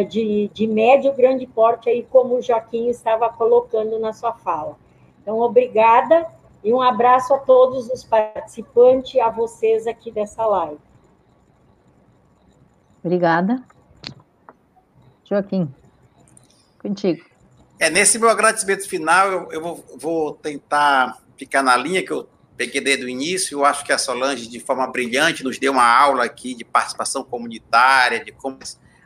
De, 0.10 0.52
de 0.54 0.68
médio 0.68 1.14
grande 1.14 1.48
porte, 1.48 1.90
aí, 1.90 2.04
como 2.04 2.36
o 2.36 2.42
Joaquim 2.42 2.90
estava 2.90 3.30
colocando 3.30 3.98
na 4.00 4.12
sua 4.12 4.34
fala. 4.34 4.76
Então, 5.22 5.40
obrigada 5.40 6.28
e 6.62 6.74
um 6.74 6.82
abraço 6.82 7.34
a 7.34 7.38
todos 7.38 7.90
os 7.90 8.04
participantes 8.04 9.18
a 9.22 9.30
vocês 9.30 9.88
aqui 9.88 10.12
dessa 10.12 10.46
live. 10.46 10.78
Obrigada. 13.02 13.64
Joaquim, 15.24 15.74
contigo. 16.82 17.31
É, 17.82 17.90
nesse 17.90 18.20
meu 18.20 18.30
agradecimento 18.30 18.88
final, 18.88 19.32
eu, 19.32 19.52
eu 19.54 19.60
vou, 19.60 19.86
vou, 19.98 20.34
tentar 20.36 21.18
ficar 21.36 21.64
na 21.64 21.76
linha 21.76 22.06
que 22.06 22.12
eu 22.12 22.30
peguei 22.56 22.80
desde 22.80 23.04
o 23.04 23.10
início. 23.10 23.58
Eu 23.58 23.66
acho 23.66 23.84
que 23.84 23.92
a 23.92 23.98
Solange, 23.98 24.48
de 24.48 24.60
forma 24.60 24.86
brilhante, 24.86 25.44
nos 25.44 25.58
deu 25.58 25.72
uma 25.72 25.84
aula 25.84 26.24
aqui 26.24 26.54
de 26.54 26.64
participação 26.64 27.24
comunitária, 27.24 28.24
de 28.24 28.32
como 28.32 28.60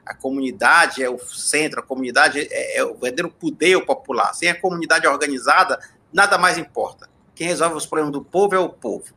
a 0.05 0.13
comunidade 0.13 1.01
é 1.01 1.09
o 1.09 1.17
centro, 1.17 1.79
a 1.79 1.83
comunidade 1.83 2.49
é, 2.51 2.79
é 2.79 2.83
o 2.83 2.95
verdadeiro 2.95 3.29
poder 3.29 3.79
popular. 3.85 4.33
Sem 4.33 4.49
a 4.49 4.59
comunidade 4.59 5.07
organizada, 5.07 5.79
nada 6.11 6.37
mais 6.37 6.57
importa. 6.57 7.09
Quem 7.33 7.47
resolve 7.47 7.77
os 7.77 7.85
problemas 7.85 8.11
do 8.11 8.25
povo 8.25 8.55
é 8.55 8.59
o 8.59 8.67
povo. 8.67 9.13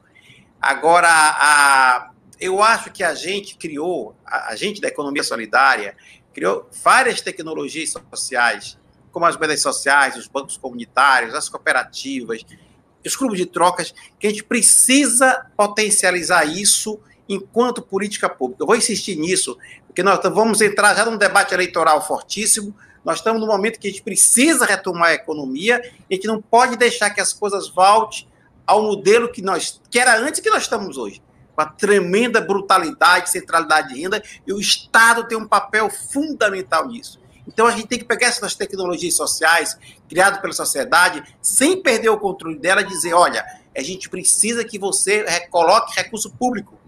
Agora, 0.63 1.09
a, 1.11 2.13
eu 2.39 2.63
acho 2.63 2.93
que 2.93 3.03
a 3.03 3.13
gente 3.13 3.57
criou, 3.57 4.15
a, 4.25 4.53
a 4.53 4.55
gente 4.55 4.81
da 4.81 4.87
economia 4.87 5.25
solidária, 5.25 5.97
criou 6.33 6.71
várias 6.85 7.21
tecnologias 7.21 7.93
sociais, 8.09 8.79
como 9.19 9.27
as 9.27 9.37
moedas 9.37 9.61
sociais, 9.61 10.17
os 10.17 10.29
bancos 10.29 10.57
comunitários, 10.57 11.35
as 11.35 11.49
cooperativas, 11.49 12.47
os 13.05 13.17
clubes 13.17 13.37
de 13.37 13.47
trocas, 13.47 13.93
que 14.17 14.29
a 14.29 14.31
gente 14.31 14.45
precisa 14.45 15.45
potencializar 15.57 16.45
isso 16.45 17.01
enquanto 17.29 17.83
política 17.83 18.29
pública. 18.29 18.63
Eu 18.63 18.67
vou 18.69 18.77
insistir 18.77 19.17
nisso, 19.17 19.59
porque 19.89 20.05
nós 20.05 20.21
vamos 20.23 20.61
entrar 20.61 20.95
já 20.95 21.05
num 21.05 21.17
debate 21.17 21.53
eleitoral 21.53 22.07
fortíssimo, 22.07 22.73
nós 23.05 23.19
estamos 23.19 23.41
no 23.41 23.49
momento 23.49 23.81
que 23.81 23.89
a 23.89 23.91
gente 23.91 24.03
precisa 24.03 24.65
retomar 24.65 25.09
a 25.09 25.15
economia, 25.15 25.83
a 26.09 26.15
gente 26.15 26.29
não 26.29 26.41
pode 26.41 26.77
deixar 26.77 27.11
que 27.11 27.21
as 27.21 27.33
coisas 27.33 27.69
voltem 27.69 28.29
ao 28.65 28.85
modelo 28.85 29.33
que 29.33 29.43
nós 29.43 29.81
que 29.91 29.99
era 29.99 30.17
antes 30.17 30.39
que 30.41 30.49
nós 30.49 30.63
estamos 30.63 30.97
hoje, 30.97 31.21
com 31.57 31.63
a 31.63 31.67
tremenda 31.67 32.41
brutalidade, 32.41 33.31
centralidade 33.31 33.93
de 33.93 34.01
renda, 34.01 34.23
e 34.47 34.53
o 34.53 34.61
Estado 34.61 35.27
tem 35.27 35.37
um 35.37 35.49
papel 35.49 35.91
fundamental 35.91 36.87
nisso. 36.87 37.19
Então 37.49 37.67
a 37.67 37.71
gente 37.71 37.87
tem 37.87 37.99
que 37.99 38.05
pegar 38.05 38.27
essas 38.27 38.55
tecnologias 38.55 39.15
sociais 39.15 39.77
criadas 40.07 40.39
pela 40.39 40.53
sociedade, 40.53 41.25
sem 41.41 41.83
perder 41.83 42.11
o 42.11 42.19
controle 42.19 42.59
dela, 42.59 42.83
e 42.83 42.87
dizer, 42.87 43.15
olha, 43.15 43.43
a 43.75 43.83
gente 43.83 44.09
precisa 44.11 44.63
que 44.65 44.79
você 44.79 45.25
coloque 45.49 45.97
recurso 45.97 46.31
público, 46.31 46.79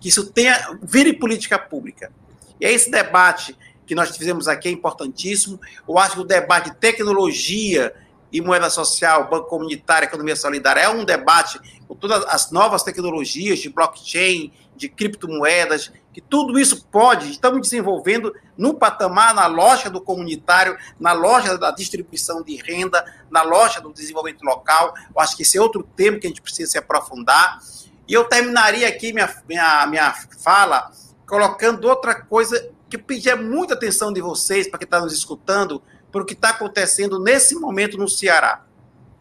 que 0.00 0.08
isso 0.08 0.30
tenha 0.30 0.78
vire 0.80 1.14
política 1.14 1.58
pública. 1.58 2.12
E 2.60 2.64
é 2.64 2.72
esse 2.72 2.90
debate 2.90 3.58
que 3.84 3.94
nós 3.94 4.16
fizemos 4.16 4.46
aqui 4.46 4.68
é 4.68 4.70
importantíssimo. 4.70 5.60
Eu 5.86 5.98
acho 5.98 6.14
que 6.14 6.20
o 6.20 6.24
debate 6.24 6.70
de 6.70 6.76
tecnologia 6.76 7.92
e 8.32 8.40
moeda 8.40 8.70
social, 8.70 9.28
banco 9.28 9.48
comunitário, 9.48 10.06
economia 10.06 10.36
solidária, 10.36 10.80
é 10.80 10.88
um 10.88 11.04
debate 11.04 11.58
com 11.86 11.94
todas 11.94 12.24
as 12.26 12.50
novas 12.50 12.82
tecnologias 12.82 13.58
de 13.58 13.68
blockchain, 13.68 14.52
de 14.76 14.88
criptomoedas, 14.88 15.92
que 16.12 16.20
tudo 16.20 16.58
isso 16.58 16.86
pode, 16.86 17.30
estamos 17.30 17.60
desenvolvendo 17.60 18.34
no 18.56 18.74
patamar, 18.74 19.34
na 19.34 19.46
loja 19.46 19.90
do 19.90 20.00
comunitário, 20.00 20.76
na 20.98 21.12
loja 21.12 21.58
da 21.58 21.70
distribuição 21.70 22.42
de 22.42 22.56
renda, 22.56 23.04
na 23.30 23.42
loja 23.42 23.80
do 23.80 23.92
desenvolvimento 23.92 24.42
local. 24.42 24.94
Eu 25.14 25.20
acho 25.20 25.36
que 25.36 25.42
esse 25.42 25.58
é 25.58 25.60
outro 25.60 25.82
tema 25.82 26.18
que 26.18 26.26
a 26.26 26.30
gente 26.30 26.42
precisa 26.42 26.70
se 26.70 26.78
aprofundar. 26.78 27.58
E 28.06 28.12
eu 28.12 28.24
terminaria 28.24 28.86
aqui 28.86 29.12
minha, 29.12 29.34
minha, 29.48 29.86
minha 29.86 30.14
fala 30.42 30.90
colocando 31.26 31.88
outra 31.88 32.14
coisa 32.14 32.70
que 32.88 32.98
pedir 32.98 33.34
muita 33.36 33.74
atenção 33.74 34.12
de 34.12 34.20
vocês, 34.20 34.68
para 34.68 34.78
quem 34.78 34.86
está 34.86 35.00
nos 35.00 35.12
escutando, 35.12 35.82
para 36.12 36.22
o 36.22 36.24
que 36.24 36.34
está 36.34 36.50
acontecendo 36.50 37.18
nesse 37.18 37.54
momento 37.56 37.98
no 37.98 38.08
Ceará. 38.08 38.64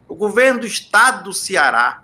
O 0.08 0.16
governo 0.16 0.60
do 0.60 0.68
estado 0.68 1.24
do 1.24 1.34
Ceará 1.34 2.04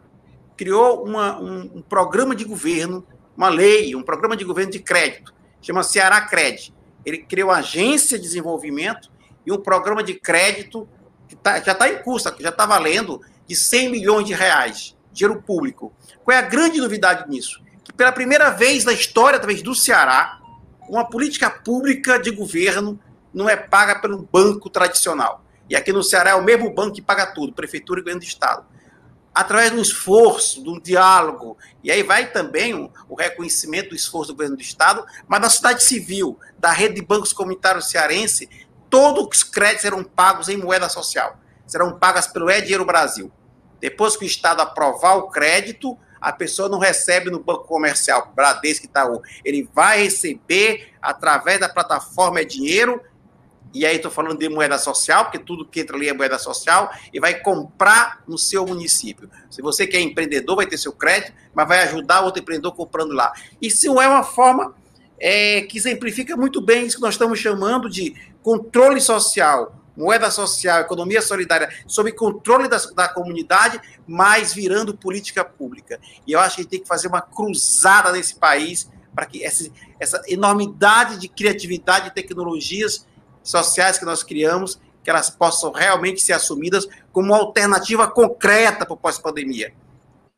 criou 0.58 1.06
uma, 1.06 1.40
um, 1.40 1.60
um, 1.76 1.82
programa 1.82 2.36
de 2.36 2.44
governo, 2.44 3.06
uma 3.38 3.50
lei, 3.50 3.96
um 3.96 4.02
programa 4.02 4.36
de 4.36 4.44
governo 4.44 4.72
de 4.72 4.80
crédito, 4.80 5.34
chama 5.62 5.84
Ceará 5.84 6.22
Cred. 6.22 6.74
Ele 7.10 7.20
criou 7.20 7.52
agência 7.52 8.18
de 8.18 8.24
desenvolvimento 8.24 9.12
e 9.46 9.52
um 9.52 9.58
programa 9.58 10.04
de 10.04 10.14
crédito 10.14 10.88
que 11.28 11.36
tá, 11.36 11.60
já 11.60 11.74
está 11.74 11.90
em 11.90 12.02
curso, 12.02 12.32
que 12.34 12.44
já 12.44 12.50
está 12.50 12.66
valendo, 12.66 13.22
de 13.48 13.56
100 13.56 13.90
milhões 13.90 14.28
de 14.28 14.34
reais, 14.34 14.96
dinheiro 15.12 15.42
público. 15.42 15.94
Qual 16.24 16.36
é 16.36 16.40
a 16.40 16.44
grande 16.44 16.80
novidade 16.80 17.30
nisso? 17.30 17.62
Que 17.84 17.92
pela 17.92 18.12
primeira 18.12 18.50
vez 18.52 18.86
na 18.86 18.94
história, 18.94 19.40
talvez, 19.40 19.62
do 19.62 19.74
Ceará, 19.74 20.40
uma 20.88 21.08
política 21.08 21.50
pública 21.50 22.20
de 22.20 22.32
governo 22.32 23.00
não 23.34 23.50
é 23.50 23.56
paga 23.56 24.00
pelo 24.00 24.28
banco 24.32 24.70
tradicional. 24.70 25.44
E 25.70 25.76
aqui 25.76 25.94
no 25.94 26.04
Ceará 26.04 26.32
é 26.32 26.36
o 26.36 26.44
mesmo 26.44 26.74
banco 26.74 26.96
que 26.96 27.02
paga 27.02 27.28
tudo, 27.28 27.54
prefeitura 27.54 28.00
e 28.00 28.04
governo 28.04 28.22
do 28.22 28.26
estado. 28.26 28.66
Através 29.40 29.72
de 29.72 29.78
um 29.78 29.82
esforço, 29.82 30.62
de 30.62 30.70
um 30.70 30.78
diálogo, 30.78 31.58
e 31.82 31.90
aí 31.90 32.04
vai 32.04 32.30
também 32.30 32.74
o, 32.74 33.16
reconhecimento 33.16 33.92
do 33.92 33.96
esforço 33.96 34.34
do 34.34 34.36
governo 34.36 34.58
do 34.58 34.62
estado, 34.62 35.06
mas 35.30 35.40
na 35.40 35.50
sociedade 35.50 35.82
civil, 35.82 36.38
da 36.58 36.74
rede 36.74 36.96
de 36.96 37.02
bancos 37.02 37.32
comunitários 37.32 37.90
cearense, 37.90 38.50
todos 38.90 39.38
os 39.38 39.44
créditos 39.46 39.84
serão 39.84 40.04
pagos 40.04 40.50
em 40.50 40.58
moeda 40.58 40.90
social. 40.90 41.40
Serão 41.66 41.98
pagas 41.98 42.28
pelo 42.28 42.50
É 42.50 42.60
Dinheiro 42.60 42.84
Brasil. 42.84 43.32
Depois 43.80 44.18
que 44.18 44.26
o 44.26 44.28
Estado 44.28 44.60
aprovar 44.60 45.16
o 45.16 45.30
crédito, 45.30 45.98
a 46.20 46.34
pessoa 46.34 46.68
não 46.68 46.78
recebe 46.78 47.32
no 47.32 47.42
banco 47.42 47.64
comercial, 47.64 48.34
Bradesco 48.36 48.88
Itaú. 48.88 49.22
Ele 49.46 49.70
vai 49.74 50.04
receber 50.04 50.92
através 51.02 51.62
da 51.62 51.70
plataforma 51.70 52.42
É 52.42 52.44
Dinheiro, 52.44 53.02
e 53.74 53.86
aí 53.86 53.98
estou 53.98 54.12
falando 54.12 54.38
de 54.38 54.50
moeda 54.50 54.78
social, 54.78 55.26
porque 55.26 55.40
tudo 55.40 55.66
que 55.66 55.82
entra 55.82 55.96
ali 55.96 56.10
é 56.10 56.14
moeda 56.14 56.40
social, 56.40 56.92
e 57.14 57.20
vai 57.20 57.40
comprar 57.40 58.24
no 58.28 58.38
seu 58.38 58.66
município. 58.66 59.30
Se 59.50 59.62
você 59.62 59.86
quer 59.86 59.98
é 59.98 60.02
empreendedor, 60.02 60.56
vai 60.56 60.66
ter 60.66 60.78
seu 60.78 60.92
crédito, 60.92 61.34
mas 61.54 61.68
vai 61.68 61.84
ajudar 61.84 62.22
outro 62.22 62.42
empreendedor 62.42 62.74
comprando 62.76 63.14
lá. 63.14 63.32
Isso 63.62 64.00
é 64.00 64.08
uma 64.08 64.24
forma 64.24 64.74
é, 65.20 65.62
que 65.62 65.78
exemplifica 65.78 66.36
muito 66.36 66.62
bem 66.62 66.86
isso 66.86 66.98
que 66.98 67.04
nós 67.04 67.14
estamos 67.14 67.40
chamando 67.40 67.90
de 67.90 68.16
controle 68.42 69.02
social 69.02 69.76
moeda 70.00 70.32
social, 70.32 70.80
economia 70.80 71.22
solidária, 71.22 71.70
sob 71.86 72.10
controle 72.14 72.70
da, 72.70 72.78
da 72.96 73.10
comunidade, 73.10 73.82
mas 74.08 74.54
virando 74.54 74.96
política 74.96 75.44
pública. 75.44 76.00
E 76.26 76.32
eu 76.32 76.40
acho 76.40 76.56
que 76.56 76.62
a 76.62 76.64
gente 76.64 76.72
tem 76.72 76.80
que 76.80 76.88
fazer 76.88 77.10
uma 77.10 77.22
cruzada 77.22 78.10
nesse 78.14 78.36
país 78.36 78.90
para 79.14 79.26
que 79.26 79.44
essa, 79.44 79.70
essa 80.00 80.22
enormidade 80.30 81.18
de 81.20 81.28
criatividade 81.28 82.08
e 82.08 82.12
tecnologias 82.12 83.06
sociais 83.44 83.98
que 83.98 84.06
nós 84.06 84.24
criamos, 84.24 84.80
que 85.04 85.10
elas 85.10 85.30
possam 85.30 85.72
realmente 85.72 86.22
ser 86.22 86.34
assumidas 86.34 86.88
como 87.12 87.28
uma 87.28 87.38
alternativa 87.38 88.08
concreta 88.08 88.86
para 88.86 88.94
o 88.94 88.98
pós-pandemia. 88.98 89.74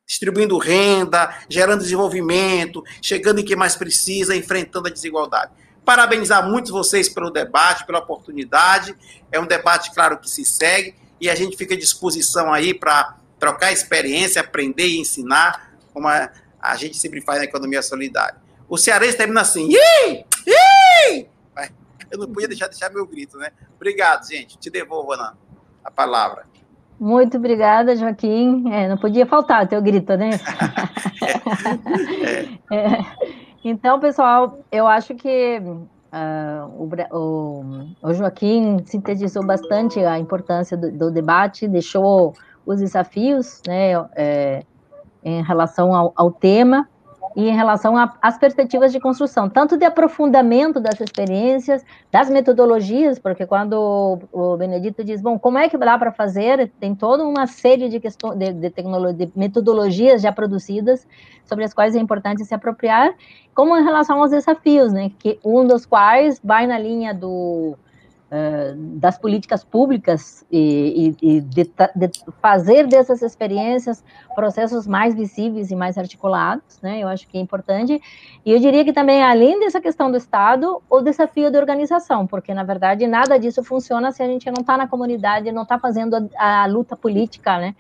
Distribuindo 0.06 0.58
renda, 0.58 1.34
gerando 1.50 1.82
desenvolvimento, 1.82 2.84
chegando 3.02 3.40
em 3.40 3.46
quem 3.46 3.56
mais 3.56 3.76
precisa, 3.76 4.36
enfrentando 4.36 4.88
a 4.88 4.92
desigualdade. 4.92 5.52
Parabenizar 5.84 6.48
muito 6.48 6.72
vocês 6.72 7.10
pelo 7.10 7.30
debate, 7.30 7.86
pela 7.86 8.00
oportunidade. 8.00 8.96
É 9.32 9.40
um 9.40 9.46
debate, 9.46 9.92
claro, 9.94 10.18
que 10.20 10.30
se 10.30 10.46
segue 10.46 10.96
e 11.20 11.30
a 11.30 11.36
gente 11.36 11.56
fica 11.56 11.76
à 11.76 11.78
disposição 11.78 12.52
aí 12.52 12.74
para 12.74 13.18
trocar 13.40 13.72
experiência, 13.72 14.42
aprender 14.42 14.88
e 14.88 15.00
ensinar, 15.00 15.72
como 15.94 16.08
a, 16.08 16.32
a, 16.60 16.76
gente 16.76 16.98
sempre 16.98 17.22
faz 17.22 17.40
na 17.40 17.46
economia 17.46 17.82
solidária. 17.82 18.36
O 18.68 18.78
cearense 18.78 19.18
termina 19.18 19.42
assim, 19.42 19.70
Ih! 19.70 20.26
Ih! 20.48 21.28
Eu 22.12 22.20
não 22.20 22.28
podia 22.28 22.48
deixar, 22.48 22.68
deixar 22.68 22.92
meu 22.92 23.08
grito, 23.08 23.38
né? 23.38 23.52
Obrigado, 23.76 24.28
gente. 24.28 24.58
Te 24.58 24.70
devolvo, 24.70 25.14
Ana, 25.14 25.38
a 25.84 25.90
palavra. 25.90 26.46
Muito 27.00 27.38
obrigada, 27.38 27.96
Joaquim. 27.96 28.72
É, 28.72 28.88
não 28.88 28.98
podia 28.98 29.26
faltar 29.26 29.66
o 29.66 29.68
teu 29.68 29.82
grito, 29.82 30.16
né? 30.18 30.30
é. 32.70 32.76
é. 32.76 33.06
Então, 33.64 34.00
pessoal, 34.00 34.60
eu 34.72 34.86
acho 34.86 35.16
que 35.16 35.60
uh, 35.60 37.12
o, 37.12 37.64
o, 38.02 38.14
Joaquim 38.14 38.84
sintetizou 38.86 39.46
bastante 39.46 40.00
a 40.00 40.20
importância 40.20 40.76
do, 40.76 40.92
do 40.92 41.12
debate, 41.12 41.68
deixou 41.68 42.34
os 42.66 42.80
desafios 42.80 43.62
né, 43.68 43.94
é, 44.16 44.64
em 45.24 45.44
relação 45.44 45.96
ao, 45.96 46.12
ao 46.16 46.32
tema, 46.32 46.88
e 47.36 47.48
em 47.48 47.56
relação 47.56 47.96
às 48.22 48.38
perspectivas 48.38 48.92
de 48.92 49.00
construção, 49.00 49.50
tanto 49.50 49.78
de 49.78 49.86
aprofundamento 49.86 50.80
das 50.80 51.00
experiências, 51.00 51.84
das 52.12 52.30
metodologias, 52.30 53.20
porque 53.20 53.46
quando 53.46 54.20
o 54.32 54.58
Benedito 54.58 55.04
diz, 55.04 55.22
bom, 55.22 55.40
como 55.40 55.58
é 55.58 55.70
que 55.70 55.78
dá 55.78 55.98
para 55.98 56.12
fazer, 56.12 56.72
tem 56.80 56.94
toda 56.94 57.24
uma 57.24 57.48
série 57.48 57.90
de, 57.90 58.00
questões, 58.00 58.38
de, 58.38 58.52
de, 58.54 58.70
de 58.70 59.32
metodologias 59.36 60.22
já 60.22 60.32
produzidas, 60.32 61.08
sobre 61.46 61.64
as 61.64 61.74
quais 61.74 61.96
é 61.96 62.00
importante 62.00 62.46
se 62.46 62.54
apropriar, 62.54 63.14
como 63.54 63.78
em 63.78 63.84
relação 63.84 64.22
aos 64.22 64.32
desafios, 64.32 64.92
né, 64.92 65.12
que 65.20 65.40
um 65.44 65.66
dos 65.66 65.86
quais 65.86 66.40
vai 66.44 66.68
na 66.68 66.78
linha 66.78 67.14
do 67.14 67.78
das 68.78 69.18
políticas 69.18 69.62
públicas 69.62 70.46
e, 70.50 71.14
e, 71.22 71.36
e 71.36 71.42
de, 71.42 71.66
de, 71.66 72.10
fazer 72.42 72.88
dessas 72.88 73.22
experiências 73.22 74.02
processos 74.34 74.88
mais 74.88 75.14
visíveis 75.14 75.70
e 75.70 75.76
mais 75.76 75.98
articulados, 75.98 76.80
né? 76.82 77.00
Eu 77.04 77.10
acho 77.10 77.28
que 77.28 77.38
é 77.38 77.42
importante. 77.42 78.02
E 78.46 78.52
eu 78.52 78.58
diria 78.60 78.86
que 78.86 78.94
também, 78.94 79.22
além 79.22 79.60
dessa 79.60 79.82
questão 79.82 80.10
do 80.10 80.16
Estado, 80.16 80.82
o 80.90 81.02
desafio 81.02 81.52
da 81.52 81.60
organização, 81.60 82.26
porque, 82.26 82.54
na 82.54 82.64
verdade, 82.64 83.06
nada 83.06 83.38
disso 83.38 83.66
funciona 83.66 84.14
se 84.14 84.24
a 84.24 84.28
gente 84.28 84.50
não 84.50 84.62
está 84.62 84.78
na 84.78 84.88
comunidade, 84.88 85.52
não 85.52 85.64
está 85.64 85.78
fazendo 85.78 86.30
a, 86.38 86.64
a 86.64 86.66
luta 86.68 86.96
política, 86.96 87.58
né? 87.58 87.76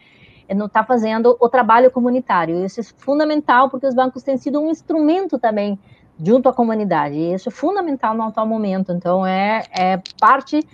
não 0.54 0.66
está 0.66 0.84
fazendo 0.84 1.38
o 1.40 1.48
trabalho 1.48 1.90
comunitário. 1.90 2.66
Isso 2.66 2.82
é 2.82 2.84
fundamental 2.84 3.70
porque 3.70 3.88
os 3.88 3.96
bancos 3.96 4.22
têm 4.22 4.36
sido 4.36 4.60
um 4.60 4.70
instrumento 4.70 5.40
também 5.40 5.80
junto 6.24 6.48
à 6.48 6.54
comunidade. 6.54 7.16
E 7.16 7.34
isso 7.34 7.50
é 7.50 7.52
fundamental 7.52 8.14
no 8.14 8.24
atual 8.24 8.46
momento. 8.46 8.92
Então, 8.92 9.26
é, 9.26 9.64
é 9.72 10.02
parte 10.20 10.66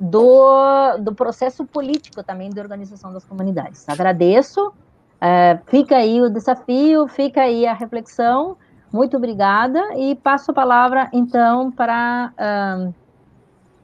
do, 0.00 0.96
do 0.98 1.14
processo 1.14 1.64
político 1.64 2.22
também 2.22 2.50
de 2.50 2.60
organização 2.60 3.12
das 3.12 3.24
comunidades. 3.24 3.88
Agradeço. 3.88 4.72
É, 5.20 5.58
fica 5.66 5.96
aí 5.96 6.20
o 6.20 6.28
desafio, 6.28 7.06
fica 7.08 7.42
aí 7.42 7.66
a 7.66 7.72
reflexão. 7.72 8.56
Muito 8.92 9.16
obrigada. 9.16 9.80
E 9.96 10.14
passo 10.14 10.50
a 10.50 10.54
palavra, 10.54 11.08
então, 11.12 11.70
para. 11.70 12.32
Uh, 12.38 12.94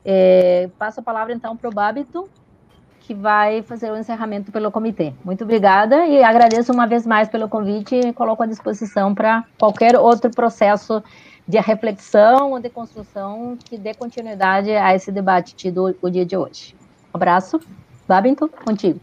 é, 0.05 0.70
passo 0.78 1.01
a 1.01 1.03
palavra, 1.03 1.32
então, 1.32 1.57
para 1.57 1.69
o 1.69 1.73
Babito 1.73 2.28
que 3.09 3.15
vai 3.15 3.63
fazer 3.63 3.91
o 3.91 3.97
encerramento 3.97 4.53
pelo 4.53 4.71
comitê. 4.71 5.15
Muito 5.25 5.43
obrigada 5.43 6.05
e 6.05 6.23
agradeço 6.23 6.71
uma 6.75 6.87
vez 6.87 7.07
mais 7.07 7.27
pelo 7.27 7.49
convite 7.49 7.95
e 7.95 8.13
coloco 8.13 8.43
à 8.43 8.47
disposição 8.47 9.15
para 9.15 9.45
qualquer 9.59 9.97
outro 9.97 10.31
processo 10.31 11.03
de 11.49 11.59
reflexão 11.59 12.53
ou 12.53 12.61
de 12.61 12.69
construção 12.69 13.57
que 13.65 13.79
dê 13.79 13.95
continuidade 13.95 14.71
a 14.73 14.95
esse 14.95 15.11
debate 15.11 15.55
tido 15.55 15.97
o 16.03 16.11
dia 16.11 16.27
de 16.27 16.37
hoje. 16.37 16.77
Um 17.15 17.17
abraço. 17.17 17.59
Babington, 18.07 18.47
contigo. 18.63 19.01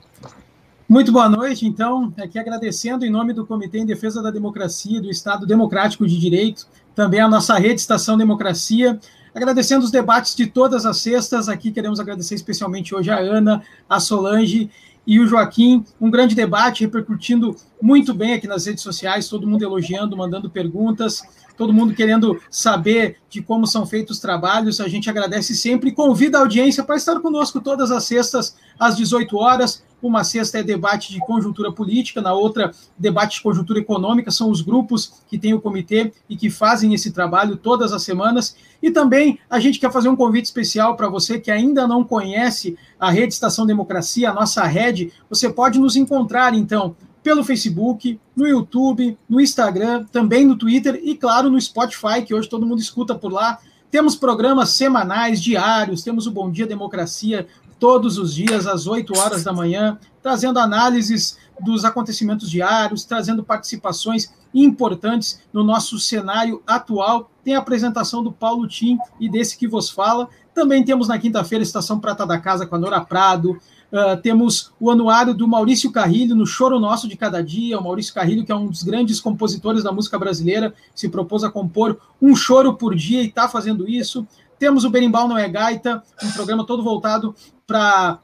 Muito 0.87 1.11
boa 1.11 1.27
noite, 1.27 1.65
então, 1.65 2.13
aqui 2.19 2.37
agradecendo 2.37 3.03
em 3.03 3.09
nome 3.09 3.33
do 3.33 3.43
Comitê 3.43 3.79
em 3.79 3.87
Defesa 3.87 4.21
da 4.21 4.29
Democracia, 4.29 5.01
do 5.01 5.09
Estado 5.09 5.47
Democrático 5.47 6.05
de 6.05 6.19
Direito, 6.19 6.67
também 6.93 7.21
a 7.21 7.27
nossa 7.27 7.57
rede 7.57 7.81
Estação 7.81 8.15
Democracia, 8.15 8.99
Agradecendo 9.35 9.83
os 9.83 9.91
debates 9.91 10.33
de 10.33 10.47
todas 10.47 10.85
as 10.85 10.95
sextas, 10.95 11.49
aqui 11.49 11.69
queremos 11.69 11.99
agradecer 11.99 12.35
especialmente 12.35 12.95
hoje 12.95 13.11
a 13.11 13.19
Ana, 13.19 13.61
a 13.89 13.99
Solange 13.99 14.71
e 15.05 15.19
o 15.19 15.27
Joaquim. 15.27 15.83
Um 15.99 16.09
grande 16.09 16.33
debate 16.33 16.85
repercutindo 16.85 17.53
muito 17.85 18.15
bem 18.15 18.33
aqui 18.33 18.47
nas 18.47 18.65
redes 18.65 18.81
sociais, 18.81 19.29
todo 19.29 19.45
mundo 19.45 19.61
elogiando, 19.61 20.17
mandando 20.17 20.49
perguntas, 20.49 21.21
todo 21.55 21.71
mundo 21.71 21.93
querendo 21.93 22.41
saber 22.49 23.17
de 23.29 23.43
como 23.43 23.67
são 23.67 23.85
feitos 23.85 24.15
os 24.15 24.19
trabalhos. 24.19 24.81
A 24.81 24.87
gente 24.87 25.07
agradece 25.07 25.55
sempre 25.55 25.91
e 25.91 25.93
convida 25.93 26.39
a 26.39 26.41
audiência 26.41 26.83
para 26.83 26.95
estar 26.95 27.19
conosco 27.19 27.61
todas 27.61 27.91
as 27.91 28.03
sextas 28.05 28.55
às 28.79 28.97
18 28.97 29.37
horas. 29.37 29.83
Uma 30.01 30.23
sexta 30.23 30.57
é 30.57 30.63
debate 30.63 31.13
de 31.13 31.19
conjuntura 31.19 31.71
política, 31.71 32.21
na 32.21 32.33
outra, 32.33 32.71
debate 32.97 33.35
de 33.35 33.43
conjuntura 33.43 33.79
econômica. 33.79 34.31
São 34.31 34.49
os 34.49 34.63
grupos 34.63 35.21
que 35.27 35.37
têm 35.37 35.53
o 35.53 35.61
comitê 35.61 36.11
e 36.27 36.35
que 36.35 36.49
fazem 36.49 36.91
esse 36.95 37.11
trabalho 37.11 37.55
todas 37.55 37.93
as 37.93 38.01
semanas. 38.01 38.55
E 38.81 38.89
também 38.89 39.37
a 39.47 39.59
gente 39.59 39.79
quer 39.79 39.91
fazer 39.91 40.09
um 40.09 40.15
convite 40.15 40.45
especial 40.45 40.95
para 40.95 41.07
você 41.07 41.39
que 41.39 41.51
ainda 41.51 41.87
não 41.87 42.03
conhece 42.03 42.75
a 42.99 43.11
Rede 43.11 43.33
Estação 43.33 43.63
Democracia, 43.63 44.31
a 44.31 44.33
nossa 44.33 44.63
rede. 44.65 45.13
Você 45.29 45.49
pode 45.51 45.77
nos 45.79 45.95
encontrar, 45.95 46.55
então, 46.55 46.95
pelo 47.25 47.43
Facebook, 47.43 48.19
no 48.35 48.45
YouTube, 48.45 49.17
no 49.27 49.41
Instagram, 49.41 50.05
também 50.11 50.45
no 50.45 50.55
Twitter 50.55 51.01
e, 51.03 51.15
claro, 51.15 51.49
no 51.49 51.59
Spotify, 51.59 52.21
que 52.23 52.35
hoje 52.35 52.47
todo 52.47 52.67
mundo 52.67 52.79
escuta 52.79 53.15
por 53.15 53.33
lá. 53.33 53.57
Temos 53.89 54.15
programas 54.15 54.69
semanais, 54.69 55.41
diários, 55.41 56.03
temos 56.03 56.27
o 56.27 56.31
Bom 56.31 56.51
Dia 56.51 56.67
Democracia 56.67 57.47
todos 57.79 58.19
os 58.19 58.35
dias, 58.35 58.67
às 58.67 58.85
8 58.85 59.17
horas 59.17 59.43
da 59.43 59.51
manhã, 59.51 59.97
trazendo 60.21 60.59
análises 60.59 61.35
dos 61.59 61.83
acontecimentos 61.83 62.47
diários, 62.47 63.05
trazendo 63.05 63.43
participações 63.43 64.31
importantes 64.53 65.41
no 65.51 65.63
nosso 65.63 65.97
cenário 65.97 66.61
atual. 66.67 67.31
Tem 67.43 67.55
a 67.55 67.59
apresentação 67.59 68.23
do 68.23 68.31
Paulo 68.31 68.67
Tim 68.67 68.99
e 69.19 69.27
desse 69.27 69.57
que 69.57 69.67
vos 69.67 69.89
fala. 69.89 70.29
Também 70.53 70.85
temos 70.85 71.07
na 71.07 71.17
quinta-feira 71.17 71.63
Estação 71.63 71.99
Prata 71.99 72.23
da 72.23 72.39
Casa 72.39 72.67
com 72.67 72.75
a 72.75 72.79
Nora 72.79 73.01
Prado, 73.01 73.59
Uh, 73.91 74.19
temos 74.21 74.71
o 74.79 74.89
anuário 74.89 75.33
do 75.33 75.47
Maurício 75.47 75.91
Carrilho 75.91 76.35
no 76.35 76.45
Choro 76.45 76.79
Nosso 76.79 77.07
de 77.07 77.15
Cada 77.15 77.41
Dia. 77.41 77.79
O 77.79 77.83
Maurício 77.83 78.13
Carrilho, 78.13 78.45
que 78.45 78.51
é 78.51 78.55
um 78.55 78.67
dos 78.67 78.83
grandes 78.83 79.19
compositores 79.19 79.83
da 79.83 79.91
música 79.91 80.17
brasileira, 80.19 80.73
se 80.93 81.07
propôs 81.09 81.43
a 81.43 81.51
compor 81.51 81.99
um 82.21 82.35
choro 82.35 82.75
por 82.75 82.95
dia 82.95 83.21
e 83.21 83.27
está 83.27 83.47
fazendo 83.47 83.87
isso. 83.87 84.27
Temos 84.57 84.83
o 84.83 84.89
Berimbau 84.89 85.27
Não 85.27 85.37
é 85.37 85.47
Gaita, 85.47 86.03
um 86.23 86.31
programa 86.31 86.65
todo 86.65 86.83
voltado 86.83 87.35
para 87.67 88.19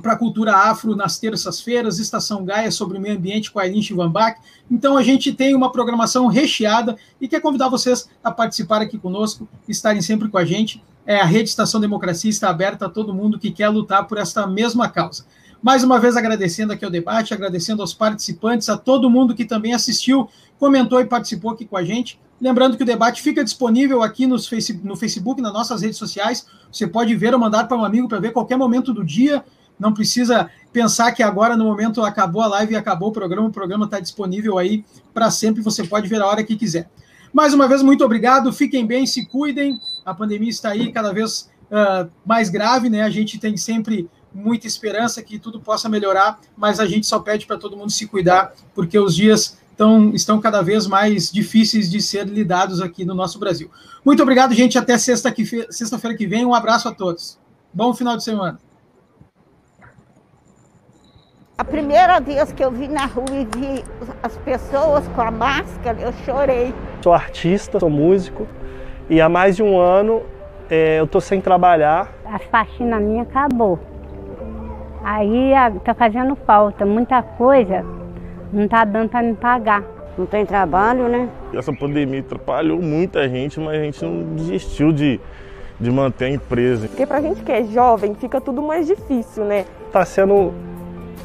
para 0.00 0.12
a 0.12 0.16
cultura 0.16 0.54
afro 0.54 0.94
nas 0.94 1.18
terças-feiras, 1.18 1.98
Estação 1.98 2.44
Gaia 2.44 2.70
sobre 2.70 2.98
o 2.98 3.00
meio 3.00 3.16
ambiente 3.16 3.50
com 3.50 3.58
a 3.58 3.66
Eileen 3.66 3.82
Chivanbach. 3.82 4.40
Então 4.70 4.96
a 4.96 5.02
gente 5.02 5.32
tem 5.32 5.54
uma 5.54 5.72
programação 5.72 6.26
recheada 6.26 6.96
e 7.20 7.28
quer 7.28 7.40
convidar 7.40 7.68
vocês 7.68 8.08
a 8.22 8.30
participar 8.30 8.80
aqui 8.80 8.98
conosco, 8.98 9.48
estarem 9.68 10.02
sempre 10.02 10.28
com 10.28 10.38
a 10.38 10.44
gente. 10.44 10.82
É, 11.08 11.18
a 11.18 11.24
Rede 11.24 11.48
Estação 11.48 11.80
Democracia 11.80 12.28
está 12.28 12.50
aberta 12.50 12.84
a 12.84 12.88
todo 12.90 13.14
mundo 13.14 13.38
que 13.38 13.50
quer 13.50 13.70
lutar 13.70 14.06
por 14.06 14.18
esta 14.18 14.46
mesma 14.46 14.90
causa. 14.90 15.24
Mais 15.62 15.82
uma 15.82 15.98
vez 15.98 16.18
agradecendo 16.18 16.74
aqui 16.74 16.84
ao 16.84 16.90
debate, 16.90 17.32
agradecendo 17.32 17.80
aos 17.80 17.94
participantes, 17.94 18.68
a 18.68 18.76
todo 18.76 19.08
mundo 19.08 19.34
que 19.34 19.46
também 19.46 19.72
assistiu, 19.72 20.28
comentou 20.58 21.00
e 21.00 21.06
participou 21.06 21.52
aqui 21.52 21.64
com 21.64 21.78
a 21.78 21.82
gente. 21.82 22.20
Lembrando 22.38 22.76
que 22.76 22.82
o 22.82 22.86
debate 22.86 23.22
fica 23.22 23.42
disponível 23.42 24.02
aqui 24.02 24.26
no 24.26 24.38
Facebook, 24.98 25.40
nas 25.40 25.50
nossas 25.54 25.80
redes 25.80 25.96
sociais. 25.96 26.46
Você 26.70 26.86
pode 26.86 27.16
ver 27.16 27.32
ou 27.32 27.40
mandar 27.40 27.66
para 27.66 27.78
um 27.78 27.86
amigo 27.86 28.06
para 28.06 28.20
ver 28.20 28.34
qualquer 28.34 28.58
momento 28.58 28.92
do 28.92 29.02
dia. 29.02 29.42
Não 29.80 29.94
precisa 29.94 30.50
pensar 30.74 31.12
que 31.12 31.22
agora, 31.22 31.56
no 31.56 31.64
momento, 31.64 32.02
acabou 32.02 32.42
a 32.42 32.48
live 32.48 32.74
e 32.74 32.76
acabou 32.76 33.08
o 33.08 33.12
programa. 33.12 33.48
O 33.48 33.52
programa 33.52 33.86
está 33.86 33.98
disponível 33.98 34.58
aí 34.58 34.84
para 35.14 35.30
sempre. 35.30 35.62
Você 35.62 35.84
pode 35.84 36.06
ver 36.06 36.20
a 36.20 36.26
hora 36.26 36.44
que 36.44 36.54
quiser. 36.54 36.90
Mais 37.32 37.54
uma 37.54 37.68
vez, 37.68 37.82
muito 37.82 38.04
obrigado. 38.04 38.52
Fiquem 38.52 38.86
bem, 38.86 39.06
se 39.06 39.26
cuidem. 39.26 39.80
A 40.04 40.14
pandemia 40.14 40.50
está 40.50 40.70
aí 40.70 40.92
cada 40.92 41.12
vez 41.12 41.50
uh, 41.70 42.10
mais 42.24 42.48
grave, 42.48 42.88
né? 42.88 43.02
A 43.02 43.10
gente 43.10 43.38
tem 43.38 43.56
sempre 43.56 44.08
muita 44.32 44.66
esperança 44.66 45.22
que 45.22 45.38
tudo 45.38 45.60
possa 45.60 45.88
melhorar, 45.88 46.38
mas 46.56 46.80
a 46.80 46.86
gente 46.86 47.06
só 47.06 47.18
pede 47.18 47.46
para 47.46 47.58
todo 47.58 47.76
mundo 47.76 47.90
se 47.90 48.06
cuidar, 48.06 48.52
porque 48.74 48.98
os 48.98 49.14
dias 49.14 49.58
estão, 49.70 50.10
estão 50.14 50.40
cada 50.40 50.60
vez 50.62 50.86
mais 50.86 51.30
difíceis 51.30 51.90
de 51.90 52.00
ser 52.00 52.26
lidados 52.26 52.80
aqui 52.80 53.04
no 53.04 53.14
nosso 53.14 53.38
Brasil. 53.38 53.70
Muito 54.04 54.22
obrigado, 54.22 54.54
gente. 54.54 54.78
Até 54.78 54.98
sexta-feira 54.98 55.66
sexta 55.70 56.14
que 56.14 56.26
vem. 56.26 56.44
Um 56.44 56.54
abraço 56.54 56.88
a 56.88 56.94
todos. 56.94 57.38
Bom 57.72 57.94
final 57.94 58.16
de 58.16 58.24
semana. 58.24 58.67
A 61.60 61.64
primeira 61.64 62.20
vez 62.20 62.52
que 62.52 62.64
eu 62.64 62.70
vi 62.70 62.86
na 62.86 63.04
rua 63.06 63.26
e 63.32 63.44
vi 63.44 63.84
as 64.22 64.36
pessoas 64.36 65.08
com 65.08 65.20
a 65.20 65.28
máscara, 65.28 65.98
eu 66.00 66.12
chorei. 66.24 66.72
Sou 67.02 67.12
artista, 67.12 67.80
sou 67.80 67.90
músico 67.90 68.46
e 69.10 69.20
há 69.20 69.28
mais 69.28 69.56
de 69.56 69.64
um 69.64 69.76
ano 69.76 70.22
é, 70.70 71.00
eu 71.00 71.04
estou 71.04 71.20
sem 71.20 71.40
trabalhar. 71.40 72.12
A 72.24 72.38
faxina 72.38 73.00
minha 73.00 73.24
acabou. 73.24 73.76
Aí 75.02 75.50
está 75.76 75.94
fazendo 75.94 76.36
falta, 76.36 76.86
muita 76.86 77.20
coisa 77.24 77.84
não 78.52 78.66
está 78.66 78.84
dando 78.84 79.08
para 79.08 79.24
me 79.24 79.34
pagar. 79.34 79.82
Não 80.16 80.26
tem 80.26 80.46
trabalho, 80.46 81.08
né? 81.08 81.28
Essa 81.52 81.72
pandemia 81.72 82.20
atrapalhou 82.20 82.80
muita 82.80 83.28
gente, 83.28 83.58
mas 83.58 83.80
a 83.80 83.82
gente 83.82 84.04
não 84.04 84.36
desistiu 84.36 84.92
de, 84.92 85.20
de 85.80 85.90
manter 85.90 86.26
a 86.26 86.30
empresa. 86.30 86.86
Porque 86.86 87.04
para 87.04 87.18
a 87.18 87.20
gente 87.20 87.42
que 87.42 87.50
é 87.50 87.64
jovem, 87.64 88.14
fica 88.14 88.40
tudo 88.40 88.62
mais 88.62 88.86
difícil, 88.86 89.44
né? 89.44 89.64
Está 89.88 90.04
sendo 90.04 90.54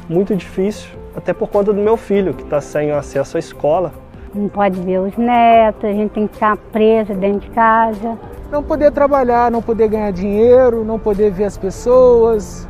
muito 0.08 0.34
difícil, 0.34 0.90
até 1.16 1.32
por 1.32 1.48
conta 1.48 1.72
do 1.72 1.80
meu 1.80 1.96
filho, 1.96 2.34
que 2.34 2.42
está 2.42 2.60
sem 2.60 2.90
acesso 2.90 3.36
à 3.36 3.40
escola. 3.40 3.92
Não 4.34 4.48
pode 4.48 4.80
ver 4.80 4.98
os 4.98 5.16
netos, 5.16 5.84
a 5.84 5.92
gente 5.92 6.10
tem 6.10 6.26
que 6.26 6.34
ficar 6.34 6.56
presa 6.56 7.14
dentro 7.14 7.40
de 7.40 7.50
casa. 7.50 8.18
Não 8.50 8.62
poder 8.62 8.90
trabalhar, 8.90 9.50
não 9.50 9.62
poder 9.62 9.88
ganhar 9.88 10.10
dinheiro, 10.10 10.84
não 10.84 10.98
poder 10.98 11.30
ver 11.30 11.44
as 11.44 11.56
pessoas, 11.56 12.68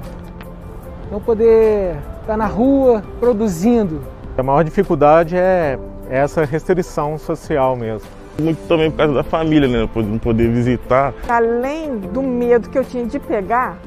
não 1.10 1.20
poder 1.20 1.96
estar 2.20 2.36
na 2.36 2.46
rua 2.46 3.02
produzindo. 3.18 4.02
A 4.36 4.42
maior 4.42 4.62
dificuldade 4.62 5.36
é 5.36 5.78
essa 6.10 6.44
restrição 6.44 7.16
social 7.18 7.76
mesmo. 7.76 8.08
Muito 8.38 8.66
também 8.66 8.90
por 8.90 8.96
causa 8.98 9.14
da 9.14 9.22
família, 9.22 9.68
né? 9.68 9.88
Não 9.94 10.18
poder 10.18 10.48
visitar. 10.48 11.14
Além 11.28 11.98
do 11.98 12.20
medo 12.22 12.68
que 12.68 12.76
eu 12.76 12.84
tinha 12.84 13.06
de 13.06 13.18
pegar, 13.18 13.78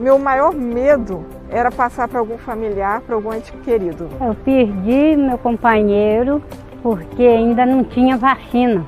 meu 0.00 0.18
maior 0.18 0.52
medo 0.52 1.24
era 1.52 1.70
passar 1.70 2.08
para 2.08 2.18
algum 2.18 2.38
familiar, 2.38 3.02
para 3.02 3.14
algum 3.14 3.32
ente 3.32 3.52
querido. 3.58 4.08
Eu 4.20 4.34
perdi 4.34 5.16
meu 5.16 5.36
companheiro 5.36 6.42
porque 6.82 7.22
ainda 7.22 7.66
não 7.66 7.84
tinha 7.84 8.16
vacina. 8.16 8.84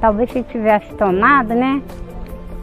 Talvez 0.00 0.30
se 0.32 0.42
tivesse 0.42 0.92
tomado, 0.94 1.54
né? 1.54 1.80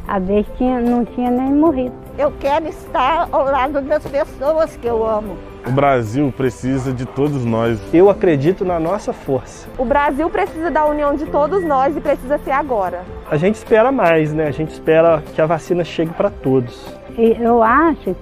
A 0.08 0.20
vez 0.20 0.46
tinha, 0.58 0.80
não 0.80 1.06
tinha 1.06 1.32
nem 1.32 1.52
morrido. 1.52 1.96
Eu 2.18 2.32
quero 2.40 2.68
estar 2.68 3.28
ao 3.32 3.46
lado 3.46 3.82
das 3.82 4.06
pessoas 4.06 4.76
que 4.76 4.88
eu 4.88 5.08
amo. 5.08 5.38
O 5.66 5.72
Brasil 5.72 6.34
precisa 6.36 6.94
de 6.94 7.06
todos 7.06 7.44
nós. 7.46 7.80
Eu 7.94 8.10
acredito 8.10 8.66
na 8.66 8.80
nossa 8.80 9.12
força. 9.12 9.68
O 9.78 9.86
Brasil 9.86 10.30
precisa 10.30 10.72
da 10.72 10.86
união 10.86 11.14
de 11.16 11.26
todos 11.26 11.64
nós 11.64 11.96
e 11.96 12.02
precisa 12.02 12.38
ser 12.38 12.52
agora. 12.52 13.04
A 13.30 13.38
gente 13.38 13.56
espera 13.56 13.92
mais, 13.92 14.34
né? 14.34 14.48
A 14.48 14.52
gente 14.52 14.72
espera 14.72 15.22
que 15.36 15.42
a 15.42 15.46
vacina 15.46 15.84
chegue 15.84 16.12
para 16.14 16.30
todos. 16.30 16.98
eu 17.18 17.62
acho 17.62 18.16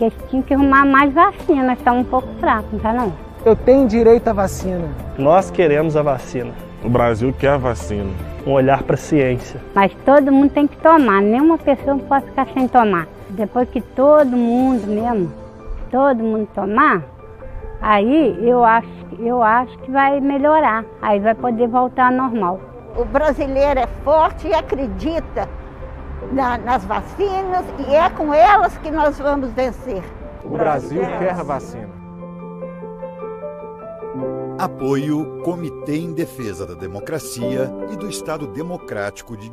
que 0.00 0.04
eles 0.04 0.14
tinham 0.30 0.42
que 0.42 0.54
arrumar 0.54 0.86
mais 0.86 1.12
vacina, 1.12 1.74
está 1.74 1.92
um 1.92 2.02
pouco 2.02 2.26
fraco, 2.40 2.68
não 2.72 2.78
tá 2.78 2.92
não? 2.92 3.12
Eu 3.44 3.54
tenho 3.54 3.86
direito 3.86 4.28
à 4.28 4.32
vacina. 4.32 4.88
Nós 5.18 5.50
queremos 5.50 5.94
a 5.94 6.02
vacina. 6.02 6.52
O 6.82 6.88
Brasil 6.88 7.34
quer 7.38 7.50
a 7.50 7.56
vacina. 7.58 8.10
Um 8.46 8.52
olhar 8.52 8.82
para 8.82 8.94
a 8.94 8.98
ciência. 8.98 9.60
Mas 9.74 9.92
todo 10.06 10.32
mundo 10.32 10.50
tem 10.52 10.66
que 10.66 10.76
tomar, 10.78 11.20
nenhuma 11.20 11.58
pessoa 11.58 11.96
não 11.96 11.98
pode 11.98 12.24
ficar 12.26 12.46
sem 12.54 12.66
tomar. 12.66 13.06
Depois 13.28 13.68
que 13.68 13.82
todo 13.82 14.30
mundo 14.34 14.86
mesmo, 14.86 15.30
todo 15.90 16.22
mundo 16.22 16.48
tomar, 16.54 17.02
aí 17.82 18.38
eu 18.40 18.64
acho, 18.64 18.88
eu 19.18 19.42
acho 19.42 19.76
que 19.80 19.90
vai 19.90 20.18
melhorar. 20.18 20.82
Aí 21.02 21.20
vai 21.20 21.34
poder 21.34 21.68
voltar 21.68 22.06
ao 22.06 22.12
normal. 22.12 22.58
O 22.96 23.04
brasileiro 23.04 23.80
é 23.80 23.86
forte 24.02 24.48
e 24.48 24.54
acredita 24.54 25.46
na, 26.32 26.58
nas 26.58 26.84
vacinas 26.84 27.64
e 27.86 27.94
é 27.94 28.08
com 28.10 28.32
elas 28.32 28.76
que 28.78 28.90
nós 28.90 29.18
vamos 29.18 29.50
vencer. 29.52 30.02
O 30.44 30.50
Brasil 30.50 31.00
quer 31.18 31.32
a 31.32 31.42
vacina. 31.42 32.00
Apoio 34.58 35.40
Comitê 35.42 35.96
em 35.96 36.12
Defesa 36.12 36.66
da 36.66 36.74
Democracia 36.74 37.72
e 37.90 37.96
do 37.96 38.08
Estado 38.10 38.46
Democrático 38.46 39.34
de 39.34 39.48